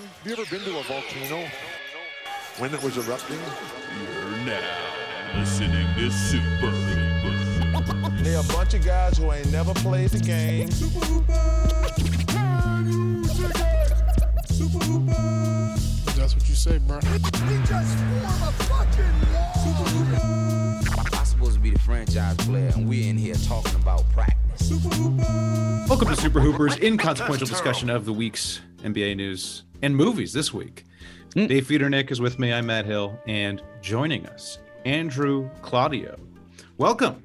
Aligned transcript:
Have 0.00 0.26
you 0.26 0.32
ever 0.32 0.44
been 0.50 0.60
to 0.64 0.76
a 0.76 0.82
volcano 0.82 1.48
when 2.58 2.74
it 2.74 2.82
was 2.82 2.96
erupting? 2.96 3.38
You're 3.38 4.38
now 4.38 5.38
listening 5.38 5.86
to 5.94 6.10
Super 6.10 6.66
Hooper. 6.66 8.10
They're 8.24 8.40
a 8.40 8.42
bunch 8.52 8.74
of 8.74 8.84
guys 8.84 9.18
who 9.18 9.30
ain't 9.30 9.52
never 9.52 9.72
played 9.72 10.10
the 10.10 10.18
game. 10.18 10.68
Super 10.72 10.98
Hooper! 11.06 11.32
Can 11.94 12.06
you 12.06 13.22
dig 13.22 13.50
it? 13.54 14.48
Super 14.48 14.84
Hooper! 14.84 15.12
That's 16.18 16.34
what 16.34 16.48
you 16.48 16.56
say, 16.56 16.78
bro. 16.78 16.96
We 16.96 17.18
just 17.68 17.96
formed 17.96 18.42
a 18.42 18.52
fucking. 18.64 19.14
Superhoopers. 19.62 21.18
I'm 21.20 21.24
supposed 21.24 21.54
to 21.54 21.60
be 21.60 21.70
the 21.70 21.78
franchise 21.78 22.36
player, 22.38 22.72
and 22.74 22.88
we're 22.88 23.08
in 23.08 23.16
here 23.16 23.36
talking 23.46 23.76
about 23.76 24.02
practice. 24.10 24.68
Super 24.70 24.92
Hooper! 24.96 25.84
Welcome 25.88 26.08
to 26.08 26.16
Super 26.16 26.40
Hooper's 26.40 26.76
inconsequential 26.78 27.46
discussion 27.46 27.90
of 27.90 28.06
the 28.06 28.12
week's 28.12 28.60
NBA 28.82 29.16
news 29.16 29.62
and 29.84 29.94
movies 29.94 30.32
this 30.32 30.52
week. 30.54 30.84
Dave 31.34 31.66
Feudernick 31.66 32.10
is 32.10 32.18
with 32.18 32.38
me. 32.38 32.54
I'm 32.54 32.64
Matt 32.66 32.86
Hill, 32.86 33.18
and 33.26 33.60
joining 33.82 34.24
us, 34.28 34.58
Andrew 34.86 35.50
Claudio. 35.60 36.16
Welcome. 36.78 37.22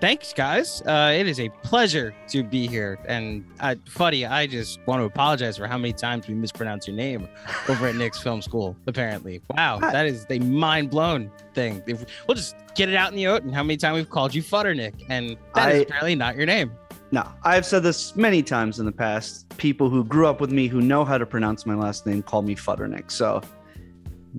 Thanks, 0.00 0.32
guys. 0.32 0.80
Uh, 0.82 1.12
it 1.16 1.26
is 1.26 1.40
a 1.40 1.48
pleasure 1.48 2.14
to 2.28 2.44
be 2.44 2.68
here. 2.68 2.98
And 3.06 3.44
uh, 3.60 3.74
Fuddy, 3.88 4.24
I 4.26 4.46
just 4.46 4.78
want 4.86 5.00
to 5.00 5.04
apologize 5.06 5.56
for 5.56 5.66
how 5.66 5.76
many 5.78 5.92
times 5.92 6.28
we 6.28 6.34
mispronounce 6.34 6.86
your 6.86 6.94
name 6.96 7.28
over 7.68 7.88
at 7.88 7.96
Knicks 7.96 8.20
Film 8.20 8.42
School. 8.42 8.76
Apparently, 8.86 9.40
wow, 9.50 9.78
that 9.78 10.06
is 10.06 10.24
a 10.30 10.38
mind 10.38 10.90
blown 10.90 11.32
thing. 11.54 11.82
If, 11.86 12.04
we'll 12.28 12.36
just 12.36 12.54
get 12.76 12.88
it 12.90 12.94
out 12.94 13.10
in 13.10 13.16
the 13.16 13.26
open. 13.26 13.52
How 13.52 13.62
many 13.64 13.76
times 13.76 13.96
we've 13.96 14.10
called 14.10 14.34
you 14.34 14.42
Futternick, 14.42 15.04
and 15.08 15.36
that 15.54 15.72
is 15.72 15.80
I- 15.80 15.82
apparently 15.82 16.14
not 16.14 16.36
your 16.36 16.46
name. 16.46 16.72
No, 17.12 17.28
I've 17.44 17.66
said 17.66 17.82
this 17.82 18.16
many 18.16 18.42
times 18.42 18.78
in 18.80 18.86
the 18.86 18.92
past. 18.92 19.54
People 19.58 19.90
who 19.90 20.02
grew 20.02 20.26
up 20.26 20.40
with 20.40 20.50
me 20.50 20.66
who 20.66 20.80
know 20.80 21.04
how 21.04 21.18
to 21.18 21.26
pronounce 21.26 21.66
my 21.66 21.74
last 21.74 22.06
name 22.06 22.22
call 22.22 22.40
me 22.42 22.56
Futternick. 22.56 23.10
So, 23.10 23.42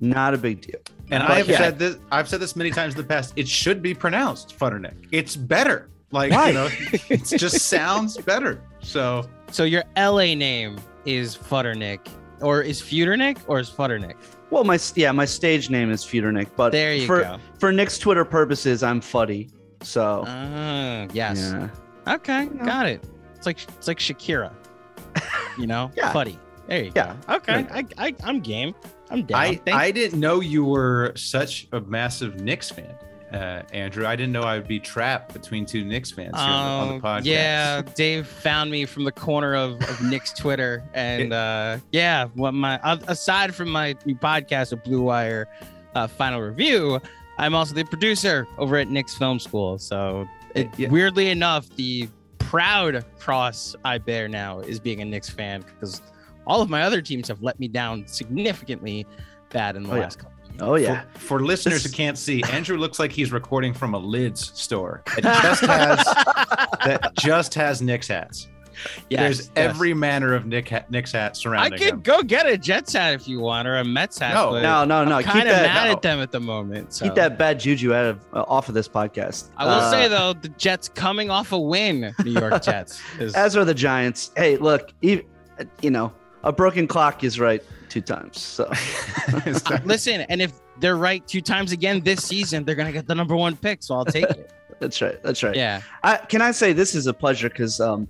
not 0.00 0.34
a 0.34 0.38
big 0.38 0.60
deal. 0.60 0.80
And 1.12 1.22
But 1.22 1.30
I've 1.30 1.48
yeah. 1.48 1.58
said 1.58 1.78
this. 1.78 1.96
I've 2.10 2.28
said 2.28 2.40
this 2.40 2.56
many 2.56 2.70
times 2.72 2.94
in 2.94 2.98
the 2.98 3.06
past. 3.06 3.32
It 3.36 3.46
should 3.46 3.80
be 3.80 3.94
pronounced 3.94 4.58
Futternick. 4.58 4.94
It's 5.12 5.36
better. 5.36 5.88
Like 6.10 6.32
Why? 6.32 6.48
you 6.48 6.54
know, 6.54 6.68
it 7.08 7.24
just 7.38 7.66
sounds 7.68 8.16
better. 8.18 8.60
So 8.80 9.28
So 9.52 9.64
your 9.64 9.84
LA 9.96 10.34
name 10.34 10.76
is 11.04 11.36
Futternick, 11.36 12.00
or 12.40 12.60
is 12.62 12.80
Feudernick, 12.82 13.38
or 13.46 13.60
is 13.60 13.70
Futternick? 13.70 14.14
Well, 14.50 14.64
my 14.64 14.78
yeah, 14.96 15.12
my 15.12 15.24
stage 15.26 15.70
name 15.70 15.90
is 15.90 16.04
Feudernick, 16.04 16.48
but 16.56 16.70
There 16.72 16.94
you 16.94 17.06
for 17.06 17.20
go. 17.22 17.38
for 17.58 17.72
Knicks 17.72 17.98
Twitter 17.98 18.24
purposes, 18.24 18.82
I'm 18.82 19.00
Fuddy. 19.00 19.50
So, 19.82 20.24
Ah, 20.26 21.06
yes. 21.12 21.52
yeah. 21.52 21.68
Okay, 22.06 22.46
know. 22.46 22.64
got 22.64 22.86
it. 22.86 23.02
It's 23.36 23.46
like 23.46 23.62
it's 23.62 23.88
like 23.88 23.98
Shakira, 23.98 24.52
you 25.58 25.66
know, 25.66 25.90
Yeah. 25.96 26.12
Fuddy. 26.12 26.38
There 26.66 26.84
you 26.84 26.92
Yeah. 26.96 27.14
go. 27.26 27.34
Okay, 27.36 27.66
I, 27.70 27.84
I 27.98 28.14
I'm 28.24 28.40
game. 28.40 28.74
I'm 29.10 29.24
down. 29.24 29.38
I 29.40 29.54
Thank- 29.56 29.76
I 29.76 29.90
didn't 29.90 30.18
know 30.18 30.40
you 30.40 30.64
were 30.64 31.12
such 31.14 31.68
a 31.72 31.80
massive 31.80 32.40
Knicks 32.40 32.70
fan, 32.70 32.94
uh, 33.32 33.62
Andrew. 33.72 34.06
I 34.06 34.16
didn't 34.16 34.32
know 34.32 34.42
I 34.42 34.56
would 34.56 34.66
be 34.66 34.80
trapped 34.80 35.34
between 35.34 35.66
two 35.66 35.84
Knicks 35.84 36.10
fans 36.10 36.34
here 36.34 36.42
on 36.50 36.88
the 36.88 36.94
Oh, 36.94 37.00
podcast. 37.00 37.24
Yeah, 37.26 37.82
Dave 37.94 38.26
found 38.26 38.70
me 38.70 38.86
from 38.86 39.04
the 39.04 39.12
corner 39.12 39.54
of, 39.54 39.72
of 39.82 40.02
Knicks 40.10 40.32
Twitter, 40.32 40.82
and 40.94 41.34
uh, 41.34 41.76
yeah, 41.92 42.26
what 42.34 42.52
my 42.54 42.80
uh, 42.80 42.96
aside 43.08 43.54
from 43.54 43.68
my 43.68 43.94
new 44.06 44.14
podcast, 44.14 44.72
of 44.72 44.82
Blue 44.84 45.02
Wire 45.02 45.46
uh, 45.94 46.06
Final 46.06 46.40
Review, 46.40 46.98
I'm 47.36 47.54
also 47.54 47.74
the 47.74 47.84
producer 47.84 48.48
over 48.56 48.76
at 48.78 48.88
Knicks 48.88 49.14
Film 49.16 49.38
School. 49.38 49.78
So, 49.78 50.26
it, 50.54 50.68
Yeah. 50.78 50.88
weirdly 50.88 51.30
enough, 51.30 51.68
the 51.76 52.08
proud 52.38 53.04
cross 53.18 53.74
I 53.84 53.98
bear 53.98 54.28
now 54.28 54.60
is 54.60 54.78
being 54.80 55.00
a 55.00 55.04
Knicks 55.04 55.28
fan 55.30 55.62
because 55.62 56.02
all 56.46 56.60
of 56.62 56.68
my 56.70 56.82
other 56.82 57.00
teams 57.02 57.28
have 57.28 57.42
let 57.42 57.58
me 57.58 57.68
down 57.68 58.06
significantly 58.06 59.06
bad 59.50 59.76
in 59.76 59.82
the 59.84 59.90
Oh, 59.90 59.94
yeah. 59.96 60.00
last 60.02 60.18
couple. 60.18 60.32
of 60.32 60.50
years. 60.50 60.62
Oh 60.62 60.74
yeah. 60.76 61.02
For, 61.14 61.18
for 61.20 61.40
listeners 61.40 61.82
This- 61.82 61.90
who 61.92 61.96
can't 61.96 62.16
see, 62.18 62.42
Andrew 62.50 62.76
looks 62.76 62.98
like 62.98 63.10
he's 63.10 63.32
recording 63.32 63.72
from 63.74 63.94
a 63.94 63.98
lids 63.98 64.52
store 64.60 65.02
that 65.16 65.22
just 65.42 65.62
has 65.62 66.04
that 66.84 67.12
just 67.18 67.54
has 67.54 67.82
Knicks 67.82 68.08
hats. 68.08 68.48
Yes, 69.10 69.20
There's 69.20 69.38
yes. 69.40 69.50
every 69.56 69.94
manner 69.94 70.34
of 70.34 70.46
Nick 70.46 70.68
hat, 70.68 70.90
Knicks 70.90 71.12
hat 71.12 71.38
I 71.46 71.70
could 71.70 71.80
him. 71.80 72.00
go 72.00 72.22
get 72.22 72.46
a 72.46 72.56
Jets 72.58 72.92
hat 72.92 73.14
if 73.14 73.26
you 73.28 73.40
want, 73.40 73.66
or 73.68 73.76
a 73.78 73.84
Mets 73.84 74.18
hat. 74.18 74.34
No, 74.34 74.50
but 74.50 74.62
No, 74.62 74.84
no, 74.84 75.04
no. 75.04 75.16
I'm 75.16 75.22
kind 75.24 75.48
of 75.48 75.54
mad 75.54 75.86
no. 75.86 75.92
at 75.92 76.02
them 76.02 76.20
at 76.20 76.30
the 76.32 76.40
moment. 76.40 76.92
So. 76.94 77.04
keep 77.06 77.14
that 77.14 77.38
bad 77.38 77.58
juju 77.60 77.94
out 77.94 78.06
of 78.06 78.20
uh, 78.32 78.44
off 78.48 78.68
of 78.68 78.74
this 78.74 78.88
podcast. 78.88 79.50
I 79.56 79.64
will 79.66 79.72
Uh, 79.72 79.90
say 79.90 80.08
though, 80.08 80.32
the 80.32 80.48
Jets 80.50 80.88
coming 80.88 81.30
off 81.30 81.52
a 81.52 81.58
win, 81.58 82.14
New 82.24 82.32
York 82.32 82.62
Jets. 82.62 83.00
Is, 83.18 83.34
as 83.34 83.56
are 83.56 83.64
the 83.64 83.74
Giants. 83.74 84.30
Hey, 84.36 84.56
look, 84.56 84.92
e- 85.02 85.22
you 85.82 85.90
know, 85.90 86.12
a 86.42 86.52
broken 86.52 86.86
clock 86.86 87.24
is 87.24 87.38
right 87.40 87.62
two 87.88 88.00
times. 88.00 88.40
So, 88.40 88.70
listen, 89.84 90.22
and 90.22 90.42
if 90.42 90.52
they're 90.80 90.96
right 90.96 91.26
two 91.26 91.40
times 91.40 91.72
again 91.72 92.00
this 92.02 92.24
season, 92.24 92.64
they're 92.64 92.74
gonna 92.74 92.92
get 92.92 93.06
the 93.06 93.14
number 93.14 93.36
one 93.36 93.56
pick. 93.56 93.82
So 93.82 93.94
I'll 93.94 94.04
take 94.04 94.24
it. 94.24 94.50
that's 94.80 95.00
right. 95.00 95.22
That's 95.22 95.42
right. 95.42 95.54
yeah. 95.56 95.80
I, 96.02 96.16
can 96.16 96.42
I 96.42 96.50
say 96.50 96.72
this 96.72 96.94
is 96.94 97.06
a 97.06 97.14
pleasure 97.14 97.48
because 97.48 97.80
um, 97.80 98.08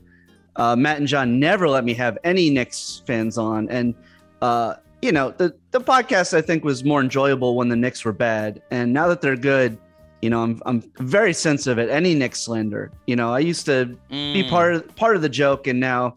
uh, 0.57 0.77
Matt 0.77 0.99
and 0.99 1.07
John 1.09 1.39
never 1.39 1.69
let 1.69 1.85
me 1.85 1.95
have 1.95 2.19
any 2.25 2.51
Knicks 2.51 3.03
fans 3.07 3.39
on, 3.39 3.69
and 3.69 3.95
uh, 4.43 4.75
you 5.03 5.13
know 5.13 5.31
the 5.31 5.55
the 5.73 5.81
podcast 5.81 6.33
I 6.37 6.41
think 6.41 6.65
was 6.65 6.85
more 6.85 7.01
enjoyable 7.01 7.57
when 7.57 7.69
the 7.69 7.77
Knicks 7.77 8.05
were 8.05 8.13
bad, 8.13 8.63
and 8.71 8.93
now 8.93 9.09
that 9.09 9.21
they're 9.21 9.37
good, 9.37 9.77
you 10.23 10.31
know 10.31 10.43
I'm 10.43 10.63
I'm 10.67 10.81
very 10.99 11.33
sensitive 11.33 11.79
at 11.79 11.89
any 11.91 12.15
Knicks 12.15 12.41
slander. 12.41 12.91
You 13.07 13.17
know 13.17 13.33
I 13.33 13.41
used 13.41 13.67
to 13.67 13.87
be 14.11 14.43
Mm. 14.45 14.51
part 14.51 14.75
of 14.75 14.97
part 14.97 15.17
of 15.17 15.23
the 15.23 15.29
joke, 15.29 15.67
and 15.67 15.79
now, 15.81 16.15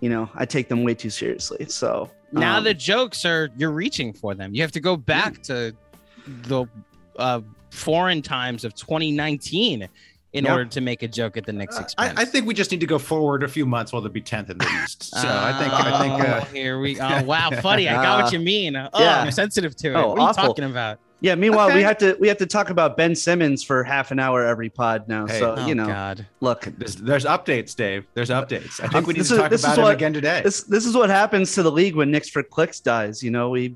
you 0.00 0.08
know 0.08 0.30
I 0.34 0.46
take 0.46 0.68
them 0.68 0.84
way 0.84 0.94
too 0.94 1.10
seriously. 1.10 1.66
So 1.68 2.10
Now 2.32 2.58
um, 2.58 2.64
the 2.64 2.74
jokes 2.74 3.24
are 3.24 3.50
you're 3.56 3.72
reaching 3.72 4.12
for 4.12 4.34
them. 4.34 4.54
You 4.54 4.62
have 4.62 4.72
to 4.72 4.80
go 4.80 4.96
back 4.96 5.42
to 5.44 5.74
the 6.26 6.66
uh, 7.18 7.40
foreign 7.70 8.22
times 8.22 8.64
of 8.64 8.74
2019 8.74 9.88
in 10.32 10.44
Yeah. 10.44 10.52
order 10.52 10.64
to 10.64 10.80
make 10.80 11.02
a 11.02 11.08
joke 11.08 11.36
at 11.36 11.44
the 11.44 11.52
Knicks 11.52 11.78
expense. 11.78 12.14
I, 12.18 12.22
I 12.22 12.24
think 12.24 12.46
we 12.46 12.54
just 12.54 12.70
need 12.70 12.80
to 12.80 12.86
go 12.86 12.98
forward 12.98 13.42
a 13.42 13.48
few 13.48 13.66
months 13.66 13.92
while 13.92 14.00
they'll 14.02 14.10
be 14.12 14.20
tenth 14.22 14.48
in 14.50 14.58
the 14.58 14.66
East. 14.82 15.04
So 15.14 15.28
I 15.28 15.52
think 15.58 15.72
I 15.72 15.98
think 16.00 16.14
Oh, 16.14 16.26
uh, 16.26 16.44
here 16.46 16.80
we. 16.80 16.98
Oh 17.00 17.22
wow, 17.24 17.50
funny. 17.60 17.88
I 17.88 18.02
got 18.02 18.22
what 18.24 18.32
you 18.32 18.38
mean. 18.38 18.76
Oh, 18.76 18.88
yeah. 18.98 19.20
I'm 19.22 19.30
sensitive 19.30 19.76
to 19.76 19.90
it. 19.90 19.94
Oh, 19.94 20.08
what 20.10 20.18
are 20.20 20.28
you 20.28 20.34
talking 20.34 20.64
about? 20.64 20.98
yeah. 21.20 21.34
Meanwhile, 21.34 21.74
we 21.74 21.82
have 21.82 21.98
to 21.98 22.16
we 22.18 22.28
have 22.28 22.38
to 22.38 22.46
talk 22.46 22.70
about 22.70 22.96
Ben 22.96 23.14
Simmons 23.14 23.62
for 23.62 23.84
half 23.84 24.10
an 24.10 24.18
hour 24.18 24.44
every 24.46 24.70
pod 24.70 25.06
now. 25.06 25.26
Hey. 25.26 25.38
so 25.38 25.54
Oh 25.58 25.66
you 25.66 25.74
know, 25.74 25.86
God. 25.86 26.26
look, 26.40 26.62
there's, 26.78 26.96
there's 26.96 27.24
updates, 27.26 27.76
Dave. 27.76 28.06
There's 28.14 28.30
updates. 28.30 28.82
I 28.82 28.88
think 28.88 29.06
we 29.06 29.12
need 29.14 29.20
this 29.20 29.28
to 29.28 29.34
is- 29.34 29.40
talk 29.40 29.50
this 29.50 29.60
is 29.60 29.64
about 29.66 29.78
it 29.78 29.82
what- 29.82 29.94
again 29.94 30.12
today. 30.14 30.40
this 30.42 30.62
this 30.64 30.86
is 30.86 30.96
what 30.96 31.10
happens 31.10 31.52
to 31.54 31.62
the 31.62 31.70
league 31.70 31.94
when 31.94 32.10
Knicks 32.10 32.28
for 32.30 32.42
clicks 32.42 32.80
dies. 32.80 33.22
You 33.22 33.30
know, 33.30 33.50
we 33.50 33.74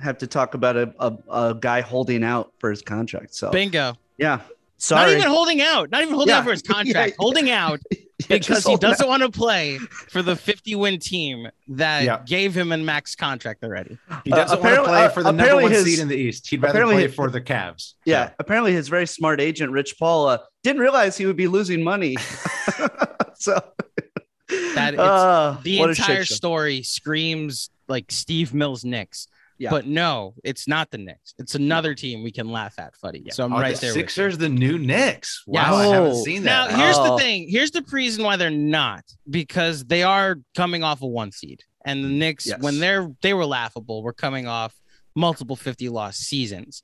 have 0.00 0.16
to 0.18 0.26
talk 0.28 0.54
about 0.54 0.76
a, 0.76 0.94
a, 1.00 1.12
a 1.30 1.54
guy 1.58 1.80
holding 1.80 2.22
out 2.24 2.52
for 2.60 2.70
his 2.70 2.80
contract. 2.82 3.34
So 3.34 3.50
Bingo. 3.50 3.94
yeah, 4.16 4.40
sorry. 4.78 5.12
Not 5.12 5.18
even 5.18 5.28
holding 5.30 5.60
out. 5.60 5.90
Not 5.90 6.02
even 6.02 6.14
holding 6.14 6.32
Yeah. 6.32 6.38
out 6.38 6.44
for 6.44 6.50
his 6.52 6.62
contract. 6.74 7.10
Yeah. 7.10 7.16
Holding 7.18 7.50
out 7.50 7.80
Yeah, 8.28 8.38
because 8.38 8.66
he 8.66 8.74
doesn't 8.76 9.04
out. 9.04 9.08
want 9.08 9.22
to 9.22 9.30
play 9.30 9.78
for 10.10 10.22
the 10.22 10.34
50 10.34 10.74
win 10.74 10.98
team 10.98 11.48
that 11.68 12.02
Yeah. 12.02 12.20
gave 12.26 12.52
him 12.52 12.72
a 12.72 12.76
max 12.76 13.14
contract 13.14 13.62
already. 13.62 13.96
He 14.24 14.30
doesn't 14.30 14.60
want 14.60 14.74
to 14.74 14.82
play 14.84 15.04
uh, 15.04 15.08
for 15.10 15.22
the 15.22 15.30
number 15.30 15.42
apparently 15.44 15.62
one 15.62 15.72
his- 15.72 15.84
seed 15.84 15.98
in 16.00 16.08
the 16.08 16.16
East. 16.16 16.48
He'd 16.50 16.60
rather 16.60 16.82
play 16.84 17.02
his- 17.02 17.14
for 17.14 17.30
the 17.30 17.40
Cavs. 17.40 17.94
Yeah, 18.04 18.30
apparently 18.40 18.72
his 18.72 18.88
very 18.88 19.06
smart 19.06 19.40
agent 19.40 19.70
Rich 19.70 19.98
Paul 20.00 20.26
uh, 20.26 20.38
didn't 20.64 20.80
realize 20.82 21.16
he 21.16 21.26
would 21.26 21.36
be 21.36 21.46
losing 21.46 21.84
money. 21.84 22.16
so 23.34 23.60
That 24.74 24.94
it's- 24.94 24.98
uh, 24.98 25.58
The 25.62 25.78
what 25.78 25.90
a 25.90 25.94
shit 25.94 26.08
entire 26.08 26.24
story 26.24 26.82
screams 26.82 27.70
like 27.86 28.10
Steve 28.10 28.52
Mills 28.52 28.84
Knicks. 28.84 29.28
Yeah. 29.58 29.70
But 29.70 29.86
no, 29.86 30.34
it's 30.44 30.68
not 30.68 30.90
the 30.92 30.98
Knicks. 30.98 31.34
It's 31.38 31.54
another 31.56 31.94
team 31.94 32.22
we 32.22 32.30
can 32.30 32.48
laugh 32.50 32.78
at, 32.78 32.94
Fuddy. 32.94 33.24
So 33.30 33.44
I'm 33.44 33.52
Are 33.52 33.60
right 33.60 33.74
the 33.74 33.80
there. 33.80 33.90
with 33.90 33.96
you. 33.96 34.02
Sixers, 34.02 34.38
the 34.38 34.48
new 34.48 34.78
Knicks. 34.78 35.42
Wow, 35.46 35.60
Yes. 35.62 35.74
I 35.74 35.94
haven't 35.94 36.24
seen 36.24 36.42
that. 36.44 36.70
Now, 36.70 36.76
that. 36.76 36.78
here's 36.84 36.96
the 36.96 37.12
Oh. 37.14 37.18
thing. 37.18 37.48
Here's 37.48 37.70
the 37.72 37.84
reason 37.90 38.24
why 38.24 38.36
they're 38.36 38.50
not 38.50 39.02
because 39.28 39.84
they 39.86 40.02
are 40.04 40.36
coming 40.56 40.84
off 40.84 41.02
a 41.02 41.06
one 41.06 41.32
seed, 41.32 41.62
and 41.84 42.04
the 42.04 42.08
Knicks, 42.08 42.46
Yes. 42.46 42.60
when 42.60 42.78
they're 42.78 43.10
they 43.22 43.34
were 43.34 43.46
laughable, 43.46 44.02
were 44.02 44.12
coming 44.12 44.46
off 44.46 44.74
multiple 45.16 45.56
50 45.56 45.88
loss 45.88 46.16
seasons. 46.18 46.82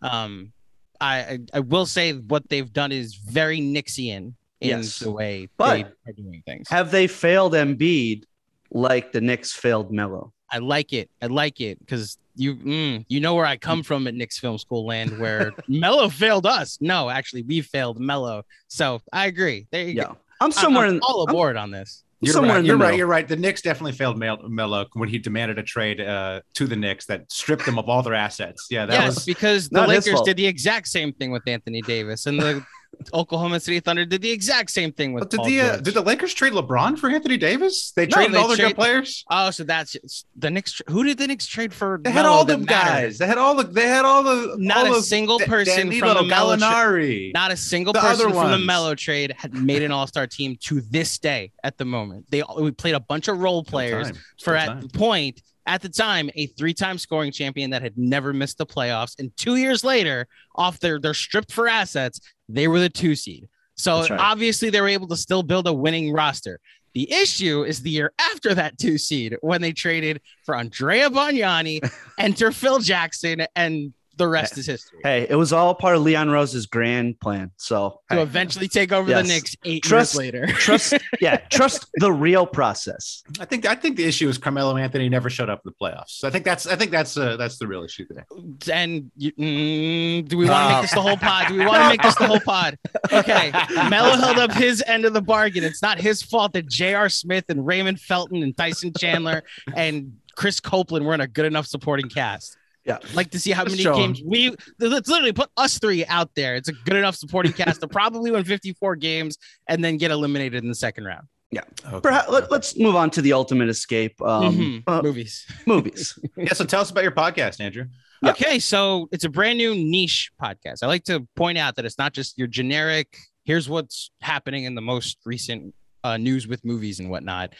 Um, 0.00 0.52
I, 1.00 1.18
I 1.18 1.38
I 1.54 1.60
will 1.60 1.86
say 1.86 2.12
what 2.12 2.48
they've 2.48 2.72
done 2.72 2.92
is 2.92 3.14
very 3.16 3.58
Knicksian 3.60 4.34
in 4.60 4.68
Yes. 4.68 4.98
the 4.98 5.10
way 5.10 5.48
But- 5.56 5.94
they 6.06 6.10
are 6.10 6.14
doing 6.14 6.42
things. 6.46 6.68
Have 6.70 6.90
they 6.90 7.06
failed 7.06 7.52
Embiid 7.52 8.24
like 8.70 9.12
the 9.12 9.20
Knicks 9.20 9.52
failed 9.52 9.92
Melo? 9.92 10.32
I 10.50 10.58
like 10.58 10.92
it. 10.92 11.10
I 11.22 11.26
like 11.26 11.60
it 11.60 11.78
because 11.80 12.18
you 12.36 12.56
mm, 12.56 13.04
you 13.08 13.20
know 13.20 13.34
where 13.34 13.46
I 13.46 13.56
come 13.56 13.82
from 13.82 14.06
at 14.06 14.14
Knicks 14.14 14.38
Film 14.38 14.58
School 14.58 14.86
land, 14.86 15.18
where 15.18 15.52
Melo 15.68 16.08
failed 16.08 16.46
us. 16.46 16.78
No, 16.80 17.08
actually, 17.10 17.42
we 17.42 17.60
failed 17.60 17.98
Melo. 18.00 18.44
So 18.68 19.00
I 19.12 19.26
agree. 19.26 19.66
There 19.70 19.82
you 19.84 19.94
Yeah, 19.94 20.04
go. 20.04 20.10
I'm 20.40 20.46
I'm- 20.46 20.52
somewhere 20.52 20.86
I'm 20.86 20.96
in 20.96 21.00
all 21.00 21.24
I'm 21.24 21.30
aboard 21.30 21.56
on 21.56 21.70
this. 21.70 22.02
You're 22.20 22.32
somewhere 22.32 22.56
right. 22.56 22.64
You're 22.64 22.78
right. 22.78 22.96
You're 22.96 23.06
right. 23.06 23.28
The 23.28 23.36
Knicks 23.36 23.60
definitely 23.60 23.92
failed 23.92 24.18
Melo 24.18 24.86
when 24.94 25.10
he 25.10 25.18
demanded 25.18 25.58
a 25.58 25.62
trade 25.62 26.00
uh, 26.00 26.40
to 26.54 26.66
the 26.66 26.76
Knicks 26.76 27.04
that 27.06 27.30
stripped 27.30 27.66
them 27.66 27.78
of 27.78 27.88
all 27.90 28.02
their 28.02 28.14
assets. 28.14 28.68
Yeah, 28.70 28.86
that 28.86 28.92
yes, 28.94 29.14
was 29.16 29.24
because 29.26 29.68
the 29.68 29.86
Lakers 29.86 30.22
did 30.22 30.38
the 30.38 30.46
exact 30.46 30.88
same 30.88 31.12
thing 31.12 31.32
with 31.32 31.42
Anthony 31.46 31.82
Davis, 31.82 32.24
and 32.24 32.40
the 32.40 32.64
Oklahoma 33.12 33.60
City 33.60 33.80
Thunder 33.80 34.04
did 34.04 34.22
the 34.22 34.30
exact 34.30 34.70
same 34.70 34.92
thing 34.92 35.12
with 35.12 35.22
But 35.22 35.30
did 35.30 35.36
Paul 35.38 35.46
the 35.46 35.60
uh, 35.60 35.76
did 35.78 35.94
the 35.94 36.00
Lakers 36.02 36.34
trade 36.34 36.52
LeBron 36.52 36.98
for 36.98 37.10
Anthony 37.10 37.36
Davis? 37.36 37.92
They 37.96 38.06
No, 38.06 38.10
traded 38.16 38.34
they 38.34 38.38
all 38.38 38.48
their 38.48 38.56
trade- 38.56 38.68
good 38.68 38.76
players. 38.76 39.24
Oh, 39.30 39.50
so 39.50 39.64
that's 39.64 39.96
the 40.36 40.50
Knicks. 40.50 40.80
Who 40.88 41.04
did 41.04 41.18
the 41.18 41.26
Knicks 41.26 41.46
trade 41.46 41.72
for? 41.72 42.00
They 42.02 42.10
had 42.10 42.22
Melo 42.22 42.34
all 42.36 42.44
them 42.44 42.64
guys. 42.64 43.18
They 43.18 43.26
had 43.26 43.38
all 43.38 43.54
the. 43.54 43.64
They 43.64 43.86
had 43.88 44.04
all 44.04 44.22
the. 44.22 44.56
Not 44.58 44.86
all 44.86 44.92
a 44.92 44.96
the- 44.96 45.02
single 45.02 45.38
person 45.40 45.88
Danilo, 45.90 46.14
from 46.14 46.24
the 46.28 46.30
Melo 46.34 46.56
tra- 46.56 47.30
Not 47.34 47.50
a 47.50 47.56
single 47.56 47.92
The 47.92 48.00
person 48.00 48.32
from 48.32 48.50
the. 48.50 48.58
Melo 48.58 48.94
trade 48.94 49.34
had 49.36 49.54
made 49.54 49.82
an 49.82 49.92
All 49.92 50.06
Star 50.06 50.26
team 50.26 50.56
to 50.64 50.80
this 50.80 51.18
day. 51.18 51.52
At 51.62 51.78
the 51.78 51.84
moment, 51.84 52.26
they 52.30 52.42
we 52.58 52.70
played 52.70 52.94
a 52.94 53.00
bunch 53.00 53.28
of 53.28 53.38
role 53.38 53.62
players 53.64 54.12
for 54.42 54.54
at 54.56 54.66
time. 54.66 54.80
the 54.80 54.88
point 54.88 55.40
at 55.66 55.80
the 55.80 55.88
time 55.88 56.28
a 56.34 56.46
three-time 56.48 56.98
scoring 56.98 57.32
champion 57.32 57.70
that 57.70 57.80
had 57.80 57.96
never 57.96 58.34
missed 58.34 58.58
the 58.58 58.66
playoffs, 58.66 59.18
and 59.18 59.34
two 59.36 59.56
years 59.56 59.82
later, 59.82 60.26
off 60.56 60.78
their 60.78 60.98
they're 61.00 61.14
stripped 61.14 61.50
for 61.50 61.66
assets, 61.66 62.20
they 62.48 62.68
were 62.68 62.80
the 62.80 62.88
two 62.88 63.14
seed. 63.14 63.48
So 63.76 64.00
right. 64.02 64.12
obviously 64.12 64.70
they 64.70 64.80
were 64.80 64.88
able 64.88 65.08
to 65.08 65.16
still 65.16 65.42
build 65.42 65.66
a 65.66 65.72
winning 65.72 66.12
roster. 66.12 66.60
The 66.94 67.12
issue 67.12 67.64
is 67.64 67.82
the 67.82 67.90
year 67.90 68.12
after 68.20 68.54
that 68.54 68.78
two 68.78 68.98
seed 68.98 69.36
when 69.40 69.60
they 69.60 69.72
traded 69.72 70.20
for 70.44 70.54
Andrea 70.54 71.10
Bargnani, 71.10 71.90
enter 72.18 72.52
Phil 72.52 72.78
Jackson, 72.78 73.46
and 73.56 73.92
the 74.16 74.28
rest 74.28 74.56
is 74.58 74.66
history. 74.66 75.00
Hey, 75.02 75.26
it 75.28 75.34
was 75.34 75.52
all 75.52 75.74
part 75.74 75.96
of 75.96 76.02
Leon 76.02 76.30
Rose's 76.30 76.66
grand 76.66 77.18
plan. 77.20 77.50
So 77.56 78.00
To 78.10 78.16
hey, 78.16 78.22
eventually 78.22 78.68
take 78.68 78.92
over 78.92 79.10
Yes. 79.10 79.22
the 79.22 79.28
Knicks 79.28 79.56
eight 79.64 79.82
Trust- 79.82 80.14
years 80.14 80.18
later. 80.18 80.46
trust, 80.52 80.94
yeah, 81.20 81.36
trust 81.36 81.86
the 81.94 82.12
real 82.12 82.46
process. 82.46 83.22
I 83.40 83.44
think. 83.44 83.66
I 83.66 83.74
think 83.74 83.96
the 83.96 84.04
issue 84.04 84.28
is 84.28 84.38
Carmelo 84.38 84.76
Anthony 84.76 85.08
never 85.08 85.28
showed 85.30 85.48
up 85.50 85.62
in 85.64 85.72
the 85.72 85.84
playoffs. 85.84 86.22
I 86.24 86.30
think 86.30 86.44
that's. 86.44 86.66
I 86.66 86.76
think 86.76 86.90
that's. 86.90 87.16
Uh, 87.16 87.36
that's 87.36 87.58
the 87.58 87.66
real 87.66 87.82
issue 87.84 88.04
there. 88.10 88.26
and 88.72 89.10
you, 89.16 89.32
mm, 89.32 90.28
do 90.28 90.38
we 90.38 90.48
want 90.48 90.68
to 90.68 90.72
make 90.74 90.82
this 90.82 90.94
the 90.94 91.02
whole 91.02 91.16
pod? 91.16 91.48
Do 91.48 91.54
we 91.58 91.66
want 91.66 91.82
to 91.82 91.88
make 91.88 92.02
this 92.02 92.14
the 92.16 92.26
whole 92.26 92.40
pod? 92.44 92.78
Okay, 93.12 93.52
Melo 93.88 94.16
held 94.16 94.38
up 94.38 94.52
his 94.52 94.82
end 94.86 95.04
of 95.04 95.12
the 95.12 95.22
bargain. 95.22 95.64
It's 95.64 95.82
not 95.82 95.98
his 95.98 96.22
fault 96.22 96.52
that 96.54 96.68
J.R. 96.68 97.08
Smith 97.08 97.44
and 97.48 97.66
Raymond 97.66 98.00
Felton 98.00 98.42
and 98.42 98.56
Tyson 98.56 98.92
Chandler 98.96 99.42
and 99.74 100.16
Chris 100.36 100.60
Copeland 100.60 101.06
weren't 101.06 101.22
a 101.22 101.26
good 101.28 101.44
enough 101.46 101.66
supporting 101.66 102.08
cast. 102.08 102.56
Yeah. 102.84 102.98
like 103.14 103.30
to 103.30 103.40
see 103.40 103.50
how 103.52 103.62
Let's 103.62 103.72
many 103.72 103.82
show 103.82 103.94
'em. 103.94 104.12
games 104.12 104.22
we 104.24 104.54
let's 104.78 105.08
literally 105.08 105.32
put 105.32 105.48
us 105.56 105.78
three 105.78 106.04
out 106.06 106.34
there. 106.34 106.54
It's 106.54 106.68
a 106.68 106.72
good 106.72 106.96
enough 106.96 107.16
supporting 107.16 107.52
cast 107.60 107.80
to 107.80 107.88
probably 107.88 108.30
win 108.30 108.44
54 108.44 108.96
games 108.96 109.38
and 109.68 109.82
then 109.82 109.96
get 109.96 110.10
eliminated 110.10 110.62
in 110.62 110.68
the 110.68 110.74
second 110.74 111.04
round. 111.04 111.26
Yeah. 111.50 111.62
Perhaps 112.02 112.28
let, 112.30 112.50
us 112.52 112.76
move 112.76 112.96
on 112.96 113.10
to 113.10 113.22
the 113.22 113.32
ultimate 113.32 113.68
escape 113.68 114.20
um, 114.20 114.54
Mhm. 114.56 114.82
uh, 114.86 115.02
Movies. 115.02 115.46
movies. 115.66 116.18
Yeah. 116.36 116.52
So 116.52 116.64
tell 116.64 116.80
us 116.80 116.90
about 116.90 117.04
your 117.04 117.12
podcast, 117.12 117.60
Andrew. 117.60 117.84
Yeah. 118.22 118.30
Okay, 118.30 118.58
so 118.58 119.08
it's 119.12 119.24
a 119.24 119.28
brand 119.28 119.58
new 119.58 119.74
niche 119.74 120.30
podcast. 120.42 120.82
I 120.82 120.86
like 120.86 121.04
to 121.04 121.26
point 121.36 121.56
out 121.58 121.76
that 121.76 121.84
it's 121.84 121.98
not 121.98 122.12
just 122.12 122.36
your 122.38 122.48
generic, 122.48 123.16
here's 123.44 123.68
what's 123.68 124.10
happening 124.20 124.64
in 124.64 124.74
the 124.74 124.80
most 124.80 125.18
recent 125.24 125.74
uh, 126.02 126.16
news 126.16 126.46
with 126.48 126.64
movies 126.64 126.98
and 127.00 127.08
whatnot. 127.08 127.54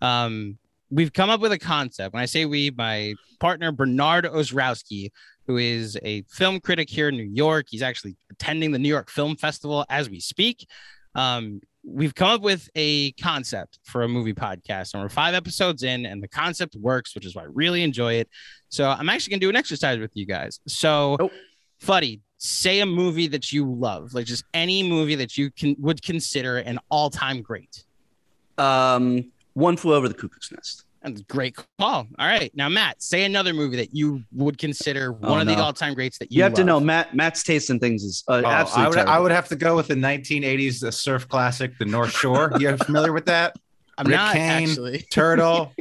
Um, 0.00 0.58
we've 0.90 1.12
come 1.12 1.30
up 1.30 1.40
with 1.40 1.52
a 1.52 1.58
concept. 1.58 2.12
When 2.14 2.22
I 2.22 2.26
say 2.26 2.44
we, 2.46 2.70
my 2.70 3.14
partner 3.38 3.72
Bernard 3.72 4.24
Ozrowski, 4.24 5.10
who 5.46 5.56
is 5.56 5.98
a 6.02 6.22
film 6.22 6.60
critic 6.60 6.88
here 6.90 7.08
in 7.08 7.16
New 7.16 7.30
York, 7.32 7.66
he's 7.70 7.82
actually 7.82 8.16
attending 8.30 8.72
the 8.72 8.78
New 8.78 8.88
York 8.88 9.10
Film 9.10 9.36
Festival 9.36 9.84
as 9.88 10.08
we 10.10 10.20
speak. 10.20 10.66
Um, 11.14 11.60
we've 11.82 12.14
come 12.14 12.28
up 12.30 12.42
with 12.42 12.68
a 12.74 13.12
concept 13.12 13.78
for 13.84 14.02
a 14.02 14.08
movie 14.08 14.34
podcast, 14.34 14.94
and 14.94 15.02
we're 15.02 15.08
five 15.08 15.34
episodes 15.34 15.82
in, 15.82 16.06
and 16.06 16.22
the 16.22 16.28
concept 16.28 16.76
works, 16.76 17.14
which 17.14 17.24
is 17.26 17.34
why 17.34 17.42
I 17.42 17.46
really 17.50 17.82
enjoy 17.82 18.14
it. 18.14 18.28
So 18.68 18.88
I'm 18.88 19.08
actually 19.08 19.32
gonna 19.32 19.40
do 19.40 19.48
an 19.48 19.56
exercise 19.56 19.98
with 19.98 20.12
you 20.14 20.26
guys. 20.26 20.60
So, 20.66 21.16
Oh. 21.20 21.30
Fuddy, 21.80 22.20
say 22.36 22.80
a 22.80 22.86
movie 22.86 23.26
that 23.28 23.52
you 23.52 23.64
love, 23.70 24.12
like 24.12 24.26
just 24.26 24.44
any 24.52 24.82
movie 24.82 25.14
that 25.14 25.38
you 25.38 25.50
can 25.50 25.74
would 25.78 26.02
consider 26.02 26.58
an 26.58 26.78
all-time 26.90 27.40
great. 27.42 27.84
Um, 28.58 29.32
one 29.54 29.76
flew 29.76 29.94
over 29.94 30.08
the 30.08 30.14
cuckoo's 30.14 30.50
nest. 30.52 30.84
That's 31.02 31.20
a 31.20 31.24
great 31.24 31.56
call. 31.56 31.66
All 31.78 32.06
right, 32.18 32.50
now 32.54 32.68
Matt, 32.68 33.02
say 33.02 33.24
another 33.24 33.54
movie 33.54 33.76
that 33.76 33.94
you 33.94 34.22
would 34.32 34.58
consider 34.58 35.12
one 35.12 35.30
Oh, 35.30 35.40
of 35.40 35.46
the 35.46 35.56
all-time 35.56 35.94
greats 35.94 36.18
that 36.18 36.30
you, 36.30 36.36
You, 36.38 36.42
have 36.42 36.52
to 36.54 36.64
know 36.64 36.78
Matt. 36.78 37.14
Matt's 37.14 37.42
taste 37.42 37.70
in 37.70 37.78
things 37.78 38.02
is 38.04 38.22
uh, 38.28 38.42
Oh, 38.44 38.46
absolutely 38.48 38.84
I 38.84 38.88
would. 38.88 38.94
terrible. 38.96 39.12
I 39.14 39.18
would 39.20 39.32
have 39.32 39.48
to 39.48 39.56
go 39.56 39.76
with 39.76 39.88
the 39.88 39.94
1980s 39.94 40.80
the 40.80 40.92
surf 40.92 41.26
classic, 41.26 41.78
The 41.78 41.86
North 41.86 42.10
Shore. 42.12 42.52
You're 42.58 42.76
familiar 42.76 43.12
with 43.14 43.24
that? 43.26 43.56
I'm 43.98 44.06
Rick 44.06 44.16
not 44.16 44.34
Kane. 44.34 44.68
actually. 44.68 44.98
Turtle. 45.10 45.72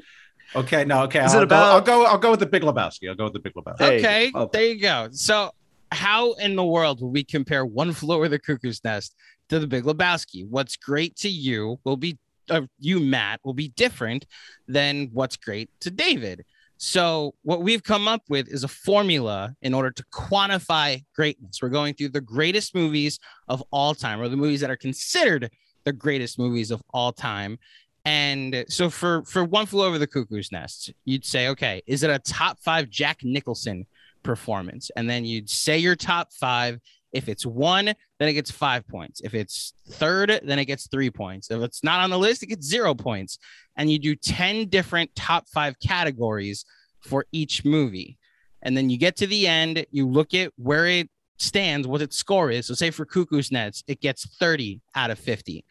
Okay. 0.55 0.85
No. 0.85 1.03
Okay. 1.03 1.23
Is 1.23 1.35
I'll 1.35 1.43
it 1.43 1.49
go, 1.49 1.55
I'll 1.55 1.81
go. 1.81 2.05
I'll 2.05 2.17
go 2.17 2.31
with 2.31 2.39
the 2.39 2.45
Big 2.45 2.63
Lebowski. 2.63 3.09
I'll 3.09 3.15
go 3.15 3.25
with 3.25 3.33
the 3.33 3.39
Big 3.39 3.53
Lebowski. 3.53 3.77
Hey, 3.79 3.99
okay, 3.99 4.31
oh. 4.35 4.49
there 4.51 4.65
you 4.65 4.79
go. 4.81 5.09
So, 5.11 5.51
how 5.91 6.31
in 6.33 6.55
the 6.55 6.65
world 6.65 7.01
will 7.01 7.11
we 7.11 7.23
compare 7.25 7.65
One 7.65 7.91
Flew 7.93 8.15
Over 8.15 8.29
the 8.29 8.39
Cuckoo's 8.39 8.81
Nest 8.83 9.15
to 9.49 9.59
The 9.59 9.67
Big 9.67 9.83
Lebowski? 9.83 10.47
What's 10.47 10.75
great 10.75 11.15
to 11.17 11.29
you 11.29 11.79
will 11.83 11.97
be, 11.97 12.17
uh, 12.49 12.61
you 12.79 12.99
Matt, 12.99 13.39
will 13.43 13.53
be 13.53 13.69
different 13.69 14.25
than 14.67 15.09
what's 15.13 15.35
great 15.35 15.69
to 15.81 15.91
David. 15.91 16.45
So, 16.81 17.35
what 17.41 17.61
we've 17.61 17.83
come 17.83 18.07
up 18.07 18.21
with 18.29 18.47
is 18.47 18.63
a 18.63 18.69
formula 18.69 19.53
in 19.61 19.73
order 19.73 19.91
to 19.91 20.03
quantify 20.13 21.03
greatness. 21.13 21.61
We're 21.61 21.69
going 21.69 21.93
through 21.93 22.09
the 22.09 22.21
greatest 22.21 22.73
movies 22.73 23.19
of 23.49 23.61
all 23.71 23.93
time, 23.93 24.21
or 24.21 24.29
the 24.29 24.37
movies 24.37 24.61
that 24.61 24.69
are 24.69 24.77
considered 24.77 25.51
the 25.83 25.91
greatest 25.91 26.39
movies 26.39 26.71
of 26.71 26.81
all 26.93 27.11
time. 27.11 27.57
And 28.05 28.63
so 28.69 28.89
for 28.89 29.23
for 29.25 29.43
one 29.43 29.65
flew 29.65 29.83
over 29.83 29.97
the 29.97 30.07
cuckoo's 30.07 30.51
nest, 30.51 30.93
you'd 31.05 31.25
say, 31.25 31.49
okay, 31.49 31.81
is 31.85 32.03
it 32.03 32.09
a 32.09 32.19
top 32.19 32.59
five 32.59 32.89
Jack 32.89 33.19
Nicholson 33.23 33.85
performance? 34.23 34.89
And 34.95 35.09
then 35.09 35.25
you'd 35.25 35.49
say 35.49 35.77
your 35.77 35.95
top 35.95 36.31
five. 36.31 36.79
If 37.11 37.27
it's 37.27 37.45
one, 37.45 37.85
then 37.85 38.29
it 38.29 38.33
gets 38.33 38.51
five 38.51 38.87
points. 38.87 39.21
If 39.21 39.33
it's 39.33 39.73
third, 39.89 40.41
then 40.43 40.59
it 40.59 40.65
gets 40.65 40.87
three 40.87 41.09
points. 41.09 41.49
If 41.49 41.61
it's 41.61 41.83
not 41.83 42.01
on 42.01 42.09
the 42.09 42.19
list, 42.19 42.43
it 42.43 42.47
gets 42.47 42.67
zero 42.67 42.93
points. 42.93 43.39
And 43.75 43.89
you 43.91 43.99
do 43.99 44.15
10 44.15 44.67
different 44.69 45.15
top 45.15 45.47
five 45.47 45.79
categories 45.79 46.65
for 46.99 47.25
each 47.31 47.65
movie. 47.65 48.17
And 48.61 48.75
then 48.75 48.89
you 48.89 48.97
get 48.97 49.15
to 49.17 49.27
the 49.27 49.47
end, 49.47 49.85
you 49.91 50.07
look 50.07 50.33
at 50.33 50.51
where 50.57 50.85
it 50.85 51.09
stands, 51.37 51.87
what 51.87 52.01
its 52.01 52.17
score 52.17 52.51
is. 52.51 52.67
So, 52.67 52.73
say 52.73 52.91
for 52.91 53.05
Cuckoo's 53.05 53.51
Nest, 53.51 53.85
it 53.87 54.01
gets 54.01 54.25
30 54.37 54.81
out 54.95 55.11
of 55.11 55.17
50 55.17 55.63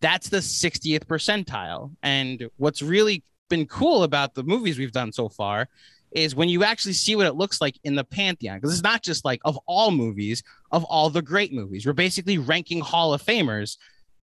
that's 0.00 0.28
the 0.28 0.38
60th 0.38 1.04
percentile. 1.04 1.94
And 2.02 2.48
what's 2.56 2.82
really 2.82 3.22
been 3.48 3.66
cool 3.66 4.02
about 4.02 4.34
the 4.34 4.42
movies 4.42 4.78
we've 4.78 4.92
done 4.92 5.12
so 5.12 5.28
far 5.28 5.68
is 6.12 6.34
when 6.34 6.48
you 6.48 6.64
actually 6.64 6.92
see 6.92 7.16
what 7.16 7.26
it 7.26 7.34
looks 7.34 7.60
like 7.60 7.78
in 7.84 7.94
the 7.94 8.04
pantheon, 8.04 8.58
because 8.58 8.72
it's 8.72 8.82
not 8.82 9.02
just 9.02 9.24
like 9.24 9.40
of 9.44 9.58
all 9.66 9.90
movies, 9.90 10.42
of 10.72 10.84
all 10.84 11.10
the 11.10 11.22
great 11.22 11.52
movies. 11.52 11.86
We're 11.86 11.92
basically 11.92 12.38
ranking 12.38 12.80
Hall 12.80 13.14
of 13.14 13.22
Famers. 13.22 13.76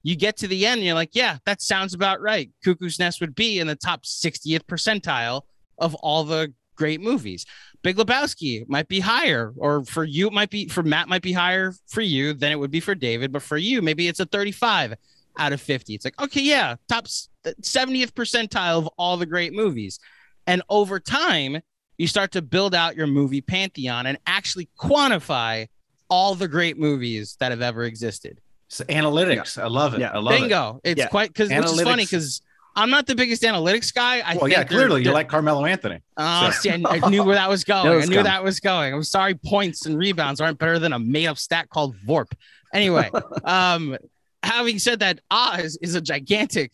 You 0.04 0.16
get 0.16 0.38
to 0.38 0.48
the 0.48 0.66
end, 0.66 0.80
and 0.80 0.86
you're 0.86 0.96
like, 0.96 1.12
yeah, 1.14 1.38
that 1.46 1.62
sounds 1.62 1.94
about 1.94 2.22
right. 2.22 2.52
Cuckoo's 2.64 3.00
Nest 3.00 3.22
would 3.22 3.36
be 3.36 3.60
in 3.60 3.68
the 3.68 3.76
top 3.76 4.04
60th 4.04 4.64
percentile 4.64 5.44
of 5.78 5.96
all 5.96 6.24
the 6.24 6.54
great 6.76 7.02
movies. 7.02 7.46
Big 7.84 7.98
Lebowski 7.98 8.68
might 8.68 8.88
be 8.88 9.00
higher, 9.00 9.54
or 9.58 9.84
for 9.86 10.04
you, 10.04 10.28
it 10.28 10.34
might 10.34 10.50
be 10.50 10.68
for 10.68 10.84
Matt, 10.84 11.10
might 11.10 11.22
be 11.22 11.34
higher 11.34 11.74
for 11.88 12.02
you 12.02 12.34
than 12.34 12.52
it 12.52 12.60
would 12.60 12.72
be 12.72 12.80
for 12.80 12.96
David, 12.96 13.32
but 13.32 13.42
for 13.42 13.58
you, 13.58 13.82
maybe 13.82 14.08
it's 14.08 14.20
a 14.20 14.26
35 14.26 14.96
out 15.38 15.54
of 15.54 15.62
50. 15.62 15.96
It's 15.96 16.06
like, 16.06 16.22
okay, 16.22 16.42
yeah, 16.42 16.76
top 16.88 17.06
70th 17.06 18.08
uh, 18.08 18.12
percentile 18.12 18.78
of 18.78 18.88
all 18.98 19.18
the 19.18 19.26
great 19.26 19.54
movies. 19.54 20.00
And 20.48 20.62
over 20.70 21.00
time, 21.00 21.62
you 22.04 22.08
start 22.08 22.34
to 22.34 22.42
build 22.42 22.76
out 22.76 22.98
your 22.98 23.08
movie 23.08 23.40
pantheon 23.40 24.06
and 24.06 24.18
actually 24.28 24.68
quantify 24.78 25.68
all 26.10 26.36
the 26.36 26.50
great 26.50 26.78
movies 26.78 27.38
that 27.40 27.52
have 27.52 27.62
ever 27.62 27.86
existed. 27.86 28.42
So 28.68 28.84
analytics. 28.86 29.58
I 29.58 29.68
love 29.68 29.94
it. 29.94 30.02
Yeah. 30.02 30.12
I 30.14 30.18
love 30.20 30.34
it. 30.36 30.40
Bingo. 30.42 30.82
It's 30.84 31.00
Yeah. 31.00 31.08
quite 31.08 31.30
because 31.30 31.50
which 31.50 31.64
is 31.66 31.82
funny 31.82 32.04
because 32.04 32.42
I'm 32.76 32.90
not 32.90 33.06
the 33.08 33.16
biggest 33.16 33.42
analytics 33.44 33.94
guy. 33.94 34.20
I 34.20 34.34
Well, 34.34 34.42
think 34.42 34.52
yeah. 34.52 34.58
they're- 34.64 34.78
Clearly, 34.80 35.00
you 35.02 35.06
they're- 35.06 35.14
like 35.14 35.30
Carmelo 35.30 35.64
Anthony. 35.66 36.00
Oh, 36.18 36.52
So- 36.52 36.60
see, 36.60 36.70
I, 36.72 36.82
I 37.04 37.10
knew 37.10 37.24
where 37.24 37.36
that 37.36 37.48
was 37.48 37.64
going. 37.64 37.86
That 37.90 37.96
was 37.96 38.06
I 38.06 38.10
knew 38.10 38.16
coming. 38.16 38.24
that 38.26 38.44
was 38.44 38.60
going. 38.60 38.94
I'm 38.94 39.04
sorry, 39.04 39.36
points 39.36 39.86
and 39.86 39.98
rebounds 39.98 40.42
aren't 40.42 40.58
better 40.60 40.80
than 40.80 40.92
a 40.92 41.00
made 41.00 41.28
up 41.28 41.38
stat 41.38 41.70
called 41.70 41.96
VORP. 42.06 42.34
Anyway, 42.74 43.10
um, 43.46 43.96
having 44.44 44.78
said 44.78 45.00
that, 45.00 45.20
Oz 45.32 45.78
is 45.82 45.96
a 45.96 46.02
gigantic 46.02 46.72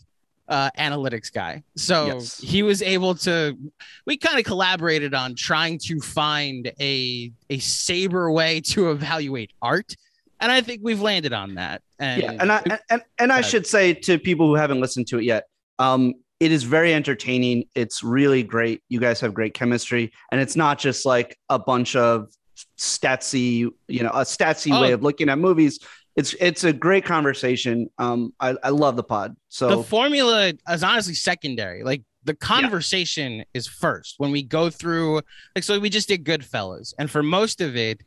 uh, 0.50 0.70
analytics 0.77 1.32
guy. 1.32 1.63
So 1.77 2.08
Yes. 2.08 2.39
he 2.39 2.63
was 2.63 2.82
able 2.82 3.15
to, 3.15 3.58
we 4.06 4.18
kind 4.18 4.38
of 4.39 4.46
collaborated 4.46 5.13
on 5.13 5.36
trying 5.36 5.77
to 5.86 6.00
find 6.00 6.72
a, 6.82 7.32
a 7.50 7.60
saber 7.60 8.32
way 8.32 8.60
to 8.62 8.91
evaluate 8.91 9.51
art. 9.62 9.96
And 10.41 10.51
I 10.51 10.62
think 10.62 10.82
we've 10.84 11.01
landed 11.01 11.34
on 11.34 11.56
that. 11.56 11.82
And, 12.00 12.22
yeah, 12.24 12.32
and 12.39 12.51
I 12.51 12.62
and, 12.65 12.79
and, 12.89 13.01
and 13.20 13.32
I 13.32 13.41
should 13.41 13.68
say 13.68 13.94
to 13.94 14.18
people 14.18 14.48
who 14.48 14.56
haven't 14.56 14.79
listened 14.82 15.08
to 15.08 15.20
it 15.20 15.24
yet, 15.25 15.46
um, 15.79 16.13
it 16.39 16.51
is 16.53 16.63
very 16.63 16.94
entertaining. 16.94 17.65
It's 17.75 18.01
really 18.03 18.44
great. 18.44 18.82
You 18.88 19.00
guys 19.01 19.20
have 19.20 19.34
great 19.34 19.53
chemistry, 19.53 20.12
and 20.32 20.39
it's 20.39 20.56
not 20.56 20.79
just 20.79 21.06
like 21.06 21.38
a 21.50 21.60
bunch 21.60 21.98
of 21.98 22.29
statsy, 22.77 23.70
you 23.88 24.03
know, 24.03 24.10
a 24.10 24.22
statsy 24.22 24.72
Oh. 24.74 24.82
way 24.82 24.94
of 24.94 25.03
looking 25.03 25.29
at 25.29 25.38
movies. 25.38 25.79
It's 26.20 26.36
it's 26.42 26.66
a 26.66 26.74
great 26.74 27.06
conversation. 27.06 27.90
Um, 27.98 28.34
I, 28.42 28.54
I 28.62 28.70
love 28.70 28.98
the 28.98 29.04
pod. 29.04 29.38
So 29.48 29.70
the 29.70 29.84
formula 29.84 30.52
is 30.70 30.84
honestly 30.84 31.14
secondary. 31.14 31.82
Like 31.82 32.02
the 32.26 32.36
conversation 32.36 33.46
is 33.54 33.68
first 33.68 34.16
when 34.18 34.30
we 34.30 34.44
go 34.44 34.70
through 34.70 35.22
like 35.56 35.64
so 35.64 35.80
we 35.80 35.90
just 35.90 36.10
did 36.10 36.26
Goodfellas, 36.26 36.94
and 37.00 37.10
for 37.10 37.24
most 37.24 37.62
of 37.62 37.78
it, 37.78 38.02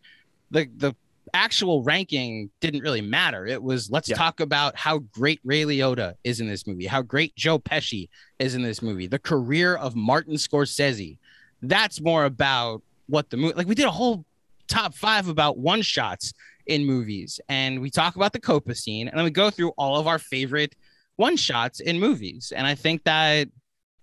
the 0.50 0.68
the 0.76 0.94
actual 1.32 1.82
ranking 1.84 2.50
didn't 2.60 2.82
really 2.82 3.00
matter. 3.00 3.46
It 3.46 3.62
was 3.62 3.90
let's 3.90 4.10
Yeah. 4.10 4.16
talk 4.16 4.40
about 4.40 4.76
how 4.76 4.98
great 4.98 5.40
Ray 5.42 5.62
Liotta 5.62 6.12
is 6.22 6.40
in 6.40 6.46
this 6.48 6.66
movie, 6.66 6.84
how 6.84 7.00
great 7.00 7.34
Joe 7.34 7.58
Pesci 7.58 8.10
is 8.38 8.54
in 8.54 8.60
this 8.62 8.82
movie, 8.82 9.06
the 9.06 9.18
career 9.18 9.74
of 9.76 9.96
Martin 9.96 10.34
Scorsese. 10.34 11.16
That's 11.62 11.98
more 11.98 12.26
about 12.26 12.82
what 13.06 13.30
the 13.30 13.38
movie 13.38 13.54
like 13.54 13.66
we 13.68 13.74
did 13.74 13.86
a 13.86 13.90
whole 13.90 14.26
top 14.68 14.92
five 14.94 15.28
about 15.28 15.56
one 15.56 15.80
shots 15.80 16.34
in 16.66 16.84
movies 16.84 17.40
and 17.48 17.80
we 17.80 17.90
talk 17.90 18.16
about 18.16 18.32
the 18.32 18.40
Copa 18.40 18.74
scene 18.74 19.08
and 19.08 19.16
then 19.16 19.24
we 19.24 19.30
go 19.30 19.50
through 19.50 19.70
all 19.78 19.98
of 19.98 20.06
our 20.06 20.18
favorite 20.18 20.74
one 21.16 21.36
shots 21.36 21.80
in 21.80 21.98
movies. 21.98 22.52
And 22.54 22.66
I 22.66 22.74
think 22.74 23.04
that 23.04 23.48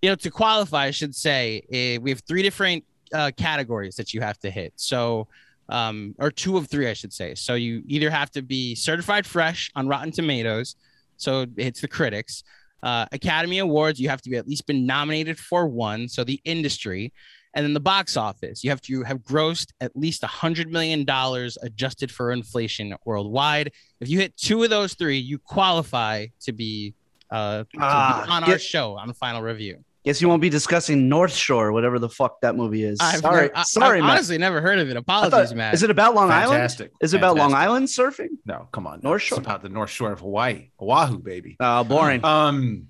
you 0.02 0.08
know 0.10 0.14
to 0.16 0.30
qualify, 0.30 0.86
I 0.86 0.90
should 0.90 1.14
say 1.14 1.62
eh, 1.72 1.98
we 1.98 2.10
have 2.10 2.22
three 2.26 2.42
different 2.42 2.84
uh, 3.12 3.30
categories 3.36 3.96
that 3.96 4.14
you 4.14 4.20
have 4.20 4.38
to 4.38 4.50
hit. 4.50 4.72
So 4.76 5.28
um, 5.70 6.14
or 6.18 6.30
two 6.30 6.56
of 6.56 6.66
three, 6.66 6.88
I 6.88 6.92
should 6.92 7.12
say. 7.12 7.34
So 7.34 7.54
you 7.54 7.82
either 7.86 8.10
have 8.10 8.30
to 8.32 8.42
be 8.42 8.74
certified 8.74 9.24
fresh 9.24 9.70
on 9.76 9.88
Rotten 9.88 10.10
Tomatoes, 10.10 10.76
so 11.16 11.46
it's 11.56 11.80
the 11.80 11.88
critics. 11.88 12.42
Uh, 12.82 13.06
Academy 13.12 13.58
Awards, 13.58 14.00
you 14.00 14.08
have 14.08 14.22
to 14.22 14.30
be 14.30 14.36
at 14.36 14.48
least 14.48 14.66
been 14.66 14.84
nominated 14.84 15.38
for 15.38 15.68
one, 15.68 16.08
so 16.08 16.24
the 16.24 16.40
industry, 16.44 17.12
and 17.54 17.64
then 17.64 17.74
the 17.74 17.80
box 17.80 18.16
office, 18.16 18.62
you 18.62 18.70
have 18.70 18.80
to 18.82 19.02
have 19.02 19.18
grossed 19.18 19.72
at 19.80 19.96
least 19.96 20.22
a 20.22 20.26
hundred 20.28 20.70
million 20.70 21.04
dollars 21.04 21.58
adjusted 21.62 22.10
for 22.10 22.30
inflation 22.32 22.94
worldwide. 23.04 23.72
If 24.00 24.08
you 24.08 24.18
hit 24.20 24.36
two 24.36 24.62
of 24.62 24.70
those 24.70 24.94
three, 24.94 25.18
you 25.18 25.38
qualify 25.38 26.26
to 26.42 26.52
be, 26.52 26.94
uh, 27.30 27.58
to 27.58 27.64
be 27.72 27.78
Ah, 27.80 28.26
on 28.36 28.44
our 28.44 28.58
show 28.58 28.96
on 28.96 29.08
the 29.08 29.14
final 29.14 29.42
review. 29.42 29.84
Guess 30.02 30.22
you 30.22 30.28
won't 30.28 30.40
be 30.40 30.48
discussing 30.48 31.10
North 31.10 31.34
Shore, 31.34 31.72
whatever 31.72 31.98
the 31.98 32.08
fuck 32.08 32.40
that 32.40 32.56
movie 32.56 32.84
is. 32.84 32.98
I've 33.02 33.20
sorry, 33.20 33.42
never- 33.48 33.56
I- 33.58 33.62
sorry, 33.64 33.98
I've 33.98 34.04
Matt. 34.04 34.10
honestly 34.12 34.38
never 34.38 34.62
heard 34.62 34.78
of 34.78 34.88
it. 34.88 34.96
Apologies, 34.96 35.50
thought- 35.50 35.56
Matt. 35.56 35.74
Is 35.74 35.82
it 35.82 35.90
about 35.90 36.14
Long 36.14 36.30
Island? 36.30 36.52
Fantastic. 36.52 36.92
Is 37.02 37.12
it 37.12 37.18
about 37.18 37.36
Long 37.36 37.52
Island 37.52 37.88
surfing? 37.88 38.28
No, 38.46 38.66
come 38.72 38.86
on. 38.86 39.00
North 39.02 39.20
Shore? 39.20 39.38
It's 39.40 39.46
about 39.46 39.62
the 39.62 39.68
North 39.68 39.90
Shore 39.90 40.12
of 40.12 40.20
Hawaii, 40.20 40.70
Oahu, 40.80 41.18
baby. 41.18 41.56
Oh, 41.60 41.84
boring. 41.84 42.24
Um. 42.24 42.86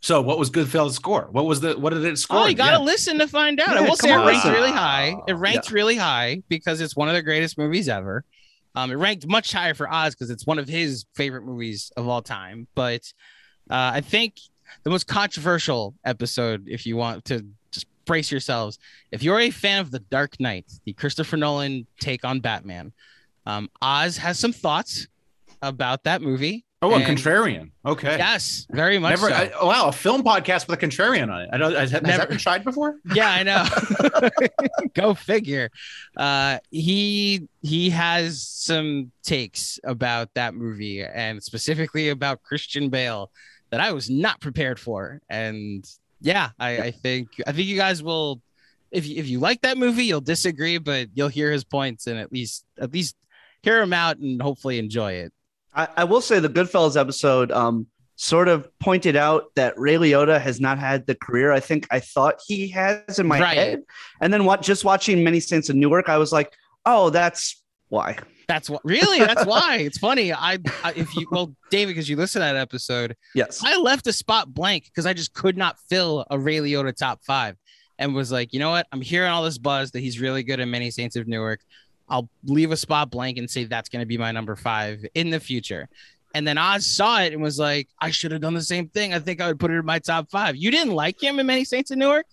So, 0.00 0.20
what 0.20 0.38
was 0.38 0.50
Goodfellas' 0.50 0.92
score? 0.92 1.28
What 1.32 1.44
was 1.46 1.60
the? 1.60 1.76
What 1.78 1.92
did 1.92 2.04
it 2.04 2.18
score? 2.18 2.40
Oh, 2.40 2.46
you 2.46 2.54
gotta 2.54 2.72
Yeah. 2.78 2.78
listen 2.84 3.18
to 3.18 3.26
find 3.26 3.58
out. 3.60 3.70
Yeah, 3.74 3.78
I 3.78 3.88
will 3.88 3.96
say 3.96 4.10
it 4.10 4.12
come 4.12 4.20
on, 4.22 4.26
ranked 4.28 4.46
really 4.46 4.70
high. 4.70 5.16
It 5.26 5.32
ranked 5.34 5.70
really 5.72 5.96
high 5.96 6.42
because 6.48 6.80
it's 6.80 6.94
one 6.94 7.08
of 7.08 7.14
the 7.14 7.22
greatest 7.22 7.58
movies 7.58 7.88
ever. 7.88 8.24
Um, 8.76 8.92
it 8.92 8.94
ranked 8.94 9.26
much 9.26 9.52
higher 9.52 9.74
for 9.74 9.92
Oz 9.92 10.14
because 10.14 10.30
it's 10.30 10.46
one 10.46 10.58
of 10.60 10.68
his 10.68 11.04
favorite 11.16 11.42
movies 11.44 11.90
of 11.96 12.06
all 12.06 12.22
time. 12.22 12.68
But 12.76 13.12
uh, 13.68 13.90
I 13.94 14.00
think 14.00 14.34
the 14.84 14.90
most 14.90 15.08
controversial 15.08 15.94
episode, 16.04 16.68
if 16.68 16.86
you 16.86 16.96
want 16.96 17.24
to 17.24 17.44
just 17.72 17.86
brace 18.04 18.30
yourselves, 18.30 18.78
if 19.10 19.22
you're 19.24 19.40
a 19.40 19.50
fan 19.50 19.80
of 19.80 19.90
The 19.90 19.98
Dark 19.98 20.38
Knight, 20.38 20.66
the 20.84 20.92
Christopher 20.92 21.36
Nolan 21.36 21.88
take 21.98 22.24
on 22.24 22.38
Batman, 22.38 22.92
um, 23.46 23.68
Oz 23.82 24.16
has 24.18 24.38
some 24.38 24.52
thoughts 24.52 25.08
about 25.60 26.04
that 26.04 26.22
movie. 26.22 26.64
Oh, 26.80 26.94
and 26.94 27.02
And- 27.02 27.18
contrarian. 27.18 27.70
Okay. 27.84 28.16
Yes, 28.18 28.66
very 28.70 28.98
much. 28.98 29.10
Never. 29.10 29.30
so. 29.30 29.34
I, 29.34 29.64
wow, 29.64 29.88
a 29.88 29.92
film 29.92 30.22
podcast 30.22 30.68
with 30.68 30.80
a 30.80 30.86
contrarian 30.86 31.32
on 31.32 31.40
it. 31.42 31.50
I 31.52 31.56
don't. 31.56 31.74
Has, 31.74 31.90
has 31.90 32.02
Never. 32.02 32.18
that 32.18 32.28
been 32.28 32.38
tried 32.38 32.62
before? 32.64 32.96
yeah 33.14 33.30
i 33.30 33.42
know 33.42 33.64
go 34.94 35.14
figure 35.14 35.70
uh 36.16 36.58
he 36.70 37.48
he 37.62 37.90
has 37.90 38.46
some 38.46 39.10
takes 39.22 39.80
about 39.84 40.32
that 40.34 40.54
movie 40.54 41.02
and 41.02 41.42
specifically 41.42 42.10
about 42.10 42.42
christian 42.42 42.88
bale 42.90 43.30
that 43.70 43.80
i 43.80 43.92
was 43.92 44.08
not 44.10 44.40
prepared 44.40 44.78
for 44.78 45.20
and 45.28 45.84
yeah 46.20 46.50
i 46.58 46.78
i 46.78 46.90
think 46.90 47.28
i 47.46 47.52
think 47.52 47.66
you 47.66 47.76
guys 47.76 48.02
will 48.02 48.40
if 48.90 49.06
you, 49.06 49.16
if 49.16 49.26
you 49.28 49.38
like 49.40 49.60
that 49.62 49.78
movie 49.78 50.04
you'll 50.04 50.20
disagree 50.20 50.78
but 50.78 51.08
you'll 51.14 51.28
hear 51.28 51.50
his 51.50 51.64
points 51.64 52.06
and 52.06 52.18
at 52.18 52.30
least 52.32 52.64
at 52.78 52.92
least 52.92 53.16
hear 53.62 53.80
him 53.80 53.92
out 53.92 54.18
and 54.18 54.40
hopefully 54.42 54.78
enjoy 54.78 55.12
it 55.12 55.32
I, 55.74 55.88
I 55.98 56.04
will 56.04 56.20
say 56.20 56.40
the 56.40 56.48
Goodfellas 56.48 56.98
episode 57.00 57.52
um, 57.52 57.86
sort 58.16 58.48
of 58.48 58.68
pointed 58.80 59.14
out 59.16 59.44
that 59.54 59.78
Ray 59.78 59.94
Liotta 59.94 60.40
has 60.40 60.60
not 60.60 60.78
had 60.78 61.06
the 61.06 61.14
career 61.14 61.52
I 61.52 61.60
think 61.60 61.86
I 61.90 62.00
thought 62.00 62.40
he 62.46 62.68
has 62.68 63.18
in 63.18 63.26
my 63.26 63.40
Right. 63.40 63.56
head. 63.56 63.82
And 64.20 64.32
then 64.32 64.44
what 64.44 64.62
just 64.62 64.84
watching 64.84 65.22
Many 65.22 65.40
Saints 65.40 65.68
of 65.68 65.76
Newark, 65.76 66.08
I 66.08 66.18
was 66.18 66.32
like, 66.32 66.52
oh, 66.84 67.10
that's 67.10 67.62
why. 67.90 68.16
that's 68.48 68.68
what 68.70 68.80
really 68.84 69.18
that's 69.18 69.44
why 69.46 69.76
it's 69.80 69.98
funny 69.98 70.32
I, 70.32 70.58
I 70.82 70.92
if 70.96 71.14
you 71.16 71.26
well 71.30 71.54
david 71.70 71.90
because 71.92 72.08
you 72.08 72.16
listened 72.16 72.40
to 72.42 72.46
that 72.46 72.56
episode 72.56 73.14
Yes. 73.34 73.62
I 73.64 73.76
left 73.76 74.06
a 74.06 74.12
spot 74.12 74.52
blank 74.54 74.84
because 74.84 75.04
I 75.06 75.12
just 75.12 75.32
could 75.34 75.56
not 75.58 75.76
fill 75.90 76.26
a 76.30 76.38
Ray 76.38 76.56
Liotta 76.56 76.94
top 76.96 77.20
five 77.26 77.56
and 77.98 78.14
was 78.14 78.30
like, 78.32 78.52
you 78.52 78.58
know 78.60 78.70
what? 78.70 78.86
I'm 78.92 79.00
hearing 79.02 79.30
all 79.30 79.42
this 79.42 79.58
buzz 79.58 79.90
that 79.90 80.00
he's 80.00 80.18
really 80.20 80.42
good 80.42 80.60
in 80.60 80.70
Many 80.70 80.90
Saints 80.90 81.14
of 81.16 81.26
Newark. 81.28 81.60
I'll 82.08 82.28
leave 82.44 82.72
a 82.72 82.76
spot 82.76 83.10
blank 83.10 83.38
and 83.38 83.50
say 83.50 83.64
that's 83.64 83.88
going 83.88 84.00
to 84.00 84.06
be 84.06 84.18
my 84.18 84.32
number 84.32 84.56
five 84.56 85.04
in 85.14 85.30
the 85.30 85.40
future. 85.40 85.88
And 86.34 86.46
then 86.46 86.58
Oz 86.58 86.86
saw 86.86 87.20
it 87.22 87.32
and 87.32 87.42
was 87.42 87.58
like, 87.58 87.88
I 88.00 88.10
should 88.10 88.32
have 88.32 88.40
done 88.40 88.54
the 88.54 88.62
same 88.62 88.88
thing. 88.88 89.14
I 89.14 89.18
think 89.18 89.40
I 89.40 89.48
would 89.48 89.58
put 89.58 89.70
it 89.70 89.74
in 89.74 89.84
my 89.84 89.98
top 89.98 90.30
five. 90.30 90.56
You 90.56 90.70
didn't 90.70 90.92
like 90.92 91.22
him 91.22 91.38
in 91.38 91.46
Many 91.46 91.64
Saints 91.64 91.90
of 91.90 91.98
Newark? 91.98 92.26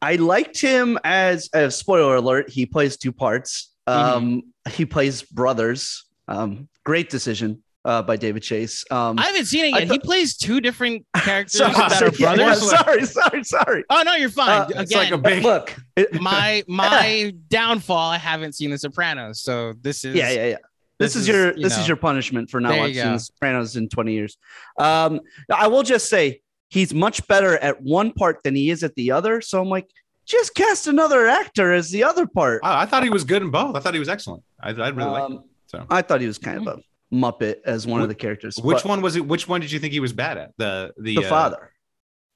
I 0.00 0.16
liked 0.16 0.60
him 0.60 0.98
as 1.04 1.50
a 1.52 1.70
spoiler 1.70 2.16
alert. 2.16 2.50
He 2.50 2.66
plays 2.66 2.96
two 2.96 3.12
parts. 3.12 3.72
Um, 3.86 4.42
He 4.70 4.84
plays 4.84 5.22
brothers. 5.22 6.04
Um, 6.28 6.68
great 6.84 7.08
decision 7.08 7.62
uh, 7.86 8.02
by 8.02 8.16
David 8.16 8.42
Chase. 8.42 8.84
Um, 8.90 9.18
I 9.18 9.26
haven't 9.26 9.46
seen 9.46 9.64
it 9.66 9.74
I 9.74 9.78
yet. 9.78 9.90
he 9.92 9.98
plays 10.00 10.36
two 10.36 10.60
different 10.60 11.06
characters 11.16 11.58
sorry, 11.58 11.72
that 11.72 12.02
are 12.02 12.10
yeah, 12.18 12.34
brothers. 12.34 12.68
sorry, 12.70 13.04
sorry, 13.04 13.44
sorry. 13.44 13.84
Oh 13.88 14.02
no, 14.04 14.14
you're 14.16 14.28
fine. 14.28 14.62
Uh, 14.62 14.64
Again, 14.66 14.82
it's 14.82 14.94
like 14.94 15.12
a 15.12 15.18
big- 15.18 15.44
Look, 15.44 15.74
my 16.20 16.64
my 16.66 17.32
downfall. 17.48 18.10
I 18.10 18.18
haven't 18.18 18.54
seen 18.54 18.70
The 18.70 18.78
Sopranos, 18.78 19.40
so 19.40 19.72
this 19.80 20.04
is 20.04 20.16
yeah, 20.16 20.30
yeah, 20.30 20.46
yeah. 20.46 20.56
This, 20.98 21.14
this 21.14 21.16
is, 21.16 21.22
is, 21.22 21.28
your 21.28 21.56
you 21.56 21.62
this 21.62 21.76
know. 21.76 21.82
is 21.82 21.88
your 21.88 21.96
punishment 21.96 22.50
for 22.50 22.60
not 22.60 22.76
watching 22.76 22.94
go. 22.96 23.12
The 23.12 23.18
Sopranos 23.18 23.76
in 23.76 23.88
20 23.88 24.12
years. 24.12 24.36
Um, 24.78 25.20
I 25.54 25.68
will 25.68 25.82
just 25.82 26.08
say 26.08 26.40
he's 26.68 26.92
much 26.92 27.26
better 27.28 27.56
at 27.58 27.80
one 27.82 28.12
part 28.12 28.42
than 28.42 28.56
he 28.56 28.70
is 28.70 28.82
at 28.82 28.94
the 28.96 29.12
other. 29.12 29.40
So 29.42 29.60
I'm 29.60 29.68
like, 29.68 29.88
just 30.24 30.54
cast 30.54 30.86
another 30.88 31.28
actor 31.28 31.72
as 31.72 31.90
the 31.90 32.02
other 32.02 32.26
part. 32.26 32.62
I, 32.64 32.82
I 32.82 32.86
thought 32.86 33.04
he 33.04 33.10
was 33.10 33.24
good 33.24 33.42
in 33.42 33.50
both. 33.50 33.76
I 33.76 33.80
thought 33.80 33.92
he 33.92 34.00
was 34.00 34.08
excellent. 34.08 34.42
I, 34.60 34.70
I 34.70 34.88
really 34.88 35.10
liked 35.10 35.30
him. 35.30 35.36
Um, 35.38 35.44
So, 35.66 35.86
I 35.90 36.00
thought 36.02 36.20
he 36.22 36.26
was 36.26 36.38
kind 36.38 36.66
of 36.66 36.78
a 36.78 36.80
muppet 37.12 37.56
as 37.64 37.86
one 37.86 38.02
of 38.02 38.08
the 38.08 38.14
characters. 38.14 38.56
which 38.58 38.78
but 38.82 38.84
one 38.84 39.02
was 39.02 39.16
it? 39.16 39.26
Which 39.26 39.48
one 39.48 39.60
did 39.60 39.72
you 39.72 39.78
think 39.78 39.92
he 39.92 40.00
was 40.00 40.12
bad 40.12 40.38
at? 40.38 40.52
The 40.58 40.92
the, 40.96 41.16
The 41.16 41.26
uh, 41.26 41.28
father. 41.28 41.72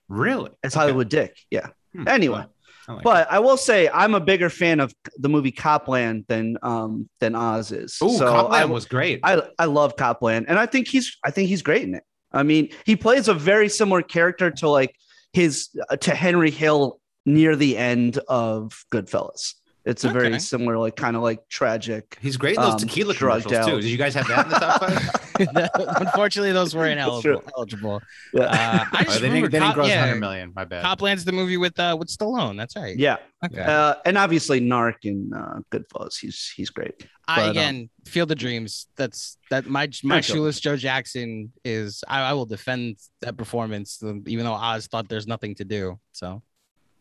Really? 0.09 0.51
It's 0.63 0.75
Okay. 0.75 0.81
Hollywood 0.81 1.09
Dick. 1.09 1.37
Yeah. 1.51 1.69
Hmm. 1.95 2.09
Anyway. 2.09 2.45
I 2.89 2.93
like 2.95 3.05
But 3.05 3.31
I 3.31 3.39
will 3.39 3.57
say 3.57 3.89
I'm 3.89 4.15
a 4.15 4.21
bigger 4.21 4.51
fan 4.51 4.81
of 4.81 4.93
the 5.17 5.29
movie 5.29 5.53
Copland 5.53 6.25
than 6.29 6.57
um 6.63 7.09
than 7.21 7.35
Oz 7.35 7.73
is. 7.73 7.99
Ooh, 8.03 8.17
so 8.17 8.27
Copland 8.27 8.63
I, 8.63 8.65
was 8.65 8.87
great. 8.87 9.21
I 9.23 9.43
I 9.59 9.67
love 9.67 9.97
Copland, 9.97 10.47
and 10.49 10.59
I 10.59 10.67
think 10.67 10.89
he's 10.89 11.17
I 11.25 11.31
think 11.31 11.49
he's 11.49 11.63
great 11.63 11.83
in 11.83 11.95
it. 11.95 12.05
I 12.33 12.43
mean, 12.43 12.71
he 12.85 12.97
plays 12.97 13.29
a 13.29 13.35
very 13.35 13.69
similar 13.69 14.03
character 14.03 14.51
to 14.51 14.69
like 14.69 14.95
his 15.33 15.69
uh, 15.89 15.97
to 15.97 16.15
Henry 16.15 16.51
Hill 16.51 17.01
near 17.27 17.55
the 17.55 17.77
end 17.77 18.19
of 18.29 18.85
Goodfellas. 18.93 19.55
It's 19.85 20.05
a 20.05 20.11
Okay. 20.11 20.19
very 20.19 20.41
similar, 20.41 20.77
like 20.77 20.95
kind 20.95 21.17
of 21.17 21.23
like 21.23 21.49
tragic. 21.49 22.19
He's 22.21 22.37
great 22.37 22.57
in 22.57 22.63
those 22.63 22.75
um, 22.75 22.79
tequila 22.81 23.15
drugged 23.15 23.45
commercials 23.47 23.67
too. 23.67 23.81
Did 23.81 23.91
you 23.91 23.97
guys 23.97 24.15
have 24.15 24.29
that 24.29 24.45
in 24.47 24.53
the 24.53 24.59
top 24.59 24.81
five? 24.81 25.71
Unfortunately, 26.07 26.53
those 26.53 26.75
were 26.75 26.95
That's 26.95 27.23
true. 27.23 27.39
ineligible. 27.39 27.53
Eligible. 27.57 28.03
Yeah, 28.35 28.43
Uh, 28.43 28.49
I 28.53 28.89
Oh, 29.01 29.05
just 29.05 29.21
they 29.21 29.29
remember 29.29 29.49
didn't, 29.49 29.53
they 29.53 29.59
didn't 29.59 29.63
Cop- 29.69 29.75
gross 29.75 29.89
yeah, 29.89 30.01
100 30.01 30.21
million. 30.21 30.53
My 30.55 30.65
bad. 30.67 30.83
Copland's 30.83 31.25
the 31.25 31.33
movie 31.33 31.57
with 31.57 31.79
uh 31.81 31.97
with 31.99 32.09
Stallone. 32.09 32.57
That's 32.59 32.77
right. 32.77 32.97
yeah, 32.99 33.17
Okay. 33.45 33.63
uh, 33.63 33.95
and 34.05 34.19
obviously 34.19 34.61
Narc 34.61 34.97
in 35.05 35.33
uh, 35.35 35.61
Goodfellas. 35.73 36.19
He's 36.21 36.53
he's 36.55 36.69
great. 36.71 37.07
I 37.27 37.37
but, 37.37 37.45
um, 37.45 37.51
again 37.53 37.91
Field 38.05 38.31
of 38.33 38.39
Dreams. 38.39 38.87
That's 38.97 39.39
that 39.51 39.67
my 39.67 39.89
my 40.05 40.21
shoeless 40.21 40.61
Joe 40.61 40.77
Jackson 40.77 41.53
is. 41.65 42.05
I, 42.07 42.21
I 42.21 42.33
will 42.35 42.47
defend 42.47 42.97
that 43.23 43.37
performance, 43.39 44.03
um, 44.03 44.25
even 44.27 44.45
though 44.45 44.53
Oz 44.53 44.89
thought 44.89 45.09
there's 45.09 45.27
nothing 45.27 45.55
to 45.55 45.65
do. 45.65 45.99
So 46.13 46.43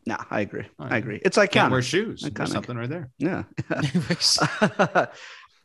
No, 0.10 0.18
I 0.32 0.42
agree. 0.42 0.66
Oh, 0.80 0.88
I 0.90 0.98
agree. 0.98 1.22
It's 1.24 1.38
Can't 1.38 1.72
wear 1.72 1.82
iconic. 1.82 1.84
shoes. 1.84 2.28
There's 2.34 2.52
something 2.52 2.76
right 2.76 2.90
there. 2.90 3.12
Yeah. 3.20 3.44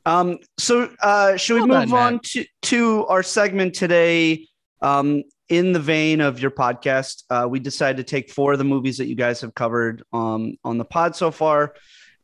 um, 0.04 0.36
so 0.58 0.94
uh, 1.00 1.38
should 1.38 1.54
we 1.54 1.60
Well 1.60 1.80
done, 1.80 1.88
move 1.88 1.94
on 1.94 2.20
to, 2.24 2.44
to 2.62 3.06
our 3.06 3.22
segment 3.22 3.74
today? 3.74 4.46
Um, 4.82 5.22
in 5.48 5.72
the 5.72 5.80
vein 5.80 6.20
of 6.20 6.40
your 6.40 6.50
podcast, 6.50 7.22
uh, 7.30 7.48
we 7.48 7.58
decided 7.58 7.96
to 7.96 8.02
take 8.02 8.30
four 8.30 8.52
of 8.52 8.58
the 8.58 8.64
movies 8.64 8.98
that 8.98 9.06
you 9.06 9.14
guys 9.14 9.40
have 9.40 9.54
covered 9.54 10.02
um, 10.12 10.58
on 10.62 10.76
the 10.76 10.84
pod 10.84 11.16
so 11.16 11.30
far 11.30 11.74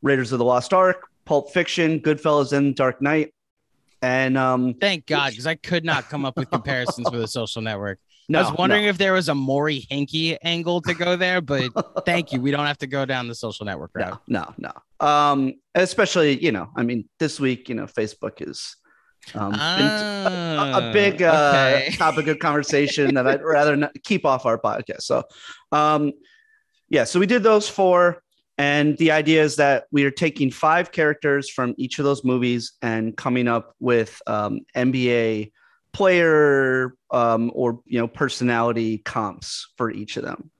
Raiders 0.03 0.31
of 0.31 0.37
the 0.37 0.45
Lost 0.45 0.73
Ark, 0.73 1.07
Pulp 1.25 1.51
Fiction, 1.51 2.01
Goodfellas, 2.01 2.53
and 2.53 2.75
Dark 2.75 3.01
Knight. 3.01 3.33
And 4.03 4.37
um, 4.37 4.75
thank 4.75 5.07
God, 5.07 5.31
because 5.31 5.47
I 5.47 5.55
could 5.55 5.83
not 5.83 6.07
come 6.07 6.23
up 6.23 6.37
with 6.37 6.49
comparisons 6.51 7.09
for 7.09 7.17
the 7.17 7.27
Social 7.27 7.63
Network. 7.63 7.99
No, 8.31 8.39
I 8.39 8.49
was 8.49 8.57
wondering 8.57 8.83
no. 8.83 8.89
if 8.89 8.97
there 8.97 9.13
was 9.13 9.29
a 9.29 9.35
Maury 9.35 9.85
Hankey 9.89 10.37
angle 10.43 10.81
to 10.81 10.93
go 10.93 11.15
there, 11.15 11.41
but 11.41 11.69
thank 12.05 12.31
you. 12.31 12.41
We 12.41 12.51
don't 12.51 12.65
have 12.65 12.77
to 12.79 12.87
go 12.87 13.05
down 13.05 13.27
the 13.27 13.35
Social 13.35 13.65
Network 13.65 13.91
route. 13.93 14.19
no, 14.27 14.53
no, 14.57 14.71
no. 15.01 15.07
Um, 15.07 15.53
especially, 15.75 16.43
you 16.43 16.51
know, 16.51 16.69
I 16.75 16.83
mean, 16.83 17.09
this 17.19 17.39
week, 17.39 17.69
you 17.69 17.75
know, 17.75 17.85
Facebook 17.85 18.47
is 18.47 18.75
um, 19.35 19.53
a, 19.53 20.71
a 20.75 20.91
big 20.93 21.21
uh, 21.21 21.73
okay. 21.75 21.91
topic 21.97 22.27
of 22.27 22.39
conversation 22.39 23.15
that 23.15 23.27
I'd 23.27 23.43
rather 23.43 23.75
not 23.75 23.91
keep 24.03 24.25
off 24.25 24.45
our 24.45 24.57
podcast. 24.59 25.01
So, 25.01 25.23
um, 25.71 26.11
yeah, 26.89 27.03
so 27.03 27.19
we 27.19 27.25
did 27.25 27.43
those 27.43 27.69
four, 27.69 28.21
And 28.57 28.97
the 28.97 29.11
idea 29.11 29.43
is 29.43 29.55
that 29.57 29.85
we 29.91 30.03
are 30.05 30.11
taking 30.11 30.51
five 30.51 30.91
characters 30.91 31.49
from 31.49 31.73
each 31.77 31.99
of 31.99 32.05
those 32.05 32.23
movies 32.23 32.73
and 32.81 33.15
coming 33.15 33.47
up 33.47 33.75
with 33.79 34.21
um, 34.27 34.61
NBA 34.75 35.51
player 35.93 36.93
um, 37.11 37.51
or 37.53 37.81
you 37.85 37.99
know 37.99 38.07
personality 38.07 38.97
comps 38.99 39.71
for 39.77 39.91
each 39.91 40.17
of 40.17 40.23
them. 40.23 40.51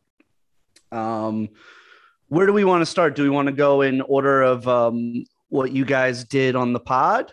Um, 0.92 1.50
where 2.28 2.46
do 2.46 2.54
we 2.54 2.64
want 2.64 2.82
to 2.82 2.86
start? 2.86 3.16
Do 3.16 3.24
we 3.24 3.30
want 3.30 3.48
to 3.48 3.52
go 3.54 3.82
in 3.82 4.02
order 4.02 4.42
of 4.42 4.68
um, 4.68 5.26
what 5.50 5.72
you 5.72 5.86
guys 5.86 6.24
did 6.24 6.56
on 6.56 6.74
the 6.74 6.80
pod? 6.80 7.32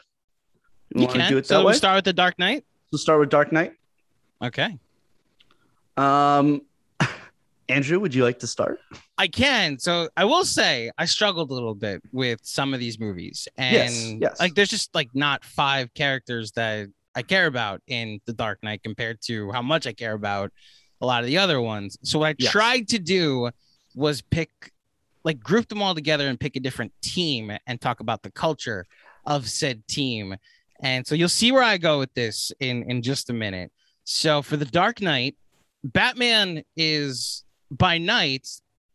You 0.95 1.07
can. 1.07 1.29
do 1.29 1.39
it 1.39 1.47
so 1.47 1.59
that 1.59 1.65
way? 1.65 1.73
we 1.73 1.77
start 1.77 1.97
with 1.97 2.05
the 2.05 2.13
Dark 2.13 2.39
Knight. 2.39 2.65
We'll 2.91 2.99
start 2.99 3.21
with 3.21 3.29
Dark 3.29 3.53
Knight. 3.53 3.73
Okay. 4.43 4.79
Um, 5.97 6.63
Andrew, 7.69 8.01
would 8.01 8.15
you 8.15 8.25
like 8.25 8.39
to 8.41 8.47
start? 8.47 8.79
I 9.19 9.29
can. 9.29 9.79
So 9.79 10.09
I 10.17 10.25
will 10.25 10.45
say 10.45 10.91
I 10.97 11.05
struggled 11.05 11.51
a 11.51 11.55
little 11.55 11.75
bit 11.75 12.03
with 12.13 12.41
some 12.43 12.73
of 12.73 12.81
these 12.81 12.99
movies. 12.99 13.47
And 13.57 13.75
Yes, 13.75 14.15
yes. 14.21 14.41
like 14.41 14.55
there's 14.55 14.71
just 14.71 14.95
like 14.95 15.11
not 15.15 15.45
five 15.45 15.93
characters 15.93 16.53
that 16.53 16.89
I 17.15 17.23
care 17.23 17.47
about 17.47 17.83
in 17.87 18.21
The 18.27 18.33
Dark 18.33 18.63
Knight 18.63 18.83
compared 18.83 19.21
to 19.23 19.51
how 19.53 19.63
much 19.63 19.87
I 19.87 19.93
care 19.93 20.13
about 20.15 20.53
a 21.01 21.07
lot 21.07 21.21
of 21.23 21.27
the 21.27 21.39
other 21.39 21.61
ones. 21.61 21.97
So 22.03 22.19
what 22.19 22.29
I 22.29 22.35
Yes. 22.39 22.53
tried 22.53 22.89
to 22.89 22.99
do 22.99 23.51
was 23.95 24.21
pick 24.21 24.51
like 25.25 25.41
group 25.41 25.69
them 25.69 25.83
all 25.83 25.95
together 25.95 26.29
and 26.29 26.39
pick 26.39 26.57
a 26.57 26.61
different 26.61 26.93
team 27.03 27.53
and 27.67 27.81
talk 27.81 28.01
about 28.01 28.23
the 28.23 28.31
culture 28.31 28.87
of 29.27 29.49
said 29.49 29.87
team. 29.89 30.37
And 30.81 31.07
so 31.07 31.15
you'll 31.15 31.29
see 31.29 31.51
where 31.53 31.63
I 31.63 31.77
go 31.77 31.99
with 31.99 32.15
this 32.15 32.53
in 32.61 32.89
in 32.91 33.03
just 33.03 33.31
a 33.31 33.33
minute. 33.33 33.73
So 34.05 34.43
for 34.43 34.57
the 34.57 34.65
Dark 34.65 35.01
Knight, 35.01 35.37
Batman 35.85 36.63
is 36.77 37.45
by 37.71 37.99
night, 37.99 38.49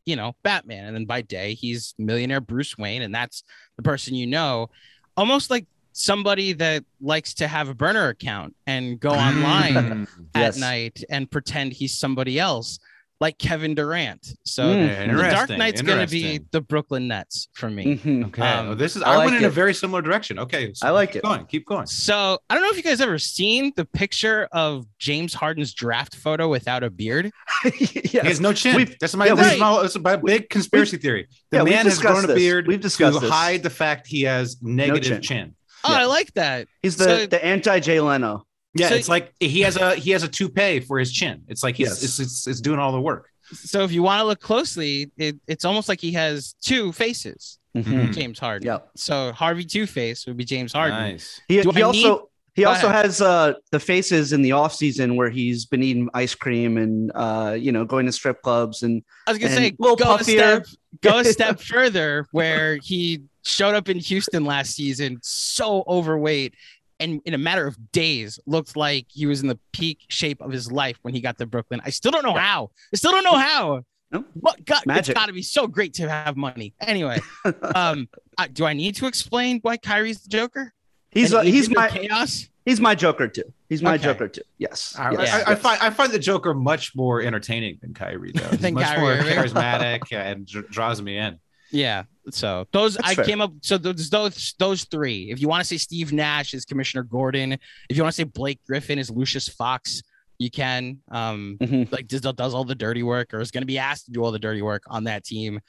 you 0.05 0.15
know, 0.15 0.35
Batman, 0.43 0.85
and 0.85 0.95
then 0.95 1.05
by 1.05 1.21
day 1.21 1.53
he's 1.53 1.93
millionaire 1.97 2.41
Bruce 2.41 2.77
Wayne, 2.77 3.01
and 3.01 3.13
that's 3.13 3.43
the 3.75 3.83
person 3.83 4.15
you 4.15 4.27
know, 4.27 4.69
almost 5.15 5.49
like 5.49 5.67
somebody 5.93 6.53
that 6.53 6.83
likes 7.01 7.33
to 7.35 7.47
have 7.47 7.69
a 7.69 7.73
burner 7.73 8.09
account 8.09 8.55
and 8.67 8.99
go 8.99 9.09
online 9.11 9.73
Mm, 9.73 10.07
at 10.35 10.57
night 10.57 11.03
and 11.09 11.29
pretend 11.29 11.73
he's 11.73 11.97
somebody 11.97 12.39
else, 12.39 12.79
like 13.21 13.37
Kevin 13.37 13.73
Durant. 13.75 14.27
So 14.43 14.63
Mm. 14.63 14.81
the 14.81 14.87
Dark 14.87 15.09
interesting, 15.23 15.57
Knight's 15.59 15.81
going 15.81 16.05
to 16.05 16.11
be 16.11 16.41
the 16.51 16.59
Brooklyn 16.61 17.07
Nets 17.07 17.47
for 17.53 17.69
me. 17.69 17.97
Mhm. 17.97 18.25
Okay, 18.27 18.41
Um, 18.41 18.67
well, 18.67 18.75
this 18.75 18.95
is. 18.97 19.01
I 19.03 19.13
I, 19.13 19.15
like 19.17 19.25
went 19.27 19.37
in 19.37 19.43
a 19.45 19.49
very 19.49 19.73
similar 19.73 20.01
direction. 20.01 20.39
Okay, 20.39 20.73
so 20.73 20.87
I 20.87 20.89
like 20.89 21.09
keep 21.11 21.17
it. 21.17 21.23
Going, 21.23 21.45
keep 21.45 21.65
going. 21.65 21.85
So 21.85 22.39
I 22.49 22.53
don't 22.55 22.63
know 22.63 22.69
if 22.69 22.75
you 22.77 22.83
guys 22.83 22.99
ever 22.99 23.17
seen 23.19 23.71
the 23.77 23.85
picture 23.85 24.49
of 24.51 24.85
James 24.99 25.33
Harden's 25.33 25.73
draft 25.73 26.15
photo 26.15 26.49
without 26.49 26.83
a 26.83 26.89
beard. 26.89 27.31
He 27.73 28.17
has 28.17 28.41
no 28.41 28.51
chin. 28.51 28.75
We've- 28.75 28.95
that's 28.99 29.15
my. 29.15 29.25
yeah, 29.27 29.35
this 29.35 29.45
we've- 29.45 29.55
is 29.55 29.61
my. 29.61 29.81
That's 29.81 29.99
my 29.99 30.15
big 30.17 30.49
conspiracy 30.49 30.97
theory. 30.97 31.27
The 31.51 31.57
yeah, 31.59 31.63
man 31.63 31.85
has 31.85 31.93
discussed 31.95 32.25
grown 32.25 32.31
a 32.31 32.35
beard 32.35 32.67
We've 32.67 32.81
discussed 32.81 33.15
to 33.19 33.21
this. 33.21 33.29
hide 33.31 33.63
the 33.63 33.69
fact 33.69 34.05
he 34.07 34.23
has 34.23 34.61
negative 34.61 35.21
chin. 35.21 35.21
chin. 35.21 35.55
Oh, 35.83 35.91
Yeah. 35.91 35.99
I 35.99 36.05
like 36.05 36.33
that. 36.33 36.67
He's 36.81 36.97
the, 36.97 37.03
So- 37.03 37.25
the 37.27 37.43
anti 37.43 37.79
Jay 37.79 37.99
Leno. 37.99 38.45
Yeah, 38.75 38.89
So- 38.89 38.95
it's 38.95 39.09
like 39.09 39.33
he 39.39 39.61
has 39.61 39.75
a 39.75 39.95
he 39.95 40.11
has 40.11 40.23
a 40.23 40.27
toupee 40.27 40.79
for 40.79 40.97
his 40.99 41.11
chin. 41.11 41.43
It's 41.47 41.63
like 41.63 41.75
he's 41.75 41.89
Yes. 41.89 42.03
it's, 42.03 42.19
it's 42.19 42.47
it's 42.47 42.61
doing 42.61 42.79
all 42.79 42.91
the 42.91 43.01
work. 43.01 43.29
So 43.53 43.83
if 43.83 43.91
you 43.91 44.01
want 44.01 44.19
to 44.21 44.25
look 44.25 44.39
closely, 44.39 45.11
it, 45.17 45.35
it's 45.47 45.63
almost 45.65 45.87
like 45.89 46.01
he 46.01 46.13
has 46.13 46.55
two 46.61 46.91
faces, 46.91 47.59
Mhm. 47.75 48.13
James 48.15 48.39
Harden. 48.39 48.65
Yeah. 48.65 48.79
So 48.95 49.31
Harvey 49.33 49.65
Two 49.65 49.85
Face 49.85 50.25
would 50.25 50.37
be 50.37 50.45
James 50.45 50.73
Harden. 50.73 50.97
Nice. 50.97 51.39
He, 51.47 51.61
he 51.61 51.81
I 51.81 51.81
also 51.81 52.29
he 52.55 52.63
Go 52.63 52.69
also 52.69 52.87
ahead. 52.87 53.05
has 53.05 53.21
uh, 53.21 53.53
the 53.71 53.79
faces 53.79 54.31
in 54.33 54.41
the 54.43 54.53
off 54.53 54.73
season 54.73 55.15
where 55.17 55.29
he's 55.29 55.65
been 55.65 55.81
eating 55.83 56.07
ice 56.13 56.33
cream 56.35 56.77
and 56.77 57.11
uh, 57.13 57.55
you 57.59 57.71
know 57.71 57.83
going 57.85 58.05
to 58.07 58.11
strip 58.11 58.41
clubs 58.41 58.81
and 58.81 59.03
I 59.27 59.31
was 59.31 59.39
gonna 59.39 59.51
And 59.53 59.57
say 59.57 59.67
a 59.69 59.75
little 59.79 59.95
go 59.97 60.17
puffier. 60.17 60.65
Go 61.01 61.19
a 61.19 61.25
step 61.25 61.59
further 61.59 62.27
where 62.31 62.77
he 62.77 63.23
showed 63.43 63.75
up 63.75 63.89
in 63.89 63.99
Houston 63.99 64.45
last 64.45 64.75
season 64.75 65.19
so 65.21 65.83
overweight 65.87 66.53
and 66.99 67.21
in 67.25 67.33
a 67.33 67.37
matter 67.37 67.67
of 67.67 67.77
days 67.91 68.39
looked 68.45 68.77
like 68.77 69.07
he 69.09 69.25
was 69.25 69.41
in 69.41 69.47
the 69.47 69.59
peak 69.71 69.99
shape 70.07 70.41
of 70.41 70.51
his 70.51 70.71
life 70.71 70.97
when 71.01 71.13
he 71.13 71.19
got 71.21 71.37
to 71.37 71.45
Brooklyn. 71.45 71.81
I 71.83 71.89
still 71.89 72.11
don't 72.11 72.23
know 72.23 72.35
how. 72.35 72.71
I 72.93 72.97
still 72.97 73.11
don't 73.11 73.23
know 73.23 73.37
how. 73.37 73.83
No. 74.11 74.23
What 74.39 74.63
God, 74.63 74.77
it's 74.77 74.85
Magic. 74.85 75.15
got 75.15 75.25
to 75.25 75.33
be 75.33 75.41
so 75.41 75.67
great 75.67 75.95
to 75.95 76.07
have 76.07 76.37
money. 76.37 76.73
Anyway, 76.79 77.19
um, 77.75 78.07
uh, 78.37 78.47
do 78.51 78.65
I 78.65 78.73
need 78.73 78.95
to 78.95 79.07
explain 79.07 79.59
why 79.63 79.77
Kyrie's 79.77 80.21
the 80.21 80.29
Joker? 80.29 80.71
he's 81.11 81.33
uh, 81.33 81.41
he's 81.41 81.69
my 81.69 81.89
chaos. 81.89 82.47
He's 82.65 82.79
my 82.79 82.95
Joker 82.95 83.27
too. 83.27 83.51
He's 83.69 83.81
my 83.81 83.95
Okay. 83.95 84.03
Joker 84.03 84.27
too. 84.29 84.41
Yes. 84.57 84.95
I, 84.97 85.11
yes, 85.11 85.33
I, 85.33 85.41
I 85.41 85.49
yes. 85.51 85.61
find 85.61 85.81
I 85.81 85.89
find 85.89 86.11
the 86.13 86.19
Joker 86.19 86.53
much 86.53 86.95
more 86.95 87.21
entertaining 87.21 87.77
than 87.81 87.93
Kyrie 87.93 88.31
though. 88.33 88.47
He's 88.49 88.59
Than 88.61 88.73
much 88.75 88.85
Kyrie 88.85 89.01
more 89.01 89.11
Irving. 89.11 89.33
charismatic 89.37 90.11
and 90.11 90.45
dr- 90.45 90.69
draws 90.69 91.01
me 91.01 91.17
in. 91.17 91.39
Yeah. 91.71 92.03
So 92.29 92.65
those 92.71 92.95
That's 92.95 93.09
I 93.09 93.15
fair. 93.15 93.25
came 93.25 93.41
up. 93.41 93.51
So 93.61 93.77
those 93.77 94.09
those 94.09 94.55
those 94.59 94.85
three. 94.85 95.29
If 95.31 95.41
you 95.41 95.47
want 95.49 95.61
to 95.61 95.65
say 95.67 95.77
Steve 95.77 96.13
Nash 96.13 96.53
is 96.53 96.63
Commissioner 96.63 97.03
Gordon, 97.03 97.53
if 97.89 97.97
you 97.97 98.03
want 98.03 98.13
to 98.13 98.15
say 98.15 98.23
Blake 98.23 98.59
Griffin 98.65 98.97
is 98.97 99.09
Lucius 99.11 99.49
Fox, 99.49 100.01
you 100.39 100.49
can. 100.49 100.99
Um, 101.11 101.57
Mhm. 101.61 101.91
like 101.91 102.07
does 102.07 102.21
does 102.21 102.53
all 102.53 102.63
the 102.63 102.75
dirty 102.75 103.03
work 103.03 103.33
or 103.33 103.41
is 103.41 103.51
going 103.51 103.63
to 103.63 103.67
be 103.67 103.77
asked 103.79 104.05
to 104.05 104.11
do 104.11 104.23
all 104.23 104.31
the 104.31 104.39
dirty 104.39 104.61
work 104.61 104.83
on 104.87 105.03
that 105.05 105.25
team. 105.25 105.59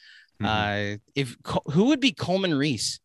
Mhm. 0.41 0.95
Uh, 0.95 0.99
if 1.17 1.37
who 1.73 1.87
would 1.87 2.01
be 2.01 2.13
Coleman 2.13 2.55
Reese? 2.55 3.01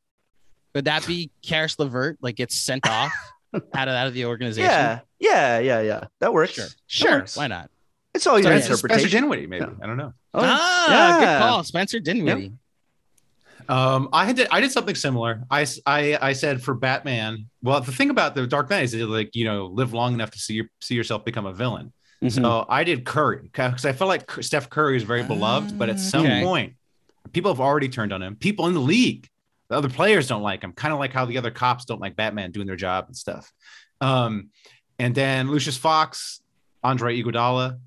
Would 0.76 0.86
that 0.86 1.08
be 1.08 1.32
Caris 1.42 1.80
LeVert? 1.80 2.18
Like 2.22 2.36
gets 2.36 2.56
sent 2.56 2.88
off 2.88 3.12
out 3.54 3.88
of 3.88 3.96
out 3.96 4.08
of 4.08 4.14
the 4.14 4.26
organization? 4.26 4.70
Yeah, 4.70 5.00
yeah, 5.20 5.60
yeah, 5.60 5.82
yeah. 5.82 6.04
That 6.20 6.34
works. 6.34 6.54
Sure. 6.54 6.68
Sure. 6.88 7.12
works. 7.20 7.38
Why 7.38 7.48
not? 7.48 7.70
It's 8.14 8.26
all 8.28 8.38
your 8.40 8.44
Sorry, 8.44 8.56
Spencer, 8.62 8.78
Spencer 8.78 8.88
interpretation. 8.88 9.22
Dinwiddie, 9.22 9.48
maybe. 9.48 9.66
Yeah. 9.66 9.84
I 9.84 9.88
don't 9.88 9.98
know. 9.98 10.14
Oh, 10.34 10.40
ah, 10.44 11.18
good 11.20 11.26
yeah. 11.26 11.40
call, 11.40 11.64
Spencer 11.64 12.00
Dinwiddie. 12.00 12.54
Um, 13.68 14.10
I 14.12 14.26
had 14.26 14.38
to, 14.38 14.52
I 14.54 14.62
did 14.62 14.72
something 14.72 14.96
similar. 14.96 15.44
I, 15.52 15.68
I 15.86 16.18
I 16.20 16.34
said 16.34 16.62
for 16.64 16.74
Batman. 16.74 17.46
Well, 17.62 17.80
the 17.82 17.92
thing 17.92 18.10
about 18.10 18.34
the 18.34 18.48
Dark 18.48 18.70
Knight 18.70 18.84
is 18.84 18.94
that, 18.94 19.06
like 19.06 19.36
you 19.36 19.46
know 19.46 19.68
live 19.68 19.94
long 19.94 20.14
enough 20.14 20.32
to 20.32 20.40
see 20.40 20.56
your, 20.56 20.66
see 20.82 20.96
yourself 20.96 21.24
become 21.24 21.46
a 21.46 21.54
villain. 21.54 21.94
Mhm. 22.24 22.32
So 22.32 22.66
I 22.68 22.84
did 22.84 23.06
Curry 23.06 23.42
because 23.44 23.86
I 23.86 23.94
felt 23.94 24.08
like 24.08 24.30
Steph 24.42 24.70
Curry 24.70 24.98
is 24.98 25.04
very 25.04 25.24
beloved, 25.24 25.78
but 25.78 25.88
at 25.90 26.00
some 26.00 26.26
Okay. 26.26 26.44
point, 26.44 26.74
people 27.32 27.52
have 27.54 27.62
already 27.62 27.90
turned 27.90 28.12
on 28.12 28.24
him. 28.24 28.36
People 28.36 28.66
in 28.68 28.74
the 28.74 28.80
league, 28.82 29.30
the 29.70 29.76
other 29.76 29.90
players 29.90 30.28
don't 30.28 30.42
like 30.42 30.64
him. 30.64 30.74
Kind 30.74 30.94
of 30.94 31.00
like 31.00 31.14
how 31.14 31.26
the 31.26 31.38
other 31.38 31.52
cops 31.52 31.86
don't 31.86 32.02
like 32.02 32.16
Batman 32.16 32.52
doing 32.52 32.68
their 32.68 32.76
job 32.76 33.06
and 33.08 33.16
stuff. 33.16 33.52
Um, 34.02 34.50
and 34.98 35.14
then 35.16 35.50
Lucius 35.50 35.78
Fox, 35.78 36.42
Andre 36.84 37.22
Iguodala. 37.22 37.78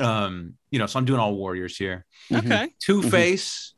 Um, 0.00 0.54
you 0.70 0.78
know, 0.78 0.86
so 0.86 0.98
I'm 0.98 1.04
doing 1.04 1.20
all 1.20 1.34
Warriors 1.36 1.76
here. 1.76 2.04
Mhm. 2.30 2.38
Okay. 2.38 2.68
Two 2.80 3.00
Face, 3.02 3.74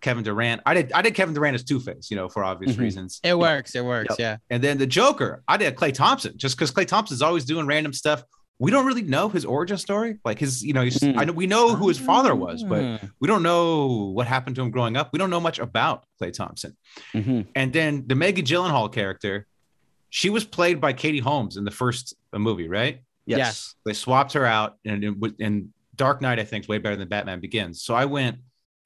Kevin 0.00 0.24
Durant. 0.24 0.60
I 0.66 0.74
did 0.74 0.92
I 0.92 1.02
did 1.02 1.14
Kevin 1.14 1.34
Durant 1.34 1.54
as 1.54 1.62
Two 1.64 1.78
Face, 1.80 2.10
you 2.10 2.16
know, 2.16 2.28
for 2.28 2.42
obvious 2.44 2.76
Mhm. 2.76 2.80
reasons. 2.80 3.20
It 3.22 3.38
works. 3.38 3.74
It 3.76 3.84
works. 3.84 4.16
Yep. 4.18 4.18
Yeah. 4.18 4.36
And 4.50 4.62
then 4.62 4.78
the 4.78 4.86
Joker, 4.86 5.42
I 5.46 5.56
did 5.56 5.74
Klay 5.76 5.94
Thompson, 5.94 6.34
just 6.36 6.56
because 6.56 6.72
Klay 6.72 6.86
Thompson's 6.86 7.22
always 7.22 7.44
doing 7.44 7.66
random 7.66 7.92
stuff. 7.92 8.24
We 8.58 8.70
don't 8.70 8.86
really 8.86 9.02
know 9.02 9.28
his 9.28 9.44
origin 9.44 9.76
story, 9.76 10.18
like 10.24 10.38
his, 10.38 10.64
you 10.64 10.72
know, 10.72 10.82
he's, 10.82 10.98
Mhm. 10.98 11.18
I 11.18 11.24
know 11.24 11.32
we 11.34 11.46
know 11.46 11.74
who 11.76 11.88
his 11.88 11.98
father 11.98 12.34
was, 12.34 12.62
but 12.64 12.80
Mm. 12.82 13.10
we 13.20 13.28
don't 13.28 13.42
know 13.42 13.86
what 14.14 14.26
happened 14.26 14.56
to 14.56 14.62
him 14.62 14.70
growing 14.70 14.96
up. 14.96 15.10
We 15.12 15.18
don't 15.18 15.28
know 15.28 15.40
much 15.40 15.58
about 15.58 16.04
Klay 16.20 16.32
Thompson. 16.32 16.74
Mhm. 17.12 17.46
And 17.54 17.72
then 17.72 18.04
the 18.06 18.14
Maggie 18.14 18.42
Gyllenhaal 18.42 18.90
character, 18.90 19.46
she 20.08 20.30
was 20.30 20.44
played 20.44 20.80
by 20.80 20.94
Katie 20.94 21.18
Holmes 21.18 21.58
in 21.58 21.64
the 21.64 21.70
first 21.70 22.14
uh, 22.32 22.38
movie, 22.38 22.68
right? 22.68 23.02
Yes. 23.26 23.38
Yes. 23.38 23.74
They 23.84 23.92
swapped 23.92 24.32
her 24.32 24.46
out, 24.46 24.78
and 24.86 25.04
it 25.04 25.18
was- 25.18 25.32
and 25.38 25.70
Dark 25.94 26.22
Knight, 26.22 26.38
I 26.38 26.44
think, 26.44 26.64
is 26.64 26.68
way 26.68 26.78
better 26.78 26.96
than 26.96 27.08
Batman 27.08 27.40
Begins. 27.40 27.82
So 27.82 27.94
I 27.94 28.04
went 28.06 28.38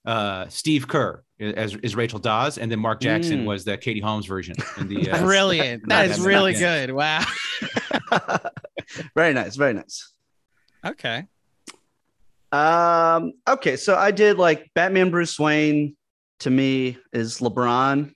uh, 0.05 0.49
Steve 0.49 0.89
Kerr 0.89 1.23
as 1.41 1.75
is 1.77 1.97
Rachel 1.97 2.19
Dawes, 2.19 2.59
and 2.59 2.71
then 2.71 2.79
Mark 2.81 3.01
Jackson 3.01 3.41
Mm. 3.43 3.47
was 3.47 3.65
the 3.65 3.77
Katie 3.79 4.01
Holmes 4.01 4.27
version 4.27 4.55
in 4.79 4.89
the 4.89 5.11
uh, 5.11 5.21
Brilliant. 5.25 5.85
That 5.89 6.11
is 6.11 6.21
really 6.21 6.53
bad. 6.53 6.89
good. 6.89 6.95
Wow. 6.95 7.25
very 9.15 9.33
nice. 9.33 9.57
Very 9.57 9.73
nice. 9.75 10.13
Okay. 10.85 11.25
Um, 12.53 13.33
okay, 13.49 13.77
so 13.77 13.95
I 13.95 14.11
did 14.11 14.37
like 14.37 14.71
Batman 14.75 15.11
Bruce 15.11 15.39
Wayne 15.39 15.97
to 16.41 16.51
me 16.51 16.99
is 17.13 17.39
LeBron. 17.39 18.13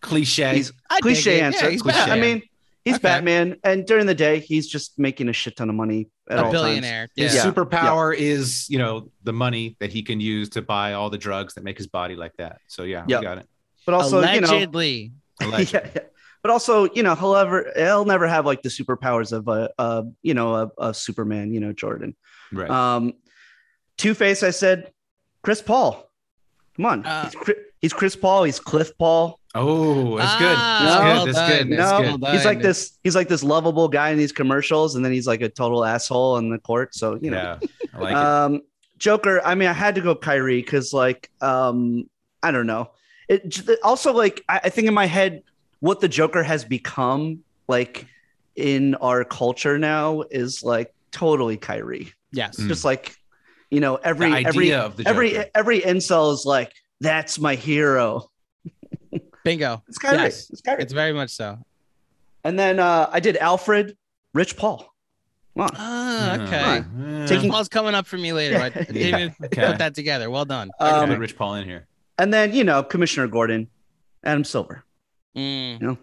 cliche. 0.00 0.54
He's 0.56 0.72
cliche 1.02 1.40
answer. 1.40 1.64
Yeah, 1.66 1.70
he's 1.72 1.82
Yeah, 1.84 2.04
I 2.08 2.18
mean, 2.20 2.42
he's 2.90 2.96
Okay. 2.96 3.02
Batman, 3.08 3.56
and 3.64 3.86
during 3.86 4.06
the 4.06 4.14
day, 4.14 4.40
he's 4.40 4.68
just 4.68 4.98
making 4.98 5.28
a 5.28 5.32
shit 5.32 5.56
ton 5.56 5.68
of 5.68 5.76
money 5.76 6.08
at 6.28 6.38
a 6.38 6.44
all 6.44 6.52
billionaire. 6.52 7.08
His 7.16 7.34
Yeah. 7.34 7.44
Yeah. 7.44 7.50
superpower 7.52 8.14
is, 8.16 8.68
you 8.68 8.78
know, 8.78 9.10
the 9.24 9.32
money 9.32 9.76
that 9.80 9.90
he 9.92 10.02
can 10.02 10.20
use 10.20 10.48
to 10.50 10.62
buy 10.62 10.92
all 10.94 11.10
the 11.10 11.18
drugs 11.18 11.54
that 11.54 11.64
make 11.64 11.76
his 11.78 11.86
body 11.86 12.16
like 12.16 12.32
that. 12.38 12.58
So 12.66 12.82
yeah, 12.84 13.04
Yep. 13.08 13.20
we 13.20 13.24
got 13.26 13.38
it. 13.38 13.48
But 13.86 13.94
also, 13.94 14.20
you 14.20 14.40
know, 14.40 14.48
Allegedly. 14.48 15.12
Yeah, 15.40 15.58
yeah. 15.58 15.86
But 16.42 16.50
also, 16.50 16.88
you 16.94 17.02
know, 17.02 17.14
he'll 17.14 17.36
ever 17.36 17.70
he'll 17.76 18.04
never 18.06 18.26
have 18.26 18.46
like 18.46 18.62
the 18.62 18.68
superpowers 18.70 19.32
of 19.32 19.48
a, 19.48 19.70
a 19.78 20.04
you 20.22 20.32
know 20.34 20.54
a, 20.54 20.70
a 20.88 20.94
Superman, 20.94 21.52
you 21.52 21.60
know, 21.60 21.72
Jordan. 21.72 22.14
Right. 22.52 22.70
Um, 22.70 23.14
Two 23.98 24.14
Face, 24.14 24.42
I 24.42 24.50
said, 24.50 24.92
Chris 25.42 25.60
Paul. 25.60 26.10
Come 26.76 26.86
on, 26.86 27.04
Uh, 27.06 27.24
he's, 27.24 27.34
Chri- 27.34 27.62
he's 27.80 27.92
Chris 27.92 28.16
Paul. 28.16 28.44
He's 28.44 28.60
Cliff 28.60 28.96
Paul. 28.98 29.38
oh, 29.54 30.16
that's 30.18 30.38
good. 30.38 30.54
Ah, 30.56 30.80
That's 30.84 31.02
well 31.02 31.26
good. 31.26 31.34
That's 31.34 31.50
done. 31.58 31.68
good. 31.68 31.78
That's 31.78 31.90
no, 32.08 32.18
good. 32.18 32.28
he's 32.34 32.44
like 32.44 32.60
this. 32.60 32.98
He's 33.02 33.14
like 33.16 33.28
this 33.28 33.42
lovable 33.42 33.88
guy 33.88 34.10
in 34.10 34.18
these 34.18 34.32
commercials, 34.32 34.94
and 34.96 35.04
then 35.04 35.12
he's 35.12 35.26
like 35.26 35.40
a 35.42 35.48
total 35.48 35.84
asshole 35.84 36.36
on 36.36 36.50
the 36.50 36.58
court. 36.58 36.94
So 36.94 37.18
you 37.20 37.30
know, 37.30 37.58
Yeah, 37.60 37.68
I 37.94 37.98
like 37.98 38.12
it. 38.12 38.16
um, 38.16 38.60
Joker. 38.98 39.40
I 39.44 39.54
mean, 39.54 39.68
I 39.68 39.72
had 39.72 39.94
to 39.96 40.00
go 40.00 40.14
Kyrie 40.14 40.60
because, 40.62 40.92
like, 40.92 41.30
um, 41.40 42.08
I 42.42 42.50
don't 42.50 42.66
know. 42.66 42.90
It 43.28 43.68
also 43.82 44.12
like 44.12 44.42
I, 44.48 44.60
I 44.64 44.68
think 44.70 44.88
in 44.88 44.94
my 44.94 45.06
head, 45.06 45.42
what 45.80 46.00
the 46.00 46.08
Joker 46.08 46.42
has 46.42 46.64
become, 46.64 47.40
like 47.68 48.06
in 48.56 48.94
our 48.96 49.24
culture 49.24 49.78
now, 49.78 50.22
is 50.30 50.62
like 50.62 50.92
totally 51.12 51.56
Kyrie. 51.56 52.12
Yes. 52.32 52.56
Mm. 52.56 52.68
Just 52.68 52.84
like, 52.84 53.16
you 53.70 53.80
know, 53.80 53.96
every 53.96 54.30
The 54.30 54.36
idea 54.36 54.48
every 54.48 54.72
of 54.74 54.96
the 54.96 55.08
every 55.08 55.44
every 55.54 55.80
incel 55.80 56.32
is 56.34 56.44
like, 56.44 56.72
that's 57.00 57.38
my 57.38 57.54
hero. 57.54 58.28
Bingo. 59.44 59.82
It's 59.88 59.98
Kyrie. 59.98 60.18
Yes. 60.18 60.50
It's 60.50 60.60
Kyrie. 60.60 60.82
It's 60.82 60.92
very 60.92 61.12
much 61.12 61.30
so. 61.30 61.58
and 62.44 62.58
then 62.58 62.78
uh, 62.78 63.08
I 63.10 63.20
did 63.20 63.36
Alfred, 63.38 63.96
Rich 64.34 64.56
Paul. 64.56 64.86
Come 65.56 65.62
on. 65.64 65.70
Ah, 65.74 66.34
okay. 66.46 66.78
uh, 66.78 67.26
Taking- 67.26 67.44
Rich 67.44 67.52
Paul's 67.52 67.68
coming 67.68 67.94
up 67.94 68.06
for 68.06 68.16
me 68.18 68.32
later. 68.32 68.58
I 68.58 68.68
didn't 68.70 68.94
Yeah, 68.96 69.06
even 69.18 69.34
okay. 69.46 69.66
put 69.66 69.78
that 69.78 69.94
together. 69.94 70.30
Well 70.30 70.44
done. 70.44 70.70
Um, 70.78 71.08
put 71.08 71.18
Rich 71.18 71.36
Paul 71.36 71.54
in 71.56 71.64
here. 71.66 71.86
And 72.18 72.32
then 72.32 72.54
you 72.54 72.64
know, 72.64 72.82
Commissioner 72.82 73.26
Gordon, 73.28 73.68
Adam 74.24 74.44
Silver. 74.44 74.84
Mm. 75.36 75.80
You 75.80 75.86
know? 75.86 75.98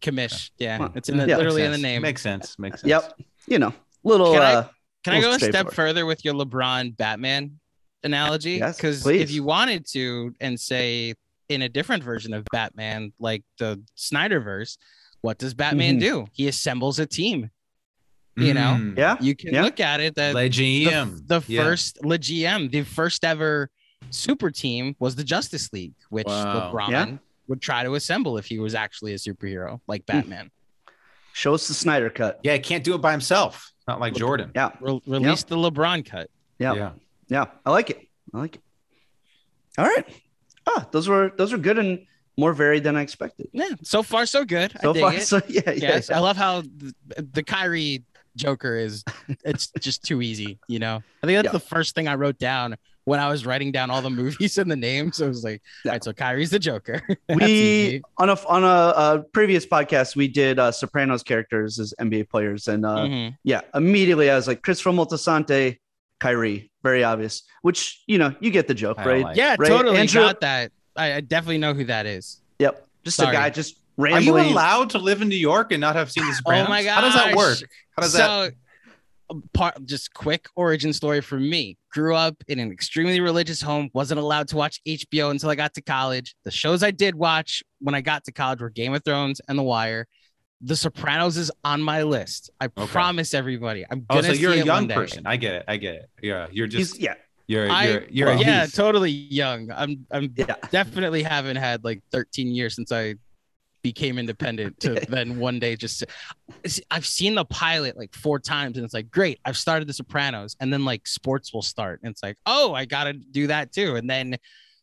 Commish. 0.00 0.50
Yeah. 0.58 0.78
Well, 0.78 0.92
It's 0.94 1.08
in 1.08 1.16
the, 1.16 1.26
yeah. 1.26 1.36
literally 1.38 1.62
in 1.64 1.72
the 1.72 1.78
Makes 1.78 1.82
sense. 1.82 1.92
name. 1.92 2.02
Makes 2.02 2.22
sense. 2.22 2.58
Makes 2.58 2.80
sense. 2.82 2.88
Yep. 2.90 3.14
You 3.48 3.58
know, 3.58 3.72
little. 4.04 4.32
Can 4.34 4.42
I- 4.42 4.54
uh, 4.54 4.68
Can 5.04 5.14
I 5.14 5.20
go 5.20 5.32
a 5.32 5.38
step 5.38 5.72
further 5.72 6.04
with 6.06 6.24
your 6.24 6.34
LeBron 6.34 6.96
Batman 6.96 7.58
analogy? 8.04 8.60
Because 8.60 9.02
please. 9.02 9.20
if 9.22 9.30
you 9.30 9.42
wanted 9.44 9.86
to, 9.92 10.34
and 10.40 10.58
say 10.58 11.14
in 11.48 11.62
a 11.62 11.68
different 11.68 12.02
version 12.02 12.32
of 12.34 12.44
Batman, 12.52 13.12
like 13.18 13.42
the 13.58 13.82
Snyderverse, 13.96 14.78
what 15.20 15.38
does 15.38 15.54
Batman 15.54 15.96
Mhm. 15.96 16.00
do? 16.00 16.26
He 16.32 16.48
assembles 16.48 16.98
a 16.98 17.06
team. 17.06 17.50
You 18.36 18.52
know? 18.54 18.76
Mm. 18.80 18.98
yeah. 18.98 19.16
You 19.20 19.36
can 19.36 19.54
Yeah. 19.54 19.62
look 19.62 19.78
at 19.78 20.00
it 20.00 20.16
that 20.16 20.34
Le 20.34 20.42
the, 20.44 20.48
GM. 20.50 21.22
the 21.26 21.40
Yeah. 21.46 21.62
first 21.62 22.04
le 22.04 22.18
GM, 22.18 22.68
the 22.70 22.82
first 22.82 23.24
ever 23.24 23.70
super 24.10 24.50
team 24.50 24.96
was 24.98 25.14
the 25.14 25.22
Justice 25.22 25.72
League, 25.72 25.94
which 26.10 26.26
Wow. 26.26 26.72
LeBron 26.72 26.90
Yeah. 26.90 27.16
would 27.46 27.62
try 27.62 27.84
to 27.84 27.94
assemble 27.94 28.36
if 28.36 28.46
he 28.46 28.58
was 28.58 28.74
actually 28.74 29.12
a 29.12 29.16
superhero 29.18 29.80
like 29.86 30.02
Hmm. 30.02 30.16
Batman. 30.18 30.50
Show 31.32 31.54
us 31.54 31.68
the 31.68 31.74
Snyder 31.74 32.10
cut. 32.10 32.40
Yeah, 32.42 32.54
he 32.54 32.58
can't 32.58 32.82
do 32.84 32.94
it 32.94 32.98
by 32.98 33.12
himself. 33.12 33.72
Not 33.86 34.00
like 34.00 34.14
Jordan. 34.14 34.50
Yeah. 34.54 34.70
Re- 34.80 35.00
release 35.06 35.44
the 35.44 35.56
LeBron 35.56 36.04
cut. 36.04 36.28
Yeah. 36.58 36.74
Yeah. 36.74 36.92
Yeah. 37.28 37.46
I 37.64 37.70
like 37.70 37.90
it. 37.90 38.00
I 38.32 38.38
like 38.38 38.56
it. 38.56 38.62
All 39.78 39.86
right. 39.86 40.04
Ah, 40.66 40.86
those 40.92 41.08
were 41.08 41.32
those 41.36 41.52
were 41.52 41.58
good 41.58 41.78
and 41.78 42.06
more 42.36 42.52
varied 42.52 42.82
than 42.84 42.96
I 42.96 43.02
expected. 43.02 43.48
Yeah, 43.52 43.68
so 43.82 44.02
far 44.02 44.26
so 44.26 44.44
good. 44.44 44.72
I 44.76 44.82
So 44.82 44.94
far, 44.94 45.14
it. 45.14 45.22
so 45.22 45.40
yeah, 45.48 45.62
yeah. 45.66 45.72
yes, 45.74 46.08
yeah. 46.10 46.16
I 46.16 46.20
love 46.20 46.36
how 46.36 46.62
the, 46.62 46.94
the 47.32 47.42
Kyrie 47.42 48.02
Joker 48.36 48.76
is. 48.76 49.04
It's 49.44 49.70
just 49.78 50.02
too 50.04 50.20
easy, 50.22 50.58
you 50.66 50.78
know. 50.80 51.02
I 51.22 51.26
think 51.26 51.36
that's 51.36 51.46
Yeah. 51.46 51.52
the 51.52 51.60
first 51.60 51.94
thing 51.94 52.08
I 52.08 52.14
wrote 52.16 52.38
down 52.38 52.76
when 53.04 53.20
I 53.20 53.28
was 53.28 53.44
writing 53.46 53.70
down 53.70 53.90
all 53.90 54.00
the 54.02 54.10
movies 54.10 54.58
and 54.62 54.68
the 54.70 54.74
names. 54.76 55.20
I 55.22 55.28
was 55.28 55.44
like, 55.44 55.62
Yeah. 55.84 55.90
all 55.90 55.94
right, 55.96 56.04
so 56.04 56.12
Kyrie's 56.12 56.50
the 56.50 56.58
Joker. 56.58 57.00
We 57.28 58.02
on 58.18 58.30
a 58.30 58.36
on 58.48 58.64
a, 58.64 59.22
previous 59.32 59.66
podcast 59.66 60.16
we 60.16 60.26
did 60.28 60.58
uh, 60.58 60.72
Sopranos 60.72 61.22
characters 61.22 61.78
as 61.78 61.94
NBA 62.00 62.28
players, 62.30 62.66
and 62.68 62.84
uh, 62.86 62.96
Mhm. 63.04 63.36
yeah, 63.44 63.60
immediately 63.74 64.30
I 64.30 64.34
was 64.36 64.48
like 64.48 64.62
Christopher 64.62 64.90
Moltisanti, 64.90 65.78
Kyrie, 66.24 66.70
very 66.82 67.04
obvious. 67.04 67.42
Which 67.60 68.02
you 68.06 68.16
know 68.16 68.34
you 68.40 68.50
get 68.50 68.66
the 68.66 68.72
joke, 68.74 68.98
I 68.98 69.04
right? 69.06 69.22
like 69.24 69.36
Yeah, 69.36 69.56
Right, 69.58 69.68
totally 69.68 69.98
Andrew- 69.98 70.22
got 70.22 70.40
that. 70.40 70.72
I, 70.96 71.14
I 71.16 71.20
definitely 71.20 71.58
know 71.58 71.74
who 71.74 71.84
that 71.84 72.06
is. 72.06 72.40
Yep, 72.60 72.86
just 73.04 73.18
Sorry. 73.18 73.28
a 73.36 73.38
guy 73.38 73.50
just 73.50 73.76
Are 73.98 74.20
you 74.20 74.38
allowed 74.38 74.88
to 74.90 74.98
live 74.98 75.20
in 75.20 75.28
New 75.28 75.36
York 75.36 75.70
and 75.70 75.80
not 75.82 75.96
have 75.96 76.10
seen 76.10 76.26
The 76.26 76.32
Sopranos? 76.32 76.64
Oh 76.66 76.70
my 76.70 76.82
god! 76.82 76.94
How 76.94 77.00
does 77.02 77.14
that 77.14 77.36
work? 77.36 77.58
How 77.96 78.02
does 78.02 78.12
that? 78.14 78.54
so, 79.30 79.40
part 79.52 79.74
just 79.84 80.14
quick 80.14 80.46
origin 80.56 80.92
story 80.94 81.20
for 81.20 81.38
me. 81.38 81.76
Grew 81.92 82.14
up 82.14 82.36
in 82.48 82.58
an 82.58 82.72
extremely 82.72 83.20
religious 83.20 83.60
home. 83.60 83.90
Wasn't 83.92 84.18
allowed 84.18 84.48
to 84.48 84.56
watch 84.56 84.80
HBO 84.86 85.30
until 85.30 85.50
I 85.50 85.54
got 85.56 85.74
to 85.74 85.82
college. 85.82 86.34
The 86.44 86.50
shows 86.50 86.82
I 86.82 86.90
did 86.90 87.14
watch 87.14 87.62
when 87.80 87.94
I 87.94 88.00
got 88.00 88.24
to 88.24 88.32
college 88.32 88.60
were 88.62 88.70
Game 88.70 88.94
of 88.94 89.04
Thrones 89.04 89.40
and 89.48 89.58
The 89.58 89.62
Wire. 89.62 90.06
The 90.60 90.76
Sopranos 90.76 91.36
is 91.36 91.50
on 91.64 91.82
my 91.82 92.02
list. 92.04 92.50
I 92.60 92.66
Okay. 92.66 92.86
promise 92.86 93.34
everybody. 93.34 93.84
I'm 93.90 94.06
Oh, 94.08 94.16
gonna 94.16 94.28
so 94.28 94.32
you're 94.32 94.54
see 94.54 94.60
a 94.60 94.64
young 94.64 94.88
person. 94.88 95.26
I 95.26 95.36
get 95.36 95.54
it. 95.56 95.64
I 95.68 95.76
get 95.76 95.94
it. 95.96 96.10
Yeah, 96.22 96.46
you're 96.50 96.66
He's, 96.66 96.90
just 96.90 97.00
yeah, 97.00 97.14
you're 97.46 97.70
I- 97.70 97.86
you're 97.86 98.04
you're 98.08 98.28
a 98.30 98.38
yeah, 98.38 98.62
youth. 98.62 98.74
totally 98.74 99.10
young. 99.10 99.70
I'm 99.70 100.06
I'm 100.10 100.32
yeah. 100.36 100.54
definitely 100.70 101.22
haven't 101.22 101.56
had 101.56 101.84
like 101.84 102.02
13 102.12 102.48
years 102.54 102.74
since 102.76 102.92
I 102.92 103.16
became 103.82 104.18
independent 104.18 104.80
to 104.80 104.94
then 105.10 105.38
one 105.38 105.58
day 105.58 105.76
just 105.76 106.02
See, 106.66 106.82
I've 106.90 107.04
seen 107.04 107.34
the 107.34 107.44
pilot 107.44 107.98
like 107.98 108.14
four 108.14 108.38
times 108.38 108.78
and 108.78 108.84
it's 108.86 108.94
like 108.94 109.10
great 109.10 109.38
I've 109.44 109.58
started 109.58 109.86
the 109.86 109.92
Sopranos 109.92 110.56
and 110.60 110.72
then 110.72 110.86
like 110.86 111.06
sports 111.06 111.52
will 111.52 111.60
start 111.60 112.00
and 112.02 112.10
it's 112.10 112.22
like 112.22 112.38
oh 112.46 112.72
I 112.72 112.86
gotta 112.86 113.12
do 113.12 113.48
that 113.48 113.72
too 113.72 113.96
and 113.96 114.08
then 114.08 114.36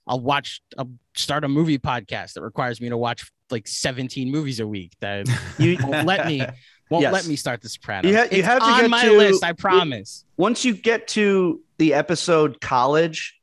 I'll 0.08 0.20
watch 0.20 0.62
I'll 0.78 0.92
start 1.16 1.44
a 1.44 1.48
movie 1.48 1.78
podcast 1.78 2.34
that 2.34 2.42
requires 2.42 2.82
me 2.82 2.90
to 2.90 2.98
watch 2.98 3.30
like 3.50 3.68
17 3.68 4.32
movies 4.32 4.60
a 4.60 4.68
week 4.68 4.94
that 5.02 5.28
You 5.58 5.78
won't 5.84 6.06
let 6.08 6.26
me 6.28 6.40
won't 6.90 7.04
Yes. 7.04 7.14
let 7.14 7.28
me 7.28 7.36
start 7.36 7.62
the 7.62 7.70
Sopranos. 7.70 8.10
You 8.12 8.18
ha- 8.18 8.24
you 8.24 8.40
It's 8.40 8.48
have 8.48 8.60
to 8.60 8.66
on 8.66 8.82
get 8.82 8.90
my 8.90 9.06
to- 9.06 9.18
list. 9.18 9.44
I 9.44 9.54
promise. 9.54 10.26
once 10.38 10.66
you 10.66 10.74
get 10.74 11.08
to 11.10 11.62
the 11.78 11.94
episode 11.94 12.60
college, 12.62 13.40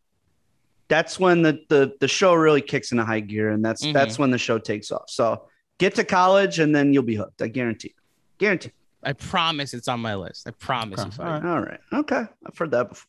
that's 0.88 1.18
when 1.20 1.42
the 1.42 1.60
the, 1.68 1.92
the 2.00 2.08
show 2.08 2.34
really 2.34 2.60
kicks 2.62 2.92
into 2.92 3.04
high 3.04 3.20
gear, 3.20 3.50
and 3.50 3.64
that's 3.64 3.84
Mhm. 3.84 3.92
that's 3.92 4.18
when 4.18 4.30
the 4.30 4.38
show 4.38 4.58
takes 4.58 4.90
off. 4.90 5.04
So 5.08 5.44
get 5.78 5.94
to 5.96 6.04
college, 6.04 6.58
and 6.58 6.74
then 6.74 6.92
you'll 6.92 7.02
be 7.04 7.14
hooked. 7.16 7.40
I 7.42 7.48
guarantee. 7.48 7.94
Guarantee. 8.38 8.72
I 9.02 9.12
promise 9.12 9.74
it's 9.74 9.86
on 9.88 10.00
my 10.00 10.14
list. 10.16 10.48
I 10.48 10.50
promise 10.52 11.00
Okay. 11.00 11.10
you. 11.18 11.24
All 11.24 11.30
right. 11.40 11.44
All 11.44 11.60
right. 11.60 11.80
Okay. 11.92 12.24
I've 12.46 12.58
heard 12.58 12.70
that 12.72 12.88
before. 12.88 13.06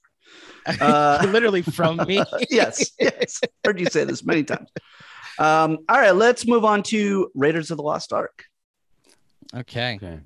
Uh, 0.82 1.26
Literally 1.32 1.64
from 1.64 1.98
me. 2.06 2.22
yes. 2.50 2.92
Yes. 3.00 3.42
Heard 3.66 3.80
you 3.80 3.88
say 3.88 4.04
this 4.04 4.24
many 4.24 4.44
times. 4.44 4.70
Um, 5.40 5.80
all 5.88 5.98
right. 5.98 6.14
Let's 6.14 6.46
move 6.46 6.64
on 6.64 6.84
to 6.84 7.32
Raiders 7.34 7.72
of 7.72 7.78
the 7.78 7.84
Lost 7.84 8.14
Ark. 8.14 8.46
Okay. 9.56 9.96
Okay. 9.96 10.20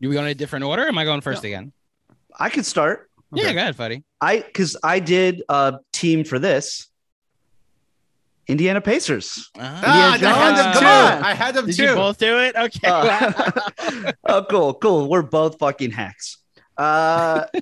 Do 0.00 0.08
we 0.08 0.14
go 0.14 0.22
in 0.22 0.28
a 0.28 0.34
different 0.34 0.64
order? 0.64 0.82
Or 0.82 0.88
am 0.88 0.98
I 0.98 1.04
going 1.04 1.20
first 1.20 1.44
again? 1.44 1.72
I 2.36 2.50
could 2.50 2.66
start. 2.66 3.10
Yeah, 3.32 3.52
go 3.52 3.58
ahead, 3.58 3.76
buddy. 3.76 4.02
I 4.20 4.38
because 4.38 4.76
I 4.82 4.98
did 4.98 5.42
a 5.48 5.78
team 5.92 6.24
for 6.24 6.38
this. 6.38 6.88
Indiana 8.46 8.80
Pacers. 8.80 9.50
Ah, 9.58 10.10
I 10.10 10.14
Indiana 10.14 10.34
had 10.36 10.56
them 10.56 10.72
too. 10.72 10.78
Come 10.80 10.86
on. 11.18 11.24
I 11.24 11.34
had 11.34 11.54
them 11.54 11.66
Did 11.66 11.76
too. 11.76 11.82
you 11.84 11.94
both 11.94 12.18
do 12.18 12.40
it? 12.40 12.56
Okay. 12.56 12.88
Uh, 12.88 14.12
oh, 14.24 14.44
cool, 14.50 14.74
cool. 14.74 15.08
We're 15.08 15.22
both 15.22 15.58
fucking 15.58 15.92
hacks. 15.92 16.38
Uh, 16.76 17.46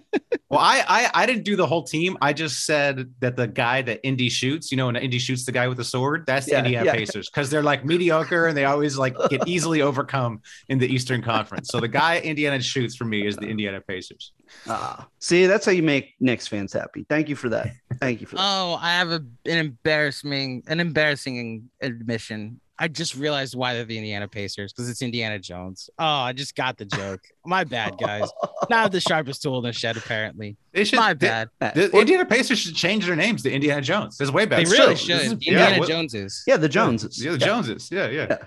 Well, 0.52 0.60
I, 0.60 0.84
I 0.86 1.22
I 1.22 1.24
didn't 1.26 1.44
do 1.44 1.56
the 1.56 1.66
whole 1.66 1.82
team. 1.82 2.18
I 2.20 2.34
just 2.34 2.66
said 2.66 3.14
that 3.20 3.36
the 3.36 3.46
guy 3.46 3.80
that 3.80 4.00
Indy 4.06 4.28
shoots, 4.28 4.70
you 4.70 4.76
know, 4.76 4.84
when 4.84 4.96
Indy 4.96 5.18
shoots 5.18 5.46
the 5.46 5.52
guy 5.52 5.66
with 5.66 5.78
the 5.78 5.84
sword, 5.84 6.24
that's 6.26 6.44
the 6.44 6.52
Yeah, 6.52 6.58
Indiana 6.58 6.84
yeah. 6.84 6.92
Pacers 6.94 7.30
because 7.30 7.48
they're 7.48 7.62
like 7.62 7.86
mediocre 7.86 8.48
and 8.48 8.54
they 8.54 8.66
always 8.66 8.98
like 8.98 9.16
get 9.30 9.40
easily 9.48 9.80
overcome 9.80 10.42
in 10.68 10.78
the 10.78 10.86
Eastern 10.86 11.22
Conference. 11.22 11.68
So 11.68 11.80
the 11.80 11.88
guy 11.88 12.18
Indiana 12.20 12.60
shoots 12.60 12.94
for 12.96 13.06
me 13.06 13.26
is 13.26 13.34
the 13.36 13.46
Indiana 13.46 13.80
Pacers. 13.80 14.32
ah, 14.68 15.08
see, 15.20 15.46
that's 15.46 15.64
how 15.64 15.72
you 15.72 15.82
make 15.82 16.16
Knicks 16.20 16.46
fans 16.46 16.74
happy. 16.74 17.06
Thank 17.08 17.30
you 17.30 17.34
for 17.36 17.48
that. 17.48 17.68
Thank 17.98 18.20
you 18.20 18.26
for 18.26 18.36
that. 18.36 18.42
oh, 18.44 18.78
I 18.78 18.90
have 18.90 19.08
a, 19.10 19.24
an 19.46 19.56
embarrassing, 19.56 20.64
an 20.66 20.80
embarrassing 20.80 21.70
admission. 21.80 22.60
I 22.78 22.88
just 22.88 23.14
realized 23.14 23.54
why 23.54 23.74
they're 23.74 23.84
the 23.84 23.96
Indiana 23.98 24.26
Pacers 24.26 24.72
because 24.72 24.88
it's 24.88 25.02
Indiana 25.02 25.38
Jones. 25.38 25.88
Oh, 25.98 26.04
I 26.04 26.32
just 26.32 26.56
got 26.56 26.78
the 26.78 26.84
joke. 26.84 27.20
My 27.44 27.64
bad, 27.64 27.96
guys. 27.98 28.28
Not 28.70 28.90
the 28.92 29.00
sharpest 29.00 29.42
tool 29.42 29.58
in 29.58 29.64
the 29.64 29.72
shed, 29.72 29.96
apparently. 29.96 30.56
They 30.72 30.84
should. 30.84 30.98
My 30.98 31.14
bad. 31.14 31.50
the 31.60 31.90
Indiana 31.96 32.24
Pacers 32.24 32.58
should 32.58 32.74
change 32.74 33.06
their 33.06 33.14
names 33.14 33.42
to 33.44 33.52
Indiana 33.52 33.82
Jones. 33.82 34.16
That's 34.18 34.32
way 34.32 34.46
better. 34.46 34.64
They 34.64 34.70
really 34.70 34.94
true. 34.94 34.96
should. 34.96 35.20
Is- 35.20 35.32
Indiana 35.32 35.76
yeah, 35.78 35.86
Joneses. 35.86 36.44
yeah, 36.46 36.56
the 36.56 36.68
Joneses. 36.68 37.22
Yeah, 37.22 37.32
the 37.32 37.38
Joneses. 37.38 37.90
Yeah, 37.92 38.08
yeah. 38.08 38.26
Yeah. 38.30 38.38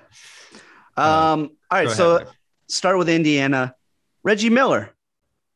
Um, 0.97 1.51
all 1.71 1.79
right, 1.83 1.89
so 1.89 2.15
ahead. 2.17 2.29
start 2.67 2.97
with 2.97 3.09
Indiana. 3.09 3.75
Reggie 4.23 4.49
Miller. 4.49 4.91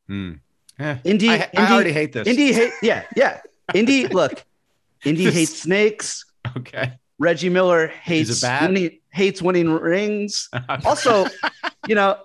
Hmm. 0.06 0.34
Eh, 0.78 0.96
Indy, 1.04 1.28
I, 1.28 1.50
Indy, 1.52 1.72
already 1.72 1.92
hate 1.92 2.12
this. 2.12 2.26
Indy 2.26 2.52
hate, 2.52 2.72
yeah, 2.82 3.04
yeah. 3.16 3.40
Indy, 3.74 4.06
look, 4.06 4.44
Indy 5.04 5.24
This- 5.26 5.34
hates 5.50 5.58
snakes. 5.58 6.24
Okay. 6.56 6.92
Reggie 7.20 7.50
Miller 7.50 7.86
hates 7.86 8.42
winning, 8.42 8.98
hates 9.10 9.40
winning 9.42 9.68
rings. 9.70 10.48
Also, 10.84 11.26
you 11.86 11.94
know, 11.94 12.16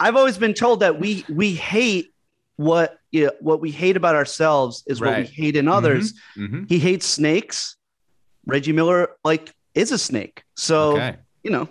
I've 0.00 0.16
always 0.16 0.38
been 0.38 0.54
told 0.54 0.80
that 0.80 0.98
we 0.98 1.26
we 1.28 1.54
hate 1.54 2.14
what 2.56 2.98
you 3.12 3.26
know, 3.26 3.32
what 3.40 3.60
we 3.60 3.70
hate 3.70 3.96
about 3.96 4.14
ourselves 4.16 4.82
is 4.86 5.00
what 5.00 5.18
we 5.18 5.24
hate 5.26 5.54
in 5.56 5.68
others. 5.68 6.14
hmm 6.34 6.64
He 6.64 6.78
hates 6.78 7.06
snakes. 7.06 7.76
Reggie 8.46 8.72
Miller 8.72 9.10
like 9.24 9.52
is 9.74 9.92
a 9.92 9.98
snake. 9.98 10.42
So, 10.56 10.92
Okay. 10.92 11.16
you 11.42 11.50
know, 11.50 11.68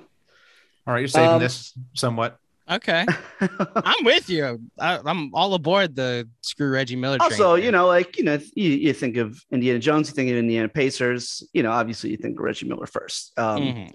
All 0.86 0.94
right. 0.94 1.00
You're 1.00 1.08
saving 1.08 1.32
Um, 1.32 1.40
this 1.40 1.74
somewhat. 1.94 2.38
Okay. 2.70 3.06
I'm 3.76 4.04
with 4.06 4.28
you. 4.30 4.60
I, 4.80 5.00
I'm 5.06 5.34
all 5.36 5.54
aboard 5.54 5.96
the 5.96 6.28
screw 6.42 6.70
Reggie 6.70 6.96
Miller 6.96 7.20
train. 7.20 7.32
also, 7.32 7.56
here. 7.56 7.66
you 7.66 7.72
know, 7.72 7.86
like, 7.86 8.18
you 8.18 8.24
know, 8.24 8.40
you, 8.56 8.70
you 8.72 8.94
think 8.94 9.18
of 9.18 9.40
Indiana 9.52 9.78
Jones, 9.80 10.10
you 10.10 10.16
think 10.16 10.32
of 10.32 10.38
Indiana 10.38 10.68
Pacers, 10.68 11.44
you 11.54 11.62
know, 11.62 11.72
obviously 11.72 12.10
you 12.10 12.18
think 12.18 12.40
of 12.40 12.44
Reggie 12.44 12.68
Miller 12.68 12.88
first. 12.88 13.38
Um, 13.38 13.62
Mhm. 13.62 13.92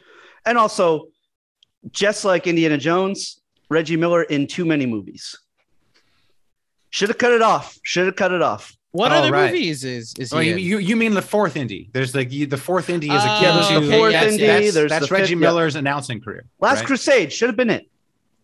And 0.47 0.57
also, 0.57 1.09
just 1.91 2.25
like 2.25 2.47
Indiana 2.47 2.79
Jones, 2.79 3.41
Reggie 3.69 3.97
Miller 3.97 4.23
in 4.23 4.47
too 4.47 4.65
many 4.65 4.87
movies. 4.87 5.37
Should 6.91 7.09
have 7.09 7.19
cut 7.19 7.33
it 7.33 7.43
off. 7.43 7.79
Should 7.83 8.07
have 8.07 8.17
cut 8.17 8.33
it 8.33 8.43
off. 8.43 8.75
What 8.93 9.13
Oh, 9.13 9.17
other 9.17 9.31
right. 9.31 9.53
movies 9.53 9.85
is 9.85 10.15
is 10.19 10.31
he 10.33 10.37
Oh, 10.37 10.41
you, 10.41 10.53
in? 10.55 10.59
you 10.59 10.79
you 10.79 10.97
mean 10.97 11.15
the 11.15 11.23
fourth 11.23 11.55
indie? 11.55 11.93
There's 11.93 12.15
like 12.15 12.33
you- 12.33 12.47
the 12.47 12.57
fourth 12.57 12.89
indie 12.89 13.05
is 13.05 13.11
Oh, 13.11 13.37
akin 13.37 13.43
Yeah, 13.43 13.55
there's 13.55 13.69
the 13.91 13.97
fourth 13.97 14.13
yes, 14.13 14.33
indie. 14.35 14.39
yes. 14.41 14.75
There's 14.75 14.91
that's 14.91 15.09
the 15.09 15.15
Reggie 15.15 15.35
fifth, 15.35 15.43
yeah. 15.43 15.49
Miller's 15.49 15.77
announcing 15.77 16.21
career. 16.21 16.45
Last 16.61 16.79
right? 16.79 16.87
Crusade 16.87 17.33
should 17.33 17.49
have 17.49 17.57
been 17.57 17.71
it. 17.71 17.89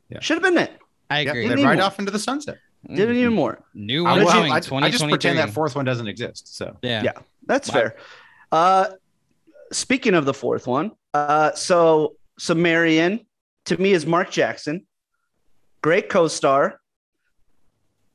Yeah. 0.09 0.21
Should 0.21 0.42
have 0.42 0.42
been 0.55 0.59
it. 0.62 0.73
I 1.11 1.21
Yep, 1.21 1.31
agree. 1.35 1.49
then 1.49 1.62
right 1.64 1.77
more. 1.79 1.87
off 1.87 1.99
into 1.99 2.11
the 2.11 2.19
sunset. 2.19 2.59
Didn't 2.88 3.16
even 3.16 3.33
more. 3.35 3.61
New 3.75 4.05
one 4.05 4.19
well, 4.25 4.29
coming 4.33 4.53
I, 4.53 4.57
I 4.57 4.90
just 4.90 5.05
pretend 5.09 5.38
that 5.38 5.51
fourth 5.51 5.75
one 5.75 5.85
doesn't 5.85 6.07
exist. 6.07 6.57
So 6.57 6.77
Yeah. 6.83 7.03
Yeah. 7.03 7.12
That's 7.47 7.69
Wow. 7.69 7.75
fair. 7.75 7.97
Uh, 8.53 8.87
speaking 9.73 10.14
of 10.14 10.25
the 10.25 10.35
fourth 10.35 10.66
one, 10.66 10.92
uh, 11.14 11.53
so 11.53 12.14
so 12.38 12.55
Marion 12.55 13.27
to 13.64 13.81
me 13.81 13.92
is 13.92 14.07
Mark 14.07 14.31
Jackson, 14.31 14.87
great 15.83 16.09
co-star, 16.09 16.81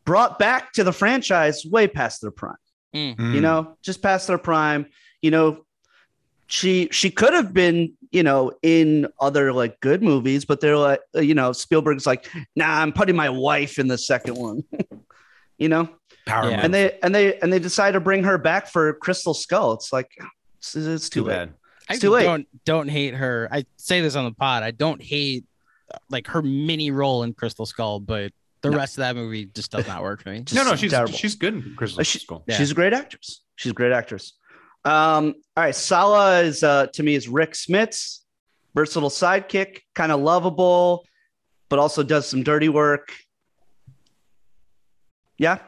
brought 0.06 0.40
back 0.40 0.72
to 0.74 0.84
the 0.84 0.94
franchise 0.94 1.66
way 1.66 1.88
past 1.88 2.22
their 2.22 2.32
prime. 2.32 2.56
mm. 2.96 3.34
You 3.34 3.42
know, 3.42 3.78
just 3.82 4.02
past 4.02 4.28
their 4.28 4.38
prime. 4.38 4.86
You 5.22 5.32
know, 5.32 5.66
she 6.48 6.88
she 6.92 7.10
could 7.12 7.34
have 7.34 7.54
been 7.54 7.94
you 8.12 8.24
know 8.24 8.52
in 8.62 9.08
other 9.20 9.54
like 9.54 9.80
good 9.80 10.02
movies, 10.04 10.46
but 10.46 10.60
they're 10.62 10.78
like 10.78 11.00
uh, 11.16 11.22
you 11.22 11.34
know 11.34 11.52
Spielberg's 11.54 12.06
like, 12.06 12.30
nah, 12.56 12.82
I'm 12.82 12.92
putting 12.94 13.16
my 13.16 13.30
wife 13.30 13.80
in 13.80 13.88
the 13.88 13.98
second 13.98 14.36
one. 14.36 14.64
you 15.58 15.70
know, 15.70 15.90
power 16.26 16.50
Yeah. 16.50 16.62
and 16.64 16.74
they 16.74 16.98
and 17.04 17.14
they 17.14 17.40
and 17.40 17.52
they 17.54 17.60
decide 17.60 17.92
to 17.92 18.00
bring 18.00 18.24
her 18.24 18.38
back 18.38 18.68
for 18.68 18.94
Crystal 18.96 19.34
Skull. 19.34 19.74
It's 19.74 19.94
like 19.94 20.10
it's, 20.60 20.76
it's 20.76 21.10
too, 21.10 21.22
too 21.22 21.28
late. 21.28 21.34
bad. 21.36 21.54
I 21.90 21.98
too 21.98 22.10
late. 22.12 22.24
don't 22.24 22.48
don't 22.66 22.88
hate 22.88 23.14
her. 23.16 23.48
I 23.52 23.66
say 23.78 24.02
this 24.02 24.16
on 24.16 24.26
the 24.26 24.32
pod. 24.34 24.64
I 24.64 24.72
don't 24.72 25.02
hate 25.02 25.46
uh, 25.94 25.98
like 26.10 26.28
her 26.28 26.42
mini 26.42 26.92
role 26.92 27.24
in 27.24 27.34
Crystal 27.34 27.66
Skull, 27.66 28.00
but 28.00 28.32
the 28.62 28.70
No. 28.70 28.78
rest 28.78 28.94
of 28.98 29.02
that 29.02 29.16
movie 29.16 29.46
just 29.46 29.72
does 29.72 29.88
not 29.88 30.02
work 30.04 30.22
for 30.24 30.30
me. 30.30 30.44
No, 30.54 30.64
no, 30.64 30.76
she's 30.76 30.92
terrible. 30.92 31.14
she's 31.14 31.36
good 31.36 31.54
in 31.56 31.76
Crystal 31.76 32.00
Uh, 32.00 32.04
she- 32.04 32.20
Skull. 32.20 32.44
Yeah. 32.48 32.58
She's 32.58 32.72
a 32.72 32.76
great 32.76 32.94
actress. 32.94 33.42
She's 33.56 33.72
a 33.72 33.76
great 33.76 33.92
actress. 33.92 34.34
Um, 34.84 35.36
all 35.56 35.64
right, 35.64 35.76
Sallah 35.76 36.42
is 36.42 36.64
uh, 36.64 36.88
to 36.88 37.04
me 37.04 37.16
is 37.16 37.28
Rick 37.28 37.52
Smits, 37.54 38.20
versatile 38.74 39.10
sidekick, 39.10 39.80
kind 39.96 40.12
of 40.12 40.20
lovable, 40.22 41.06
but 41.70 41.78
also 41.80 42.02
does 42.04 42.28
some 42.28 42.42
dirty 42.44 42.70
work. 42.70 43.14
Yeah, 45.38 45.60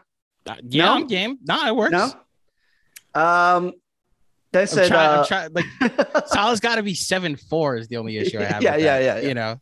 Uh, 0.47 0.55
yeah, 0.67 0.85
No? 0.85 0.93
I'm 0.93 1.07
game. 1.07 1.37
No, 1.43 1.67
it 1.67 1.75
works. 1.75 1.91
no. 1.91 2.11
Um, 3.19 3.73
they 4.51 4.61
I'm 4.61 4.67
said 4.67 4.87
trying, 4.87 5.09
uh, 5.09 5.19
I'm 5.21 5.25
trying, 5.25 5.53
like 5.53 6.27
Sallah's 6.27 6.59
got 6.59 6.75
to 6.75 6.83
be 6.83 6.93
seven 6.93 7.35
four 7.35 7.75
is 7.77 7.87
the 7.87 7.97
only 7.97 8.17
issue 8.17 8.39
I 8.39 8.43
have. 8.45 8.61
Yeah, 8.63 8.75
yeah, 8.75 8.97
that, 8.99 9.03
yeah, 9.03 9.19
yeah. 9.21 9.27
You 9.27 9.33
know, 9.33 9.59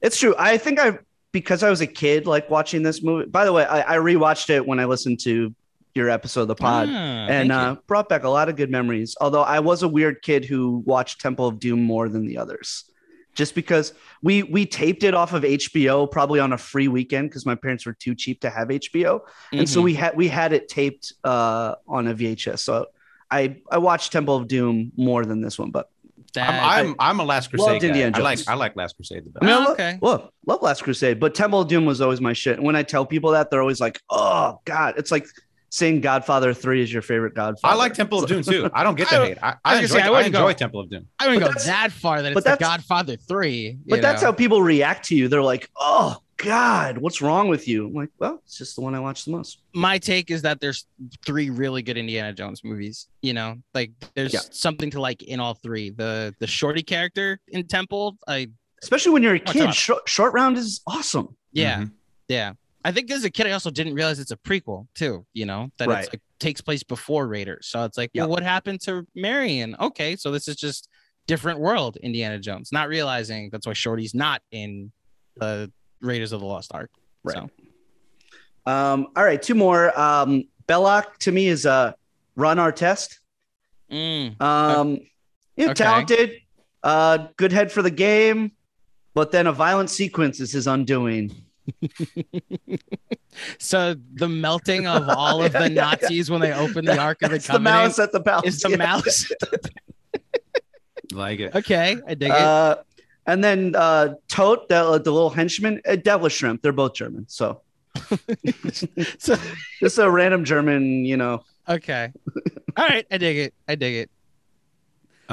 It's 0.00 0.18
true. 0.18 0.34
I 0.38 0.56
think 0.58 0.78
I 0.80 0.98
because 1.32 1.62
I 1.62 1.70
was 1.70 1.80
a 1.80 1.86
kid, 1.86 2.26
like 2.26 2.48
watching 2.50 2.82
this 2.82 3.02
movie. 3.02 3.26
By 3.28 3.44
the 3.44 3.52
way, 3.52 3.64
I, 3.64 3.94
I 3.94 3.98
rewatched 3.98 4.50
it 4.50 4.64
when 4.66 4.80
I 4.80 4.86
listened 4.86 5.20
to 5.20 5.54
your 5.94 6.08
episode 6.10 6.42
of 6.42 6.48
the 6.48 6.54
pod, 6.54 6.88
Ah, 6.90 6.92
and 7.28 7.50
uh, 7.52 7.76
brought 7.86 8.08
back 8.08 8.24
a 8.24 8.28
lot 8.28 8.48
of 8.48 8.56
good 8.56 8.70
memories. 8.70 9.16
Although 9.20 9.42
I 9.42 9.60
was 9.60 9.82
a 9.82 9.88
weird 9.88 10.22
kid 10.22 10.44
who 10.44 10.82
watched 10.86 11.20
Temple 11.20 11.46
of 11.46 11.58
Doom 11.58 11.82
more 11.82 12.08
than 12.08 12.26
the 12.26 12.38
others, 12.38 12.84
just 13.34 13.54
because 13.54 13.92
we 14.22 14.42
we 14.44 14.66
taped 14.66 15.02
it 15.04 15.14
off 15.14 15.32
of 15.32 15.42
HBO 15.42 16.10
probably 16.10 16.40
on 16.40 16.52
a 16.52 16.58
free 16.58 16.88
weekend 16.88 17.30
because 17.30 17.46
my 17.46 17.54
parents 17.54 17.86
were 17.86 17.94
too 17.94 18.14
cheap 18.14 18.40
to 18.42 18.50
have 18.50 18.68
HBO, 18.68 19.20
and 19.52 19.68
so 19.68 19.80
Mhm. 19.80 19.84
we 19.84 19.94
had 19.94 20.16
we 20.16 20.28
had 20.28 20.52
it 20.52 20.68
taped 20.68 21.12
uh, 21.24 21.74
on 21.86 22.06
a 22.06 22.14
VHS. 22.14 22.60
So 22.60 22.86
I 23.30 23.56
I 23.70 23.78
watched 23.78 24.12
Temple 24.12 24.36
of 24.36 24.48
Doom 24.48 24.92
more 24.96 25.24
than 25.24 25.40
this 25.40 25.58
one, 25.58 25.70
but 25.70 25.88
That- 26.34 26.62
I'm, 26.62 26.88
I'm 26.90 26.94
I'm 26.98 27.20
a 27.20 27.24
Last 27.24 27.48
Crusade 27.50 27.80
guy. 27.80 27.88
Indiana 27.88 28.18
I 28.18 28.20
like 28.20 28.38
I 28.48 28.54
like 28.54 28.76
Last 28.76 28.96
Crusade 28.96 29.24
the 29.24 29.30
best. 29.30 29.42
I 29.42 29.46
mean, 29.46 29.54
I 29.54 29.66
Oh, 29.66 29.72
okay. 29.72 29.98
Well, 30.00 30.32
love 30.46 30.60
Last 30.62 30.82
Crusade, 30.82 31.18
but 31.20 31.34
Temple 31.34 31.62
of 31.62 31.68
Doom 31.68 31.84
was 31.86 32.00
always 32.00 32.20
my 32.20 32.32
shit. 32.34 32.56
And 32.58 32.66
when 32.66 32.76
I 32.76 32.82
tell 32.82 33.06
people 33.06 33.30
that, 33.32 33.50
they're 33.50 33.60
always 33.62 33.80
like, 33.80 34.00
"Oh 34.10 34.60
God!" 34.66 34.94
It's 34.98 35.10
like 35.10 35.26
saying 35.70 36.00
Godfather 36.00 36.54
Three 36.54 36.82
is 36.82 36.92
your 36.92 37.02
favorite 37.02 37.34
Godfather. 37.34 37.74
I 37.74 37.76
like 37.76 37.94
Temple 37.94 38.22
of 38.22 38.28
Doom 38.28 38.42
too. 38.42 38.70
I 38.72 38.82
don't 38.84 38.94
get 38.96 39.12
I 39.12 39.18
the 39.18 39.24
hate. 39.26 39.38
I, 39.42 39.48
I 39.50 39.56
I, 39.64 39.80
was 39.80 39.82
enjoy, 39.90 39.94
gonna 39.94 40.00
say, 40.00 40.02
I 40.02 40.06
I 40.06 40.10
wouldn't 40.10 40.26
enjoy 40.34 40.48
go- 40.48 40.52
Temple 40.58 40.80
of 40.80 40.90
Doom. 40.90 41.06
I 41.18 41.26
wouldn't 41.28 41.44
But 41.46 41.54
go 41.56 41.60
that 41.64 41.92
far 41.92 42.22
that 42.22 42.34
but 42.34 42.44
it's 42.46 42.50
the 42.50 42.56
Godfather 42.56 43.16
three. 43.16 43.78
But 43.86 43.96
you 43.96 44.02
that's 44.02 44.22
how 44.22 44.32
people 44.32 44.62
react 44.62 45.06
to 45.08 45.14
you. 45.16 45.28
They're 45.28 45.42
like, 45.42 45.68
"Oh 45.76 46.16
God, 46.38 46.98
what's 46.98 47.20
wrong 47.20 47.48
with 47.48 47.66
you?" 47.68 47.86
I'm 47.88 47.94
like, 47.94 48.10
"Well, 48.18 48.40
it's 48.44 48.56
just 48.56 48.76
the 48.76 48.80
one 48.82 48.94
I 48.94 49.00
watch 49.00 49.24
the 49.24 49.32
most." 49.32 49.58
my 49.74 49.98
take 49.98 50.30
is 50.30 50.42
that 50.42 50.60
there's 50.60 50.86
three 51.24 51.50
really 51.50 51.82
good 51.82 51.96
Indiana 51.98 52.32
Jones 52.32 52.62
movies. 52.64 53.08
You 53.22 53.34
know, 53.34 53.56
like 53.74 53.90
there's 54.14 54.32
Yeah. 54.32 54.40
something 54.50 54.90
to 54.92 55.00
like 55.00 55.22
in 55.22 55.38
all 55.40 55.54
three. 55.54 55.90
The 55.90 56.34
the 56.38 56.46
shorty 56.46 56.82
character 56.82 57.40
in 57.48 57.66
Temple, 57.66 58.16
I 58.26 58.48
Especially 58.82 59.10
when 59.12 59.24
you're 59.24 59.34
a 59.34 59.40
kid, 59.40 59.74
short, 59.74 60.08
short 60.08 60.32
round 60.32 60.56
is 60.56 60.80
awesome. 60.86 61.36
yeah 61.52 61.80
Mhm. 61.80 61.90
yeah. 62.28 62.52
I 62.84 62.92
think 62.92 63.10
as 63.10 63.24
a 63.24 63.30
kid, 63.30 63.46
I 63.46 63.52
also 63.52 63.70
didn't 63.70 63.94
realize 63.94 64.18
it's 64.20 64.30
a 64.30 64.36
prequel 64.36 64.86
too. 64.94 65.26
You 65.32 65.46
know 65.46 65.70
that 65.78 65.88
Right. 65.88 66.04
it's 66.04 66.14
it 66.14 66.20
takes 66.38 66.60
place 66.60 66.82
before 66.82 67.26
Raiders, 67.26 67.66
so 67.66 67.84
it's 67.84 67.98
like, 67.98 68.10
Yeah. 68.14 68.22
well, 68.22 68.30
what 68.30 68.42
happened 68.42 68.80
to 68.82 69.06
Marion? 69.14 69.74
Okay, 69.80 70.14
so 70.16 70.30
this 70.30 70.46
is 70.48 70.56
just 70.56 70.88
different 71.26 71.58
world 71.58 71.96
Indiana 71.98 72.38
Jones. 72.38 72.70
Not 72.72 72.88
realizing 72.88 73.50
that's 73.50 73.66
why 73.66 73.72
Shorty's 73.72 74.14
not 74.14 74.40
in 74.52 74.92
the 75.36 75.70
Raiders 76.00 76.32
of 76.32 76.40
the 76.40 76.46
Lost 76.46 76.72
Ark. 76.72 76.90
Right. 77.24 77.36
So, 77.36 77.50
Um, 78.66 79.08
all 79.16 79.24
right, 79.24 79.40
two 79.40 79.54
more. 79.54 79.98
Um, 79.98 80.44
Belloq 80.68 81.16
to 81.20 81.32
me 81.32 81.48
is 81.48 81.66
uh, 81.66 81.92
Ron 82.36 82.58
Artest. 82.58 83.18
mm, 83.90 84.40
Um, 84.40 84.98
you 85.56 85.64
know, 85.66 85.70
Okay. 85.72 85.74
talented, 85.84 86.32
uh, 86.82 87.28
good 87.36 87.50
head 87.52 87.72
for 87.72 87.82
the 87.82 87.90
game, 87.90 88.52
but 89.14 89.32
then 89.32 89.46
a 89.46 89.52
violent 89.52 89.90
sequence 89.90 90.38
is 90.38 90.52
his 90.52 90.66
undoing. 90.66 91.34
So 93.58 93.94
the 94.14 94.28
melting 94.28 94.86
of 94.86 95.08
all 95.08 95.42
of 95.42 95.52
Yeah, 95.54 95.60
the 95.60 95.70
yeah, 95.72 95.90
yeah. 95.90 95.96
Nazis 96.00 96.30
when 96.30 96.40
they 96.40 96.52
open 96.52 96.84
the 96.84 96.98
Ark 96.98 97.22
of 97.22 97.30
the 97.30 97.38
Covenant. 97.38 97.52
the 97.54 97.58
mouse 97.60 97.98
at 97.98 98.12
the 98.12 98.20
palace. 98.20 98.54
is 98.56 98.60
the 98.60 98.70
yeah. 98.70 98.76
mouse. 98.76 99.30
Like 101.10 101.40
it. 101.40 101.54
okay, 101.56 101.96
I 102.06 102.14
dig 102.14 102.28
it. 102.30 102.36
Uh, 102.36 102.76
and 103.26 103.42
then 103.42 103.74
uh, 103.74 104.14
Toht, 104.28 104.68
the, 104.68 104.98
the 104.98 105.10
little 105.10 105.30
henchman, 105.30 105.80
uh, 105.88 105.96
Devilish 105.96 106.34
Shrimp. 106.34 106.60
They're 106.60 106.70
both 106.72 106.92
German. 106.94 107.24
So 107.28 107.62
So, 109.18 109.36
just 109.80 109.96
a 109.98 110.10
random 110.10 110.44
German, 110.44 111.06
you 111.06 111.16
know. 111.16 111.44
okay, 111.66 112.12
all 112.76 112.86
right, 112.86 113.06
I 113.10 113.16
dig 113.16 113.38
it. 113.38 113.54
I 113.66 113.74
dig 113.74 113.94
it. 113.94 114.10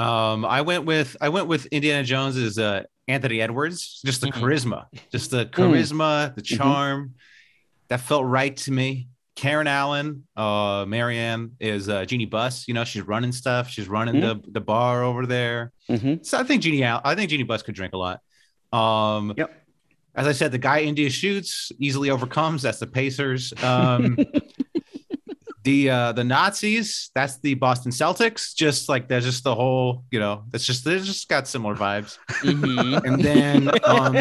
Um, 0.02 0.46
I 0.46 0.62
went 0.62 0.84
with 0.86 1.14
I 1.20 1.28
went 1.28 1.46
with 1.46 1.66
Indiana 1.66 2.04
Jones 2.04 2.38
as 2.38 2.58
uh, 2.58 2.84
Anthony 3.08 3.40
Edwards. 3.40 4.00
Just 4.04 4.20
the 4.20 4.28
Mhm. 4.28 4.40
charisma, 4.40 4.84
just 5.12 5.30
the 5.30 5.46
Mm. 5.46 5.50
charisma, 5.52 6.34
the 6.34 6.42
Mm-hmm. 6.42 6.56
charm. 6.56 7.14
That 7.88 8.00
felt 8.00 8.24
right 8.24 8.56
to 8.58 8.72
me. 8.72 9.08
Karen 9.36 9.66
Allen, 9.66 10.24
uh, 10.34 10.84
Marion 10.88 11.52
is 11.60 11.88
uh, 11.88 12.04
Jeanie 12.06 12.24
Buss. 12.24 12.66
You 12.66 12.74
know, 12.74 12.84
she's 12.84 13.02
running 13.02 13.32
stuff. 13.32 13.68
She's 13.68 13.86
running 13.86 14.20
the, 14.20 14.40
the 14.50 14.60
bar 14.62 15.04
over 15.04 15.26
there. 15.26 15.72
So 16.22 16.38
I 16.38 16.42
think 16.42 16.62
Jeanie, 16.62 16.84
I 16.84 17.14
think 17.14 17.30
Jeanie 17.30 17.42
Buss 17.44 17.62
could 17.62 17.74
drink 17.74 17.92
a 17.92 17.98
lot. 17.98 18.20
Um, 18.72 19.34
Yep. 19.36 19.62
As 20.16 20.26
I 20.26 20.32
said, 20.32 20.50
the 20.50 20.58
guy 20.58 20.80
Indy 20.80 21.10
shoots 21.10 21.70
easily 21.78 22.08
overcomes. 22.08 22.62
That's 22.62 22.78
the 22.78 22.86
Pacers. 22.86 23.52
Um, 23.62 24.16
the 25.66 25.90
uh, 25.90 26.12
the 26.12 26.22
Nazis. 26.24 27.10
That's 27.14 27.38
the 27.40 27.54
Boston 27.54 27.90
Celtics. 27.92 28.54
Just 28.54 28.88
like 28.88 29.08
there's 29.08 29.24
just 29.24 29.42
the 29.44 29.54
whole, 29.54 30.04
you 30.12 30.20
know, 30.20 30.44
that's 30.50 30.64
just 30.64 30.84
they 30.84 30.98
just 31.00 31.28
got 31.28 31.46
similar 31.48 31.74
vibes. 31.74 32.18
Mhm. 32.42 33.04
And 33.04 33.22
then 33.22 33.68
um, 33.84 34.14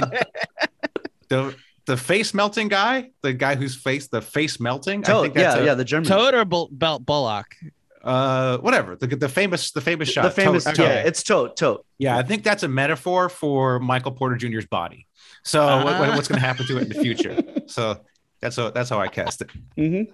the 1.30 1.56
the 1.86 1.96
face 1.98 2.34
melting 2.34 2.68
guy, 2.68 3.12
the 3.22 3.32
guy 3.34 3.56
whose 3.56 3.76
face 3.76 4.08
the 4.08 4.22
face 4.22 4.60
melting. 4.60 5.06
I 5.06 5.22
think 5.22 5.34
that's 5.36 5.56
yeah, 5.56 5.62
a- 5.62 5.66
yeah, 5.66 5.74
the 5.76 5.86
German. 5.86 6.10
Toad 6.10 6.34
or 6.34 6.44
Bull, 6.46 6.68
Bel- 6.72 7.00
Bullock? 7.00 7.56
uh 8.04 8.60
whatever 8.60 8.96
the, 8.96 9.08
the 9.08 9.28
famous 9.28 9.72
the 9.72 9.82
famous 9.82 10.08
shot 10.08 10.22
the 10.24 10.30
famous, 10.30 10.64
Toht. 10.64 10.78
yeah, 10.78 11.08
it's 11.10 11.24
Toht, 11.24 11.56
Toht. 11.58 11.80
Yeah, 11.98 12.16
I 12.18 12.22
think 12.22 12.44
that's 12.44 12.62
a 12.62 12.68
metaphor 12.68 13.30
for 13.30 13.80
Michael 13.80 14.12
Porter 14.12 14.36
Jr.'s 14.36 14.68
body. 14.68 15.08
So 15.44 15.60
what- 15.84 16.00
what- 16.00 16.10
what's 16.16 16.28
going 16.28 16.40
to 16.40 16.46
happen 16.46 16.68
to 16.68 16.78
it 16.78 16.84
in 16.84 16.90
the 16.90 17.02
future? 17.02 17.36
So 17.68 18.00
that's 18.42 18.58
how 18.58 18.70
that's 18.70 18.90
how 18.92 19.00
I 19.00 19.08
cast 19.08 19.42
it. 19.42 19.50
Mhm. 19.78 20.12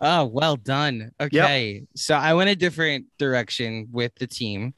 Oh, 0.00 0.26
well 0.26 0.56
done. 0.56 1.10
Okay. 1.20 1.82
So 1.96 2.14
I 2.14 2.34
went 2.34 2.50
a 2.50 2.56
different 2.56 3.06
direction 3.18 3.88
with 3.90 4.14
the 4.16 4.26
team. 4.26 4.74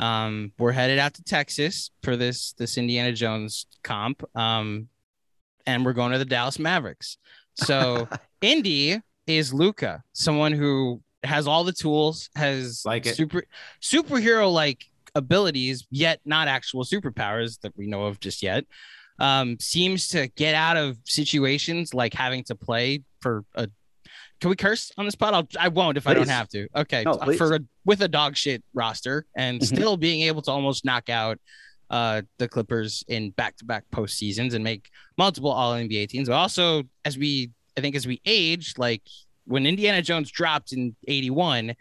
Um, 0.00 0.52
we're 0.58 0.72
headed 0.72 0.98
out 0.98 1.14
to 1.14 1.22
Texas 1.24 1.90
for 2.02 2.16
this 2.16 2.52
this 2.52 2.78
Indiana 2.78 3.12
Jones 3.12 3.66
comp. 3.82 4.22
Um, 4.36 4.88
and 5.66 5.84
we're 5.84 5.92
going 5.92 6.12
to 6.12 6.18
the 6.18 6.24
Dallas 6.24 6.58
Mavericks. 6.58 7.18
So 7.54 8.08
Indy 8.40 9.00
is 9.26 9.52
Luka, 9.52 10.02
someone 10.12 10.52
who 10.52 11.02
has 11.24 11.46
all 11.46 11.64
the 11.64 11.72
tools, 11.72 12.30
has 12.36 12.82
Like 12.84 13.06
it. 13.06 13.16
super 13.16 13.42
superhero 13.82 14.52
like 14.52 14.84
abilities, 15.14 15.86
yet 15.90 16.20
not 16.24 16.48
actual 16.48 16.84
superpowers 16.84 17.60
that 17.60 17.76
we 17.76 17.86
know 17.86 18.04
of 18.04 18.20
just 18.20 18.42
yet. 18.42 18.64
Um, 19.18 19.58
seems 19.58 20.08
to 20.08 20.28
get 20.28 20.54
out 20.54 20.76
of 20.76 20.96
situations 21.04 21.92
like 21.92 22.14
having 22.14 22.44
to 22.44 22.54
play 22.54 23.02
for 23.20 23.44
a 23.56 23.68
can 24.40 24.50
we 24.50 24.56
curse 24.56 24.92
on 24.96 25.04
this 25.04 25.14
pod? 25.14 25.34
I'll, 25.34 25.48
I 25.58 25.68
won't 25.68 25.96
if 25.96 26.06
I 26.06 26.14
don't 26.14 26.28
have 26.28 26.48
to. 26.50 26.68
Okay, 26.76 27.02
No, 27.04 27.12
uh, 27.12 27.32
for 27.32 27.54
a, 27.56 27.60
with 27.84 28.02
a 28.02 28.08
dog 28.08 28.36
shit 28.36 28.62
roster 28.72 29.26
and 29.36 29.60
Mhm. 29.60 29.66
still 29.66 29.96
being 29.96 30.22
able 30.22 30.42
to 30.42 30.50
almost 30.50 30.84
knock 30.84 31.08
out 31.08 31.38
uh, 31.90 32.20
the 32.38 32.46
Clippers 32.46 33.02
in 33.08 33.30
back 33.30 33.56
to 33.56 33.64
back 33.64 33.84
postseasons 33.90 34.52
and 34.54 34.62
make 34.62 34.90
multiple 35.16 35.50
All 35.50 35.72
NBA 35.72 36.08
teams. 36.08 36.28
But 36.28 36.34
also, 36.34 36.82
as 37.04 37.16
we, 37.16 37.50
I 37.76 37.80
think, 37.80 37.96
as 37.96 38.06
we 38.06 38.20
age, 38.26 38.74
like 38.76 39.02
when 39.46 39.64
Indiana 39.66 40.02
Jones 40.02 40.30
dropped 40.30 40.72
in 40.72 40.94
81, 41.08 41.74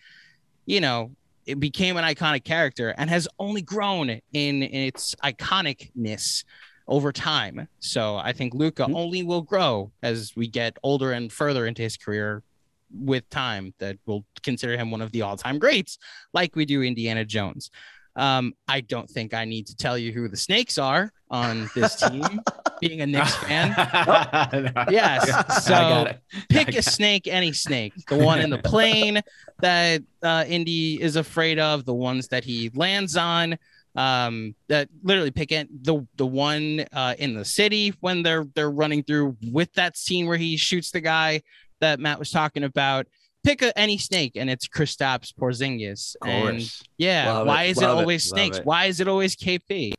you 0.66 0.80
know, 0.80 1.12
it 1.46 1.60
became 1.60 1.98
an 1.98 2.04
iconic 2.06 2.44
character 2.46 2.90
and 2.98 3.10
has 3.10 3.28
only 3.38 3.62
grown 3.62 4.10
in, 4.10 4.22
in 4.34 4.64
its 4.64 5.14
iconicness 5.24 6.44
over 6.88 7.12
time. 7.12 7.68
So 7.80 8.16
I 8.16 8.32
think 8.32 8.54
Luka 8.54 8.84
Mhm. 8.84 8.96
only 8.96 9.24
will 9.24 9.42
grow 9.42 9.92
as 10.02 10.32
we 10.38 10.48
get 10.48 10.78
older 10.84 11.12
and 11.12 11.32
further 11.32 11.66
into 11.68 11.82
his 11.82 11.98
career 11.98 12.44
with 12.92 13.30
time 13.30 13.74
that 13.80 13.98
will 14.06 14.26
consider 14.44 14.78
him 14.78 14.92
one 14.92 15.02
of 15.02 15.12
the 15.12 15.22
all-time 15.22 15.60
greats 15.60 15.98
like 16.34 16.56
we 16.56 16.66
do 16.66 16.84
Indiana 16.84 17.26
Jones. 17.26 17.70
Um, 18.18 18.54
I 18.68 18.82
don't 18.82 19.08
think 19.08 19.36
I 19.36 19.46
need 19.46 19.68
to 19.68 19.76
tell 19.76 19.98
you 19.98 20.12
who 20.12 20.28
the 20.28 20.36
snakes 20.36 20.80
are 20.80 21.12
on 21.30 21.70
this 21.76 21.96
team, 22.10 22.42
being 22.82 23.02
a 23.02 23.06
Knicks 23.06 23.36
fan. 23.36 23.74
Yes. 24.90 25.66
So 25.66 26.12
pick 26.50 26.76
a 26.76 26.82
snake, 26.82 27.28
any 27.28 27.54
snake. 27.54 27.94
The 28.08 28.18
one 28.18 28.40
in 28.40 28.50
the 28.50 28.58
plane 28.64 29.22
that 29.62 30.02
uh, 30.24 30.46
Indy 30.48 31.02
is 31.02 31.16
afraid 31.16 31.60
of, 31.60 31.86
the 31.86 31.94
ones 31.94 32.28
that 32.30 32.44
he 32.44 32.72
lands 32.74 33.16
on. 33.16 33.58
Um, 33.96 34.54
that 34.68 34.90
literally 35.04 35.32
pick 35.32 35.52
it. 35.52 35.68
The 35.84 36.06
the 36.18 36.26
one 36.26 36.86
uh, 36.94 37.16
in 37.18 37.34
the 37.34 37.46
city 37.46 37.94
when 38.00 38.22
they're 38.22 38.46
they're 38.54 38.70
running 38.70 39.04
through 39.04 39.36
with 39.52 39.74
that 39.74 39.98
scene 39.98 40.28
where 40.28 40.38
he 40.38 40.56
shoots 40.56 40.92
the 40.92 41.02
guy 41.02 41.42
that 41.82 42.00
Matt 42.00 42.20
was 42.20 42.32
talking 42.32 42.64
about. 42.64 43.08
Pick 43.44 43.62
a, 43.62 43.78
any 43.80 43.98
snake, 43.98 44.34
and 44.36 44.50
it's 44.50 44.68
Kristaps 44.68 45.34
Porzingis. 45.34 46.16
And 46.26 46.70
yeah, 46.98 47.32
Love 47.32 47.48
why 47.48 47.64
it, 47.64 47.70
is 47.72 47.78
it 47.78 47.86
love 47.86 47.98
it, 47.98 48.02
always 48.02 48.32
love 48.32 48.38
snakes? 48.38 48.58
it. 48.58 48.66
Why 48.66 48.86
is 48.86 49.00
it 49.00 49.08
always 49.08 49.36
KP? 49.36 49.94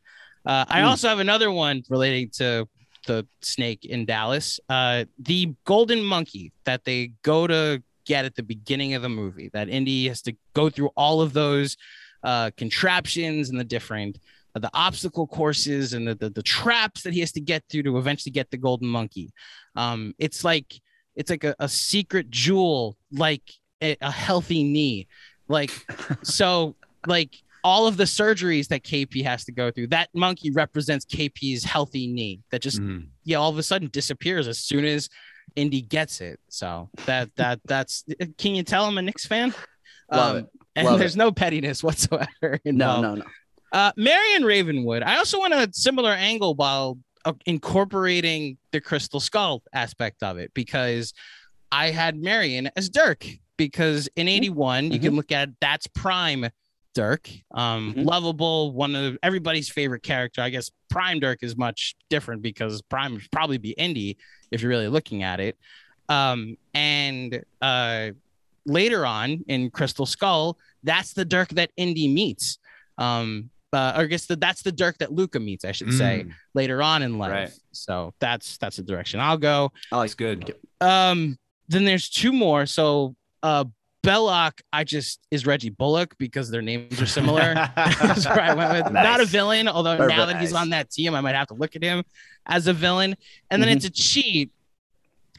Uh, 0.44 0.64
I 0.68 0.80
Hmm. 0.82 0.88
also 0.88 1.08
have 1.08 1.18
another 1.18 1.50
one 1.50 1.82
relating 1.88 2.30
to 2.34 2.68
the 3.06 3.26
snake 3.40 3.84
in 3.86 4.04
Dallas. 4.04 4.60
Uh, 4.68 5.04
the 5.18 5.54
golden 5.64 6.04
monkey 6.04 6.52
that 6.64 6.84
they 6.84 7.12
go 7.22 7.46
to 7.46 7.82
get 8.04 8.24
at 8.24 8.34
the 8.34 8.42
beginning 8.42 8.94
of 8.94 9.02
the 9.02 9.08
movie. 9.08 9.50
That 9.52 9.68
Indy 9.68 10.08
has 10.08 10.20
to 10.22 10.34
go 10.54 10.68
through 10.68 10.90
all 10.96 11.20
of 11.22 11.32
those 11.32 11.76
uh, 12.22 12.50
contraptions 12.56 13.48
and 13.50 13.58
the 13.58 13.64
different 13.64 14.18
uh, 14.54 14.58
the 14.58 14.70
obstacle 14.74 15.26
courses 15.26 15.92
and 15.94 16.06
the, 16.08 16.14
the 16.16 16.30
the 16.30 16.42
traps 16.42 17.02
that 17.02 17.14
he 17.14 17.20
has 17.20 17.32
to 17.32 17.40
get 17.40 17.62
through 17.70 17.84
to 17.84 17.96
eventually 17.98 18.32
get 18.32 18.50
the 18.50 18.56
golden 18.58 18.88
monkey. 18.88 19.30
Um, 19.76 20.14
it's 20.18 20.42
like 20.44 20.80
it's 21.18 21.30
like 21.30 21.44
a, 21.44 21.54
a 21.58 21.68
secret 21.68 22.30
jewel, 22.30 22.96
like 23.12 23.42
a, 23.82 23.96
a 24.00 24.10
healthy 24.10 24.62
knee, 24.64 25.06
like 25.48 25.70
so 26.22 26.74
like 27.06 27.34
all 27.64 27.86
of 27.86 27.96
the 27.96 28.04
surgeries 28.04 28.68
that 28.68 28.82
KP 28.84 29.22
has 29.24 29.44
to 29.44 29.52
go 29.52 29.70
through. 29.70 29.88
That 29.88 30.08
monkey 30.14 30.50
represents 30.52 31.04
KP's 31.04 31.64
healthy 31.64 32.06
knee 32.06 32.40
that 32.50 32.62
just 32.62 32.80
Mhm. 32.80 33.08
yeah 33.24 33.36
all 33.38 33.50
of 33.50 33.58
a 33.58 33.62
sudden 33.62 33.88
disappears 33.92 34.46
as 34.48 34.58
soon 34.58 34.84
as 34.84 35.08
Indy 35.56 35.80
gets 35.82 36.20
it. 36.20 36.38
So 36.48 36.88
that 37.06 37.34
that 37.36 37.60
that's 37.64 38.04
can 38.38 38.54
you 38.54 38.62
tell 38.62 38.84
I'm 38.84 38.96
a 38.98 39.02
Knicks 39.02 39.26
fan? 39.26 39.52
Love 40.12 40.30
Um, 40.36 40.36
it. 40.42 40.46
And 40.76 40.86
Love 40.86 40.98
there's 41.00 41.16
no 41.16 41.32
pettiness 41.32 41.82
whatsoever. 41.82 42.60
No, 42.64 43.00
no, 43.02 43.14
no. 43.16 43.24
Uh, 43.72 43.92
Marion 43.96 44.44
Ravenwood. 44.44 45.02
I 45.02 45.16
also 45.18 45.38
want 45.40 45.52
a 45.52 45.68
similar 45.72 46.12
angle 46.12 46.54
while 46.54 46.96
uh, 47.24 47.32
incorporating 47.46 48.56
the 48.72 48.80
Crystal 48.80 49.20
Skull 49.20 49.62
aspect 49.72 50.22
of 50.22 50.38
it 50.38 50.52
because 50.54 51.12
I 51.72 51.90
had 51.90 52.16
Marion 52.16 52.70
as 52.76 52.88
Dirk 52.88 53.26
because 53.56 54.08
in 54.16 54.28
81 54.28 54.92
you 54.92 54.98
can 55.00 55.14
look 55.16 55.32
at 55.32 55.50
that's 55.60 55.86
prime 55.88 56.48
Dirk, 56.94 57.28
um, 57.52 57.94
Mhm. 57.94 58.04
lovable, 58.06 58.72
one 58.72 58.96
of 58.96 59.18
everybody's 59.22 59.68
favorite 59.68 60.02
character. 60.02 60.40
I 60.40 60.50
guess 60.50 60.70
Prime 60.88 61.20
Dirk 61.20 61.42
is 61.42 61.56
much 61.56 61.94
different 62.10 62.42
because 62.42 62.82
Prime 62.82 63.12
would 63.14 63.30
probably 63.30 63.58
be 63.58 63.70
Indy 63.72 64.16
if 64.50 64.62
you're 64.62 64.70
really 64.70 64.88
looking 64.88 65.22
at 65.22 65.38
it. 65.38 65.56
Um, 66.08 66.56
and 66.74 67.44
uh, 67.60 68.10
later 68.66 69.06
on 69.06 69.44
in 69.46 69.70
Crystal 69.70 70.06
Skull, 70.06 70.58
that's 70.82 71.12
the 71.12 71.24
Dirk 71.24 71.50
that 71.50 71.70
Indy 71.76 72.08
meets. 72.08 72.58
Um, 72.96 73.50
uh, 73.72 73.92
or 73.96 74.02
I 74.02 74.06
guess 74.06 74.26
that 74.26 74.40
that's 74.40 74.62
the 74.62 74.72
Dirk 74.72 74.98
that 74.98 75.12
Luka 75.12 75.38
meets, 75.40 75.64
I 75.64 75.72
should 75.72 75.92
say, 75.92 76.24
Mm, 76.26 76.32
later 76.54 76.82
on 76.82 77.02
in 77.02 77.18
life. 77.18 77.30
Right. 77.32 77.50
So 77.72 78.14
that's 78.18 78.56
that's 78.58 78.76
the 78.76 78.82
direction 78.82 79.20
I'll 79.20 79.36
go. 79.38 79.72
Oh, 79.92 80.00
it's 80.02 80.14
good. 80.14 80.54
Um, 80.80 81.38
then 81.68 81.84
there's 81.84 82.08
two 82.08 82.32
more. 82.32 82.66
So 82.66 83.14
uh 83.42 83.64
Belloq, 84.04 84.52
I 84.72 84.84
just 84.84 85.20
is 85.30 85.44
Reggie 85.44 85.70
Bullock 85.70 86.16
because 86.18 86.50
their 86.50 86.62
names 86.62 87.02
are 87.02 87.06
similar. 87.06 87.54
That's 87.76 88.24
where 88.26 88.40
I 88.40 88.54
went 88.54 88.72
with. 88.84 88.92
Not 88.92 89.20
a 89.20 89.24
villain, 89.24 89.66
although 89.66 90.06
now 90.06 90.24
that 90.24 90.40
he's 90.40 90.52
on 90.54 90.70
that 90.70 90.88
team, 90.90 91.14
I 91.16 91.20
might 91.20 91.34
have 91.34 91.48
to 91.48 91.54
look 91.54 91.74
at 91.74 91.82
him 91.82 92.04
as 92.46 92.68
a 92.68 92.72
villain. 92.72 93.16
And 93.50 93.60
then 93.60 93.68
Mhm. 93.68 93.76
it's 93.76 93.84
a 93.86 93.90
cheat. 93.90 94.52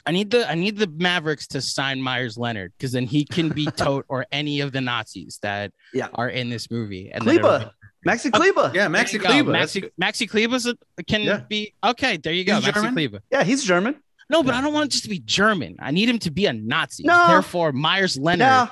I 0.05 0.11
need 0.11 0.29
the 0.29 0.47
I 0.47 0.55
need 0.55 0.77
the 0.77 0.87
Mavericks 0.87 1.47
to 1.47 1.61
sign 1.61 2.01
Meyers 2.01 2.37
Leonard 2.37 2.73
because 2.77 2.91
then 2.91 3.05
he 3.07 3.23
can 3.25 3.49
be 3.49 3.65
Toht 3.77 4.03
or 4.09 4.25
any 4.31 4.59
of 4.59 4.71
the 4.73 4.81
Nazis 4.81 5.39
that 5.41 5.71
Yeah. 5.93 6.09
are 6.13 6.29
in 6.29 6.49
this 6.49 6.69
movie. 6.69 7.11
And 7.11 7.23
Kleber. 7.23 7.71
Maxi 8.07 8.31
Kleber. 8.31 8.71
Yeah, 8.73 8.87
Maxi 8.87 9.13
you. 9.13 9.19
Kleber. 9.19 9.51
Maxi, 9.51 9.89
Maxi 10.01 10.29
Kleber's 10.29 10.65
a, 10.65 10.75
can 11.07 11.21
Yeah. 11.21 11.41
be 11.49 11.73
okay. 11.83 12.17
There 12.17 12.33
you 12.33 12.43
go, 12.45 12.55
He's 12.55 12.65
Maxi 12.65 12.73
German? 12.73 12.93
Kleber. 12.93 13.19
Yeah, 13.31 13.43
he's 13.43 13.63
German. 13.63 13.95
No, 14.29 14.43
but 14.43 14.53
I 14.53 14.61
don't 14.61 14.73
want 14.73 14.85
it 14.85 14.91
just 14.91 15.03
to 15.03 15.09
be 15.09 15.19
German. 15.19 15.75
I 15.79 15.91
need 15.91 16.07
him 16.07 16.19
to 16.19 16.31
be 16.31 16.45
a 16.45 16.53
Nazi. 16.53 17.03
No. 17.03 17.27
Therefore, 17.27 17.71
Meyers 17.71 18.17
Leonard. 18.17 18.39
Yeah, 18.45 18.67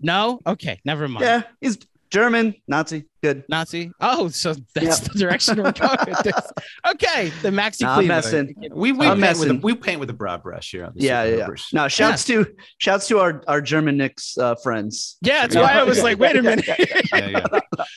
No. 0.00 0.40
Okay. 0.46 0.80
Never 0.84 1.08
mind. 1.08 1.24
yeah, 1.24 1.42
he's 1.60 1.78
German, 2.10 2.54
Nazi. 2.66 3.04
Good. 3.22 3.44
Nazi. 3.48 3.92
Oh, 4.00 4.28
so 4.28 4.54
that's 4.74 5.00
the 5.00 5.18
direction 5.18 5.62
we're 5.62 5.70
going 5.72 5.96
with 6.08 6.18
this. 6.24 6.52
Okay. 6.88 7.30
The 7.42 7.50
Maxi 7.50 7.82
Nah, 7.82 7.98
I'm 7.98 8.06
messing. 8.06 8.54
we 8.72 8.92
we 8.92 9.06
I'm 9.06 9.20
paint 9.20 9.38
with 9.38 9.50
a, 9.50 9.54
we 9.54 9.74
paint 9.74 10.00
with 10.00 10.10
a 10.10 10.14
broad 10.14 10.42
brush 10.42 10.70
here 10.72 10.86
on 10.86 10.92
the 10.94 11.02
Yeah, 11.04 11.22
yeah, 11.24 11.36
yeah. 11.36 11.46
No, 11.72 11.86
shouts 11.88 12.24
to 12.24 12.46
shouts 12.78 13.06
to 13.08 13.18
our 13.20 13.42
our 13.46 13.60
German 13.60 13.96
Knicks 13.96 14.36
uh, 14.38 14.54
friends. 14.56 15.18
Yeah, 15.22 15.42
that's 15.42 15.54
Yeah. 15.54 15.62
why 15.62 15.72
I 15.74 15.82
was 15.84 16.02
like, 16.02 16.18
wait 16.18 16.36
a 16.36 16.42
minute. 16.42 16.66
Yeah, 17.12 17.28
yeah. 17.28 17.46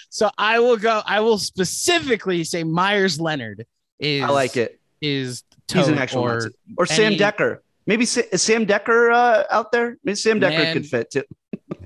so 0.10 0.30
I 0.38 0.60
will 0.60 0.78
go. 0.78 1.02
I 1.06 1.20
will 1.22 1.38
specifically 1.38 2.44
say 2.44 2.64
Meyers 2.64 3.20
Leonard 3.20 3.66
is. 4.00 4.24
I 4.24 4.28
like 4.30 4.58
it. 4.58 4.80
Is 5.02 5.44
He's 5.72 5.88
an 5.88 5.98
actual 5.98 6.24
or. 6.24 6.52
Or 6.78 6.86
Sam 6.86 7.14
Dekker. 7.14 7.60
Maybe 7.88 8.04
is 8.04 8.42
Sam 8.42 8.66
Dekker 8.66 9.14
uh, 9.14 9.44
out 9.52 9.72
there? 9.72 9.98
Maybe 10.04 10.16
Sam 10.16 10.40
Dekker 10.40 10.58
Man. 10.58 10.74
could 10.74 10.86
fit 10.86 11.12
too. 11.12 11.24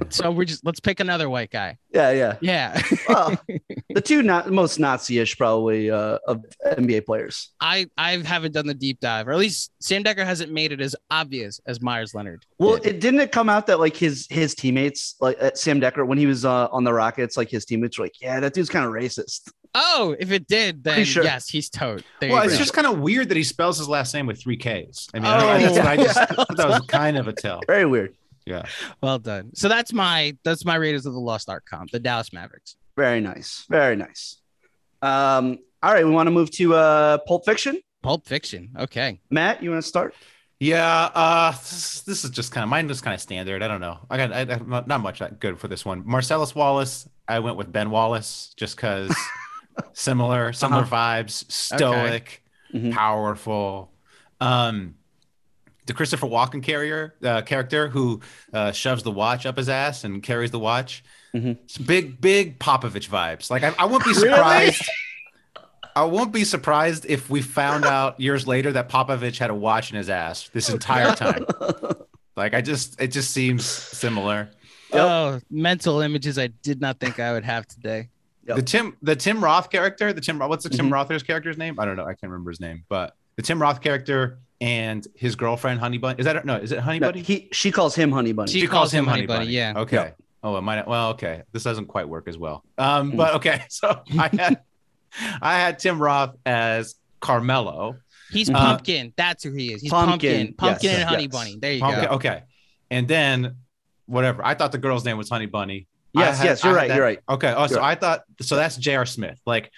So 0.10 0.32
we're 0.32 0.46
just 0.46 0.66
let's 0.66 0.80
pick 0.80 1.00
another 1.00 1.30
white 1.30 1.52
guy. 1.52 1.78
Yeah, 1.92 2.12
yeah. 2.12 2.36
Yeah. 2.42 2.82
Well, 3.10 3.40
the 3.94 4.02
two 4.02 4.22
not 4.24 4.50
most 4.52 4.80
Nazi-ish 4.80 5.38
probably 5.38 5.90
uh, 5.90 6.20
of 6.28 6.46
NBA 6.66 7.06
players. 7.06 7.52
I 7.60 7.88
I 7.98 8.18
haven't 8.18 8.52
done 8.54 8.68
the 8.68 8.74
deep 8.74 9.00
dive, 9.00 9.28
or 9.28 9.32
at 9.32 9.38
least 9.40 9.72
Sam 9.80 10.04
Dekker 10.04 10.26
hasn't 10.26 10.52
made 10.52 10.72
it 10.72 10.82
as 10.82 10.96
obvious 11.10 11.60
as 11.66 11.82
Meyers 11.82 12.14
Leonard. 12.14 12.46
Well, 12.60 12.78
did. 12.78 12.96
it 12.96 13.02
didn't 13.02 13.20
it 13.22 13.32
come 13.32 13.50
out 13.50 13.68
that 13.68 13.80
like 13.80 13.96
his 13.96 14.28
his 14.30 14.54
teammates, 14.56 15.16
like 15.20 15.38
uh, 15.42 15.52
Sam 15.56 15.80
Dekker, 15.82 16.06
when 16.06 16.18
he 16.18 16.26
was 16.26 16.46
uh, 16.46 16.68
on 16.72 16.84
the 16.84 16.94
Rockets, 16.94 17.38
like 17.38 17.50
his 17.50 17.66
teammates 17.66 17.98
were 17.98 18.06
like, 18.06 18.22
"Yeah, 18.22 18.40
that 18.40 18.54
dude's 18.54 18.70
kind 18.70 18.86
of 18.86 18.92
racist." 18.92 19.52
oh, 19.80 20.16
if 20.20 20.32
it 20.32 20.48
did, 20.48 20.84
then 20.84 21.06
sure. 21.06 21.24
yes, 21.24 21.48
he's 21.50 21.70
Toht. 21.70 22.02
There 22.20 22.32
Well, 22.32 22.42
it's 22.42 22.54
go. 22.54 22.58
just 22.60 22.74
kind 22.74 22.88
of 22.88 22.98
weird 23.00 23.30
that 23.30 23.38
he 23.38 23.44
spells 23.44 23.78
his 23.78 23.88
last 23.88 24.12
name 24.14 24.26
with 24.26 24.42
three 24.42 24.58
Ks. 24.58 25.08
I 25.14 25.20
mean, 25.20 25.26
Oh. 25.26 25.48
I, 25.48 25.62
that's 25.62 25.78
what 25.78 25.86
I 25.86 25.96
just 25.98 26.18
thought 26.34 26.58
that 26.58 26.68
was 26.68 26.80
kind 26.88 27.16
of 27.16 27.28
a 27.28 27.34
tell. 27.34 27.62
Very 27.68 27.86
weird. 27.86 28.16
Yeah. 28.48 28.64
well 29.02 29.20
done. 29.20 29.52
So 29.56 29.68
that's 29.68 29.92
my 29.94 30.36
that's 30.44 30.64
my 30.66 30.76
Raiders 30.76 31.06
of 31.06 31.14
the 31.14 31.20
Lost 31.20 31.50
Ark 31.50 31.66
comp, 31.70 31.92
the 31.92 32.00
Dallas 32.00 32.32
Mavericks. 32.32 32.76
Very 32.96 33.20
nice. 33.22 33.66
Very 33.70 33.96
nice. 33.96 34.38
Um, 35.02 35.60
all 35.84 35.94
right, 35.94 36.06
we 36.06 36.12
want 36.12 36.28
to 36.28 36.32
move 36.32 36.50
to 36.52 36.74
uh, 36.74 37.18
Pulp 37.20 37.46
Fiction. 37.46 37.80
Pulp 38.02 38.26
Fiction. 38.26 38.70
Okay. 38.80 39.20
Matt, 39.30 39.62
you 39.62 39.70
want 39.72 39.84
to 39.84 39.88
start? 39.88 40.16
Yeah, 40.60 41.12
uh, 41.14 41.52
this, 41.52 42.02
this 42.02 42.24
is 42.24 42.32
just 42.32 42.52
kind 42.52 42.64
of 42.64 42.70
mine. 42.70 42.88
Was 42.88 43.00
kind 43.02 43.14
of 43.14 43.22
standard. 43.22 43.62
I 43.62 43.68
don't 43.68 43.82
know. 43.82 44.00
I 44.10 44.18
got 44.18 44.34
I, 44.34 44.40
I, 44.42 44.60
not, 44.66 44.88
not 44.88 45.02
much 45.02 45.20
that 45.20 45.40
good 45.40 45.60
for 45.60 45.68
this 45.68 45.86
one. 45.86 46.02
Marcellus 46.06 46.56
Wallace. 46.56 47.08
I 47.28 47.40
went 47.40 47.58
with 47.58 47.72
Ben 47.72 47.92
Wallace 47.92 48.54
just 48.58 48.76
because 48.76 49.16
similar, 49.94 50.54
similar 50.54 50.82
Uh-huh. 50.84 50.96
vibes. 50.96 51.52
Stoic, 51.52 52.42
Mhm. 52.74 52.92
powerful. 52.94 53.92
Um, 54.42 54.96
the 55.88 55.94
Christopher 55.94 56.28
Walken 56.28 56.62
carrier 56.62 57.16
uh, 57.24 57.42
character 57.42 57.88
who 57.88 58.22
uh, 58.54 58.72
shoves 58.72 59.04
the 59.04 59.12
watch 59.12 59.46
up 59.46 59.58
his 59.58 59.70
ass 59.70 60.04
and 60.04 60.22
carries 60.22 60.52
the 60.52 60.60
watch. 60.60 61.04
Mhm. 61.34 61.58
It's 61.66 61.78
big, 61.78 62.22
big 62.22 62.60
Popovich 62.60 63.10
vibes. 63.10 63.50
Like 63.50 63.64
I, 63.64 63.74
I 63.80 63.86
won't 63.86 64.06
be 64.06 64.14
surprised. 64.14 64.84
I 65.96 66.04
won't 66.04 66.32
be 66.32 66.44
surprised 66.44 67.06
if 67.10 67.30
we 67.30 67.42
found 67.42 67.84
out 67.84 68.20
years 68.20 68.46
later 68.46 68.72
that 68.74 68.88
Popovich 68.88 69.40
had 69.40 69.50
a 69.50 69.56
watch 69.56 69.90
in 69.92 69.98
his 69.98 70.10
ass 70.10 70.50
this 70.54 70.70
entire 70.70 71.16
time. 71.16 71.44
like 72.36 72.54
I 72.54 72.62
just, 72.62 73.02
it 73.02 73.08
just 73.08 73.32
seems 73.32 73.66
similar. 73.66 74.50
Yep. 74.94 75.02
Oh, 75.02 75.40
mental 75.50 76.02
images 76.02 76.38
I 76.38 76.48
did 76.48 76.80
not 76.80 77.00
think 77.00 77.20
I 77.20 77.34
would 77.34 77.44
have 77.44 77.68
today. 77.68 78.10
Yep. 78.46 78.56
The 78.58 78.62
Tim, 78.62 78.98
the 79.02 79.16
Tim 79.16 79.44
Roth 79.44 79.70
character, 79.72 80.14
the 80.14 80.22
Tim, 80.22 80.40
what's 80.40 80.64
the 80.64 80.70
Tim 80.70 80.90
Mhm. 80.90 80.94
Roth's 80.94 81.24
character's 81.24 81.58
name? 81.58 81.80
I 81.80 81.86
don't 81.86 81.98
know. 81.98 82.04
I 82.06 82.14
can't 82.14 82.32
remember 82.32 82.52
his 82.52 82.60
name, 82.62 82.84
but 82.88 83.16
the 83.36 83.42
Tim 83.42 83.62
Roth 83.62 83.82
character 83.82 84.40
and 84.62 85.06
his 85.16 85.36
girlfriend 85.36 85.80
Honey 85.80 85.98
Bunny. 85.98 86.20
Is 86.20 86.26
that 86.26 86.46
no? 86.46 86.56
Is 86.56 86.72
it 86.72 86.80
Honey 86.80 87.00
No, 87.00 87.10
Bunny? 87.12 87.22
he 87.22 87.50
she 87.52 87.72
calls 87.72 87.96
him 87.96 88.12
Honey 88.12 88.32
Bunny. 88.34 88.52
She 88.52 88.68
calls 88.68 88.92
him 88.92 89.06
Honey 89.06 89.26
Bunny, 89.26 89.46
yeah. 89.48 89.74
Okay. 89.78 89.96
Yeah. 89.96 90.12
Oh, 90.44 90.56
it 90.58 90.62
might. 90.62 90.88
Well, 90.88 91.10
okay. 91.12 91.44
This 91.52 91.64
doesn't 91.64 91.88
quite 91.88 92.08
work 92.08 92.28
as 92.28 92.38
well. 92.38 92.64
Um, 92.78 93.12
Mm. 93.14 93.18
but 93.18 93.34
okay. 93.36 93.64
So 93.70 94.02
I 94.18 94.30
had, 94.36 94.60
I 95.42 95.54
had 95.56 95.80
Tim 95.80 96.00
Roth 96.02 96.36
as 96.46 96.96
Carmelo. 97.20 97.98
He's 98.32 98.50
Uh, 98.50 98.54
Pumpkin. 98.54 99.14
That's 99.16 99.44
who 99.44 99.52
he 99.54 99.74
is. 99.74 99.82
He's 99.82 99.92
Pumpkin, 99.92 100.54
Pumpkin. 100.54 100.54
Pumpkin, 100.56 100.90
yes, 100.90 101.00
and 101.00 101.10
Honey. 101.10 101.28
Bunny. 101.28 101.58
There 101.60 101.74
you 101.74 101.84
Okay. 101.86 102.02
go. 102.06 102.08
Okay. 102.16 102.44
And 102.92 103.08
then 103.08 103.56
whatever. 104.06 104.46
I 104.46 104.54
thought 104.54 104.72
the 104.72 104.78
girl's 104.78 105.06
name 105.06 105.18
was 105.18 105.30
Honey 105.30 105.46
Bunny. 105.48 105.88
I 106.16 106.22
Yes, 106.22 106.38
had- 106.38 106.46
yes, 106.46 106.64
you're 106.64 106.74
right. 106.74 106.88
that- 106.88 106.96
You're 106.96 107.04
right. 107.06 107.20
Okay. 107.30 107.54
Oh, 107.56 107.68
so 107.68 107.76
You're 107.76 107.84
I 107.84 107.96
thought 107.96 108.22
so. 108.42 108.56
That's 108.56 108.76
J.R. 108.78 109.06
Smith. 109.06 109.40
Like, 109.46 109.72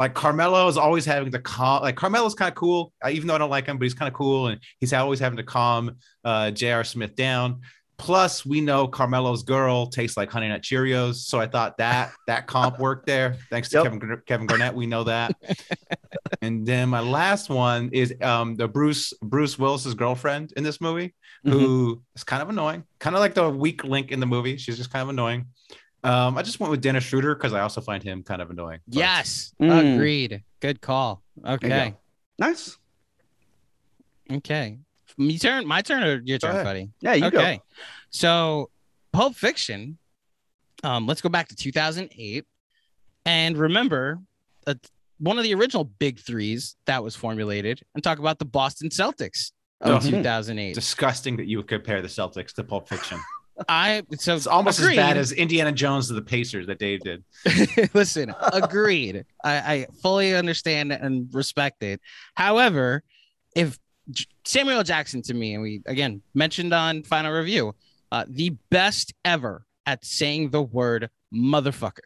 like 0.00 0.14
Carmelo 0.14 0.66
is 0.66 0.76
always 0.78 1.04
having 1.04 1.30
to 1.32 1.38
calm. 1.38 1.82
Like 1.82 1.94
Carmelo's 1.96 2.34
kind 2.34 2.48
of 2.48 2.54
cool, 2.56 2.92
even 3.08 3.28
though 3.28 3.34
I 3.34 3.38
don't 3.38 3.50
like 3.50 3.66
him, 3.66 3.76
but 3.78 3.84
he's 3.84 3.94
kind 3.94 4.08
of 4.08 4.14
cool, 4.14 4.46
and 4.48 4.58
he's 4.80 4.92
always 4.92 5.20
having 5.20 5.36
to 5.36 5.42
calm 5.44 5.96
uh, 6.24 6.50
J.R. 6.50 6.82
Smith 6.84 7.14
down. 7.14 7.60
Plus, 7.98 8.46
we 8.46 8.62
know 8.62 8.88
Carmelo's 8.88 9.42
girl 9.42 9.86
tastes 9.86 10.16
like 10.16 10.30
Honey 10.30 10.48
Nut 10.48 10.62
Cheerios, 10.62 11.16
so 11.16 11.38
I 11.38 11.46
thought 11.46 11.76
that 11.76 12.12
that 12.26 12.46
comp 12.46 12.78
worked 12.80 13.04
there. 13.04 13.36
Thanks 13.50 13.68
to 13.68 13.76
Yep. 13.76 13.84
Kevin 13.84 14.22
Kevin 14.26 14.46
Garnett, 14.46 14.74
we 14.74 14.86
know 14.86 15.04
that. 15.04 15.36
and 16.42 16.66
then 16.66 16.88
my 16.88 17.00
last 17.00 17.50
one 17.50 17.90
is 17.92 18.14
um, 18.22 18.56
the 18.56 18.66
Bruce 18.66 19.12
Bruce 19.20 19.58
Willis's 19.58 19.92
girlfriend 19.94 20.54
in 20.56 20.64
this 20.64 20.80
movie, 20.80 21.14
Mm-hmm. 21.46 21.58
who 21.58 22.02
is 22.14 22.22
kind 22.22 22.42
of 22.42 22.50
annoying, 22.50 22.84
kind 22.98 23.16
of 23.16 23.20
like 23.20 23.32
the 23.32 23.48
weak 23.48 23.82
link 23.82 24.12
in 24.12 24.20
the 24.20 24.26
movie. 24.26 24.58
She's 24.58 24.76
just 24.76 24.90
kind 24.92 25.02
of 25.02 25.08
annoying. 25.08 25.46
Um, 26.02 26.38
I 26.38 26.42
just 26.42 26.60
went 26.60 26.70
with 26.70 26.80
Dennis 26.80 27.04
Schroeder 27.04 27.34
because 27.34 27.52
I 27.52 27.60
also 27.60 27.80
find 27.80 28.02
him 28.02 28.22
kind 28.22 28.40
of 28.40 28.50
annoying. 28.50 28.80
But- 28.88 28.96
Yes, 28.96 29.52
Mm. 29.60 29.94
agreed. 29.96 30.42
Good 30.60 30.80
call. 30.80 31.22
you 31.36 31.50
Okay, 31.52 31.94
Nice. 32.38 32.78
okay. 34.30 34.78
Me 35.18 35.38
turn. 35.38 35.66
My 35.66 35.82
turn 35.82 36.02
or 36.02 36.20
your 36.24 36.38
turn, 36.38 36.64
buddy? 36.64 36.90
Yeah, 37.00 37.14
you 37.14 37.26
okay. 37.26 37.56
go. 37.56 37.62
So, 38.10 38.70
Pulp 39.12 39.34
Fiction. 39.36 39.98
Um, 40.82 41.06
let's 41.06 41.20
go 41.20 41.28
back 41.28 41.48
to 41.48 41.56
2008, 41.56 42.46
and 43.26 43.58
remember, 43.58 44.18
uh, 44.66 44.74
one 45.18 45.36
of 45.36 45.44
the 45.44 45.52
original 45.52 45.84
big 45.84 46.18
threes 46.18 46.76
that 46.86 47.02
was 47.04 47.14
formulated, 47.14 47.82
and 47.94 48.02
talk 48.02 48.18
about 48.18 48.38
the 48.38 48.46
Boston 48.46 48.88
Celtics 48.88 49.52
of 49.82 50.02
Mhm. 50.02 50.10
2008. 50.10 50.74
disgusting 50.74 51.36
that 51.36 51.46
you 51.46 51.58
would 51.58 51.68
compare 51.68 52.00
the 52.00 52.08
Celtics 52.08 52.52
to 52.54 52.64
Pulp 52.64 52.88
Fiction. 52.88 53.18
I 53.68 54.02
so 54.18 54.34
It's 54.36 54.46
almost 54.46 54.78
agreed. 54.78 54.98
as 54.98 55.04
bad 55.06 55.16
as 55.16 55.32
Indiana 55.32 55.72
Jones 55.72 56.08
to 56.08 56.14
the 56.14 56.22
Pacers 56.22 56.66
that 56.66 56.78
Dave 56.78 57.00
did. 57.00 57.24
Listen, 57.94 58.34
agreed. 58.52 59.24
I, 59.44 59.54
I 59.74 59.86
fully 60.02 60.34
understand 60.34 60.92
and 60.92 61.32
respect 61.34 61.82
it. 61.82 62.00
However, 62.34 63.02
if 63.54 63.78
Samuel 64.44 64.82
Jackson 64.82 65.22
to 65.22 65.34
me, 65.34 65.54
and 65.54 65.62
we 65.62 65.82
again 65.86 66.22
mentioned 66.34 66.72
on 66.72 67.02
final 67.02 67.32
review, 67.32 67.74
uh, 68.12 68.24
the 68.28 68.50
best 68.70 69.12
ever 69.24 69.64
at 69.86 70.04
saying 70.04 70.50
the 70.50 70.62
word 70.62 71.10
motherfucker, 71.34 72.00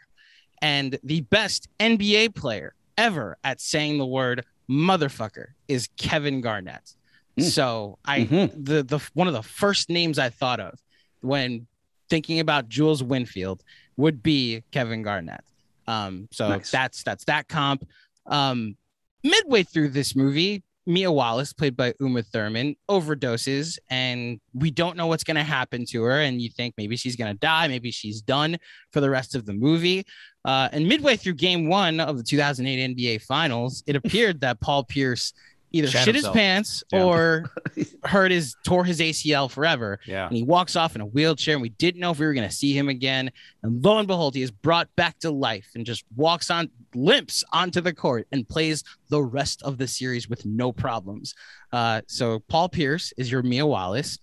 and 0.61 0.98
the 1.02 1.22
best 1.22 1.68
NBA 1.80 2.34
player 2.34 2.74
ever 2.98 3.36
at 3.44 3.61
saying 3.61 3.98
the 3.98 4.07
word 4.07 4.44
motherfucker 4.70 5.48
is 5.68 5.88
Kevin 5.96 6.40
Garnett. 6.40 6.94
Mm. 7.38 7.44
So 7.44 7.98
I 8.05 8.20
Mhm. 8.24 8.52
the 8.64 8.82
the 8.82 8.98
one 9.14 9.26
of 9.28 9.34
the 9.34 9.42
first 9.42 9.88
names 9.90 10.18
I 10.18 10.30
thought 10.30 10.61
of 10.61 10.78
when 11.25 11.66
thinking 12.11 12.41
about 12.41 12.68
Jules 12.68 13.03
Winfield 13.03 13.62
would 13.97 14.22
be 14.22 14.62
Kevin 14.70 15.03
Garnett. 15.03 15.43
Um, 15.87 16.29
so 16.31 16.49
Nice. 16.49 16.70
that's 16.70 17.03
that's 17.03 17.25
that 17.25 17.49
comp. 17.49 17.87
Um, 18.27 18.77
midway 19.22 19.62
through 19.62 19.89
this 19.91 20.16
movie, 20.16 20.62
Mia 20.87 21.11
Wallace, 21.11 21.53
played 21.53 21.77
by 21.77 21.95
Uma 22.01 22.22
Thurman, 22.22 22.77
overdoses, 22.91 23.79
and 23.91 24.41
we 24.53 24.70
don't 24.70 24.97
know 24.97 25.07
what's 25.07 25.25
going 25.25 25.37
to 25.37 25.43
happen 25.43 25.85
to 25.87 26.03
her. 26.03 26.20
And 26.20 26.41
you 26.43 26.51
think 26.51 26.75
maybe 26.77 26.97
she's 26.97 27.16
going 27.16 27.33
to 27.33 27.39
die, 27.39 27.68
maybe 27.68 27.91
she's 27.91 28.20
done 28.22 28.59
for 28.93 29.01
the 29.01 29.11
rest 29.11 29.35
of 29.35 29.47
the 29.47 29.53
movie. 29.55 30.05
Uh, 30.45 30.68
and 30.72 30.87
midway 30.87 31.16
through 31.16 31.35
Game 31.35 31.68
One 31.68 32.01
of 32.01 32.16
the 32.18 32.22
2008 32.22 32.97
NBA 32.97 33.22
Finals, 33.22 33.83
it 33.87 33.97
appeared 33.97 34.41
that 34.43 34.61
Paul 34.61 34.85
Pierce 34.85 35.33
either 35.75 35.89
Shat 35.89 36.05
shit 36.05 36.14
himself. 36.14 36.35
his 36.35 36.41
pants 36.41 36.85
Yeah. 36.93 37.03
or 37.05 37.51
hurt 38.05 38.31
his 38.31 38.55
tore 38.64 38.85
his 38.85 39.01
ACL 39.01 39.51
forever 39.51 39.99
Yeah. 40.07 40.27
and 40.29 40.37
he 40.37 40.43
walks 40.43 40.77
off 40.77 40.95
in 40.95 41.01
a 41.01 41.07
wheelchair 41.07 41.55
and 41.55 41.62
we 41.62 41.70
didn't 41.70 42.01
know 42.01 42.12
if 42.12 42.18
we 42.18 42.27
were 42.27 42.33
going 42.35 42.49
to 42.49 42.55
see 42.55 42.72
him 42.72 42.89
again 42.89 43.31
and 43.62 43.85
lo 43.85 43.99
and 43.99 44.07
behold 44.07 44.35
he 44.35 44.43
is 44.43 44.51
brought 44.51 44.89
back 44.97 45.18
to 45.20 45.31
life 45.31 45.68
and 45.75 45.85
just 45.85 46.05
walks 46.16 46.49
on 46.51 46.70
limps 46.95 47.43
onto 47.53 47.81
the 47.81 47.93
court 47.93 48.27
and 48.31 48.49
plays 48.49 48.85
the 49.09 49.20
rest 49.20 49.62
of 49.62 49.79
the 49.79 49.87
series 49.89 50.29
with 50.29 50.47
no 50.47 50.70
problems 50.70 51.35
uh, 51.72 52.01
so 52.07 52.39
paul 52.49 52.68
pierce 52.68 53.12
is 53.16 53.31
your 53.33 53.43
mia 53.43 53.66
wallace 53.66 54.18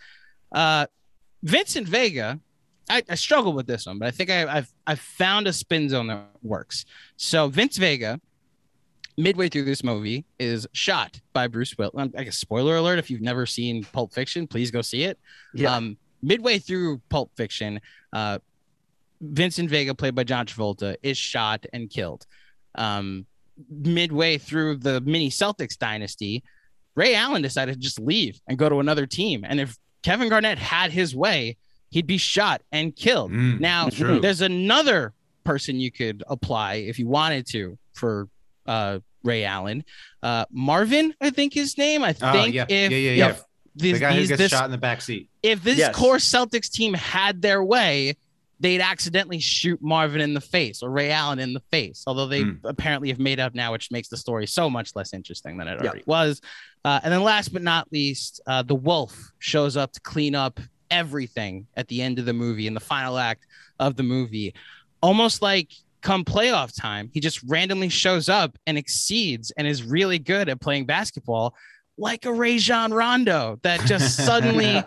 uh, 0.54 0.86
vincent 1.44 1.88
vega 1.88 2.40
I, 2.90 3.04
I 3.10 3.16
struggle 3.16 3.54
with 3.54 3.68
this 3.68 3.86
one 3.86 4.00
but 4.00 4.08
i 4.08 4.12
think 4.12 4.30
I, 4.30 4.58
i've 4.58 4.72
i've 4.88 5.00
found 5.00 5.48
a 5.48 5.54
spin 5.54 5.90
zone 5.90 6.08
that 6.08 6.24
works 6.44 6.86
so 7.18 7.48
vince 7.48 7.78
vega 7.78 8.20
midway 9.22 9.48
through 9.50 9.64
this 9.66 9.84
movie 9.84 10.26
is 10.40 10.66
shot 10.74 11.20
by 11.34 11.48
bruce 11.48 11.78
willis 11.78 12.10
i 12.18 12.24
guess 12.24 12.38
spoiler 12.38 12.76
alert 12.78 12.98
if 13.00 13.10
you've 13.10 13.22
never 13.22 13.46
seen 13.46 13.84
pulp 13.94 14.14
fiction 14.14 14.48
please 14.48 14.72
go 14.72 14.82
see 14.82 15.04
it 15.04 15.18
Yeah. 15.54 15.76
um, 15.76 15.98
midway 16.24 16.60
through 16.60 17.02
Pulp 17.10 17.32
Fiction, 17.36 17.82
uh, 18.14 18.38
Vincent 19.22 19.70
Vega, 19.72 19.96
played 19.96 20.14
by 20.16 20.24
John 20.24 20.46
Travolta, 20.46 20.96
is 21.02 21.18
shot 21.18 21.66
and 21.74 21.90
killed. 21.90 22.28
Um, 22.76 23.26
midway 23.70 24.38
through 24.38 24.78
the 24.78 25.02
mini 25.02 25.30
Celtics 25.32 25.78
dynasty, 25.78 26.44
Ray 26.94 27.16
Allen 27.16 27.42
decided 27.42 27.74
to 27.74 27.80
just 27.80 28.00
leave 28.00 28.40
and 28.48 28.58
go 28.58 28.70
to 28.70 28.80
another 28.80 29.08
team. 29.08 29.44
And 29.48 29.60
if 29.60 29.78
Kevin 30.04 30.30
Garnett 30.30 30.60
had 30.60 30.92
his 30.92 31.16
way, 31.16 31.58
he'd 31.90 32.06
be 32.08 32.18
shot 32.18 32.62
and 32.72 32.96
killed. 32.96 33.32
Mm, 33.32 33.60
Now, 33.60 33.90
true. 33.90 34.20
there's 34.20 34.42
another 34.42 35.14
person 35.44 35.80
you 35.80 35.92
could 35.92 36.24
apply 36.28 36.76
if 36.76 37.00
you 37.00 37.08
wanted 37.08 37.48
to 37.48 37.78
for 37.94 38.28
uh, 38.68 39.00
Ray 39.24 39.44
Allen. 39.46 39.84
Uh, 40.24 40.46
Marvin, 40.52 41.14
I 41.22 41.30
think 41.30 41.54
his 41.54 41.78
name. 41.78 42.04
I 42.04 42.16
Oh, 42.22 42.32
think 42.34 42.54
yeah. 42.54 42.66
if, 42.68 42.92
Yeah, 42.92 42.98
yeah, 42.98 43.12
yeah. 43.12 43.30
if 43.30 43.44
these, 43.76 43.94
the 43.94 44.00
guy 44.00 44.14
who 44.14 44.28
gets 44.28 44.38
this, 44.38 44.52
shot 44.52 44.66
in 44.66 44.72
the 44.72 44.78
back 44.78 45.02
seat. 45.02 45.30
if 45.44 45.64
this 45.64 45.78
Yes. 45.78 45.96
core 45.96 46.18
Celtics 46.18 46.70
team 46.72 46.94
had 46.94 47.42
their 47.42 47.64
way, 47.64 48.16
they'd 48.60 48.82
accidentally 48.82 49.40
shoot 49.40 49.80
Marvin 49.82 50.22
in 50.22 50.34
the 50.36 50.42
face 50.42 50.84
or 50.84 50.92
Ray 50.92 51.10
Allen 51.12 51.40
in 51.40 51.54
the 51.54 51.62
face. 51.72 52.04
Although 52.06 52.28
they 52.28 52.42
Hmm. 52.44 52.52
apparently 52.64 53.10
have 53.10 53.18
made 53.20 53.40
up 53.40 53.56
now, 53.56 53.72
which 53.72 53.90
makes 53.92 54.08
the 54.10 54.18
story 54.18 54.46
so 54.46 54.70
much 54.70 54.96
less 54.96 55.14
interesting 55.14 55.58
than 55.58 55.68
it 55.68 55.80
Yeah. 55.82 55.88
already 55.90 56.04
was. 56.06 56.42
Uh, 56.86 57.00
and 57.04 57.12
then 57.14 57.24
last 57.24 57.54
but 57.54 57.62
not 57.64 57.92
least, 57.92 58.40
uh, 58.46 58.62
the 58.62 58.76
wolf 58.76 59.32
shows 59.40 59.78
up 59.78 59.94
to 59.94 60.00
clean 60.02 60.36
up 60.36 60.60
everything 60.92 61.66
at 61.76 61.88
the 61.88 62.02
end 62.02 62.20
of 62.20 62.26
the 62.26 62.34
movie 62.34 62.68
in 62.68 62.74
the 62.74 62.80
final 62.80 63.18
act 63.18 63.46
of 63.80 63.96
the 63.96 64.04
movie, 64.04 64.54
almost 65.02 65.42
like 65.42 65.72
come 66.02 66.26
playoff 66.26 66.76
time, 66.76 67.10
he 67.14 67.20
just 67.20 67.42
randomly 67.48 67.90
shows 67.90 68.30
up 68.30 68.58
and 68.68 68.78
exceeds 68.78 69.52
and 69.58 69.68
is 69.68 69.84
really 69.84 70.20
good 70.20 70.50
at 70.50 70.62
playing 70.62 70.86
basketball. 70.86 71.56
Like 71.98 72.26
a 72.26 72.34
Rajon 72.34 72.94
Rondo 72.94 73.60
that 73.64 73.82
just 73.82 74.18
suddenly 74.26 74.84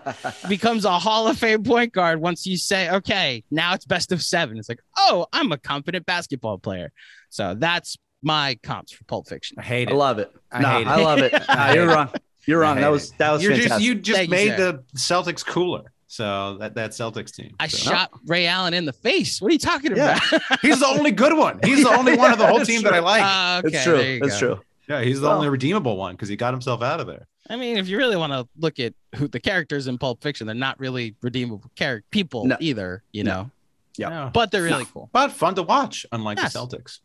becomes 0.48 0.84
a 0.84 0.98
Hall 0.98 1.28
of 1.28 1.38
Fame 1.38 1.62
point 1.62 1.92
guard 1.92 2.20
once 2.20 2.46
you 2.46 2.56
say, 2.56 2.90
okay, 2.90 3.44
now 3.50 3.74
it's 3.74 3.84
best 3.84 4.10
of 4.10 4.22
seven. 4.22 4.58
It's 4.58 4.68
like, 4.68 4.80
oh, 4.98 5.26
I'm 5.32 5.52
a 5.52 5.58
competent 5.58 6.06
basketball 6.06 6.58
player. 6.58 6.90
So 7.30 7.54
that's 7.56 7.96
my 8.22 8.58
comps 8.62 8.92
for 8.92 9.04
Pulp 9.04 9.28
Fiction. 9.28 9.58
I 9.60 9.62
hate 9.62 9.88
it. 9.90 9.92
I 9.92 9.96
love 9.96 10.18
it. 10.18 10.32
I 10.50 10.60
no, 10.60 10.68
hate 10.70 10.80
it. 10.80 10.86
I 10.88 10.96
love 10.96 11.18
it. 11.20 11.34
I 11.48 11.54
Nah, 11.54 11.72
you're 11.74 11.86
wrong. 11.86 12.08
You're 12.46 12.60
wrong. 12.60 12.80
That 12.80 12.90
was 12.90 13.12
that 13.12 13.30
was 13.30 13.42
You're 13.42 13.52
just 13.52 13.62
fantastic. 13.68 13.86
you 13.86 13.94
just 13.94 14.18
Thank 14.18 14.30
made 14.30 14.56
sir. 14.56 14.72
the 14.72 14.98
Celtics 14.98 15.44
cooler. 15.44 15.92
So 16.14 16.58
that 16.60 16.76
that 16.76 16.90
Celtics 16.92 17.32
team. 17.34 17.56
I 17.58 17.66
So- 17.66 17.90
shot 17.90 18.10
Ray 18.26 18.46
Allen 18.46 18.72
in 18.72 18.84
the 18.84 18.92
face. 18.92 19.40
What 19.42 19.48
are 19.48 19.52
you 19.52 19.58
talking 19.58 19.96
Yeah. 19.96 20.20
about? 20.38 20.60
He's 20.62 20.78
the 20.78 20.86
only 20.86 21.10
good 21.10 21.36
one. 21.36 21.58
He's 21.64 21.82
the 21.82 21.90
only 21.90 22.16
one 22.16 22.30
of 22.32 22.38
the 22.38 22.46
whole 22.46 22.58
That's 22.58 22.68
team 22.70 22.82
that 22.82 22.94
I 22.94 23.00
like. 23.00 23.22
Uh, 23.22 23.66
okay, 23.66 23.76
It's 23.76 23.84
true. 23.84 24.00
you 24.00 24.20
That's 24.20 24.40
go. 24.40 24.54
true. 24.54 24.64
yeah, 24.88 25.02
he's 25.02 25.20
the 25.20 25.26
well- 25.26 25.36
only 25.38 25.48
redeemable 25.48 25.96
one 25.96 26.14
because 26.14 26.28
he 26.28 26.36
got 26.36 26.54
himself 26.54 26.82
out 26.82 27.00
of 27.00 27.08
there. 27.08 27.26
I 27.50 27.56
mean, 27.56 27.78
if 27.78 27.88
you 27.88 27.96
really 27.98 28.16
want 28.16 28.32
to 28.32 28.46
look 28.56 28.78
at 28.78 28.94
who 29.16 29.26
the 29.26 29.40
characters 29.40 29.88
in 29.88 29.98
Pulp 29.98 30.22
Fiction, 30.22 30.46
they're 30.46 30.54
not 30.54 30.78
really 30.78 31.16
redeemable 31.20 31.68
character 31.74 32.06
people 32.12 32.44
No. 32.46 32.56
either, 32.60 33.02
you 33.12 33.24
No. 33.24 33.32
know, 33.34 33.50
Yeah. 33.98 34.30
but 34.32 34.52
they're 34.52 34.62
really 34.62 34.86
cool. 34.86 35.10
but 35.12 35.32
fun 35.32 35.56
to 35.56 35.64
watch. 35.64 36.06
Unlike 36.12 36.38
Yes. 36.38 36.52
the 36.52 36.58
Celtics. 36.60 37.00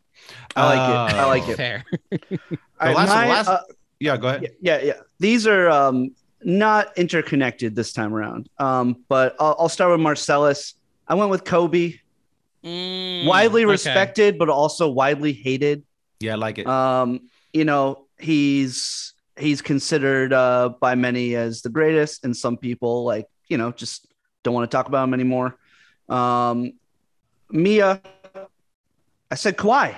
I 0.54 0.66
like 0.66 1.12
it. 1.12 1.16
I 1.18 1.24
like 1.26 1.48
Uh, 1.48 1.50
it. 1.50 1.56
Fair. 1.56 1.84
The 2.10 2.38
last- 2.80 3.08
my, 3.08 3.28
last- 3.28 3.48
uh, 3.48 3.60
Yeah, 3.98 4.16
go 4.16 4.28
ahead. 4.28 4.42
yeah, 4.62 4.78
yeah, 4.78 4.84
yeah. 4.84 4.92
These 5.18 5.46
are 5.48 5.68
um, 5.68 6.12
not 6.42 6.96
interconnected 6.96 7.74
this 7.74 7.92
time 7.92 8.14
around. 8.14 8.48
Um, 8.58 9.04
but 9.08 9.36
I'll, 9.38 9.56
I'll 9.58 9.68
start 9.68 9.90
with 9.90 10.00
Marcellus. 10.00 10.74
I 11.06 11.14
went 11.14 11.30
with 11.30 11.44
Kobe. 11.44 11.94
Mm, 12.64 13.26
Widely 13.26 13.64
okay. 13.64 13.70
respected, 13.70 14.38
but 14.38 14.48
also 14.48 14.88
widely 14.88 15.32
hated. 15.32 15.82
Yeah, 16.20 16.32
I 16.32 16.36
like 16.36 16.58
it. 16.58 16.66
Um, 16.66 17.28
you 17.52 17.64
know, 17.64 18.06
he's 18.18 19.14
he's 19.38 19.62
considered 19.62 20.32
uh, 20.32 20.70
by 20.80 20.94
many 20.94 21.34
as 21.34 21.62
the 21.62 21.70
greatest, 21.70 22.24
and 22.24 22.36
some 22.36 22.58
people 22.58 23.04
like 23.04 23.26
you 23.48 23.56
know 23.56 23.72
just 23.72 24.06
don't 24.42 24.52
want 24.54 24.70
to 24.70 24.76
talk 24.76 24.88
about 24.88 25.04
him 25.04 25.14
anymore. 25.14 25.56
Um, 26.08 26.74
Mia, 27.50 28.02
I 29.30 29.34
said 29.34 29.56
Kawhi, 29.56 29.96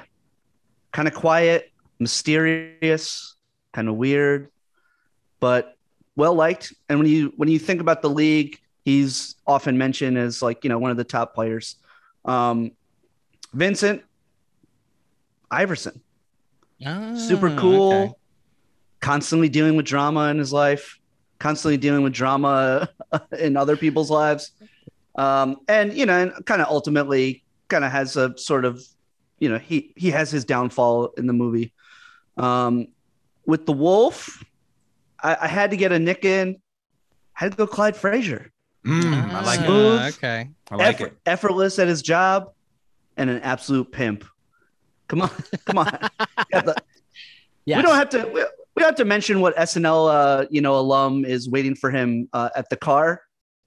kind 0.92 1.08
of 1.08 1.14
quiet, 1.14 1.72
mysterious, 1.98 3.34
kind 3.72 3.88
of 3.88 3.96
weird, 3.96 4.50
but 5.40 5.76
well 6.16 6.34
liked. 6.34 6.72
And 6.88 6.98
when 6.98 7.08
you 7.08 7.32
when 7.36 7.48
you 7.48 7.58
think 7.58 7.80
about 7.80 8.02
the 8.02 8.10
league, 8.10 8.58
he's 8.84 9.36
often 9.46 9.78
mentioned 9.78 10.18
as 10.18 10.42
like 10.42 10.64
you 10.64 10.70
know 10.70 10.78
one 10.78 10.90
of 10.90 10.96
the 10.96 11.04
top 11.04 11.34
players. 11.34 11.76
Um, 12.24 12.72
Vincent 13.52 14.02
Iverson 15.50 16.00
super 17.16 17.48
Ah, 17.48 17.56
cool, 17.58 17.92
okay. 17.92 18.12
constantly 19.00 19.48
dealing 19.48 19.76
with 19.76 19.86
drama 19.86 20.28
in 20.28 20.38
his 20.38 20.52
life, 20.52 20.98
constantly 21.38 21.76
dealing 21.76 22.02
with 22.02 22.12
drama 22.12 22.88
in 23.38 23.56
other 23.56 23.76
people's 23.76 24.10
lives. 24.10 24.52
Um, 25.14 25.58
and 25.68 25.92
you 25.92 26.06
know, 26.06 26.18
and 26.18 26.46
kind 26.46 26.62
of 26.62 26.68
ultimately 26.68 27.44
kind 27.68 27.84
of 27.84 27.92
has 27.92 28.16
a 28.16 28.36
sort 28.38 28.64
of, 28.64 28.82
you 29.38 29.48
know, 29.48 29.58
he 29.58 29.92
he 29.96 30.10
has 30.10 30.30
his 30.30 30.44
downfall 30.44 31.12
in 31.18 31.26
the 31.26 31.32
movie. 31.32 31.72
Um, 32.36 32.88
with 33.46 33.66
the 33.66 33.72
wolf, 33.72 34.42
I, 35.22 35.36
I 35.42 35.46
had 35.48 35.70
to 35.70 35.76
get 35.76 35.92
a 35.92 35.98
nick 35.98 36.24
in. 36.24 36.56
I 37.36 37.44
Had 37.44 37.52
to 37.52 37.56
go 37.56 37.66
Clyde 37.66 37.96
Frazier. 37.96 38.50
Mm, 38.86 39.30
I 39.32 39.42
like 39.44 39.60
Ah, 39.60 39.62
it. 39.62 39.66
Smooth. 39.66 40.00
Okay. 40.16 40.50
I 40.70 40.74
like 40.76 40.94
Effort- 40.96 41.12
it. 41.12 41.18
effortless 41.26 41.78
at 41.78 41.88
his 41.88 42.02
job, 42.02 42.52
and 43.16 43.30
an 43.30 43.40
absolute 43.42 43.92
pimp. 43.92 44.24
Come 45.08 45.22
on, 45.22 45.30
come 45.66 45.78
on. 45.78 45.98
Got 46.50 46.64
the- 46.66 46.76
Yes. 47.64 47.76
We 47.76 47.82
don't 47.82 47.94
have 47.94 48.08
to. 48.10 48.24
We, 48.26 48.40
we 48.74 48.80
don't 48.80 48.88
have 48.88 48.96
to 48.96 49.04
mention 49.04 49.40
what 49.40 49.54
SNL, 49.56 50.10
uh, 50.12 50.46
you 50.50 50.60
know, 50.60 50.76
alum 50.76 51.24
is 51.24 51.48
waiting 51.48 51.76
for 51.76 51.90
him 51.92 52.28
uh, 52.32 52.48
at 52.56 52.68
the 52.70 52.76
car, 52.76 53.20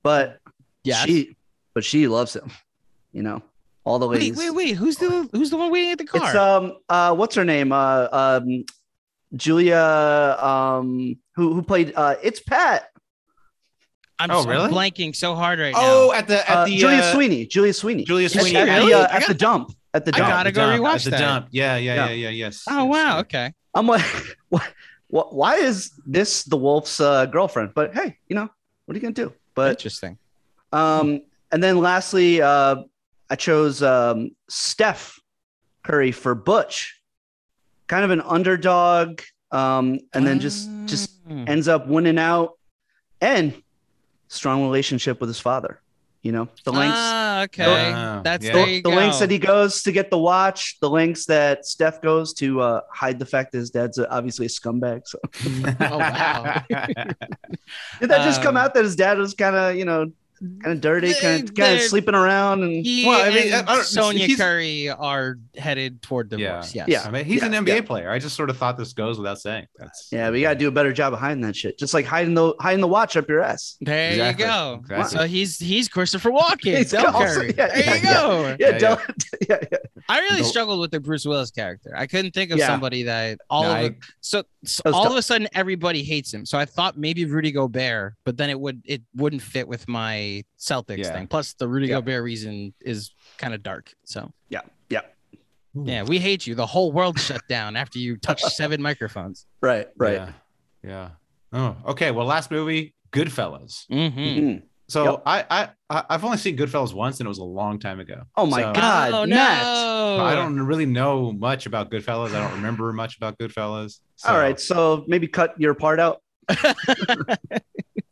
but 0.04 0.40
Yes. 0.84 1.06
she, 1.06 1.38
but 1.74 1.86
she 1.86 2.08
loves 2.10 2.36
him. 2.36 2.52
You 3.14 3.22
know, 3.24 3.42
all 3.86 3.98
the 4.00 4.08
Wait, 4.08 4.36
wait, 4.36 4.50
wait. 4.50 4.74
Who's 4.76 4.98
the 4.98 5.30
who's 5.32 5.50
the 5.50 5.56
one 5.56 5.72
waiting 5.72 5.92
at 5.92 5.98
the 6.00 6.06
car? 6.06 6.26
It's 6.28 6.36
um, 6.36 6.74
uh, 6.90 7.16
what's 7.16 7.36
her 7.36 7.46
name? 7.46 7.72
Uh, 7.72 8.10
um, 8.12 8.66
Julia, 9.36 10.38
um, 10.42 11.18
who 11.36 11.54
who 11.54 11.62
played? 11.62 11.94
Uh, 11.96 12.16
it's 12.24 12.40
Pat. 12.40 12.90
I'm 14.18 14.32
Oh, 14.32 14.44
so 14.44 14.50
really? 14.50 14.72
blanking 14.72 15.14
so 15.16 15.36
hard 15.36 15.60
right 15.60 15.74
Oh, 15.76 15.82
now. 15.82 15.88
Oh, 15.88 16.14
at 16.14 16.28
the 16.28 16.50
at 16.50 16.58
Uh, 16.58 16.66
the 16.66 16.78
Julia 16.78 16.98
uh, 17.00 17.14
Sweeney. 17.14 17.46
Julia 17.46 17.74
Sweeney. 17.74 18.04
Julia 18.06 18.26
At- 18.26 18.32
Sweeney. 18.32 18.56
At, 18.56 18.64
Really? 18.78 18.92
the, 18.94 19.00
uh, 19.00 19.08
at 19.12 19.20
got- 19.22 19.28
the 19.28 19.34
dump. 19.34 19.72
At 19.94 20.04
the 20.06 20.12
I 20.16 20.18
gotta 20.20 20.52
go 20.52 20.62
dump, 20.72 20.82
rewatch 20.84 20.96
at 20.96 21.04
the 21.06 21.10
that. 21.12 21.20
dump. 21.20 21.48
Yeah, 21.52 21.76
yeah, 21.78 21.94
yeah, 21.96 22.06
Yeah. 22.10 22.14
yeah, 22.14 22.30
yes. 22.30 22.64
Oh 22.70 22.84
yes, 22.86 22.92
wow. 22.92 23.16
yes. 23.18 23.20
Okay. 23.26 23.54
I'm 23.74 23.88
like, 23.88 24.06
what, 24.50 24.74
what, 25.08 25.34
why 25.34 25.56
is 25.56 25.92
this 26.06 26.44
the 26.44 26.58
wolf's 26.58 27.00
uh, 27.00 27.26
girlfriend? 27.28 27.72
But 27.74 27.94
hey, 27.94 28.18
you 28.28 28.36
know, 28.36 28.50
what 28.86 28.94
are 28.94 28.98
you 28.98 29.02
gonna 29.02 29.14
do? 29.14 29.34
But 29.54 29.72
Interesting. 29.72 30.18
um, 30.74 31.22
and 31.52 31.62
then 31.64 31.78
lastly, 31.80 32.42
uh, 32.42 32.84
I 33.30 33.36
chose 33.36 33.82
um, 33.84 34.32
Steph 34.50 35.18
Curry 35.84 36.12
for 36.12 36.36
Butch, 36.36 37.02
kind 37.88 38.04
of 38.04 38.12
an 38.12 38.22
underdog, 38.22 39.22
um, 39.52 40.00
and 40.14 40.26
then 40.28 40.40
just 40.40 40.70
just 40.88 41.12
Mm. 41.28 41.50
ends 41.50 41.68
up 41.68 41.88
winning 41.88 42.20
out, 42.20 42.52
and 43.20 43.60
strong 44.28 44.62
relationship 44.62 45.20
with 45.20 45.28
his 45.28 45.40
father. 45.40 45.82
You 46.22 46.32
know, 46.34 46.48
the 46.66 46.72
lengths. 46.72 47.00
Ah, 47.02 47.42
okay. 47.44 47.94
Oh, 47.94 48.22
That's 48.24 48.46
yeah. 48.46 48.52
the, 48.54 48.70
you 48.70 48.82
the 48.84 48.90
lengths 48.90 49.20
that 49.20 49.32
he 49.32 49.40
goes 49.40 49.82
to 49.84 49.92
get 49.92 50.12
the 50.12 50.18
watch, 50.20 50.78
the 50.82 50.90
lengths 50.90 51.26
that 51.26 51.66
Steph 51.66 52.00
goes 52.02 52.34
to 52.36 52.62
uh, 52.62 52.82
hide 52.92 53.18
the 53.20 53.26
fact 53.26 53.52
that 53.54 53.58
his 53.60 53.72
dad's 53.72 53.98
uh, 53.98 54.06
obviously 54.10 54.46
a 54.46 54.50
scumbag. 54.50 55.02
So 55.08 55.18
Oh, 55.92 55.98
wow. 56.00 56.64
Did 56.70 58.10
that 58.10 58.24
just 58.24 58.42
come 58.42 58.56
Um, 58.58 58.64
out 58.64 58.74
that 58.74 58.84
his 58.84 58.96
dad 58.96 59.18
was 59.18 59.34
kind 59.34 59.56
of, 59.56 59.76
you 59.76 59.86
know, 59.86 60.12
kind 60.40 60.76
of 60.76 60.82
dirty, 60.82 61.14
kind 61.14 61.44
of 61.50 61.56
kind 61.56 61.76
of 61.76 61.82
sleeping 61.82 62.16
around, 62.16 62.64
and 62.64 62.86
He 62.86 63.06
Well, 63.06 63.22
I 63.26 63.30
mean, 63.34 63.54
and 63.54 63.68
I 63.70 63.76
don't- 63.76 63.86
Sonya 63.86 64.26
he's- 64.26 64.40
Curry 64.40 64.90
are 64.90 65.38
headed 65.58 66.02
toward 66.02 66.30
divorce. 66.30 66.76
Yeah. 66.76 66.86
Yes. 66.88 67.06
I 67.06 67.12
mean, 67.12 67.26
he's 67.26 67.42
Yeah, 67.42 67.48
an 67.48 67.54
NBA 67.66 67.76
yeah. 67.76 67.82
player. 67.82 68.10
I 68.12 68.20
just 68.20 68.36
sort 68.36 68.50
of 68.50 68.58
thought 68.58 68.78
this 68.78 68.94
goes 68.94 69.18
without 69.18 69.40
saying. 69.40 69.66
That's 69.78 70.10
yeah, 70.12 70.30
we 70.30 70.42
gotta 70.42 70.60
do 70.60 70.68
a 70.68 70.72
better 70.72 70.92
job 70.94 71.14
of 71.14 71.20
hiding 71.20 71.42
that 71.42 71.56
shit. 71.56 71.78
Just 71.80 71.94
like 71.94 72.06
hiding 72.06 72.34
the 72.34 72.54
hiding 72.60 72.82
the 72.82 72.88
watch 72.88 73.16
up 73.18 73.28
your 73.30 73.42
ass. 73.42 73.78
There 73.82 74.12
Exactly. 74.12 74.46
you 74.46 74.52
go. 74.52 74.78
Exactly. 74.82 75.18
So 75.20 75.26
he's 75.28 75.58
he's 75.60 75.88
Christopher 75.88 76.32
Walken. 76.32 76.78
He's 76.78 76.92
Del 76.92 77.06
also- 77.08 77.20
Curry. 77.26 77.54
yeah, 77.58 77.68
there 77.68 77.80
yeah, 77.80 77.96
you 77.96 78.02
go. 78.04 78.56
Yeah, 78.60 78.70
Yeah, 78.70 78.78
Del- 78.78 79.02
yeah, 79.50 79.58
yeah. 79.72 79.78
I 80.08 80.20
really 80.20 80.42
Nope. 80.42 80.50
struggled 80.50 80.80
with 80.82 80.92
the 80.92 81.00
Bruce 81.00 81.26
Willis 81.26 81.50
character. 81.50 81.94
I 81.98 82.06
couldn't 82.06 82.34
think 82.36 82.52
of 82.52 82.60
Yeah. 82.60 82.68
somebody 82.68 83.04
that 83.04 83.40
all 83.50 83.64
No, 83.64 83.70
of 83.72 83.76
I- 83.78 83.82
it, 83.86 83.96
so, 84.22 84.44
so 84.64 84.84
all 84.86 85.04
tough. 85.04 85.14
of 85.14 85.18
a 85.18 85.22
sudden 85.24 85.48
everybody 85.56 86.04
hates 86.04 86.32
him. 86.34 86.46
So 86.46 86.60
I 86.60 86.66
thought 86.66 86.96
maybe 86.98 87.26
Rudy 87.26 87.52
Gobert, 87.52 88.14
but 88.24 88.38
then 88.38 88.50
it 88.52 88.60
would 88.60 88.82
it 88.86 89.02
wouldn't 89.16 89.42
fit 89.42 89.68
with 89.68 89.88
my 89.88 90.16
Celtics 90.60 90.98
Yeah. 91.00 91.14
thing. 91.14 91.28
Plus 91.28 91.54
the 91.54 91.68
Rudy 91.68 91.88
Yeah. 91.88 91.96
Gobert 91.96 92.24
reason 92.24 92.74
is 92.82 93.12
kind 93.38 93.54
of 93.54 93.62
dark. 93.64 93.94
So 94.06 94.32
Yeah, 94.50 94.62
yeah. 94.90 95.02
yeah, 95.74 96.04
we 96.04 96.20
hate 96.20 96.46
you. 96.48 96.56
The 96.56 96.66
whole 96.66 96.92
world 96.92 97.20
shut 97.20 97.42
down 97.50 97.76
after 97.76 98.00
you 98.00 98.18
touched 98.18 98.46
seven 98.62 98.82
microphones. 98.82 99.46
Right, 99.62 99.88
right. 99.98 100.14
Yeah. 100.14 100.32
yeah. 100.84 101.10
Oh, 101.54 101.76
okay. 101.92 102.12
Well, 102.12 102.26
last 102.26 102.52
movie, 102.52 102.94
Goodfellas. 103.12 103.88
Mm-hmm. 103.90 104.20
Mhm. 104.20 104.62
So 104.88 105.04
Yep. 105.14 105.24
I, 105.26 105.46
I 105.50 105.70
I 105.90 106.04
I've 106.12 106.24
only 106.24 106.38
seen 106.38 106.56
Goodfellas 106.58 106.94
once, 106.94 107.20
and 107.20 107.26
it 107.26 107.30
was 107.30 107.40
a 107.40 107.44
long 107.44 107.80
time 107.80 108.00
ago. 108.00 108.22
Oh 108.38 108.46
my 108.46 108.62
So- 108.62 108.74
God, 108.74 109.12
oh 109.14 109.26
Matt. 109.26 109.64
no! 109.64 110.24
I 110.24 110.36
don't 110.36 110.60
really 110.62 110.86
know 110.86 111.32
much 111.32 111.66
about 111.66 111.90
Goodfellas. 111.90 112.36
I 112.36 112.40
don't 112.46 112.54
remember 112.58 112.94
much 112.94 113.18
about 113.18 113.38
Goodfellas. 113.40 114.00
So- 114.18 114.30
All 114.30 114.38
right, 114.38 114.60
so 114.60 115.04
maybe 115.08 115.28
cut 115.28 115.60
your 115.60 115.74
part 115.74 116.00
out. 116.00 116.22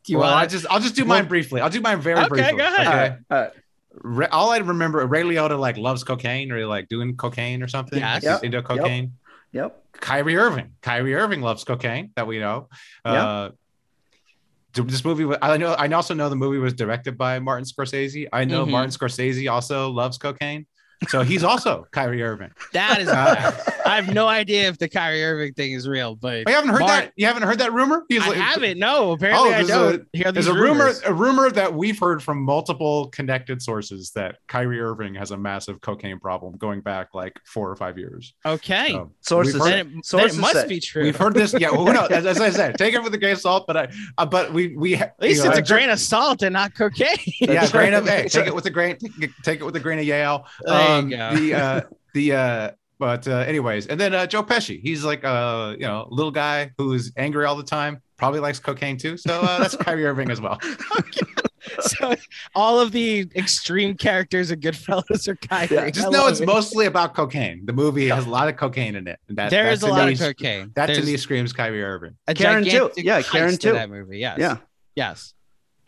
Do 0.04 0.12
you 0.12 0.18
well, 0.18 0.28
I 0.32 0.40
want? 0.40 0.50
just 0.50 0.66
I'll 0.70 0.80
just 0.80 0.94
do 0.94 1.04
mine 1.04 1.26
briefly. 1.28 1.60
I'll 1.60 1.70
do 1.70 1.80
mine 1.80 2.00
very 2.00 2.18
Okay, 2.20 2.28
briefly. 2.28 2.58
go 2.58 2.64
ahead. 2.66 2.86
All 2.86 2.94
right, 2.94 3.12
all 3.30 3.50
right. 4.02 4.30
All 4.30 4.50
I 4.50 4.58
remember, 4.58 5.06
Ray 5.06 5.22
Liotta 5.22 5.58
like 5.58 5.76
loves 5.76 6.04
cocaine 6.04 6.50
or 6.52 6.66
like 6.66 6.88
doing 6.88 7.16
cocaine 7.16 7.62
or 7.62 7.68
something. 7.68 7.98
Yes. 8.00 8.14
Like, 8.14 8.22
he's 8.22 8.30
Yep. 8.30 8.44
into 8.44 8.62
cocaine. 8.62 9.12
Yep. 9.52 9.82
Kyrie 9.92 10.36
Irving. 10.36 10.72
Kyrie 10.82 11.14
Irving 11.14 11.40
loves 11.40 11.62
cocaine 11.64 12.10
that 12.16 12.26
we 12.26 12.38
know. 12.38 12.68
Uh, 13.04 13.50
this 14.74 15.04
movie, 15.04 15.24
wa- 15.24 15.38
I 15.40 15.56
know. 15.56 15.72
I 15.74 15.86
also 15.92 16.14
know 16.14 16.28
the 16.28 16.34
movie 16.36 16.58
was 16.58 16.72
directed 16.74 17.16
by 17.16 17.38
Martin 17.38 17.64
Scorsese. 17.64 18.26
I 18.32 18.44
know 18.44 18.66
Mhm. 18.66 18.70
Martin 18.72 18.90
Scorsese 18.90 19.48
also 19.50 19.90
loves 19.90 20.18
cocaine, 20.18 20.66
so 21.08 21.22
he's 21.22 21.44
also 21.44 21.86
Kyrie 21.92 22.22
Irving. 22.22 22.50
That 22.72 23.00
is. 23.00 23.08
Uh, 23.08 23.52
I 23.86 23.96
have 23.96 24.12
no 24.12 24.26
idea 24.28 24.68
if 24.68 24.78
the 24.78 24.88
Kyrie 24.88 25.24
Irving 25.24 25.52
thing 25.54 25.72
is 25.72 25.86
real, 25.88 26.14
but 26.14 26.48
you 26.48 26.54
haven't 26.54 26.70
heard 26.70 26.80
Mar- 26.80 26.88
that? 26.88 27.12
You 27.16 27.26
haven't 27.26 27.42
heard 27.44 27.58
that 27.58 27.72
rumor? 27.72 28.04
He's 28.08 28.22
I 28.22 28.28
like- 28.28 28.36
haven't. 28.38 28.78
No, 28.78 29.12
apparently 29.12 29.50
I 29.50 29.56
there's 29.58 29.68
don't 29.68 29.94
a- 30.14 30.16
hear 30.16 30.32
There's 30.32 30.46
a 30.46 30.54
rumor, 30.54 30.92
a 31.04 31.12
rumor 31.14 31.50
that 31.50 31.72
we've 31.74 31.98
heard 31.98 32.22
from 32.22 32.42
multiple 32.42 33.08
connected 33.10 33.60
sources 33.62 34.10
that 34.12 34.36
Kyrie 34.48 34.80
Irving 34.80 35.14
has 35.14 35.30
a 35.30 35.36
massive 35.36 35.80
cocaine 35.80 36.18
problem 36.18 36.56
going 36.56 36.80
back 36.80 37.08
like 37.14 37.38
four 37.44 37.70
or 37.70 37.76
five 37.76 37.98
years. 37.98 38.34
Okay, 38.46 38.92
So, 38.92 39.10
Sources 39.20 39.54
we've 39.54 39.62
say- 39.62 39.70
heard- 39.78 39.86
then 39.90 39.98
it, 39.98 40.06
then 40.10 40.26
it 40.28 40.36
must 40.36 40.54
say. 40.54 40.68
be 40.68 40.80
true. 40.80 41.02
We've 41.02 41.16
heard 41.16 41.34
this. 41.34 41.54
Yeah, 41.58 41.70
well, 41.70 41.84
no, 41.92 42.06
as, 42.06 42.26
as 42.26 42.40
I 42.40 42.50
said, 42.50 42.76
take 42.78 42.94
it 42.94 43.02
with 43.02 43.14
a 43.14 43.18
grain 43.18 43.32
of 43.32 43.40
salt. 43.40 43.66
But 43.66 43.76
I, 43.76 43.88
uh, 44.18 44.26
but 44.26 44.52
we 44.52 44.76
we 44.76 44.94
At 44.96 45.14
least 45.20 45.38
you 45.38 45.44
know, 45.50 45.56
it's 45.56 45.70
a 45.70 45.72
grain 45.72 45.90
of 45.90 45.98
salt 46.00 46.42
and 46.42 46.52
not 46.52 46.74
cocaine. 46.74 47.06
yeah, 47.40 47.70
grain 47.70 47.94
of 47.94 48.06
hey, 48.08 48.28
take 48.28 48.46
it 48.46 48.54
with 48.54 48.66
a 48.66 48.70
grain, 48.70 48.96
take 49.42 49.60
it 49.60 49.64
with 49.64 49.76
a 49.76 49.80
grain 49.80 49.98
of 49.98 50.04
Yale. 50.04 50.46
There 50.64 50.93
you 50.93 50.93
Um. 50.98 51.10
The 51.10 51.54
uh, 51.54 51.80
the 52.14 52.32
uh, 52.32 52.70
but 52.98 53.26
uh, 53.28 53.38
anyways, 53.38 53.86
and 53.88 53.98
then 54.00 54.14
uh, 54.14 54.26
Joe 54.26 54.42
Pesci, 54.42 54.80
he's 54.80 55.04
like 55.04 55.24
a 55.24 55.74
you 55.78 55.86
know, 55.86 56.06
little 56.10 56.30
guy 56.30 56.70
who's 56.78 57.12
angry 57.16 57.44
all 57.44 57.56
the 57.56 57.62
time, 57.64 58.00
probably 58.16 58.40
likes 58.40 58.58
cocaine 58.60 58.96
too. 58.96 59.16
So 59.16 59.40
uh, 59.40 59.58
that's 59.58 59.76
Kyrie 59.76 60.04
Irving 60.06 60.30
as 60.30 60.40
well. 60.40 60.60
so 61.80 62.14
all 62.54 62.78
of 62.78 62.92
the 62.92 63.28
extreme 63.34 63.96
characters 63.96 64.50
of 64.50 64.60
Goodfellas 64.60 65.26
are 65.28 65.36
Kyrie. 65.36 65.68
Yeah, 65.74 65.90
Just 65.90 66.06
I 66.06 66.10
know 66.10 66.26
it's 66.28 66.40
it. 66.40 66.46
mostly 66.46 66.86
about 66.86 67.14
cocaine. 67.14 67.64
The 67.66 67.72
movie 67.72 68.08
has 68.08 68.26
a 68.26 68.30
lot 68.30 68.48
of 68.48 68.56
cocaine 68.56 68.94
in 68.96 69.08
it. 69.08 69.18
And 69.28 69.36
that, 69.38 69.50
There 69.50 69.64
that 69.64 69.72
is 69.72 69.82
a 69.82 69.88
lot 69.88 70.06
me- 70.06 70.12
of 70.12 70.18
cocaine. 70.20 70.72
That 70.76 70.86
to 70.86 71.02
me 71.02 71.16
screams 71.16 71.52
Kyrie 71.52 71.82
Irving. 71.82 72.16
a 72.28 72.34
Karen 72.34 72.64
too. 72.64 72.90
Yeah, 72.96 73.20
heist 73.20 73.30
Karen 73.32 73.50
to 73.52 73.56
too. 73.56 73.72
That 73.72 73.90
movie. 73.90 74.18
Yes. 74.18 74.38
Yeah, 74.38 74.56
Yes. 74.94 75.34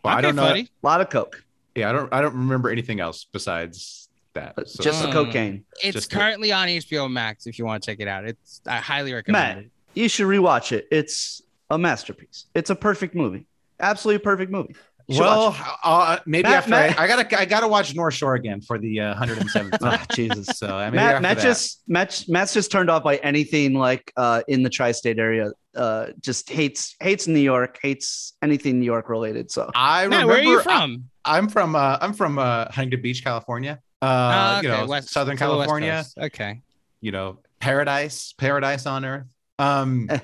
Well, 0.03 0.17
I 0.17 0.21
don't 0.21 0.37
know. 0.37 0.55
a 0.55 0.69
lot 0.83 1.01
of 1.01 1.11
coke, 1.11 1.45
Yeah, 1.75 1.91
I 1.91 1.93
don't. 1.93 2.13
I 2.13 2.21
don't 2.21 2.35
remember 2.35 2.71
anything 2.71 3.01
else 3.01 3.27
besides 3.33 4.06
that. 4.37 4.55
Uh, 4.57 4.65
So- 4.65 4.83
just 4.83 5.03
the 5.03 5.09
Mm. 5.09 5.13
cocaine. 5.13 5.65
It's 5.83 5.95
Just 5.95 6.11
the- 6.11 6.17
currently 6.17 6.53
on 6.53 6.69
HBO 6.69 7.09
Max 7.09 7.47
if 7.47 7.59
you 7.59 7.65
want 7.67 7.83
to 7.83 7.91
check 7.91 8.01
it 8.01 8.09
out. 8.09 8.25
It's 8.27 8.61
I 8.67 8.77
highly 8.77 9.13
recommend 9.13 9.57
Matt, 9.57 9.65
it. 9.65 9.71
you 9.95 10.09
should 10.09 10.27
rewatch 10.27 10.73
it. 10.73 10.87
It's 10.91 11.43
a 11.71 11.77
masterpiece. 11.79 12.47
It's 12.55 12.71
a 12.71 12.77
perfect 12.77 13.15
movie. 13.15 13.47
Absolutely 13.81 14.21
perfect 14.23 14.51
movie. 14.53 14.75
You 15.09 15.21
well, 15.21 15.57
uh, 15.85 16.19
maybe 16.27 16.43
Matt- 16.49 16.53
after 16.59 16.71
Matt- 16.71 16.99
I, 16.99 17.05
I 17.05 17.07
gotta 17.07 17.39
I 17.41 17.45
gotta 17.45 17.69
watch 17.69 17.95
North 17.95 18.15
Shore 18.15 18.35
again 18.35 18.61
for 18.61 18.77
the 18.77 18.99
uh, 19.01 19.15
107th 19.15 19.75
it. 19.75 19.79
time. 19.79 19.99
Ah, 20.01 20.07
Jesus. 20.13 20.47
So 20.59 20.77
I 20.77 20.87
mean, 20.87 20.97
Matt, 20.97 21.23
Matt 21.23 21.39
just 21.39 21.83
Matt, 21.87 22.25
Matt's 22.27 22.53
just 22.53 22.73
turned 22.73 22.91
off 22.91 23.05
by 23.05 23.17
anything 23.19 23.75
like 23.75 24.13
uh, 24.17 24.43
in 24.49 24.65
the 24.65 24.71
tri-state 24.71 25.21
area. 25.21 25.53
Uh, 25.77 26.07
just 26.21 26.51
hates 26.51 26.97
hates 27.01 27.29
New 27.29 27.39
York, 27.39 27.79
hates 27.81 28.33
anything 28.43 28.81
New 28.81 28.85
York 28.87 29.09
related. 29.09 29.49
So 29.53 29.71
I 29.77 30.09
Matt, 30.09 30.23
remember. 30.25 30.27
where 30.33 30.39
are 30.41 30.43
you 30.43 30.61
from? 30.63 31.05
I, 31.25 31.39
am 31.39 31.49
from. 31.51 31.77
Uh, 31.77 31.99
I'm 32.01 32.13
from 32.13 32.41
uh, 32.41 32.65
Huntington 32.73 33.01
Beach, 33.03 33.23
California. 33.23 33.79
Uh, 34.07 34.59
Oh, 34.59 34.63
you 34.63 34.69
know, 34.69 34.87
west- 34.87 35.11
Southern 35.11 35.37
to 35.37 35.45
the 35.45 35.51
West 35.51 35.59
California. 35.69 36.05
Okay. 36.19 36.61
You 37.01 37.13
know, 37.13 37.39
paradise, 37.61 38.33
paradise 38.39 38.87
on 38.87 39.05
earth. 39.05 39.27
Um, 39.59 40.07
Eh. 40.11 40.19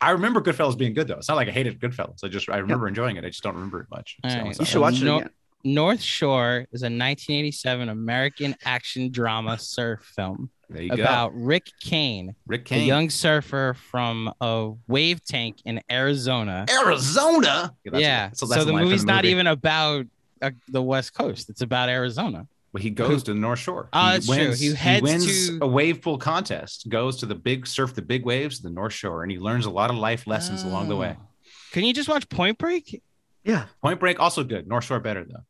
I 0.00 0.10
remember 0.10 0.40
Goodfellas 0.42 0.76
being 0.76 0.92
good 0.94 1.08
though. 1.08 1.16
It's 1.16 1.28
not 1.28 1.36
like 1.36 1.48
I 1.48 1.52
hated 1.52 1.80
Goodfellas. 1.80 2.22
I 2.22 2.28
just 2.28 2.48
I 2.50 2.58
remember 2.58 2.86
enjoying 2.86 3.16
it. 3.16 3.24
I 3.24 3.28
just 3.28 3.42
don't 3.42 3.54
remember 3.54 3.80
it 3.80 3.86
much. 3.90 4.16
All 4.24 4.30
So 4.30 4.36
right. 4.40 4.58
you 4.58 4.64
should 4.66 4.80
watch 4.80 5.00
it 5.00 5.02
again. 5.08 5.30
North 5.64 6.00
Shore 6.02 6.66
is 6.70 6.82
a 6.82 6.86
1987 6.86 7.88
American 7.88 8.54
action 8.64 9.10
drama 9.10 9.58
surf 9.58 10.00
film 10.14 10.50
there 10.68 10.82
you 10.82 10.90
go. 10.90 10.94
about 11.02 11.34
Rick 11.34 11.68
Kane, 11.80 12.36
Rick 12.46 12.66
Kane, 12.66 12.82
a 12.82 12.86
young 12.86 13.10
surfer 13.10 13.74
from 13.90 14.32
a 14.40 14.72
wave 14.86 15.24
tank 15.24 15.56
in 15.64 15.80
Arizona. 15.90 16.66
Arizona. 16.70 17.74
that's- 17.84 18.00
yeah. 18.02 18.30
so 18.32 18.46
So, 18.46 18.54
that's 18.54 18.64
the 18.66 18.72
line 18.72 18.80
from 18.82 18.88
movie's 18.90 19.04
not 19.04 19.24
even 19.24 19.46
about 19.48 20.06
uh, 20.42 20.50
the 20.68 20.82
West 20.82 21.14
Coast. 21.14 21.48
It's 21.50 21.62
about 21.62 21.88
Arizona. 21.88 22.46
Well, 22.76 22.82
he 22.82 22.90
goes 22.90 23.22
to 23.22 23.32
the 23.32 23.40
North 23.40 23.58
Shore. 23.60 23.88
Oh, 23.94 24.04
he 24.04 24.12
that's 24.12 24.26
true. 24.26 24.52
He 24.52 24.74
heads 24.74 25.02
wins 25.02 25.48
to- 25.48 25.60
a 25.62 25.66
wave 25.66 26.02
pool 26.02 26.18
contest, 26.18 26.90
goes 26.90 27.16
to 27.20 27.26
the 27.26 27.34
big 27.34 27.66
surf 27.66 27.94
the 27.94 28.02
big 28.02 28.26
waves, 28.26 28.60
the 28.60 28.68
North 28.68 28.92
Shore, 28.92 29.22
and 29.22 29.32
he 29.32 29.38
learns 29.38 29.64
a 29.64 29.70
lot 29.70 29.88
of 29.88 29.96
life 29.96 30.26
lessons 30.26 30.62
along 30.62 30.90
the 30.90 30.96
way. 30.96 31.16
Oh. 31.18 31.22
Can 31.72 31.84
you 31.84 31.94
just 31.94 32.06
watch 32.06 32.28
Point 32.28 32.58
Break? 32.58 33.02
Yeah. 33.46 33.66
Point 33.82 34.00
Break 34.00 34.18
also 34.20 34.44
good. 34.44 34.66
North 34.66 34.84
Shore 34.84 35.00
better 35.00 35.24
though. 35.24 35.44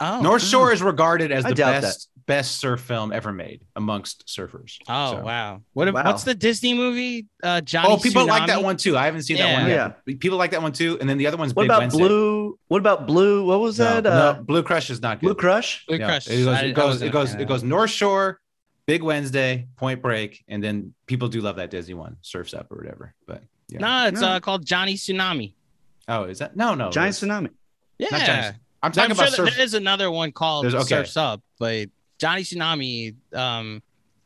Oh, 0.00 0.20
North 0.22 0.42
Shore 0.42 0.72
is 0.72 0.82
regarded 0.82 1.30
as 1.30 1.44
I 1.44 1.50
the 1.50 1.54
doubt 1.54 1.82
best 1.82 2.08
best 2.26 2.56
surf 2.58 2.80
film 2.80 3.12
ever 3.12 3.32
made 3.32 3.60
amongst 3.76 4.26
surfers. 4.26 4.78
Oh 4.88 5.10
So- 5.12 5.20
wow. 5.22 5.60
What? 5.74 5.92
Wow. 5.92 6.04
What's 6.04 6.24
the 6.24 6.34
Disney 6.34 6.72
movie? 6.72 7.26
Uh, 7.42 7.60
Johnny. 7.60 7.88
Oh, 7.90 7.98
people 7.98 8.24
like 8.26 8.46
that 8.46 8.62
one 8.62 8.78
too. 8.78 8.96
I 8.96 9.04
haven't 9.04 9.22
seen 9.22 9.36
that 9.36 9.60
one 9.60 9.68
Yeah. 9.70 9.92
People 10.18 10.38
like 10.38 10.52
that 10.52 10.62
one 10.62 10.72
too. 10.72 10.96
And 11.00 11.08
then 11.08 11.18
the 11.18 11.26
other 11.26 11.36
one's 11.36 11.54
What 11.54 11.64
Big 11.64 11.70
about 11.70 11.80
Wednesday. 11.82 11.98
Blue? 11.98 12.58
What 12.68 12.78
about 12.78 13.06
Blue? 13.06 13.44
What 13.44 13.60
was 13.60 13.76
that? 13.76 14.04
no, 14.04 14.10
uh, 14.10 14.32
Blue 14.40 14.62
Crush 14.62 14.88
is 14.88 15.02
not 15.02 15.20
good. 15.20 15.26
Blue 15.26 15.34
Crush? 15.34 15.84
Blue 15.86 15.98
No, 15.98 16.06
Crush. 16.06 16.28
It 16.28 16.44
goes, 16.44 16.46
I- 16.48 16.60
I 16.60 16.62
it 16.64 16.72
goes, 16.74 17.02
it 17.02 17.12
goes, 17.12 17.34
it 17.34 17.46
goes. 17.46 17.62
North 17.62 17.90
Shore, 17.90 18.40
Big 18.86 19.02
Wednesday, 19.02 19.66
Point 19.76 20.00
Break, 20.00 20.44
and 20.48 20.64
then 20.64 20.94
people 21.06 21.28
do 21.28 21.40
love 21.42 21.56
that 21.56 21.70
Disney 21.70 21.94
one, 21.94 22.16
Surfs 22.22 22.54
Up 22.54 22.72
or 22.72 22.76
whatever. 22.78 23.14
But 23.26 23.42
yeah. 23.68 23.80
No, 23.80 24.06
it's 24.08 24.20
No. 24.20 24.28
uh, 24.28 24.40
called 24.40 24.64
Johnny 24.64 24.94
Tsunami. 24.94 25.52
Oh, 26.08 26.24
is 26.24 26.38
that 26.38 26.56
no, 26.56 26.74
no? 26.74 26.90
Giant 26.90 27.14
Tsunami. 27.14 27.50
Yeah. 27.98 28.08
Not 28.10 28.20
Johnny- 28.26 28.46
I'm 28.48 28.54
I'm 28.82 28.92
talking 28.92 29.14
sure 29.14 29.24
about 29.24 29.30
that 29.30 29.36
surf. 29.36 29.54
there 29.54 29.64
is 29.64 29.74
another 29.74 30.10
one 30.10 30.32
called 30.32 30.64
There's- 30.64 30.74
okay. 30.84 30.96
Surfs 30.96 31.16
Up, 31.16 31.42
but 31.58 31.88
Johnny 32.18 32.42
Tsunami 32.42 33.14
um 33.32 33.82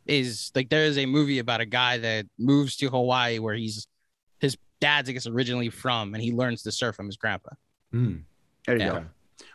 is 0.07 0.51
like 0.55 0.69
there 0.71 0.85
is 0.85 0.99
a 0.99 1.07
movie 1.07 1.39
about 1.39 1.61
a 1.61 1.67
guy 1.67 1.99
that 1.99 2.27
moves 2.39 2.77
to 2.79 2.89
Hawaii 2.89 3.39
where 3.39 3.55
he's 3.55 3.87
his 4.41 4.57
dad's 4.81 5.09
I 5.09 5.13
guess 5.13 5.27
originally 5.27 5.69
from 5.71 6.15
and 6.15 6.23
he 6.23 6.33
learns 6.33 6.63
to 6.65 6.73
surf 6.73 6.97
from 6.97 7.07
his 7.07 7.17
grandpa. 7.17 7.51
Hmm. 7.93 8.17
There 8.67 8.77
you 8.77 8.83
Yeah. 8.83 8.89
go. 9.01 9.05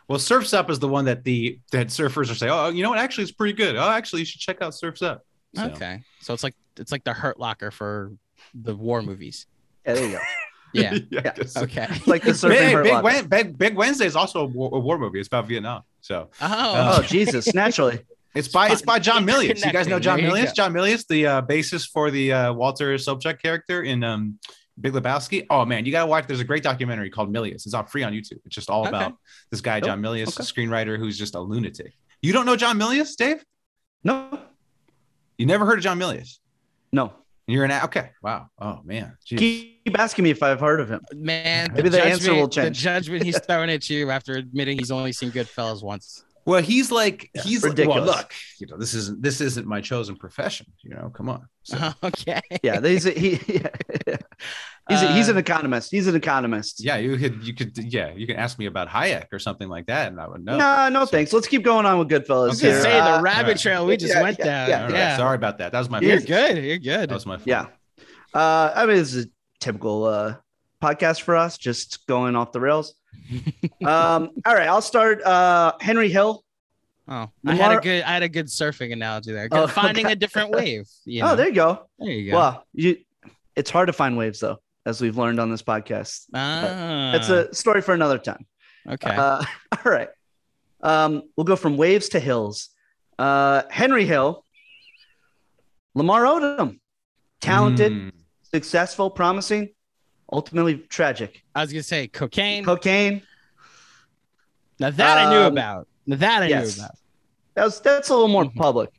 Well, 0.08 0.18
Surfs 0.18 0.52
Up 0.54 0.70
is 0.70 0.78
the 0.78 0.88
one 0.88 1.04
that 1.06 1.24
the 1.24 1.58
that 1.72 1.88
surfers 1.88 2.30
are 2.30 2.34
saying, 2.34 2.52
oh, 2.52 2.68
you 2.68 2.82
know 2.82 2.90
what? 2.90 2.98
Actually, 2.98 3.24
it's 3.24 3.32
pretty 3.32 3.52
good. 3.54 3.76
Oh, 3.76 3.88
actually, 3.90 4.20
you 4.20 4.26
should 4.26 4.40
check 4.40 4.60
out 4.62 4.74
Surfs 4.74 5.02
Up. 5.02 5.24
So, 5.56 5.64
Okay. 5.66 6.02
So 6.20 6.32
it's 6.34 6.42
like 6.42 6.54
it's 6.78 6.92
like 6.92 7.04
the 7.04 7.12
Hurt 7.12 7.38
Locker 7.38 7.70
for 7.70 8.12
the 8.54 8.74
war 8.74 9.02
movies. 9.02 9.46
Yeah, 9.86 9.94
there 9.94 10.04
you 10.06 10.12
go. 10.12 10.18
Yeah. 10.82 10.98
yeah, 11.10 11.32
I. 11.36 11.56
Okay. 11.56 11.86
It's 11.90 12.06
like 12.06 12.22
the 12.22 12.30
surfing 12.32 12.82
Big, 12.82 12.92
Big. 12.92 13.02
Wen- 13.02 13.26
Big, 13.26 13.58
Big 13.58 13.76
Wednesday 13.76 14.06
is 14.06 14.16
also 14.16 14.40
a 14.40 14.44
war, 14.46 14.70
a 14.72 14.78
war 14.78 14.98
movie. 14.98 15.18
It's 15.20 15.28
about 15.28 15.46
Vietnam. 15.46 15.82
So 16.00 16.30
Oh. 16.40 16.96
Oh 16.98 17.02
Jesus! 17.02 17.54
Naturally. 17.54 18.00
it's 18.34 18.48
by 18.48 18.70
it's 18.70 18.82
by 18.82 18.98
John 18.98 19.28
It's 19.28 19.32
Milius. 19.38 19.64
You 19.66 19.72
guys 19.72 19.86
know. 19.86 19.98
John 20.00 20.20
There 20.20 20.30
Milius? 20.30 20.54
John 20.54 20.72
Milius, 20.72 21.06
the 21.06 21.26
uh, 21.26 21.40
basis 21.42 21.86
for 21.86 22.10
the 22.10 22.32
uh, 22.32 22.52
Walter 22.52 22.94
Sobchak 22.96 23.40
character 23.40 23.82
in 23.82 24.02
um, 24.04 24.38
Big 24.80 24.92
Lebowski. 24.92 25.46
Oh 25.50 25.64
man, 25.64 25.86
you 25.86 25.92
gotta 25.92 26.06
watch. 26.06 26.26
There's 26.26 26.40
a 26.40 26.44
great 26.44 26.62
documentary 26.64 27.08
called 27.10 27.32
Milius. 27.32 27.64
It's 27.66 27.74
on 27.74 27.86
free 27.86 28.02
on 28.02 28.12
YouTube. 28.12 28.40
It's 28.44 28.54
just 28.54 28.68
all 28.68 28.80
Okay. 28.82 28.88
about 28.90 29.14
this 29.50 29.60
guy 29.60 29.80
John 29.80 30.02
Milius, 30.02 30.28
Okay. 30.38 30.42
screenwriter 30.42 30.98
who's 30.98 31.16
just 31.16 31.34
a 31.36 31.40
lunatic. 31.40 31.92
You 32.22 32.32
don't 32.32 32.46
know 32.46 32.56
John 32.56 32.78
Milius, 32.78 33.14
Dave? 33.16 33.44
No. 34.02 34.38
You 35.38 35.46
never 35.46 35.64
heard 35.66 35.78
of 35.78 35.84
John 35.84 35.98
Milius? 35.98 36.38
No. 36.92 37.12
You're 37.46 37.64
an 37.64 37.72
okay. 37.84 38.10
Wow. 38.22 38.48
Oh 38.58 38.80
man. 38.84 39.16
Jeez. 39.26 39.38
Keep 39.84 39.98
asking 39.98 40.22
me 40.24 40.30
if 40.30 40.42
I've 40.42 40.60
heard 40.60 40.80
of 40.80 40.88
him. 40.88 41.00
Man, 41.14 41.72
Maybe 41.74 41.88
the 41.90 42.02
answer 42.02 42.18
judgment- 42.26 42.40
will 42.40 42.48
change. 42.48 42.78
The 42.78 42.82
judgment 42.82 43.22
he's 43.22 43.38
throwing 43.46 43.70
at 43.70 43.88
you 43.90 44.10
after 44.10 44.34
admitting 44.34 44.78
he's 44.78 44.90
only 44.90 45.12
seen 45.12 45.30
Goodfellas 45.30 45.82
once. 45.82 46.24
Well, 46.46 46.62
he's 46.62 46.90
like 46.90 47.30
he's 47.42 47.62
like, 47.62 47.70
ridiculous. 47.70 48.06
well, 48.06 48.16
look, 48.18 48.32
you 48.58 48.66
know, 48.66 48.76
this 48.76 48.92
isn't 48.94 49.22
this 49.22 49.40
isn't 49.40 49.66
my 49.66 49.80
chosen 49.80 50.16
profession. 50.16 50.66
You 50.82 50.94
know, 50.94 51.10
come 51.14 51.28
on. 51.28 51.48
So, 51.62 51.92
okay. 52.04 52.40
Yeah, 52.62 52.80
he's 52.80 53.06
a, 53.06 53.10
he. 53.12 53.36
He's 54.88 55.00
a, 55.02 55.12
he's 55.14 55.28
an 55.28 55.36
Uh, 55.36 55.40
economist. 55.40 55.90
He's 55.90 56.06
an 56.06 56.14
economist. 56.14 56.84
yeah, 56.84 56.96
you 56.98 57.16
could 57.16 57.42
you 57.46 57.54
could 57.54 57.76
yeah, 57.78 58.12
you 58.14 58.26
can 58.26 58.36
ask 58.36 58.58
me 58.58 58.66
about 58.66 58.88
Hayek 58.88 59.32
or 59.32 59.38
something 59.38 59.68
like 59.68 59.86
that, 59.86 60.08
and 60.08 60.20
I 60.20 60.28
would 60.28 60.44
know. 60.44 60.58
No, 60.58 60.88
no, 60.90 61.00
So- 61.06 61.10
thanks. 61.12 61.32
Let's 61.32 61.46
keep 61.48 61.62
going 61.62 61.86
on 61.86 61.98
with 61.98 62.08
Goodfellas. 62.10 62.44
I 62.44 62.48
was 62.48 62.60
here. 62.60 62.80
say 62.82 62.98
Uh, 62.98 63.16
the 63.16 63.22
rabbit 63.22 63.38
alright. 63.44 63.58
trail 63.60 63.86
we 63.86 63.96
just 63.96 64.12
Yeah, 64.14 64.22
went 64.22 64.38
yeah, 64.38 64.44
down. 64.44 64.68
yeah, 64.68 64.76
All 64.82 64.88
right, 64.90 64.94
Yeah, 64.94 65.16
Sorry 65.16 65.36
about 65.36 65.58
that. 65.58 65.72
That 65.72 65.78
was 65.78 65.88
my 65.88 66.00
you're 66.00 66.18
fault. 66.18 66.26
good. 66.28 66.64
You're 66.64 66.78
good. 66.78 67.08
That 67.08 67.14
was 67.14 67.24
my 67.26 67.36
fault. 67.38 67.46
Yeah. 67.46 67.66
Uh, 68.34 68.72
I 68.74 68.84
mean, 68.86 68.96
this 68.96 69.14
is 69.14 69.24
a 69.26 69.28
typical 69.60 70.04
uh, 70.04 70.34
podcast 70.82 71.22
for 71.22 71.34
us, 71.36 71.56
just 71.56 72.06
going 72.06 72.36
off 72.36 72.52
the 72.52 72.60
rails. 72.60 72.94
um, 73.84 74.30
all 74.44 74.54
right, 74.54 74.68
I'll 74.68 74.82
start. 74.82 75.22
Uh, 75.22 75.72
Henry 75.80 76.10
Hill. 76.10 76.42
Oh, 77.06 77.30
I 77.46 77.54
had 77.54 77.72
a 77.72 77.80
good 77.80 78.02
I 78.02 78.12
had 78.12 78.22
a 78.22 78.28
good 78.28 78.46
surfing 78.46 78.92
analogy 78.92 79.32
there. 79.32 79.48
Oh, 79.52 79.66
Finding 79.66 80.06
okay. 80.06 80.12
a 80.12 80.16
different 80.16 80.50
wave. 80.50 80.88
You 81.04 81.22
Oh, 81.24 81.36
there 81.36 81.48
you 81.48 81.54
go. 81.54 81.86
there 81.98 82.10
you 82.10 82.30
go. 82.30 82.36
Well, 82.36 82.66
you. 82.72 82.96
It's 83.56 83.70
hard 83.70 83.86
to 83.88 83.92
find 83.92 84.16
waves 84.16 84.40
though, 84.40 84.58
as 84.86 85.00
we've 85.00 85.16
learned 85.16 85.40
on 85.40 85.50
this 85.50 85.62
podcast. 85.62 86.26
ah, 86.34 87.14
It's 87.14 87.28
a 87.28 87.52
story 87.54 87.80
for 87.80 87.94
another 87.94 88.18
time. 88.18 88.46
okay. 88.88 89.10
Uh, 89.14 89.42
all 89.84 89.92
right. 89.92 90.08
Um, 90.82 91.22
we'll 91.36 91.44
go 91.44 91.56
from 91.56 91.76
waves 91.76 92.10
to 92.10 92.20
hills. 92.20 92.68
Uh, 93.18 93.62
Henry 93.70 94.04
Hill, 94.04 94.44
Lamar 95.94 96.22
Odom, 96.24 96.80
talented, 97.40 97.92
Mm. 97.92 98.12
successful, 98.52 99.10
promising, 99.10 99.70
ultimately 100.32 100.78
tragic. 100.88 101.42
I 101.54 101.62
was 101.62 101.72
gonna 101.72 101.82
say 101.82 102.08
cocaine. 102.08 102.64
Cocaine. 102.64 103.22
now 104.80 104.90
that 104.90 105.18
I 105.18 105.30
knew 105.30 105.40
Um, 105.46 105.52
about. 105.52 105.88
Now 106.06 106.16
that 106.16 106.42
I 106.42 106.46
yes. 106.48 106.76
knew 106.76 106.84
about. 106.84 106.96
That 107.54 107.64
was 107.64 107.80
that's 107.80 108.08
a 108.10 108.12
little 108.14 108.28
more 108.28 108.44
Mhm. 108.44 108.56
public. 108.56 108.90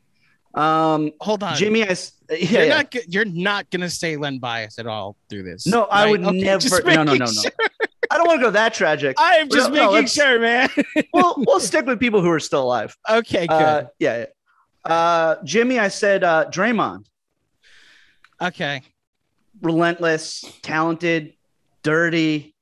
Um, 0.55 1.11
Hold 1.21 1.43
on, 1.43 1.55
Jimmy, 1.57 1.83
I, 1.83 1.95
yeah, 2.29 2.35
You're 2.37 2.63
yeah. 2.63 2.75
not. 2.77 2.95
You're 3.13 3.25
not 3.25 3.69
gonna 3.69 3.89
say 3.89 4.15
Len 4.15 4.39
Bias 4.39 4.79
at 4.79 4.87
all 4.87 5.17
through 5.29 5.43
this. 5.43 5.67
No, 5.67 5.83
I 5.83 6.09
would 6.09 6.23
Okay, 6.23 6.39
never- 6.41 6.81
no, 6.85 7.03
no, 7.03 7.13
no, 7.13 7.13
no. 7.13 7.25
sure. 7.25 7.51
I 8.11 8.17
don't 8.17 8.27
want 8.27 8.39
to 8.39 8.45
go 8.45 8.51
that 8.51 8.73
tragic. 8.73 9.19
I 9.19 9.35
am 9.37 9.49
just 9.49 9.69
No, 9.71 9.75
no, 9.75 9.81
making 9.87 9.93
let's- 9.95 10.13
sure, 10.13 10.39
man. 10.39 10.69
we'll 11.13 11.35
we'll 11.45 11.59
stick 11.59 11.85
with 11.85 11.99
people 11.99 12.21
who 12.21 12.29
are 12.29 12.39
still 12.39 12.63
alive. 12.63 12.95
okay, 13.09 13.47
good. 13.47 13.53
Uh, 13.53 13.85
yeah. 13.99 14.25
yeah. 14.85 14.91
Uh, 14.93 15.35
Jimmy, 15.43 15.77
I 15.79 15.87
said 15.89 16.23
uh, 16.23 16.45
Draymond, 16.49 17.05
okay. 18.41 18.81
relentless, 19.61 20.45
talented, 20.61 21.33
dirty, 21.83 22.55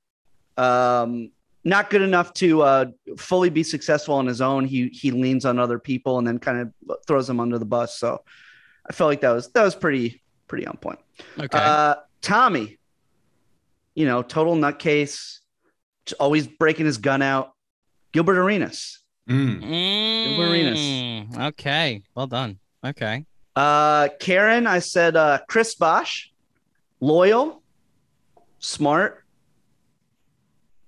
um, 0.58 1.32
not 1.64 1.90
good 1.90 2.02
enough 2.02 2.34
to 2.36 2.62
uh, 2.62 2.86
fully 3.18 3.50
be 3.50 3.64
successful 3.64 4.16
on 4.16 4.26
his 4.28 4.42
own. 4.42 4.66
He 4.66 4.90
he 4.90 5.12
leans 5.12 5.46
on 5.46 5.60
other 5.60 5.80
people 5.80 6.18
and 6.18 6.28
then 6.28 6.40
kind 6.40 6.60
of 6.88 6.98
throws 7.08 7.28
them 7.28 7.40
under 7.40 7.58
the 7.58 7.66
bus. 7.66 7.98
So 7.98 8.22
I 8.90 8.94
felt 8.94 9.10
like 9.10 9.22
that 9.22 9.32
was 9.32 9.50
that 9.52 9.64
was 9.64 9.76
pretty 9.76 10.22
pretty 10.48 10.68
on 10.68 10.78
point. 10.78 11.00
Okay. 11.40 11.58
Uh, 11.58 11.96
Tommy, 12.22 12.78
you 13.96 14.06
know, 14.06 14.22
total 14.22 14.56
nutcase, 14.56 15.40
always 16.20 16.48
breaking 16.48 16.86
his 16.86 16.98
gun 16.98 17.22
out. 17.22 17.54
Gilbert 18.12 18.38
Arenas, 18.38 19.00
Mm. 19.28 19.64
Mm, 19.64 21.40
okay. 21.48 22.04
Well 22.14 22.28
done. 22.28 22.60
Okay. 22.86 23.26
uh, 23.56 24.10
Karen, 24.20 24.68
I 24.68 24.80
said 24.80 25.16
uh, 25.16 25.40
Chris 25.48 25.76
Bosh, 25.76 26.32
loyal, 27.00 27.64
smart, 28.60 29.23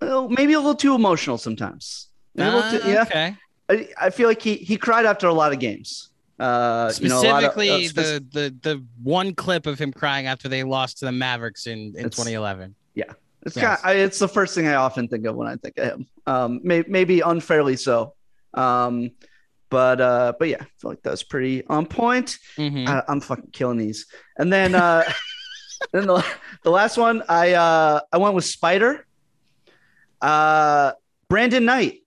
well, 0.06 0.30
maybe 0.30 0.54
a 0.54 0.60
little 0.60 0.76
too 0.76 0.96
emotional 0.96 1.38
sometimes. 1.38 2.08
Little 2.36 2.62
too- 2.72 2.82
Uh, 2.84 2.88
yeah, 2.88 3.02
Okay. 3.04 3.36
I, 3.70 3.90
I 4.00 4.10
feel 4.12 4.28
like 4.28 4.42
he 4.42 4.56
he 4.56 4.78
cried 4.78 5.06
after 5.06 5.28
a 5.28 5.34
lot 5.34 5.52
of 5.54 5.60
games. 5.60 6.10
Uh, 6.40 6.92
you 7.00 7.08
know, 7.10 7.16
of- 7.18 7.22
Specifically, 7.22 7.70
uh, 7.70 7.80
spec- 7.90 8.06
the, 8.06 8.26
the 8.32 8.56
the 8.62 8.84
one 9.02 9.34
clip 9.34 9.66
of 9.68 9.80
him 9.80 9.92
crying 9.94 10.28
after 10.28 10.48
they 10.50 10.64
lost 10.64 11.00
to 11.00 11.06
the 11.06 11.12
Mavericks 11.12 11.66
in, 11.68 11.80
in 11.98 12.06
It's- 12.08 12.16
2011. 12.16 12.76
It's 13.48 13.56
Yes. 13.56 13.80
kind. 13.82 13.96
Of, 13.98 14.04
it's 14.04 14.18
the 14.18 14.28
first 14.28 14.56
thing 14.56 14.66
I 14.68 14.74
often 14.74 15.08
think 15.08 15.24
of 15.28 15.36
when 15.36 15.48
I 15.48 15.56
think 15.56 15.78
of 15.78 15.86
him. 15.86 16.08
Um, 16.26 16.62
may, 16.64 16.84
maybe 16.88 17.20
unfairly 17.22 17.76
so. 17.76 18.16
Um, 18.56 19.12
but 19.70 20.02
uh, 20.02 20.34
but 20.40 20.48
yeah, 20.50 20.62
I 20.62 20.68
feel 20.80 20.90
like 20.90 21.04
that's 21.04 21.22
pretty 21.22 21.64
on 21.68 21.86
point. 21.86 22.40
Mhm. 22.58 22.88
I, 22.88 23.04
I'm 23.08 23.22
fucking 23.22 23.52
killing 23.52 23.78
these. 23.78 24.08
And 24.40 24.52
then 24.52 24.74
uh, 24.74 25.04
then 25.94 26.08
the, 26.08 26.26
the 26.64 26.72
last 26.72 26.98
one, 26.98 27.22
I 27.30 27.54
uh, 27.54 28.00
I 28.12 28.18
went 28.18 28.34
with 28.34 28.46
Spider. 28.46 29.05
Uh, 30.22 30.92
Brandon 31.30 31.66
Knight, 31.66 32.02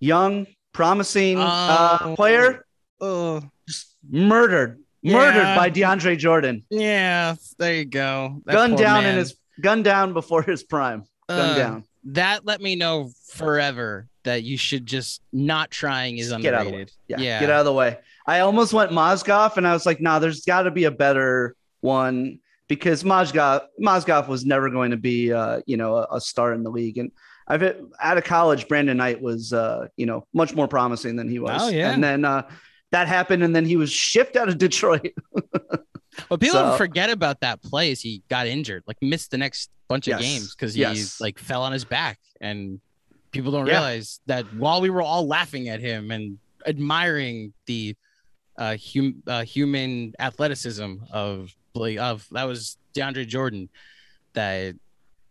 young, 0.00 0.46
promising 0.72 1.38
uh, 1.38 1.98
Oh. 2.00 2.14
player, 2.16 2.64
Oh, 3.00 3.42
just 3.68 3.96
murdered, 4.08 4.80
murdered 5.02 5.40
Yeah. 5.42 5.56
by 5.56 5.70
DeAndre 5.70 6.16
Jordan. 6.18 6.64
yeah. 6.70 7.34
There 7.58 7.74
you 7.74 7.84
go. 7.84 8.40
That 8.46 8.52
Gunned 8.52 8.78
down 8.78 9.04
in 9.04 9.16
his 9.16 9.34
gun 9.60 9.82
down 9.82 10.12
before 10.12 10.42
his 10.42 10.62
prime. 10.62 11.04
Gunned 11.28 11.52
Uh, 11.52 11.56
down. 11.58 11.84
That 12.08 12.44
let 12.44 12.60
me 12.60 12.76
know 12.76 13.10
forever 13.28 14.08
that 14.24 14.42
you 14.42 14.56
should 14.56 14.86
just 14.86 15.20
not 15.32 15.70
trying 15.70 16.18
is 16.18 16.28
Just 16.30 16.42
get 16.42 16.54
out 16.54 16.62
of 16.62 16.66
the 16.66 16.72
way. 16.72 16.80
underrated. 16.82 16.92
Yeah, 17.08 17.16
yeah. 17.20 17.40
get 17.40 17.50
out 17.50 17.60
of 17.60 17.64
the 17.66 17.72
way. 17.72 17.98
I 18.26 18.40
almost 18.40 18.72
went 18.72 18.90
Mozgov, 18.90 19.56
and 19.58 19.66
I 19.66 19.72
was 19.74 19.84
like, 19.86 20.00
nah, 20.00 20.18
there's 20.18 20.44
got 20.44 20.62
to 20.62 20.70
be 20.70 20.84
a 20.84 20.90
better 20.90 21.54
one 21.80 22.40
because 22.68 23.02
Mozgov 23.02 23.66
Mozgov 23.80 24.28
was 24.28 24.44
never 24.44 24.70
going 24.70 24.90
to 24.90 24.96
be, 24.96 25.32
uh, 25.32 25.60
you 25.66 25.76
know, 25.76 25.96
a, 25.96 26.06
a 26.16 26.20
star 26.20 26.52
in 26.52 26.62
the 26.62 26.70
league. 26.70 26.98
And 26.98 27.10
I've 27.46 27.62
out 28.00 28.16
of 28.18 28.24
college, 28.24 28.68
Brandon 28.68 28.96
Knight 28.96 29.20
was, 29.20 29.52
uh, 29.52 29.88
you 29.96 30.06
know, 30.06 30.26
much 30.32 30.54
more 30.54 30.66
promising 30.68 31.16
than 31.16 31.28
he 31.28 31.38
was. 31.38 31.62
Oh, 31.62 31.68
yeah. 31.68 31.90
and 31.92 32.02
then 32.02 32.24
uh, 32.24 32.48
that 32.90 33.06
happened, 33.08 33.42
and 33.42 33.54
then 33.54 33.64
he 33.66 33.76
was 33.76 33.90
shipped 33.92 34.36
out 34.36 34.48
of 34.48 34.58
Detroit. 34.58 35.12
What 36.28 36.38
people 36.40 36.54
So- 36.60 36.76
forget 36.76 37.10
about 37.10 37.40
that 37.40 37.60
play 37.60 37.90
is 37.90 38.00
he 38.00 38.22
got 38.28 38.46
injured, 38.46 38.84
like 38.86 38.96
missed 39.02 39.32
the 39.32 39.36
next 39.38 39.68
bunch 39.88 40.06
of 40.06 40.12
Yes. 40.12 40.20
games 40.20 40.54
because 40.54 40.72
he 40.74 40.82
Yes. 40.82 41.20
like 41.20 41.40
fell 41.40 41.62
on 41.62 41.72
his 41.72 41.84
back, 41.84 42.20
and 42.40 42.80
people 43.32 43.50
don't 43.50 43.66
Yeah. 43.66 43.72
realize 43.72 44.20
that 44.26 44.44
while 44.54 44.80
we 44.80 44.90
were 44.90 45.02
all 45.02 45.26
laughing 45.26 45.68
at 45.68 45.80
him 45.80 46.12
and 46.12 46.38
admiring 46.66 47.52
the 47.66 47.96
uh, 48.56 48.76
hum- 48.94 49.24
uh 49.26 49.42
human 49.42 50.14
athleticism 50.20 50.94
of 51.10 51.52
Blake, 51.74 51.98
of 51.98 52.26
that 52.30 52.44
was 52.44 52.78
DeAndre 52.94 53.26
Jordan, 53.26 53.68
that 54.32 54.74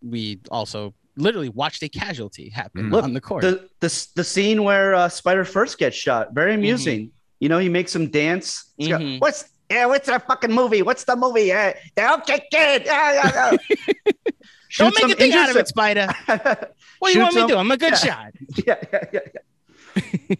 we 0.02 0.39
also 0.52 0.94
literally 1.16 1.50
watched 1.50 1.82
a 1.84 1.89
casualty 1.89 2.50
happen 2.50 2.89
Mm. 2.91 3.04
on 3.04 3.14
the 3.14 3.22
court. 3.22 3.41
the 3.41 3.68
the 3.80 4.08
the 4.16 4.24
scene 4.24 4.64
where 4.64 4.94
uh, 4.94 5.10
Spider 5.10 5.46
first 5.46 5.78
gets 5.78 5.96
shot, 5.96 6.34
very 6.34 6.54
amusing. 6.54 7.12
You 7.39 7.50
know, 7.50 7.58
he 7.60 7.70
makes 7.70 7.96
him 7.96 8.10
dance. 8.10 8.72
He's 8.78 8.89
got, 8.89 9.02
Mhm. 9.02 9.20
what's 9.22 9.46
yeah? 9.70 9.86
What's 9.86 10.08
the 10.08 10.20
fucking 10.20 10.52
movie? 10.52 10.82
What's 10.82 11.04
the 11.06 11.16
movie? 11.16 11.52
Uh, 11.52 11.74
the 11.96 12.14
okay 12.16 12.46
kid. 12.52 12.84
Yeah, 12.86 13.14
yeah, 13.14 13.52
yeah. 13.52 14.12
Don't 14.78 14.96
make 15.02 15.14
a 15.14 15.16
thing 15.18 15.34
out 15.34 15.50
of 15.50 15.56
it, 15.56 15.68
Spider. 15.68 16.08
What 17.00 17.12
do 17.12 17.18
you 17.18 17.22
want 17.24 17.34
Shoots 17.34 17.36
me 17.36 17.41
to 17.41 17.48
do? 17.54 17.58
I'm 17.60 17.70
a 17.72 17.78
good 17.78 17.91
Yeah. 17.94 17.98
shot. 17.98 18.32
yeah, 18.68 18.76
yeah, 18.94 19.06
yeah, 19.14 19.20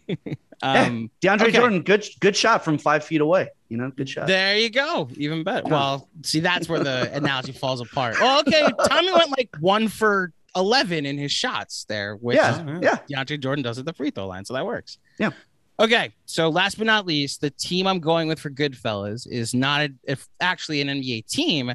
yeah. 0.08 0.34
Um, 0.62 1.10
DeAndre 1.22 1.42
okay. 1.44 1.52
Jordan, 1.52 1.82
good 1.82 2.06
good 2.20 2.36
shot 2.36 2.64
from 2.64 2.78
five 2.78 3.04
feet 3.04 3.22
away. 3.22 3.50
You 3.70 3.78
know, 3.78 3.90
good 3.92 4.08
shot. 4.10 4.28
There 4.28 4.58
you 4.58 4.70
go. 4.70 5.10
Even 5.18 5.44
better. 5.44 5.68
Well, 5.68 6.10
see, 6.24 6.40
that's 6.40 6.70
where 6.70 6.84
the 6.84 7.10
analogy 7.16 7.52
falls 7.54 7.82
apart. 7.82 8.20
Well, 8.20 8.40
okay. 8.42 8.70
Tommy 8.88 9.12
went 9.12 9.32
like 9.38 9.50
one 9.60 9.88
for 9.88 10.32
11 10.56 11.06
in 11.08 11.18
his 11.18 11.32
shots 11.32 11.86
there, 11.90 12.16
which 12.18 12.38
yeah, 12.38 12.80
yeah. 12.82 12.98
DeAndre 13.10 13.40
Jordan 13.42 13.64
does 13.64 13.80
at 13.80 13.86
the 13.86 13.94
free 13.94 14.12
throw 14.12 14.28
line. 14.28 14.46
So 14.46 14.54
that 14.54 14.66
works. 14.66 15.00
Yeah. 15.18 15.32
Okay. 15.80 16.14
So 16.28 16.50
last 16.50 16.78
but 16.78 16.86
not 16.86 17.08
least, 17.08 17.42
the 17.42 17.50
team 17.50 17.88
I'm 17.88 18.00
going 18.00 18.28
with 18.28 18.40
for 18.40 18.52
Goodfellas 18.52 19.28
is 19.28 19.56
not 19.56 19.82
a, 19.82 19.90
if 20.04 20.28
actually 20.40 20.80
an 20.82 20.88
NBA 20.90 21.26
team, 21.28 21.74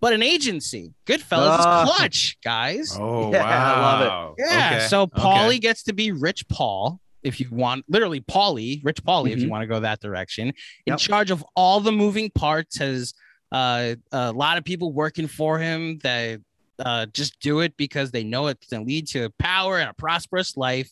but 0.00 0.12
an 0.12 0.22
agency. 0.22 0.94
Goodfellas 1.06 1.48
Ah. 1.58 1.82
is 1.82 1.90
Klutch, 1.96 2.38
guys. 2.44 2.96
Oh 2.98 3.32
Yeah, 3.32 3.44
I 3.44 3.80
love 3.80 4.34
it. 4.38 4.44
Yeah. 4.46 4.70
Okay, 4.76 4.86
So 4.86 5.02
okay. 5.02 5.20
Paulie 5.20 5.60
gets 5.60 5.82
to 5.84 5.92
be 5.92 6.12
Rich 6.12 6.46
Paul. 6.48 7.00
If 7.22 7.40
you 7.40 7.48
want, 7.50 7.84
literally 7.88 8.20
Paulie, 8.20 8.80
Rich 8.84 9.02
Paulie, 9.04 9.30
if 9.32 9.40
you 9.40 9.46
Mhm. 9.46 9.50
want 9.50 9.62
to 9.62 9.66
go 9.66 9.80
that 9.80 10.00
direction, 10.00 10.48
in 10.48 10.54
Yep. 10.92 10.98
charge 10.98 11.30
of 11.30 11.44
all 11.56 11.80
the 11.80 11.92
moving 11.92 12.30
parts, 12.30 12.78
has 12.78 13.14
uh, 13.52 13.94
a 14.12 14.32
lot 14.32 14.56
of 14.56 14.64
people 14.64 14.92
working 14.94 15.26
for 15.28 15.58
him 15.58 15.98
that 16.02 16.40
uh, 16.78 17.04
just 17.12 17.38
do 17.40 17.60
it 17.60 17.76
because 17.76 18.10
they 18.10 18.24
know 18.24 18.46
it's 18.46 18.66
going 18.68 18.82
to 18.82 18.86
lead 18.86 19.06
to 19.06 19.28
power 19.38 19.78
and 19.78 19.90
a 19.90 19.94
prosperous 19.94 20.56
life. 20.56 20.90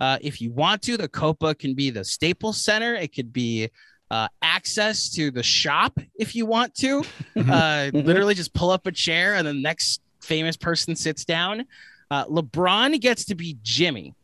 Uh, 0.00 0.16
if 0.22 0.40
you 0.40 0.50
want 0.50 0.80
to, 0.80 0.96
the 0.96 1.06
Copa 1.06 1.54
can 1.54 1.74
be 1.74 1.90
the 1.90 2.02
Staples 2.02 2.64
Center. 2.64 2.94
It 2.94 3.14
could 3.14 3.30
be 3.32 3.68
uh, 4.10 4.26
access 4.40 5.10
to 5.10 5.30
the 5.30 5.42
shop 5.42 6.00
if 6.18 6.34
you 6.34 6.46
want 6.46 6.74
to. 6.76 7.04
Uh, 7.50 7.90
literally, 7.92 8.34
just 8.34 8.52
pull 8.54 8.70
up 8.70 8.86
a 8.86 8.92
chair 8.92 9.34
and 9.34 9.46
the 9.46 9.52
next 9.52 10.00
famous 10.20 10.56
person 10.56 10.96
sits 10.96 11.24
down. 11.26 11.64
Uh, 12.10 12.24
LeBron 12.24 12.98
gets 13.00 13.24
to 13.26 13.34
be 13.34 13.58
Jimmy, 13.62 14.14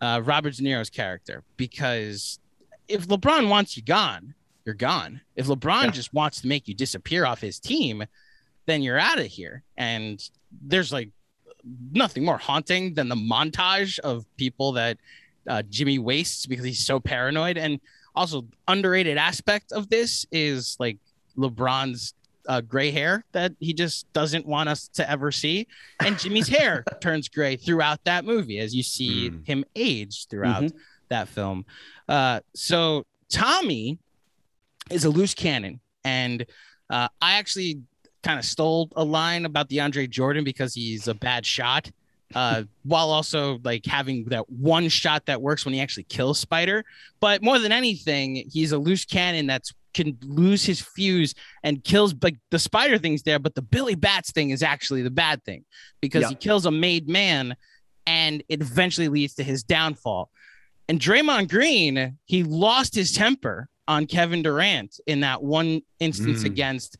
uh, 0.00 0.20
Robert 0.24 0.54
De 0.54 0.62
Niro's 0.62 0.90
character, 0.90 1.42
because 1.56 2.38
if 2.88 3.06
LeBron 3.08 3.48
wants 3.48 3.76
you 3.76 3.82
gone, 3.82 4.34
you're 4.64 4.74
gone. 4.74 5.20
If 5.36 5.46
LeBron 5.46 5.84
Yeah. 5.84 5.90
just 5.90 6.12
wants 6.14 6.40
to 6.42 6.46
make 6.46 6.68
you 6.68 6.74
disappear 6.74 7.24
off 7.26 7.40
his 7.40 7.58
team, 7.58 8.04
then 8.66 8.82
you're 8.82 8.98
out 8.98 9.18
of 9.18 9.26
here. 9.26 9.62
And 9.76 10.22
there's 10.62 10.92
like 10.92 11.10
nothing 11.92 12.24
more 12.24 12.38
haunting 12.38 12.94
than 12.94 13.08
the 13.08 13.14
montage 13.16 13.98
of 14.00 14.24
people 14.36 14.72
that 14.72 14.98
uh, 15.46 15.62
Jimmy 15.70 15.98
wastes 15.98 16.46
because 16.46 16.64
he's 16.64 16.84
so 16.84 17.00
paranoid. 17.00 17.56
And 17.58 17.80
also, 18.14 18.44
underrated 18.66 19.16
aspect 19.16 19.72
of 19.72 19.88
this 19.88 20.26
is 20.32 20.76
like 20.78 20.98
LeBron's 21.36 22.14
uh, 22.48 22.60
gray 22.62 22.90
hair 22.90 23.24
that 23.32 23.52
he 23.60 23.72
just 23.74 24.10
doesn't 24.12 24.46
want 24.46 24.68
us 24.68 24.88
to 24.88 25.08
ever 25.08 25.30
see. 25.30 25.66
And 26.00 26.18
Jimmy's 26.18 26.48
hair 26.48 26.82
turns 27.00 27.28
gray 27.28 27.56
throughout 27.56 28.02
that 28.04 28.24
movie 28.24 28.58
as 28.58 28.74
you 28.74 28.82
see 28.82 29.30
Mm. 29.30 29.46
him 29.46 29.64
age 29.76 30.26
throughout 30.28 30.62
Mhm. 30.64 30.72
that 31.10 31.28
film. 31.28 31.64
Uh, 32.08 32.40
so 32.54 33.04
Tommy 33.30 33.98
is 34.90 35.04
a 35.04 35.10
loose 35.10 35.34
cannon. 35.34 35.80
And 36.04 36.46
uh, 36.90 37.08
I 37.20 37.34
actually 37.34 37.82
kind 38.22 38.38
of 38.38 38.44
stole 38.44 38.90
a 38.96 39.04
line 39.04 39.44
about 39.44 39.68
DeAndre 39.68 40.08
Jordan 40.08 40.42
because 40.42 40.74
he's 40.74 41.06
a 41.06 41.14
bad 41.14 41.44
shot. 41.44 41.90
Uh, 42.34 42.62
while 42.84 43.10
also 43.10 43.58
like 43.64 43.84
having 43.86 44.24
that 44.26 44.48
one 44.50 44.88
shot 44.88 45.26
that 45.26 45.40
works 45.42 45.64
when 45.64 45.74
he 45.74 45.80
actually 45.80 46.04
kills 46.04 46.38
Spider, 46.38 46.84
but 47.20 47.42
more 47.42 47.58
than 47.58 47.72
anything, 47.72 48.48
he's 48.50 48.72
a 48.72 48.78
loose 48.78 49.04
cannon 49.04 49.46
that's 49.46 49.72
can 50.04 50.16
lose 50.22 50.64
his 50.64 50.80
fuse 50.80 51.34
and 51.62 51.82
kills 51.84 52.14
like 52.22 52.36
the 52.50 52.58
spider 52.58 52.98
thing's 52.98 53.22
there, 53.22 53.38
but 53.38 53.54
the 53.54 53.62
Billy 53.62 53.94
Bats 53.94 54.30
thing 54.32 54.50
is 54.50 54.62
actually 54.62 55.02
the 55.02 55.10
bad 55.10 55.44
thing 55.44 55.64
because 56.00 56.22
Yeah. 56.22 56.28
he 56.30 56.34
kills 56.36 56.66
a 56.66 56.70
made 56.70 57.08
man 57.08 57.56
and 58.06 58.42
it 58.48 58.60
eventually 58.60 59.08
leads 59.08 59.34
to 59.34 59.42
his 59.44 59.62
downfall. 59.62 60.30
And 60.88 60.98
Draymond 61.00 61.48
Green, 61.50 62.16
he 62.24 62.42
lost 62.44 62.94
his 62.94 63.12
temper 63.12 63.68
on 63.86 64.06
Kevin 64.06 64.42
Durant 64.42 64.98
in 65.06 65.20
that 65.20 65.42
one 65.42 65.82
instance 65.98 66.42
Mm. 66.42 66.46
against 66.46 66.96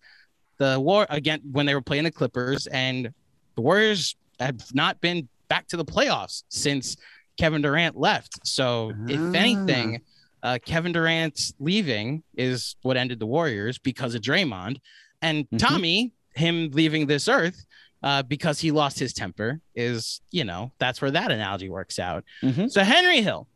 the 0.59 0.79
war 0.81 1.07
again 1.09 1.41
when 1.53 1.67
they 1.67 1.75
were 1.75 1.81
playing 1.83 2.05
the 2.05 2.11
Clippers, 2.11 2.67
and 2.67 3.13
the 3.55 3.63
Warriors 3.63 4.17
have 4.41 4.61
not 4.75 5.01
been 5.01 5.29
back 5.49 5.67
to 5.69 5.77
the 5.77 5.85
playoffs 5.85 6.43
since 6.49 6.97
Kevin 7.39 7.63
Durant 7.63 7.97
left. 7.97 8.47
So, 8.47 8.93
if 9.09 9.19
Ah. 9.21 9.33
anything, 9.35 10.01
uh, 10.43 10.59
Kevin 10.64 10.93
Durant's 10.93 11.53
leaving 11.59 12.22
is 12.36 12.76
what 12.82 12.97
ended 12.97 13.18
the 13.18 13.26
Warriors 13.26 13.78
because 13.78 14.14
of 14.14 14.22
Draymond, 14.22 14.78
and 15.22 15.49
Mhm. 15.51 15.59
Tommy, 15.59 16.12
him 16.34 16.70
leaving 16.72 17.07
this 17.07 17.28
earth. 17.28 17.64
Uh, 18.01 18.22
because 18.22 18.61
he 18.61 18.70
lost 18.70 18.97
his 18.97 19.12
temper 19.12 19.61
is, 19.74 20.20
you 20.30 20.45
know, 20.45 20.70
that's 20.78 21.03
where 21.03 21.11
that 21.11 21.32
analogy 21.32 21.68
works 21.68 21.99
out. 21.99 22.22
Mhm. 22.45 22.70
So 22.70 22.84
Henry 22.84 23.22
Hill. 23.22 23.49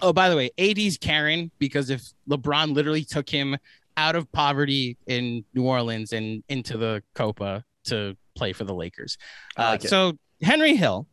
Oh, 0.00 0.10
by 0.10 0.30
the 0.30 0.36
way, 0.36 0.50
AD's 0.56 0.96
Karen 0.96 1.50
because 1.58 1.90
if 1.90 2.02
LeBron 2.26 2.72
literally 2.72 3.04
took 3.04 3.28
him 3.28 3.58
out 3.98 4.16
of 4.16 4.32
poverty 4.32 4.96
in 5.06 5.44
New 5.52 5.64
Orleans 5.64 6.14
and 6.14 6.42
into 6.48 6.78
the 6.78 7.02
Copa 7.14 7.62
to 7.84 8.16
play 8.34 8.54
for 8.54 8.64
the 8.64 8.72
Lakers. 8.74 9.18
Uh, 9.58 9.62
like 9.72 9.82
so 9.82 10.16
Henry 10.40 10.74
Hill, 10.74 11.06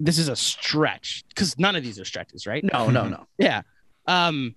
this 0.00 0.18
is 0.18 0.28
a 0.28 0.34
stretch 0.36 1.24
because 1.28 1.58
none 1.58 1.76
of 1.76 1.84
these 1.84 2.00
are 2.00 2.04
stretches, 2.04 2.46
right? 2.46 2.64
No, 2.64 2.88
no, 2.90 3.06
no. 3.06 3.26
Yeah. 3.38 3.62
Um, 4.06 4.56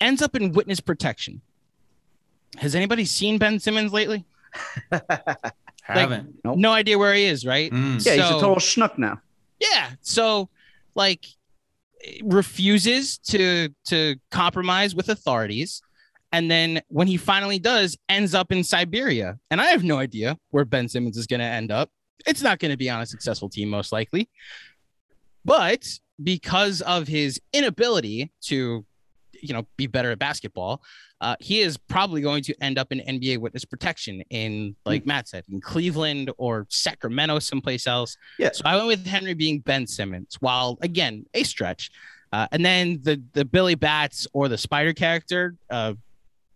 ends 0.00 0.22
up 0.22 0.36
in 0.36 0.52
witness 0.52 0.78
protection. 0.78 1.40
Has 2.58 2.74
anybody 2.74 3.04
seen 3.04 3.38
Ben 3.38 3.58
Simmons 3.58 3.92
lately? 3.92 4.24
Haven't. 5.82 6.36
Nope. 6.44 6.58
No 6.58 6.72
idea 6.72 6.98
where 6.98 7.14
he 7.14 7.24
is, 7.24 7.46
right? 7.46 7.72
Mm. 7.72 8.04
Yeah, 8.04 8.12
he's 8.12 8.24
a 8.24 8.40
total 8.40 8.56
schnook 8.56 8.98
now. 8.98 9.20
Yeah. 9.58 9.90
So 10.02 10.48
like 10.94 11.24
refuses 12.22 13.18
to 13.18 13.70
to 13.86 14.16
compromise 14.30 14.94
with 14.94 15.08
authorities. 15.08 15.82
And 16.30 16.50
then 16.50 16.82
when 16.88 17.06
he 17.06 17.16
finally 17.16 17.58
does, 17.58 17.96
ends 18.08 18.34
up 18.34 18.52
in 18.52 18.62
Siberia. 18.62 19.38
And 19.50 19.62
I 19.62 19.66
have 19.66 19.82
no 19.82 19.96
idea 19.98 20.36
where 20.50 20.66
Ben 20.66 20.86
Simmons 20.88 21.16
is 21.16 21.26
going 21.26 21.40
to 21.40 21.46
end 21.46 21.72
up. 21.72 21.90
It's 22.26 22.42
not 22.42 22.58
going 22.58 22.70
to 22.70 22.76
be 22.76 22.90
on 22.90 23.00
a 23.00 23.06
successful 23.06 23.48
team, 23.48 23.68
most 23.68 23.92
likely. 23.92 24.28
But 25.44 25.86
because 26.22 26.80
of 26.82 27.06
his 27.06 27.40
inability 27.52 28.32
to, 28.42 28.84
you 29.40 29.54
know, 29.54 29.66
be 29.76 29.86
better 29.86 30.10
at 30.10 30.18
basketball, 30.18 30.82
uh, 31.20 31.36
he 31.40 31.60
is 31.60 31.76
probably 31.76 32.20
going 32.20 32.42
to 32.44 32.54
end 32.62 32.78
up 32.78 32.92
in 32.92 33.00
NBA 33.00 33.38
witness 33.38 33.64
protection 33.64 34.22
in, 34.30 34.76
like 34.84 35.04
Matt 35.06 35.28
said, 35.28 35.44
in 35.50 35.60
Cleveland 35.60 36.30
or 36.38 36.66
Sacramento, 36.70 37.38
someplace 37.40 37.86
else. 37.86 38.16
Yeah. 38.38 38.50
So 38.52 38.62
I 38.64 38.76
went 38.76 38.86
with 38.86 39.06
Henry 39.06 39.34
being 39.34 39.60
Ben 39.60 39.86
Simmons, 39.86 40.36
while 40.40 40.78
again 40.82 41.26
a 41.34 41.42
stretch. 41.42 41.90
Uh, 42.30 42.46
and 42.52 42.64
then 42.64 43.00
the 43.02 43.22
the 43.32 43.44
Billy 43.44 43.74
Bats 43.74 44.26
or 44.32 44.48
the 44.48 44.58
Spider 44.58 44.92
character, 44.92 45.54
uh, 45.70 45.94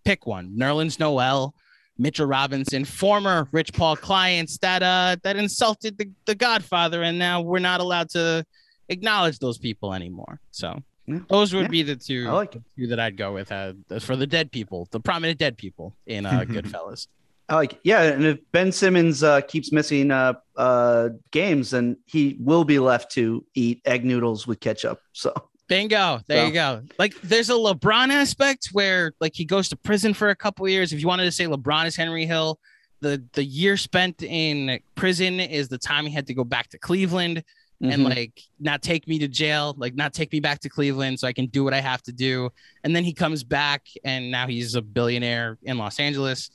pick 0.04 0.26
one. 0.26 0.54
Nerlens 0.56 1.00
Noel, 1.00 1.54
Mitchell 1.98 2.26
Robinson, 2.26 2.84
former 2.84 3.48
Rich 3.52 3.72
Paul 3.74 3.96
clients 3.96 4.58
that 4.58 4.82
uh 4.82 5.16
that 5.22 5.36
insulted 5.36 5.98
the, 5.98 6.10
the 6.26 6.34
Godfather, 6.34 7.02
and 7.02 7.18
now 7.18 7.40
we're 7.40 7.58
not 7.58 7.80
allowed 7.80 8.08
to 8.10 8.44
acknowledge 8.88 9.38
those 9.38 9.58
people 9.58 9.94
anymore. 9.94 10.40
So 10.50 10.78
Yeah. 11.06 11.20
those 11.28 11.52
would 11.54 11.62
Yeah. 11.64 11.68
be 11.68 11.82
the 11.82 11.96
two, 11.96 12.26
I 12.28 12.32
like 12.32 12.52
two 12.76 12.86
that 12.88 12.98
I'd 13.00 13.16
go 13.16 13.32
with 13.32 13.52
uh, 13.52 13.74
for 14.00 14.16
the 14.16 14.26
dead 14.26 14.50
people, 14.52 14.88
the 14.90 15.00
prominent 15.00 15.38
dead 15.38 15.56
people 15.58 15.94
in 16.06 16.26
uh, 16.26 16.40
Goodfellas. 16.48 17.06
I 17.48 17.56
like, 17.56 17.80
yeah, 17.84 18.02
and 18.02 18.24
if 18.24 18.38
Ben 18.52 18.72
Simmons 18.72 19.22
uh, 19.22 19.40
keeps 19.42 19.72
missing 19.72 20.10
uh, 20.10 20.34
uh, 20.56 21.10
games, 21.32 21.70
then 21.72 21.96
he 22.06 22.36
will 22.40 22.64
be 22.64 22.78
left 22.78 23.10
to 23.12 23.44
eat 23.54 23.82
egg 23.84 24.04
noodles 24.04 24.46
with 24.46 24.60
ketchup. 24.60 25.00
So 25.12 25.34
Bingo. 25.72 26.20
There 26.26 26.38
So- 26.38 26.46
you 26.46 26.52
go. 26.52 26.82
Like 26.98 27.20
there's 27.22 27.50
a 27.50 27.54
LeBron 27.54 28.08
aspect 28.10 28.68
where 28.72 29.12
like 29.20 29.34
he 29.34 29.44
goes 29.44 29.68
to 29.70 29.76
prison 29.76 30.14
for 30.14 30.30
a 30.30 30.36
couple 30.36 30.64
of 30.66 30.70
years. 30.70 30.92
If 30.92 31.00
you 31.00 31.06
wanted 31.08 31.24
to 31.24 31.32
say 31.32 31.44
LeBron 31.46 31.86
is 31.86 31.96
Henry 31.96 32.26
Hill, 32.26 32.58
the 33.00 33.22
the 33.32 33.44
year 33.44 33.76
spent 33.76 34.22
in 34.22 34.78
prison 34.94 35.40
is 35.40 35.68
the 35.68 35.78
time 35.78 36.06
he 36.06 36.12
had 36.12 36.26
to 36.28 36.34
go 36.34 36.44
back 36.44 36.68
to 36.70 36.78
Cleveland 36.78 37.42
and 37.80 38.02
Mhm. 38.02 38.14
like 38.16 38.40
not 38.60 38.80
take 38.80 39.08
me 39.08 39.18
to 39.18 39.26
jail, 39.26 39.74
like 39.76 39.94
not 39.96 40.12
take 40.14 40.30
me 40.32 40.38
back 40.38 40.60
to 40.60 40.68
Cleveland 40.68 41.18
so 41.18 41.26
I 41.26 41.32
can 41.32 41.46
do 41.46 41.64
what 41.64 41.74
I 41.74 41.80
have 41.80 42.00
to 42.04 42.12
do. 42.12 42.50
And 42.84 42.94
then 42.94 43.02
he 43.02 43.12
comes 43.12 43.42
back 43.42 43.86
and 44.04 44.30
now 44.30 44.46
he's 44.46 44.76
a 44.76 44.82
billionaire 44.82 45.58
in 45.64 45.78
Los 45.78 45.98
Angeles. 45.98 46.48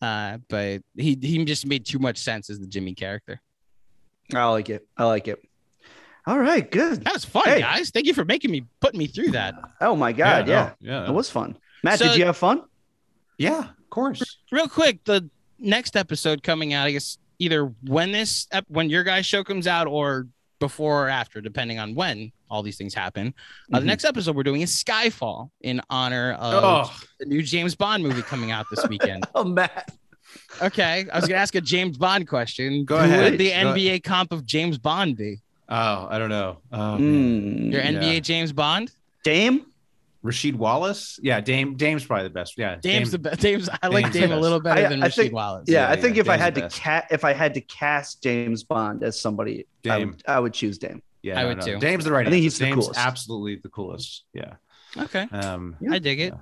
Uh, 0.00 0.38
but 0.48 0.80
he 0.96 1.18
he 1.20 1.44
just 1.44 1.66
made 1.66 1.84
too 1.84 1.98
much 1.98 2.16
sense 2.16 2.48
as 2.48 2.58
the 2.58 2.66
Jimmy 2.66 2.94
character. 2.94 3.40
I 4.32 4.46
like 4.46 4.70
it. 4.70 4.86
I 4.96 5.04
like 5.04 5.28
it. 5.28 5.38
All 6.26 6.38
right, 6.38 6.70
good. 6.70 7.04
That 7.04 7.14
was 7.14 7.24
fun, 7.24 7.44
Hey. 7.46 7.60
guys. 7.60 7.90
Thank 7.90 8.06
you 8.06 8.14
for 8.14 8.24
making 8.24 8.50
me 8.50 8.64
putting 8.80 8.98
me 8.98 9.06
through 9.06 9.30
that. 9.32 9.54
Oh 9.80 9.96
my 9.96 10.12
god, 10.12 10.46
yeah, 10.48 10.72
no, 10.80 10.90
yeah. 10.92 11.08
it 11.08 11.12
was 11.12 11.30
fun. 11.30 11.56
Matt, 11.82 11.98
So- 11.98 12.06
did 12.06 12.16
you 12.18 12.26
have 12.26 12.36
fun? 12.36 12.62
Yeah, 13.38 13.60
of 13.60 13.90
course. 13.90 14.36
real 14.52 14.68
quick, 14.68 15.02
the 15.04 15.28
next 15.58 15.96
episode 15.96 16.42
coming 16.42 16.72
out, 16.74 16.86
I 16.86 16.92
guess 16.92 17.18
either 17.38 17.72
when 17.86 18.12
this 18.12 18.46
ep- 18.52 18.66
when 18.68 18.90
your 18.90 19.02
guys' 19.02 19.24
show 19.26 19.42
comes 19.42 19.66
out 19.66 19.86
or 19.86 20.26
before 20.58 21.06
or 21.06 21.08
after, 21.08 21.40
depending 21.40 21.78
on 21.78 21.94
when 21.94 22.30
all 22.50 22.62
these 22.62 22.76
things 22.76 22.92
happen. 22.92 23.32
Uh, 23.72 23.78
the 23.78 23.84
Mhm. 23.84 23.86
next 23.86 24.04
episode 24.04 24.36
we're 24.36 24.42
doing 24.42 24.60
is 24.60 24.70
Skyfall 24.84 25.48
in 25.62 25.80
honor 25.88 26.32
of 26.32 26.64
Oh, 26.90 27.00
the 27.18 27.24
new 27.24 27.42
James 27.42 27.74
Bond 27.74 28.02
movie 28.02 28.20
coming 28.20 28.50
out 28.50 28.66
this 28.70 28.86
weekend. 28.88 29.24
Oh, 29.34 29.44
Matt. 29.44 29.90
okay, 30.60 31.06
I 31.10 31.16
was 31.18 31.26
gonna 31.26 31.40
ask 31.40 31.54
a 31.54 31.62
James 31.62 31.96
Bond 31.96 32.28
question. 32.28 32.84
Go 32.84 32.98
Who 32.98 33.04
ahead. 33.04 33.30
would 33.32 33.40
the 33.40 33.50
Go- 33.50 33.72
NBA 33.74 34.00
comp 34.04 34.32
of 34.32 34.44
James 34.44 34.76
Bond 34.76 35.16
be? 35.16 35.38
Oh, 35.70 36.08
I 36.10 36.18
don't 36.18 36.30
know. 36.30 36.58
Oh. 36.72 36.96
Mm. 36.98 37.70
Your 37.72 37.80
Yeah. 37.82 37.92
NBA 37.92 38.22
James 38.22 38.52
Bond? 38.52 38.90
Dame? 39.24 39.66
Rasheed 40.24 40.54
Wallace. 40.54 41.18
Yeah, 41.22 41.40
Dame. 41.40 41.76
Dame's 41.76 42.04
probably 42.04 42.24
the 42.24 42.34
best. 42.34 42.58
Yeah, 42.58 42.76
Dame's 42.76 43.10
Dame- 43.10 43.22
the 43.22 43.30
best. 43.30 43.40
Dame's 43.40 43.68
I 43.82 43.86
like 43.86 44.04
Dame's 44.06 44.14
Dame 44.16 44.32
a 44.32 44.36
little 44.40 44.60
better 44.60 44.84
I- 44.84 44.88
than 44.88 45.02
I 45.02 45.08
Rasheed 45.08 45.14
think- 45.14 45.32
Wallace. 45.32 45.64
Yeah, 45.68 45.86
Yeah, 45.86 45.90
I 45.92 45.96
think 45.96 46.16
yeah, 46.16 46.20
if 46.22 46.28
I 46.28 46.36
had 46.36 46.54
to 46.56 46.60
best. 46.62 46.80
ca- 46.80 47.06
if 47.10 47.24
I 47.24 47.32
had 47.32 47.54
to 47.54 47.60
cast 47.62 48.22
James 48.22 48.62
Bond 48.64 49.02
as 49.02 49.18
somebody, 49.18 49.66
I 49.86 49.98
Dame. 49.98 50.08
would, 50.10 50.22
I 50.28 50.38
would 50.40 50.52
choose 50.52 50.76
Dame. 50.76 51.02
Yeah, 51.22 51.38
I 51.38 51.42
no, 51.42 51.48
would 51.48 51.58
no. 51.58 51.64
too. 51.64 51.78
Dame's 51.78 52.04
the 52.04 52.12
right. 52.12 52.26
I 52.26 52.30
think 52.30 52.44
answer. 52.44 52.64
he's 52.64 52.74
the 52.76 52.80
coolest. 52.82 52.98
absolutely 52.98 53.56
the 53.62 53.68
coolest. 53.70 54.24
Yeah. 54.34 54.54
Okay. 54.96 55.26
Um, 55.32 55.76
I 55.90 55.98
dig 56.00 56.20
it. 56.20 56.32
Uh, 56.32 56.36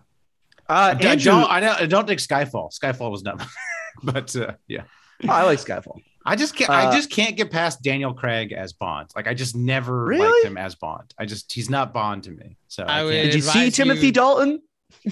I 0.68 0.90
Andrew, 1.06 1.32
don't. 1.32 1.50
I 1.50 1.60
don't, 1.60 1.80
I 1.82 1.86
don't 1.86 2.06
think 2.08 2.20
Skyfall. 2.20 2.70
Skyfall 2.76 3.10
was 3.10 3.22
not. 3.22 3.46
but 4.02 4.34
uh, 4.36 4.52
yeah, 4.66 4.82
oh, 5.24 5.32
I 5.32 5.44
like 5.44 5.58
Skyfall. 5.60 6.00
I 6.28 6.36
just 6.36 6.54
can't. 6.54 6.70
Uh, 6.70 6.74
I 6.74 6.94
just 6.94 7.10
can't 7.10 7.36
get 7.36 7.50
past 7.50 7.82
Daniel 7.82 8.12
Craig 8.14 8.52
as 8.52 8.72
Bond. 8.72 9.08
Like 9.16 9.26
I 9.26 9.34
just 9.34 9.56
never 9.56 10.04
Really? 10.04 10.26
liked 10.28 10.44
him 10.46 10.56
as 10.58 10.74
Bond. 10.74 11.12
I 11.18 11.24
just 11.26 11.52
he's 11.52 11.68
not 11.70 11.92
Bond 11.94 12.24
to 12.24 12.30
me. 12.30 12.56
So 12.68 12.84
I 12.84 13.00
I 13.00 13.04
would- 13.04 13.12
can't. 13.12 13.24
Did 13.26 13.34
you 13.34 13.40
see 13.42 13.58
advise 13.60 13.74
Timothy 13.76 14.10
Dalton? 14.10 14.62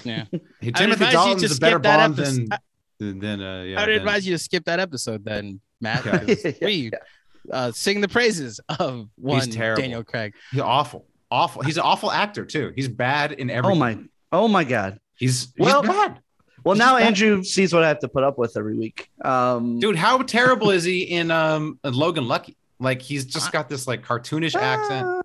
Yeah. 0.03 0.25
Hey, 0.61 0.71
Timothy 0.71 1.05
advise 1.05 1.13
you 1.13 1.17
Dalton's 1.19 1.57
a 1.57 1.59
better 1.59 1.79
Bond 1.79 2.19
episode. 2.19 2.49
than 2.99 3.19
than 3.19 3.41
uh, 3.41 3.63
yeah. 3.63 3.77
I 3.77 3.81
would 3.85 3.89
than- 3.89 3.97
advise 3.99 4.25
you 4.27 4.33
to 4.33 4.39
skip 4.39 4.65
that 4.65 4.79
episode 4.79 5.23
then, 5.25 5.59
Matt. 5.81 6.05
Okay. 6.05 6.25
because 6.25 6.55
We 6.61 6.91
uh, 7.51 7.71
sing 7.71 8.01
the 8.01 8.07
praises 8.07 8.59
of 8.79 9.07
one 9.17 9.49
terrible. 9.49 9.81
Daniel 9.81 10.03
Craig. 10.03 10.33
He's 10.51 10.61
awful, 10.61 11.05
awful. 11.31 11.61
He's 11.63 11.77
an 11.77 11.83
awful 11.83 12.11
actor 12.11 12.45
too. 12.45 12.73
He's 12.75 12.87
bad 12.89 13.31
in 13.33 13.49
everything. 13.49 13.71
Oh 13.71 13.79
my, 13.79 13.97
oh 14.31 14.47
my 14.47 14.63
God. 14.63 14.99
He's 15.15 15.53
Well- 15.57 15.81
he's 15.83 15.91
bad. 15.91 16.19
Well, 16.67 16.75
now. 16.75 16.97
Andrew 16.97 17.43
sees 17.43 17.73
what 17.73 17.83
I 17.83 17.87
have 17.87 17.99
to 17.99 18.07
put 18.07 18.23
up 18.23 18.37
with 18.37 18.57
every 18.57 18.77
week. 18.77 19.09
Um, 19.23 19.79
Dude, 19.79 19.95
how 19.95 20.19
terrible 20.19 20.69
is 20.71 20.83
he 20.83 21.03
in 21.03 21.31
um 21.31 21.79
Logan 21.83 22.27
Lucky? 22.27 22.55
Like 22.79 23.01
he's 23.01 23.25
just 23.25 23.51
got 23.51 23.69
this 23.69 23.87
like 23.87 24.03
cartoonish 24.05 24.53
accent. 24.55 25.07
uh, 25.07 25.21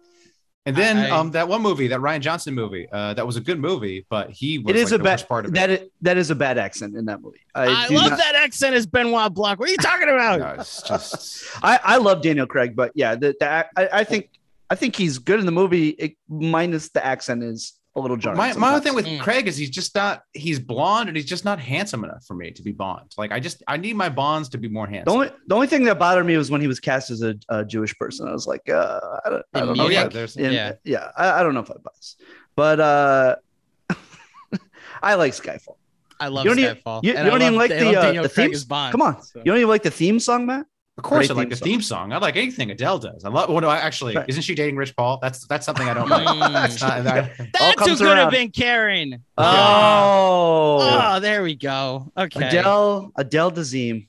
And 0.64 0.76
then 0.76 0.96
I- 0.96 1.10
um 1.10 1.32
that 1.32 1.48
one 1.48 1.60
movie, 1.60 1.88
that 1.88 2.00
Rian 2.00 2.20
Johnson 2.20 2.54
movie, 2.54 2.88
uh 2.92 3.12
that 3.14 3.26
was 3.26 3.36
a 3.36 3.40
good 3.40 3.58
movie, 3.58 4.06
but 4.08 4.30
he 4.30 4.58
was 4.58 4.70
it 4.74 4.76
is 4.78 4.90
like, 4.92 5.00
a 5.00 5.02
the 5.02 5.04
worst 5.10 5.22
bad 5.24 5.28
part 5.28 5.44
of 5.46 5.50
it. 5.50 5.54
that 5.54 5.70
is, 5.70 5.80
that 6.02 6.16
is 6.16 6.30
a 6.30 6.34
bad 6.34 6.56
accent 6.58 6.96
in 6.96 7.04
that 7.06 7.20
movie. 7.20 7.40
I, 7.54 7.64
I, 7.66 7.88
love 7.88 8.10
not- 8.10 8.18
that 8.18 8.34
accent 8.36 8.74
as 8.76 8.86
Benoit 8.86 9.34
Blanc. 9.34 9.58
What 9.58 9.68
are 9.68 9.72
you 9.72 9.76
talking 9.78 10.08
about? 10.08 10.38
No, 10.40 10.54
it's 10.60 10.80
just 10.82 11.44
I, 11.62 11.78
I 11.82 11.96
love 11.98 12.22
Daniel 12.22 12.46
Craig, 12.46 12.74
but 12.76 12.92
yeah, 12.94 13.14
the, 13.16 13.34
the 13.38 13.46
I, 13.50 14.00
I 14.00 14.04
think 14.04 14.30
I 14.70 14.74
think 14.76 14.96
he's 14.96 15.18
good 15.18 15.40
in 15.40 15.44
the 15.46 15.52
movie, 15.52 15.88
it, 15.90 16.16
minus 16.28 16.88
the 16.90 17.04
accent 17.04 17.42
is 17.42 17.74
a 17.94 18.00
little 18.00 18.16
jarring. 18.16 18.38
my, 18.38 18.52
my 18.54 18.68
other 18.70 18.80
thing 18.80 18.94
with 18.94 19.04
Mm. 19.06 19.20
Craig 19.20 19.46
is 19.46 19.56
he's 19.56 19.68
just 19.70 19.94
not 19.94 20.22
he's 20.32 20.58
blonde 20.58 21.08
and 21.08 21.16
he's 21.16 21.26
just 21.26 21.44
not 21.44 21.58
handsome 21.60 22.04
enough 22.04 22.24
for 22.24 22.34
me 22.34 22.50
to 22.52 22.62
be 22.62 22.72
Bond. 22.72 23.12
Like 23.18 23.32
I 23.32 23.38
just 23.40 23.62
I 23.68 23.76
need 23.76 23.96
my 23.96 24.08
Bonds 24.08 24.48
to 24.50 24.58
be 24.58 24.68
more 24.68 24.86
handsome. 24.86 25.12
the 25.12 25.18
handsome. 25.18 25.34
only 25.36 25.46
the 25.48 25.54
only 25.54 25.66
thing 25.66 25.84
that 25.84 25.98
bothered 25.98 26.24
me 26.24 26.36
was 26.36 26.50
when 26.50 26.60
he 26.62 26.66
was 26.68 26.80
cast 26.80 27.10
as 27.10 27.22
a, 27.22 27.34
a 27.50 27.64
Jewish 27.64 27.94
person. 27.98 28.28
I 28.28 28.32
was 28.32 28.46
like, 28.46 28.66
uh, 28.70 29.00
I 29.26 29.30
don't, 29.30 29.42
I 29.54 29.58
don't 29.60 29.76
know. 29.76 29.84
oh 29.84 29.86
if 29.88 29.92
yeah, 29.92 30.04
I- 30.04 30.08
there's 30.08 30.36
in- 30.36 30.52
Yeah. 30.52 30.72
yeah, 30.84 31.10
I, 31.18 31.40
I 31.40 31.42
don't 31.42 31.52
know 31.54 31.60
if 31.60 31.70
I 31.70 31.74
buy 31.74 31.90
this, 31.96 32.16
but 32.56 32.80
uh, 32.80 33.36
I 35.02 35.14
like 35.14 35.32
Skyfall. 35.32 35.76
I 36.20 36.28
love 36.28 36.44
You 36.44 36.50
don't 36.50 36.58
even- 36.60 36.76
Skyfall. 36.76 37.04
you- 37.04 37.12
and 37.14 37.24
you 37.26 37.30
don't 37.30 37.42
even 37.42 37.54
love- 37.54 37.68
like 37.70 37.78
the, 37.78 37.84
love 37.92 37.94
uh, 38.16 38.22
the 38.22 38.28
Craig 38.28 38.50
themes? 38.50 38.64
Bond. 38.64 38.92
Come 38.92 39.02
on, 39.02 39.22
so. 39.22 39.38
you 39.40 39.44
don't 39.46 39.56
even 39.58 39.68
like 39.68 39.82
the 39.82 39.90
theme 39.90 40.18
song, 40.20 40.46
Matt? 40.46 40.66
Of 40.98 41.04
course, 41.04 41.24
I 41.30 41.34
Great 41.34 41.36
like 41.38 41.48
the 41.48 41.56
theme 41.56 41.64
theme 41.74 41.82
song. 41.82 42.12
I 42.12 42.18
like 42.18 42.36
anything 42.36 42.70
Adele 42.70 42.98
does. 42.98 43.24
I 43.24 43.30
love. 43.30 43.48
What 43.48 43.60
do 43.62 43.66
I 43.66 43.78
actually? 43.78 44.14
Right. 44.14 44.28
Isn't 44.28 44.42
she 44.42 44.54
dating 44.54 44.76
Rich 44.76 44.94
Paul? 44.94 45.18
That's 45.22 45.46
that's 45.46 45.64
something 45.64 45.88
I 45.88 45.94
don't 45.94 46.08
like. 46.08 46.26
Mm. 46.26 46.64
It's 46.66 46.82
not- 46.82 47.04
that- 47.04 47.32
That's 47.58 47.80
who 47.80 47.86
comes 47.86 47.98
could 48.00 48.18
have 48.18 48.30
been 48.30 48.50
Karen. 48.50 49.24
Oh, 49.38 50.78
Oh, 51.14 51.20
there 51.20 51.42
we 51.42 51.54
go. 51.54 52.12
Okay. 52.16 52.46
Adele, 52.48 53.10
Adele 53.16 53.52
Dazeem. 53.52 54.08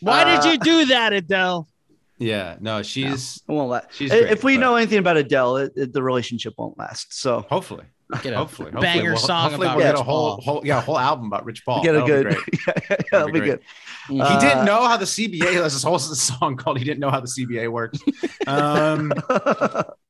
Why 0.00 0.24
did 0.24 0.40
Uh, 0.44 0.50
you 0.52 0.58
do 0.58 0.84
that, 0.86 1.12
Adele? 1.12 1.68
yeah, 2.18 2.56
no, 2.60 2.82
she's 2.82 3.42
It 3.48 3.52
won't 3.52 3.70
last. 3.70 3.88
She's 3.94 4.12
if 4.12 4.42
we 4.44 4.56
but- 4.56 4.60
know 4.60 4.76
anything 4.76 4.98
about 4.98 5.16
Adele, 5.16 5.56
it, 5.58 5.72
it- 5.76 5.92
the 5.92 6.02
relationship 6.02 6.54
won't 6.58 6.76
last. 6.78 7.14
So 7.18 7.46
hopefully, 7.48 7.84
Get 8.22 8.32
a 8.34 8.36
hopefully, 8.38 8.70
hopefully 8.70 8.82
banger 8.82 9.10
we'll, 9.10 9.16
song 9.18 9.42
hopefully 9.50 9.66
about 9.66 9.76
we'll 9.78 9.86
get 9.86 9.94
a 9.96 10.02
whole, 10.02 10.36
Paul. 10.36 10.40
whole 10.44 10.66
yeah, 10.66 10.78
a 10.78 10.80
whole 10.80 10.98
album 10.98 11.26
about 11.26 11.44
Rich 11.44 11.64
Paul. 11.64 11.82
get 11.82 11.96
a 11.96 11.98
That'll 12.00 12.06
good. 12.06 12.24
great. 12.26 12.38
yeah, 12.90 12.96
that'll 13.10 13.26
be 13.26 13.32
be 13.32 13.38
great. 13.40 13.48
good. 13.48 13.60
he 14.08 14.20
Uh, 14.20 14.40
didn't 14.40 14.64
know 14.64 14.86
how 14.86 14.96
the 14.96 15.04
CBA. 15.06 15.40
There's 15.40 15.72
this 15.72 15.82
whole 15.82 15.98
song 16.38 16.56
called 16.56 16.78
"He 16.78 16.84
Didn't 16.84 17.00
Know 17.00 17.10
How 17.10 17.18
the 17.20 17.26
CBA 17.26 17.68
Works." 17.70 17.98
Um, 18.46 19.12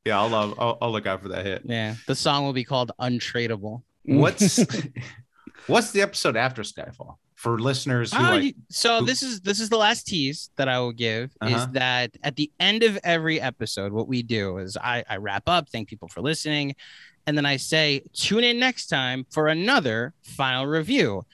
yeah, 0.04 0.18
I'll 0.20 0.28
love. 0.28 0.54
I'll, 0.58 0.76
I'll 0.82 0.92
look 0.92 1.06
out 1.06 1.22
for 1.22 1.28
that 1.28 1.46
hit. 1.46 1.62
Yeah, 1.64 1.94
the 2.06 2.14
song 2.14 2.44
will 2.44 2.52
be 2.52 2.64
called 2.64 2.92
"Untradeable." 3.00 3.82
What's 4.04 4.62
what's 5.66 5.90
the 5.92 6.02
episode 6.02 6.36
after 6.36 6.62
Skyfall 6.62 7.16
for 7.34 7.58
listeners 7.58 8.12
who 8.12 8.18
Oh, 8.18 8.30
like? 8.36 8.54
so 8.70 9.00
who- 9.00 9.06
this 9.06 9.22
is 9.22 9.40
this 9.40 9.58
is 9.60 9.68
the 9.68 9.76
last 9.76 10.06
tease 10.06 10.50
that 10.56 10.68
I 10.68 10.78
will 10.80 10.92
give 10.92 11.34
Uh-huh. 11.40 11.56
is 11.56 11.66
that 11.68 12.10
at 12.22 12.36
the 12.36 12.50
end 12.60 12.82
of 12.82 12.98
every 13.04 13.40
episode, 13.40 13.92
what 13.92 14.06
we 14.08 14.22
do 14.22 14.58
is 14.58 14.76
I, 14.76 15.02
I 15.08 15.16
wrap 15.16 15.44
up, 15.48 15.68
thank 15.68 15.88
people 15.88 16.08
for 16.08 16.20
listening, 16.20 16.76
and 17.26 17.36
then 17.36 17.46
I 17.46 17.56
say 17.56 18.02
tune 18.12 18.44
in 18.44 18.58
next 18.58 18.86
time 18.86 19.26
for 19.30 19.48
another 19.48 20.14
final 20.22 20.66
review, 20.66 21.24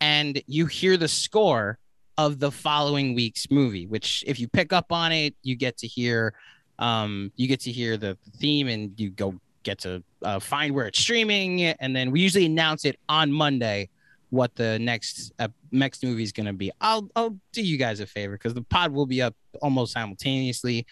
and 0.00 0.42
you 0.46 0.66
hear 0.66 0.96
the 0.96 1.08
score 1.08 1.78
of 2.18 2.38
the 2.38 2.50
following 2.50 3.14
week's 3.14 3.50
movie. 3.50 3.86
Which, 3.86 4.22
if 4.26 4.38
you 4.38 4.48
pick 4.48 4.72
up 4.72 4.92
on 4.92 5.12
it, 5.12 5.34
you 5.42 5.56
get 5.56 5.78
to 5.78 5.86
hear, 5.86 6.34
um, 6.78 7.32
you 7.36 7.48
get 7.48 7.60
to 7.60 7.72
hear 7.72 7.96
the 7.96 8.16
theme, 8.38 8.68
and 8.68 8.98
you 8.98 9.10
go 9.10 9.34
get 9.62 9.78
to 9.80 10.02
uh, 10.22 10.38
find 10.38 10.74
where 10.74 10.86
it's 10.86 10.98
streaming, 10.98 11.62
and 11.62 11.94
then 11.94 12.10
we 12.10 12.20
usually 12.20 12.46
announce 12.46 12.84
it 12.84 12.98
on 13.08 13.32
Monday 13.32 13.88
what 14.30 14.54
the 14.56 14.78
next 14.78 15.30
uh, 15.38 15.48
next 15.72 16.02
movie 16.02 16.22
is 16.22 16.32
going 16.32 16.46
to 16.46 16.52
be. 16.52 16.70
I'll 16.80 17.08
I'll 17.14 17.36
do 17.52 17.62
you 17.62 17.76
guys 17.76 18.00
a 18.00 18.06
favor 18.06 18.32
because 18.32 18.54
the 18.54 18.62
pod 18.62 18.92
will 18.92 19.06
be 19.06 19.20
up 19.20 19.34
almost 19.60 19.92
simultaneously. 19.92 20.86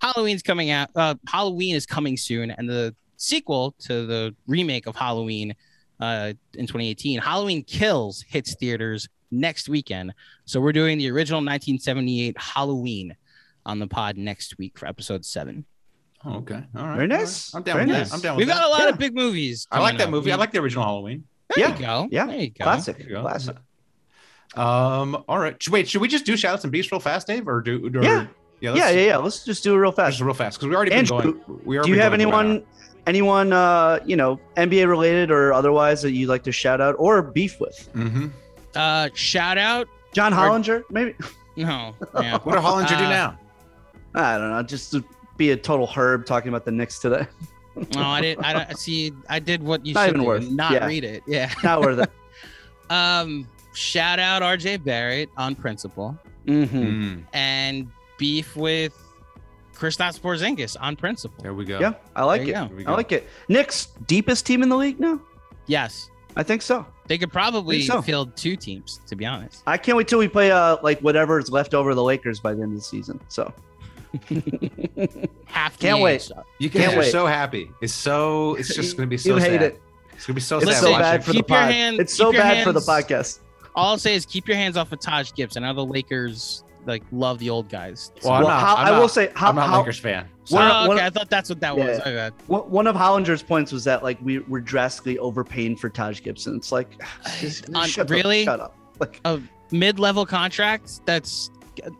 Halloween's 0.00 0.42
coming 0.42 0.70
out. 0.70 0.88
Uh, 0.94 1.16
Halloween 1.26 1.74
is 1.74 1.84
coming 1.84 2.16
soon, 2.16 2.50
and 2.50 2.68
the 2.68 2.94
sequel 3.18 3.74
to 3.80 4.06
the 4.06 4.34
remake 4.46 4.86
of 4.86 4.96
Halloween 4.96 5.54
uh, 6.00 6.32
in 6.54 6.66
2018, 6.66 7.20
Halloween 7.20 7.62
Kills, 7.64 8.22
hits 8.26 8.54
theaters 8.54 9.08
next 9.30 9.68
weekend. 9.68 10.14
So 10.46 10.60
we're 10.60 10.72
doing 10.72 10.96
the 10.96 11.10
original 11.10 11.38
1978 11.40 12.36
Halloween 12.38 13.14
on 13.66 13.78
the 13.78 13.86
pod 13.86 14.16
next 14.16 14.56
week 14.58 14.78
for 14.78 14.86
episode 14.86 15.24
seven. 15.24 15.66
Oh, 16.24 16.36
okay, 16.38 16.62
all 16.76 16.86
right, 16.86 16.96
Very 16.96 17.06
nice. 17.08 17.52
right. 17.54 17.58
I'm 17.58 17.62
down 17.64 17.74
Very 17.76 17.86
with 17.86 17.96
nice. 17.96 18.08
that. 18.10 18.14
I'm 18.16 18.20
down 18.22 18.36
with 18.36 18.40
We've 18.46 18.48
got 18.48 18.60
that. 18.60 18.66
a 18.66 18.70
lot 18.70 18.80
Yeah. 18.84 18.88
of 18.88 18.98
big 18.98 19.14
movies. 19.14 19.66
I 19.70 19.78
like 19.80 19.90
coming 19.92 19.98
that 19.98 20.04
up. 20.04 20.10
movie. 20.10 20.32
I 20.32 20.36
like 20.36 20.50
the 20.52 20.58
original 20.60 20.84
Halloween. 20.84 21.24
There 21.54 21.64
Yeah. 21.68 21.74
you 21.76 21.80
go. 21.86 22.08
Yeah. 22.10 22.26
There 22.26 22.36
you 22.36 22.50
go. 22.50 22.64
Classic. 22.64 22.96
There 22.98 23.06
you 23.08 23.12
go. 23.16 23.22
Classic. 23.22 23.56
Um. 24.54 25.24
All 25.28 25.38
right. 25.38 25.56
Wait. 25.68 25.88
Should 25.88 26.00
we 26.00 26.08
just 26.08 26.24
do 26.24 26.36
shout 26.36 26.54
outs 26.54 26.64
and 26.64 26.72
beefs 26.72 26.90
real 26.90 27.00
fast, 27.00 27.26
Dave, 27.26 27.46
or 27.48 27.60
do? 27.60 27.86
Or, 27.94 28.02
Yeah. 28.02 28.26
Yeah. 28.60 28.74
Yeah, 28.74 28.90
yeah, 28.90 29.06
yeah. 29.06 29.16
Let's 29.18 29.44
just 29.44 29.62
do 29.62 29.74
it 29.74 29.78
real 29.78 29.92
fast. 29.92 30.12
Just 30.14 30.22
real 30.22 30.34
fast 30.34 30.58
because 30.58 30.68
we 30.68 30.74
already 30.76 30.90
been 30.90 31.04
going. 31.04 31.40
We 31.64 31.78
are. 31.78 31.84
Do 31.84 31.90
you 31.90 32.00
have 32.00 32.12
anyone, 32.12 32.64
anyone, 33.06 33.52
uh, 33.52 34.00
you 34.04 34.16
know, 34.16 34.40
NBA 34.56 34.88
related 34.88 35.30
or 35.30 35.52
otherwise 35.52 36.02
that 36.02 36.12
you'd 36.12 36.28
like 36.28 36.42
to 36.44 36.52
shout 36.52 36.80
out 36.80 36.94
or 36.98 37.22
beef 37.22 37.60
with? 37.60 37.88
Mm-hmm. 37.94 38.28
Uh, 38.74 39.08
shout 39.14 39.58
out. 39.58 39.88
John 40.12 40.32
Or- 40.32 40.36
Hollinger, 40.36 40.82
maybe. 40.90 41.14
No. 41.56 41.94
Yeah. 42.20 42.38
What 42.44 42.54
did 42.54 42.62
Hollinger 42.62 42.88
do 42.98 43.04
Uh, 43.04 43.08
now? 43.10 43.38
I 44.14 44.38
don't 44.38 44.50
know. 44.50 44.62
Just 44.62 44.92
to 44.92 45.04
be 45.36 45.50
a 45.50 45.56
total 45.56 45.86
herb 45.88 46.24
talking 46.24 46.48
about 46.50 46.64
the 46.64 46.70
Knicks 46.72 46.98
today. 46.98 47.26
No, 47.94 48.02
I 48.02 48.20
didn't. 48.20 48.44
I 48.44 48.52
don't 48.52 48.76
see. 48.76 49.12
I 49.28 49.38
did 49.38 49.62
what 49.62 49.86
you 49.86 49.94
Not 49.94 50.00
should 50.06 50.08
even 50.10 50.20
do, 50.22 50.26
worth- 50.26 50.50
not 50.50 50.72
yeah. 50.72 50.84
read 50.86 51.04
it. 51.04 51.22
Yeah. 51.28 51.52
Not 51.62 51.80
worth 51.80 52.00
it. 52.00 52.10
Um. 52.90 53.46
Shout 53.72 54.18
out 54.18 54.42
RJ 54.42 54.82
Barrett 54.82 55.28
on 55.36 55.54
principle 55.54 56.18
Mm-hmm. 56.46 56.76
Mm, 56.76 57.22
and 57.34 57.88
beef 58.18 58.54
with 58.56 58.92
Kristaps 59.74 60.20
Porzingis 60.20 60.76
on 60.80 60.96
principle. 60.96 61.42
there 61.42 61.54
we 61.54 61.64
go. 61.64 61.78
Yeah, 61.80 61.94
I 62.14 62.24
like 62.24 62.44
There 62.44 62.64
it. 62.64 62.84
go. 62.84 62.92
I 62.92 62.94
like 62.96 63.12
it. 63.12 63.26
Knicks 63.48 63.86
deepest 64.06 64.44
team 64.44 64.62
in 64.62 64.68
the 64.68 64.76
league 64.76 64.98
now. 65.00 65.20
Yes, 65.66 66.10
I 66.36 66.42
think 66.42 66.62
so. 66.62 66.84
they 67.06 67.16
could 67.18 67.32
probably 67.32 67.82
so. 67.82 68.02
field 68.02 68.36
two 68.36 68.56
teams. 68.56 69.00
To 69.06 69.16
be 69.16 69.24
honest. 69.24 69.62
I 69.66 69.76
can't 69.78 69.96
wait 69.96 70.08
till 70.08 70.18
we 70.18 70.28
play 70.28 70.50
uh 70.50 70.76
like 70.82 71.00
whatever 71.00 71.38
is 71.38 71.50
left 71.50 71.74
over 71.74 71.90
of 71.90 71.96
the 71.96 72.02
Lakers 72.02 72.40
by 72.40 72.54
the 72.54 72.62
end 72.62 72.72
of 72.72 72.78
the 72.78 72.84
season. 72.84 73.20
So 73.28 73.52
Half. 75.44 75.78
Can't 75.78 76.00
wait. 76.00 76.14
age. 76.16 76.30
You 76.58 76.68
guys 76.68 76.82
Can't 76.82 76.96
are 76.96 77.00
wait. 77.00 77.12
so 77.12 77.26
happy. 77.26 77.70
It's 77.80 77.92
so. 77.92 78.54
It's 78.56 78.74
just 78.74 78.96
going 78.96 79.06
to 79.08 79.10
be 79.10 79.16
so. 79.18 79.34
you 79.34 79.40
hate 79.40 79.62
it. 79.62 79.80
It's 80.14 80.26
going 80.26 80.34
to 80.34 80.34
be 80.34 80.40
so 80.40 80.58
It's 80.58 80.70
sad. 80.72 80.80
So 80.80 80.92
bad 80.98 81.24
for 81.24 81.32
the 81.32 81.38
keep 81.38 81.48
your 81.50 81.58
pod. 81.58 81.72
hand- 81.72 82.00
it's 82.00 82.14
so 82.14 82.26
keep 82.26 82.34
your 82.34 82.42
bad 82.42 82.64
for 82.64 82.72
the 82.72 82.80
hands- 82.80 82.88
podcast. 83.06 83.38
All 83.74 83.90
I'll 83.90 83.98
say 83.98 84.14
is 84.14 84.26
keep 84.26 84.48
your 84.48 84.56
hands 84.56 84.76
off 84.76 84.90
of 84.92 84.98
Taj 84.98 85.32
Gibson. 85.34 85.62
I 85.62 85.68
know 85.68 85.74
the 85.74 85.84
Lakers 85.84 86.64
like 86.88 87.02
love 87.12 87.38
the 87.38 87.50
old 87.50 87.68
guys. 87.68 88.10
Well, 88.24 88.32
I'm 88.32 88.42
well, 88.42 88.50
not- 88.50 88.60
how, 88.60 88.74
I'm 88.76 88.94
I 88.94 88.98
will 88.98 89.08
say 89.08 89.30
how, 89.36 89.50
I'm 89.50 89.54
not 89.56 89.66
a 89.66 89.70
how 89.70 89.78
Lakers 89.80 89.98
fan. 90.00 90.26
One 90.48 90.64
of- 90.64 90.70
oh, 90.72 90.88
one 90.88 90.96
okay. 90.96 91.06
of- 91.06 91.12
I 91.16 91.18
thought 91.18 91.30
that's 91.30 91.48
what 91.48 91.60
that 91.60 91.76
was. 91.76 91.86
Yeah. 91.98 91.98
My 91.98 92.10
bad. 92.12 92.32
one 92.46 92.62
one 92.70 92.86
of 92.86 92.96
Hollinger's 92.96 93.42
points 93.42 93.70
was 93.70 93.84
that 93.84 94.02
like 94.02 94.18
we 94.22 94.38
were 94.40 94.60
drastically 94.60 95.18
overpaying 95.18 95.76
for 95.76 95.88
Taj 95.90 96.22
Gibson. 96.22 96.56
It's 96.56 96.72
like 96.72 96.88
just, 97.38 97.72
On- 97.74 97.86
shut 97.86 98.10
really? 98.10 98.42
up, 98.48 98.52
shut 98.54 98.60
up. 98.60 98.74
Like 98.98 99.20
a 99.24 99.40
mid-level 99.70 100.26
contract 100.26 101.02
that's 101.06 101.50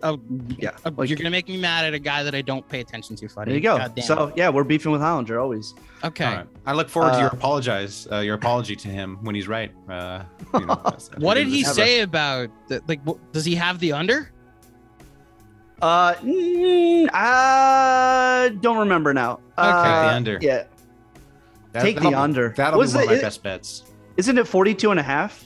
uh, 0.03 0.17
Yeah, 0.59 0.71
uh, 0.85 0.91
like- 0.97 1.09
you're 1.09 1.17
gonna 1.17 1.31
make 1.31 1.47
me 1.47 1.57
mad 1.57 1.85
at 1.85 1.95
a 1.95 2.01
guy 2.01 2.25
that 2.25 2.35
I 2.35 2.41
don't 2.43 2.67
pay 2.69 2.81
attention 2.81 3.15
to. 3.17 3.29
Buddy. 3.29 3.51
There 3.53 3.77
you 3.77 3.95
go. 3.95 4.03
So 4.03 4.33
yeah, 4.35 4.49
we're 4.49 4.65
beefing 4.65 4.91
with 4.91 5.01
Hollinger 5.01 5.41
always. 5.41 5.75
okay. 6.03 6.25
All 6.25 6.35
right. 6.37 6.47
I 6.67 6.73
look 6.73 6.89
forward 6.89 7.13
to 7.13 7.19
your 7.21 7.29
Uh, 7.31 7.35
apologize, 7.35 8.09
uh, 8.11 8.17
your 8.19 8.35
apology 8.35 8.75
to 8.75 8.89
him 8.89 9.19
when 9.23 9.37
he's 9.37 9.47
right. 9.47 9.71
Uh, 9.89 10.25
you 10.55 10.67
know, 10.67 10.75
What 11.19 11.35
did 11.35 11.47
he 11.47 11.63
Never. 11.63 11.75
say 11.75 12.01
about 12.01 12.51
the, 12.67 12.83
like? 12.89 13.01
wh- 13.07 13.21
Does 13.33 13.45
he 13.45 13.55
have 13.55 13.79
the 13.79 13.93
under? 13.93 14.33
Uh, 15.81 16.15
mm, 16.15 17.09
I 17.13 18.53
don't 18.61 18.79
remember 18.79 19.15
now. 19.15 19.35
Okay. 19.35 19.41
Uh, 19.57 20.03
The 20.09 20.15
under. 20.15 20.39
Yeah, 20.41 20.65
That- 21.73 21.83
take 21.83 22.01
the 22.01 22.15
under. 22.15 22.51
That'll 22.57 22.79
Was 22.79 22.93
be 22.93 22.97
one 22.97 23.05
of 23.05 23.11
my 23.11 23.17
it- 23.17 23.23
best 23.23 23.43
bets. 23.43 23.85
isn't 24.17 24.37
it 24.39 24.47
42 24.49 24.91
and 24.91 24.99
a 24.99 25.03
half? 25.03 25.45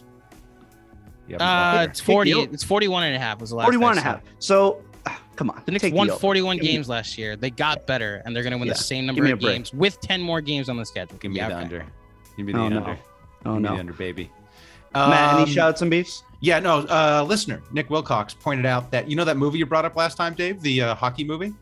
Yeah, 1.29 1.37
Uh, 1.37 1.83
it's 1.85 2.01
40. 2.01 2.33
It's 2.33 2.65
41 2.65 3.05
and 3.05 3.15
a 3.17 3.19
half 3.19 3.41
was 3.41 3.51
the 3.51 3.57
last. 3.57 3.67
41 3.67 3.89
I 3.89 3.91
and 3.91 3.99
a 3.99 4.03
saw. 4.03 4.09
half. 4.09 4.21
So, 4.39 4.83
ah, 5.07 5.21
come 5.37 5.51
on. 5.51 5.63
The 5.67 5.73
Knicks 5.73 5.91
won 5.91 6.11
over. 6.11 6.19
41 6.19 6.57
Give 6.57 6.65
me- 6.65 6.73
games 6.73 6.89
last 6.89 7.17
year. 7.19 7.37
They 7.37 7.51
got 7.51 7.87
better, 7.87 8.23
and 8.25 8.35
they're 8.35 8.43
going 8.43 8.53
to 8.53 8.59
win 8.59 8.69
Yeah. 8.69 8.75
the 8.75 8.79
same 8.81 9.07
number 9.07 9.25
of 9.25 9.39
break. 9.41 9.41
games 9.57 9.73
with 9.73 10.01
10 10.01 10.21
more 10.21 10.41
games 10.41 10.69
on 10.69 10.77
the 10.77 10.85
schedule. 10.85 11.17
Give 11.19 11.31
me 11.31 11.37
Yeah, 11.39 11.49
the 11.49 11.55
okay. 11.55 11.63
under. 11.65 11.85
Give 12.37 12.47
me 12.47 12.53
the 12.53 12.59
Oh, 12.59 12.69
no. 12.69 12.77
under. 12.79 12.91
Oh, 13.45 13.53
Give 13.55 13.63
me 13.63 13.69
no. 13.69 13.75
the 13.75 13.81
under, 13.81 13.93
baby. 13.93 14.31
Matt, 14.95 15.35
any 15.35 15.43
Um, 15.45 15.49
shout 15.49 15.69
outs 15.71 15.83
and 15.83 15.91
beefs? 15.91 16.23
Yeah, 16.43 16.59
no. 16.59 16.79
Uh, 16.81 17.25
listener 17.27 17.63
Nick 17.73 17.89
Wilcox 17.89 18.35
pointed 18.35 18.67
out 18.67 18.91
that 18.91 19.09
you 19.09 19.17
know 19.17 19.25
that 19.25 19.37
movie 19.37 19.59
you 19.59 19.65
brought 19.67 19.85
up 19.85 19.97
last 19.97 20.17
time, 20.17 20.35
Dave, 20.35 20.61
the 20.61 20.83
uh, 20.83 20.95
hockey 20.97 21.23
movie. 21.25 21.55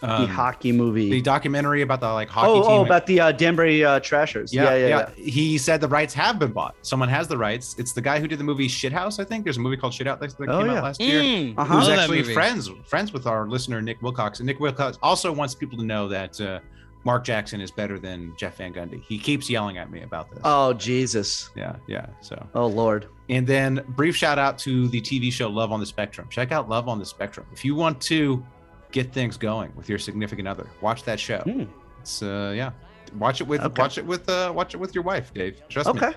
the 0.00 0.10
Um, 0.12 0.28
hockey 0.28 0.70
movie. 0.70 1.10
the 1.10 1.20
documentary 1.22 1.80
about 1.82 2.00
the 2.00 2.12
like 2.12 2.28
hockey 2.28 2.50
oh, 2.50 2.62
team. 2.62 2.70
oh, 2.70 2.84
about 2.84 3.06
the 3.06 3.18
uh, 3.20 3.32
Danbury 3.32 3.82
uh, 3.84 4.00
Trashers. 4.00 4.52
Yeah, 4.52 4.74
yeah, 4.76 4.86
yeah. 4.86 5.10
He 5.16 5.56
said 5.58 5.80
the 5.80 5.88
rights 5.88 6.12
have 6.14 6.38
been 6.38 6.52
bought. 6.52 6.76
Someone 6.82 7.08
has 7.08 7.26
the 7.26 7.38
rights. 7.38 7.74
It's 7.78 7.92
the 7.94 8.02
guy 8.02 8.20
who 8.20 8.28
did 8.28 8.38
the 8.38 8.44
movie 8.44 8.68
Shithouse. 8.68 9.18
I 9.18 9.24
think 9.24 9.42
there's 9.44 9.56
a 9.56 9.60
movie 9.60 9.76
called 9.78 9.94
Shithouse 9.94 10.20
that 10.20 10.36
that 10.38 10.48
Oh, 10.50 10.58
came 10.58 10.66
yeah. 10.70 10.76
out 10.76 10.84
last 10.84 11.00
year. 11.00 11.22
Mm, 11.22 11.54
Uh-huh. 11.56 11.78
Who's 11.80 11.88
actually 11.88 12.22
friends 12.22 12.70
friends 12.84 13.12
with 13.14 13.26
our 13.26 13.48
listener 13.48 13.80
Nick 13.82 14.02
Wilcox, 14.02 14.40
and 14.40 14.46
Nick 14.46 14.60
Wilcox 14.60 14.98
also 15.02 15.32
wants 15.32 15.54
people 15.54 15.78
to 15.78 15.84
know 15.84 16.06
that 16.08 16.38
uh, 16.40 16.60
Mark 17.04 17.24
Jackson 17.24 17.60
is 17.60 17.70
better 17.70 17.98
than 17.98 18.34
Jeff 18.36 18.56
Van 18.56 18.72
Gundy. 18.74 19.02
He 19.04 19.18
keeps 19.18 19.48
yelling 19.48 19.78
at 19.78 19.90
me 19.90 20.02
about 20.02 20.30
this. 20.30 20.40
Oh, 20.44 20.72
Jesus. 20.74 21.50
Yeah, 21.56 21.76
yeah. 21.86 22.06
So, 22.20 22.44
Oh, 22.54 22.66
Lord. 22.66 23.06
and 23.28 23.46
then 23.46 23.84
brief 23.90 24.16
shout 24.16 24.38
out 24.38 24.58
to 24.60 24.88
the 24.88 25.00
TV 25.00 25.32
show 25.32 25.48
Love 25.48 25.72
on 25.72 25.80
the 25.80 25.86
Spectrum. 25.86 26.26
Check 26.30 26.52
out 26.52 26.68
Love 26.68 26.88
on 26.88 26.98
the 26.98 27.06
Spectrum 27.06 27.46
if 27.52 27.64
you 27.64 27.74
want 27.74 28.00
to 28.02 28.44
get 28.92 29.12
things 29.12 29.36
going 29.36 29.72
with 29.76 29.88
your 29.88 29.98
significant 29.98 30.48
other. 30.48 30.66
Watch 30.80 31.04
that 31.04 31.20
show. 31.20 31.38
Hmm. 31.40 31.64
It's 32.00 32.22
uh, 32.22 32.52
yeah. 32.56 32.70
Watch 33.18 33.40
it 33.40 33.46
with 33.46 33.60
Okay. 33.62 33.80
watch 33.82 33.96
it 33.98 34.04
with 34.04 34.28
uh, 34.28 34.52
watch 34.54 34.74
it 34.74 34.78
with 34.78 34.94
your 34.94 35.04
wife, 35.04 35.32
Dave. 35.32 35.60
Trust 35.68 35.92
me. 35.94 36.00
Okay. 36.00 36.12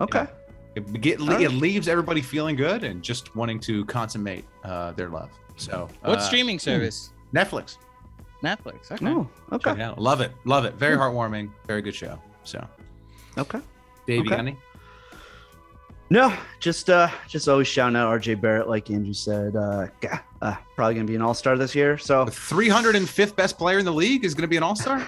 Okay. 0.00 0.26
It, 0.74 1.00
get, 1.02 1.20
All 1.20 1.26
right. 1.26 1.42
it 1.42 1.50
leaves 1.50 1.86
everybody 1.88 2.22
feeling 2.22 2.56
good 2.56 2.84
and 2.84 3.02
just 3.02 3.36
wanting 3.36 3.60
to 3.60 3.84
consummate 3.84 4.46
uh, 4.64 4.92
their 4.92 5.10
love. 5.10 5.28
So, 5.56 5.88
What 6.00 6.18
uh, 6.18 6.22
streaming 6.22 6.58
service? 6.58 7.10
Netflix. 7.34 7.76
Netflix. 8.42 8.90
Okay. 8.90 9.06
Oh, 9.06 9.28
Check 9.52 9.66
okay. 9.66 9.70
it 9.72 9.80
out. 9.80 9.98
Love 10.00 10.20
it. 10.20 10.32
Love 10.44 10.64
it. 10.64 10.74
Very 10.74 10.96
heartwarming. 10.96 11.50
Very 11.66 11.82
good 11.82 11.94
show. 11.94 12.18
So, 12.44 12.66
Okay. 13.38 13.60
Dave, 14.06 14.16
you 14.16 14.20
Okay. 14.22 14.30
got 14.30 14.38
any? 14.40 14.56
No, 16.10 16.36
just 16.60 16.90
uh 16.90 17.08
just 17.26 17.48
always 17.48 17.66
shouting 17.68 17.96
out 17.96 18.10
RJ 18.20 18.38
Barrett, 18.40 18.68
like 18.68 18.90
Andrew 18.90 19.14
said. 19.14 19.56
Uh, 19.56 19.86
gah, 20.00 20.18
uh 20.42 20.56
probably 20.76 20.94
gonna 20.94 21.06
be 21.06 21.14
an 21.14 21.22
all 21.22 21.32
star 21.32 21.56
this 21.56 21.74
year. 21.74 21.96
So 21.96 22.26
The 22.26 22.30
305th 22.32 23.34
best 23.34 23.56
player 23.56 23.78
in 23.78 23.84
the 23.86 23.92
league 23.92 24.24
is 24.24 24.34
going 24.34 24.42
to 24.42 24.48
be 24.48 24.58
an 24.58 24.62
all 24.64 24.76
star? 24.76 25.06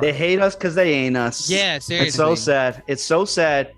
they 0.00 0.12
hate 0.12 0.40
us 0.40 0.54
because 0.54 0.74
they 0.74 0.92
ain't 0.94 1.16
us. 1.16 1.50
Yeah, 1.50 1.78
seriously. 1.78 2.06
It's 2.08 2.16
so 2.16 2.34
sad. 2.34 2.82
It's 2.86 3.02
so 3.04 3.24
sad. 3.26 3.74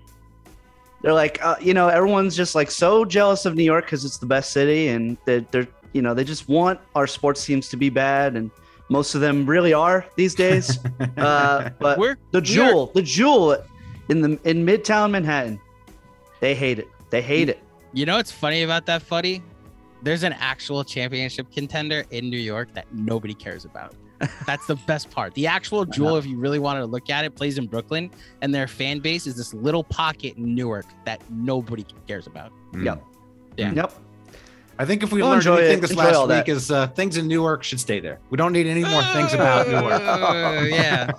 They're 1.01 1.13
like, 1.13 1.43
uh, 1.43 1.55
you 1.59 1.73
know, 1.73 1.89
everyone's 1.89 2.35
just 2.35 2.55
like 2.55 2.71
so 2.71 3.03
jealous 3.05 3.45
of 3.45 3.55
New 3.55 3.63
York 3.63 3.85
because 3.85 4.05
it's 4.05 4.17
the 4.17 4.25
best 4.25 4.51
city, 4.51 4.87
and 4.87 5.17
they're, 5.25 5.41
they're, 5.51 5.67
you 5.95 6.01
know, 6.01 6.13
they 6.13 6.25
just 6.25 6.49
want 6.49 6.81
our 6.93 7.07
sports 7.07 7.45
teams 7.45 7.69
to 7.69 7.77
be 7.77 7.89
bad, 7.89 8.35
and 8.35 8.51
most 8.89 9.15
of 9.15 9.21
them 9.21 9.45
really 9.45 9.73
are 9.73 10.05
these 10.17 10.35
days. 10.35 10.77
uh, 11.17 11.69
but 11.79 11.97
We're 11.97 12.17
the 12.31 12.41
we 12.41 12.59
are- 12.59 12.69
jewel, 12.69 12.87
the 12.87 13.01
jewel 13.01 13.57
in 14.09 14.19
the 14.19 14.37
in 14.43 14.65
Midtown 14.65 15.11
Manhattan, 15.11 15.57
they 16.41 16.53
hate 16.53 16.79
it. 16.79 16.89
They 17.11 17.21
hate 17.21 17.47
it. 17.47 17.59
You 17.93 18.05
know 18.05 18.17
what's 18.17 18.31
funny 18.31 18.63
about 18.63 18.85
that, 18.87 19.03
Fuddy? 19.03 19.41
There's 20.03 20.23
an 20.23 20.33
actual 20.33 20.83
championship 20.83 21.49
contender 21.49 22.03
in 22.11 22.29
New 22.29 22.37
York 22.37 22.73
that 22.73 22.93
nobody 22.93 23.33
cares 23.33 23.63
about. 23.63 23.95
That's 24.45 24.67
the 24.67 24.75
best 24.75 25.09
part. 25.09 25.33
The 25.33 25.47
actual 25.47 25.85
jewel, 25.85 26.17
if 26.17 26.25
you 26.25 26.37
really 26.37 26.59
wanted 26.59 26.81
to 26.81 26.85
look 26.87 27.09
at 27.09 27.23
it, 27.23 27.35
plays 27.35 27.57
in 27.57 27.67
Brooklyn, 27.67 28.11
and 28.41 28.53
their 28.53 28.67
fan 28.67 28.99
base 28.99 29.27
is 29.27 29.37
this 29.37 29.53
little 29.53 29.83
pocket 29.83 30.35
in 30.35 30.55
Newark 30.55 30.85
that 31.05 31.21
nobody 31.29 31.85
cares 32.05 32.27
about. 32.27 32.51
Yep. 32.77 33.01
Yeah. 33.57 33.73
Yep. 33.73 33.93
I 34.77 34.85
think 34.85 35.03
if 35.03 35.11
we 35.11 35.21
Well, 35.21 35.31
learned 35.31 35.41
enjoy 35.43 35.57
anything 35.57 35.77
it. 35.77 35.81
this 35.81 35.91
Enjoy 35.91 36.03
last 36.03 36.19
week 36.27 36.45
that. 36.45 36.47
is 36.49 36.71
uh, 36.71 36.87
things 36.87 37.17
in 37.17 37.27
Newark 37.27 37.63
should 37.63 37.79
stay 37.79 37.99
there. 37.99 38.19
We 38.29 38.37
don't 38.37 38.51
need 38.51 38.67
any 38.67 38.83
more 38.83 39.01
things 39.13 39.33
about 39.33 39.67
Newark. 39.67 40.01
Uh, 40.01 40.65
yeah. 40.69 41.11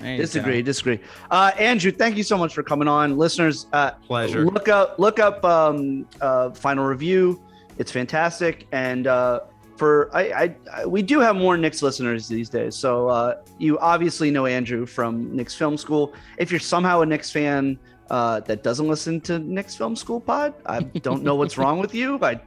Disagree. 0.00 0.62
go. 0.62 0.66
Disagree. 0.66 1.00
Uh, 1.30 1.50
Andrew, 1.58 1.90
thank 1.90 2.16
you 2.16 2.22
so 2.22 2.38
much 2.38 2.54
for 2.54 2.62
coming 2.62 2.86
on, 2.86 3.16
listeners. 3.18 3.66
Uh, 3.72 3.90
Pleasure. 4.06 4.44
Look 4.44 4.68
up, 4.68 4.96
look 4.98 5.18
up 5.18 5.44
um, 5.44 6.06
uh, 6.20 6.50
final 6.50 6.84
review. 6.84 7.42
It's 7.78 7.90
fantastic, 7.90 8.66
and 8.72 9.06
uh, 9.08 9.40
for 9.76 10.08
I, 10.14 10.22
I, 10.32 10.56
I, 10.72 10.86
we 10.86 11.02
do 11.02 11.18
have 11.20 11.34
more 11.36 11.56
Knicks 11.56 11.82
listeners 11.82 12.28
these 12.28 12.48
days. 12.48 12.76
So 12.76 13.08
uh, 13.08 13.42
you 13.58 13.78
obviously 13.80 14.30
know 14.30 14.46
Andrew 14.46 14.86
from 14.86 15.34
Knicks 15.34 15.54
Film 15.54 15.76
School. 15.76 16.12
If 16.38 16.50
you're 16.52 16.60
somehow 16.60 17.00
a 17.00 17.06
Knicks 17.06 17.30
fan 17.30 17.78
uh, 18.10 18.40
that 18.40 18.62
doesn't 18.62 18.86
listen 18.88 19.20
to 19.22 19.38
Knicks 19.40 19.74
Film 19.76 19.94
School 19.96 20.20
Pod, 20.20 20.54
I 20.66 20.80
don't 20.80 21.22
know 21.24 21.34
what's 21.34 21.58
wrong 21.58 21.78
with 21.80 21.94
you. 21.94 22.18
I 22.22 22.40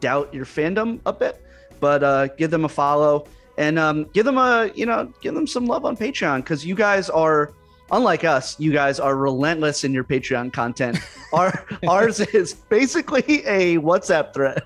doubt 0.00 0.32
your 0.32 0.44
fandom 0.44 1.00
a 1.06 1.12
bit, 1.12 1.42
but 1.80 2.02
uh, 2.02 2.26
give 2.28 2.50
them 2.50 2.64
a 2.64 2.68
follow 2.68 3.26
and 3.56 3.78
um, 3.78 4.04
give 4.12 4.24
them 4.24 4.38
a 4.38 4.70
you 4.74 4.86
know 4.86 5.12
give 5.20 5.34
them 5.34 5.46
some 5.46 5.66
love 5.66 5.84
on 5.84 5.96
Patreon 5.96 6.38
because 6.38 6.64
you 6.64 6.74
guys 6.74 7.10
are 7.10 7.52
unlike 7.90 8.22
us. 8.22 8.58
You 8.60 8.70
guys 8.72 9.00
are 9.00 9.16
relentless 9.16 9.82
in 9.84 9.92
your 9.94 10.04
Patreon 10.04 10.52
content. 10.52 10.98
Our 11.32 11.66
ours 11.88 12.20
is 12.20 12.54
basically 12.54 13.44
a 13.46 13.76
WhatsApp 13.78 14.32
thread. 14.32 14.62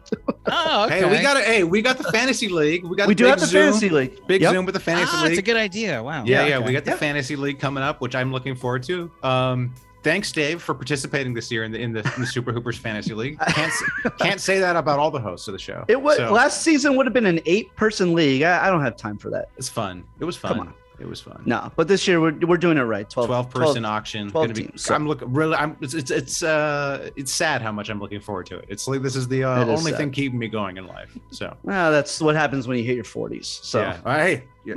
Oh, 0.46 0.84
okay. 0.86 1.00
Hey, 1.00 1.10
we 1.10 1.20
got 1.22 1.36
a, 1.36 1.40
hey, 1.42 1.64
we 1.64 1.82
got 1.82 1.98
the 1.98 2.04
fantasy 2.04 2.48
league. 2.48 2.84
We 2.84 2.96
got 2.96 3.08
we 3.08 3.14
do 3.16 3.24
have 3.24 3.40
the 3.40 3.46
Zoom, 3.46 3.62
fantasy 3.72 3.88
league. 3.88 4.26
big 4.28 4.42
Yep. 4.42 4.52
Zoom 4.52 4.64
with 4.66 4.74
the 4.74 4.80
fantasy 4.80 5.10
Ah, 5.12 5.22
it's 5.24 5.30
league. 5.30 5.38
a 5.40 5.42
good 5.42 5.56
idea. 5.56 6.00
Wow. 6.02 6.24
yeah, 6.24 6.46
yeah, 6.46 6.56
okay. 6.58 6.66
we 6.66 6.72
got 6.72 6.84
the 6.84 6.92
Yeah. 6.92 6.96
fantasy 6.98 7.34
league 7.34 7.58
coming 7.58 7.82
up, 7.82 8.00
which 8.00 8.14
I'm 8.14 8.30
looking 8.32 8.54
forward 8.54 8.82
to. 8.84 9.10
Um, 9.24 9.74
thanks, 10.02 10.32
Dave, 10.32 10.62
for 10.62 10.74
participating 10.74 11.34
this 11.34 11.50
year 11.50 11.64
in 11.64 11.72
the 11.72 11.78
in 11.80 11.92
the, 11.92 12.00
in 12.14 12.20
the 12.20 12.26
Super 12.26 12.52
Hoopers 12.52 12.78
fantasy 12.78 13.14
league. 13.14 13.38
Can't 13.48 13.72
can't 14.18 14.40
say 14.40 14.58
that 14.58 14.76
about 14.76 14.98
all 14.98 15.10
the 15.10 15.20
hosts 15.20 15.48
of 15.48 15.52
the 15.52 15.58
show. 15.58 15.84
It 15.88 16.00
was 16.00 16.16
So, 16.16 16.32
last 16.32 16.62
season 16.62 16.96
would 16.96 17.06
have 17.06 17.12
been 17.12 17.26
an 17.26 17.40
eight-person 17.46 18.14
league. 18.14 18.42
I, 18.42 18.66
I 18.66 18.70
don't 18.70 18.82
have 18.82 18.96
time 18.96 19.18
for 19.18 19.30
that. 19.30 19.48
It's 19.56 19.68
fun. 19.68 20.04
It 20.20 20.24
was 20.24 20.36
fun. 20.36 20.50
Come 20.52 20.60
on. 20.60 20.74
It 21.00 21.08
was 21.08 21.20
fun. 21.20 21.42
No, 21.46 21.72
but 21.74 21.88
this 21.88 22.06
year 22.06 22.20
we're, 22.20 22.36
we're 22.46 22.56
doing 22.56 22.78
it 22.78 22.82
right. 22.82 23.08
12, 23.10 23.26
12 23.26 23.50
person 23.50 23.84
auction 23.84 24.30
12 24.30 24.46
gonna 24.46 24.54
be 24.54 24.66
teams, 24.68 24.82
so- 24.82 24.94
i'm 24.94 25.08
looking 25.08 25.32
really 25.32 25.56
i'm 25.56 25.76
it's 25.80 25.94
it's 25.94 26.12
it's 26.12 26.42
uh 26.44 27.10
it's 27.16 27.32
sad 27.32 27.60
how 27.60 27.72
much 27.72 27.88
i'm 27.88 27.98
looking 27.98 28.20
forward 28.20 28.46
to 28.46 28.58
it 28.58 28.66
it's 28.68 28.86
like 28.86 29.02
this 29.02 29.16
is 29.16 29.26
the 29.26 29.42
uh, 29.42 29.62
is 29.62 29.68
only 29.68 29.90
sad. 29.90 29.98
thing 29.98 30.10
keeping 30.12 30.38
me 30.38 30.46
going 30.46 30.76
in 30.76 30.86
life 30.86 31.16
so 31.32 31.56
Well, 31.64 31.90
that's 31.90 32.20
what 32.20 32.36
happens 32.36 32.68
when 32.68 32.78
you 32.78 32.84
hit 32.84 32.94
your 32.94 33.04
40s. 33.04 33.46
So 33.46 33.80
yeah 33.80 34.14
hey 34.14 34.44
yeah. 34.64 34.74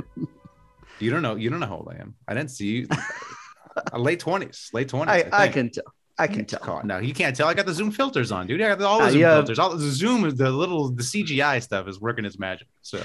you 0.98 1.10
don't 1.12 1.22
know 1.22 1.36
you 1.36 1.48
don't 1.48 1.60
know 1.60 1.66
how 1.66 1.76
old 1.76 1.94
i 1.96 2.00
am 2.00 2.14
i 2.26 2.34
didn't 2.34 2.50
see 2.50 2.66
you 2.78 2.88
uh, 3.76 3.98
late 3.98 4.20
20s 4.20 4.72
late 4.74 4.88
20s 4.88 5.08
I, 5.08 5.28
I 5.32 5.40
think. 5.42 5.52
can 5.54 5.70
tell. 5.70 5.84
I 6.18 6.26
can 6.26 6.44
tell. 6.46 6.60
God, 6.64 6.84
no, 6.86 6.98
you 6.98 7.12
can't 7.12 7.36
tell. 7.36 7.46
I 7.46 7.52
got 7.54 7.66
the 7.66 7.74
Zoom 7.74 7.90
filters 7.90 8.32
on, 8.32 8.46
dude. 8.46 8.62
I 8.62 8.68
got 8.74 8.80
all 8.82 8.98
the 9.00 9.04
Uh, 9.04 9.10
Zoom 9.10 9.20
yeah. 9.20 9.34
filters. 9.34 9.58
All 9.58 9.76
the 9.76 9.90
Zoom, 9.90 10.22
the 10.34 10.50
little, 10.50 10.88
the 10.90 11.02
CGI 11.02 11.62
stuff 11.62 11.86
is 11.88 12.00
working 12.00 12.24
its 12.24 12.38
magic. 12.38 12.68
So, 12.80 12.98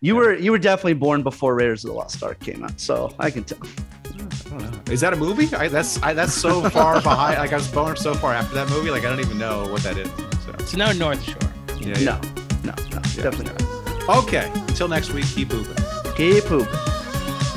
You 0.00 0.14
Yeah. 0.14 0.20
were 0.20 0.34
you 0.34 0.50
were 0.52 0.58
definitely 0.58 0.94
born 0.94 1.24
before 1.24 1.56
Raiders 1.56 1.84
of 1.84 1.88
the 1.90 1.96
Lost 1.96 2.22
Ark 2.22 2.38
came 2.38 2.62
out, 2.62 2.78
so 2.78 3.12
I 3.18 3.30
can 3.32 3.42
tell. 3.42 3.58
I 4.06 4.50
don't 4.50 4.70
know. 4.86 4.92
Is 4.92 5.00
that 5.00 5.12
a 5.12 5.16
movie? 5.16 5.52
I, 5.56 5.66
that's 5.68 6.00
I, 6.02 6.12
that's 6.12 6.32
so 6.32 6.68
far 6.70 7.00
behind. 7.10 7.38
Like 7.38 7.52
I 7.52 7.56
was 7.56 7.66
born 7.68 7.96
so 7.96 8.14
far 8.14 8.32
after 8.34 8.54
that 8.54 8.68
movie. 8.70 8.90
Like 8.90 9.04
I 9.04 9.08
don't 9.08 9.20
even 9.20 9.38
know 9.38 9.66
what 9.72 9.82
that 9.82 9.98
is. 9.98 10.08
So, 10.44 10.52
It's 10.60 10.76
no 10.76 10.92
North 10.92 11.22
Shore. 11.24 11.52
yeah, 11.80 11.98
No, 12.04 12.20
no, 12.64 12.72
no, 12.94 13.00
Yeah, 13.16 13.22
definitely 13.24 13.46
not. 13.46 14.18
Okay. 14.24 14.48
Until 14.68 14.86
next 14.88 15.12
week, 15.12 15.26
keep 15.26 15.52
moving. 15.52 15.74
not. 15.74 16.16
Keep 16.16 16.44
pooping. 16.44 16.74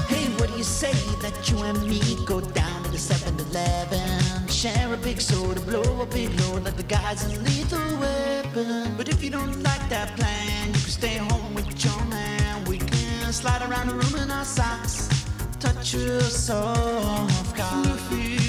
Hey, 0.10 0.26
what 0.38 0.50
do 0.52 0.58
you 0.58 0.64
say 0.64 0.92
that 1.22 1.36
you 1.50 1.60
and 1.64 1.80
me 1.88 2.11
go 2.32 2.40
down 2.40 2.84
to 2.84 2.92
the 2.92 2.98
7-Eleven? 2.98 4.48
Share 4.48 4.94
a 4.94 4.98
big 4.98 5.20
soda, 5.20 5.60
blow 5.60 6.02
a 6.02 6.06
big 6.06 6.30
load 6.40 6.64
like 6.64 6.78
the 6.78 6.84
guys 6.84 7.20
in 7.26 7.44
Lethal 7.44 8.00
Weapon. 8.00 8.94
But 8.96 9.10
if 9.10 9.22
you 9.22 9.30
don't 9.30 9.62
like 9.62 9.86
that 9.90 10.16
plan, 10.18 10.68
you 10.68 10.80
can 10.86 10.94
stay 11.02 11.18
home 11.18 11.54
with 11.54 11.70
your 11.84 12.06
man. 12.06 12.64
We 12.66 12.78
can 12.78 13.34
slide 13.34 13.64
around 13.70 13.88
the 13.90 13.96
room 13.96 14.16
in 14.24 14.32
our 14.32 14.46
socks, 14.46 15.10
touch 15.60 15.94
your 15.94 16.22
soft 16.22 17.58
cock. 17.58 18.41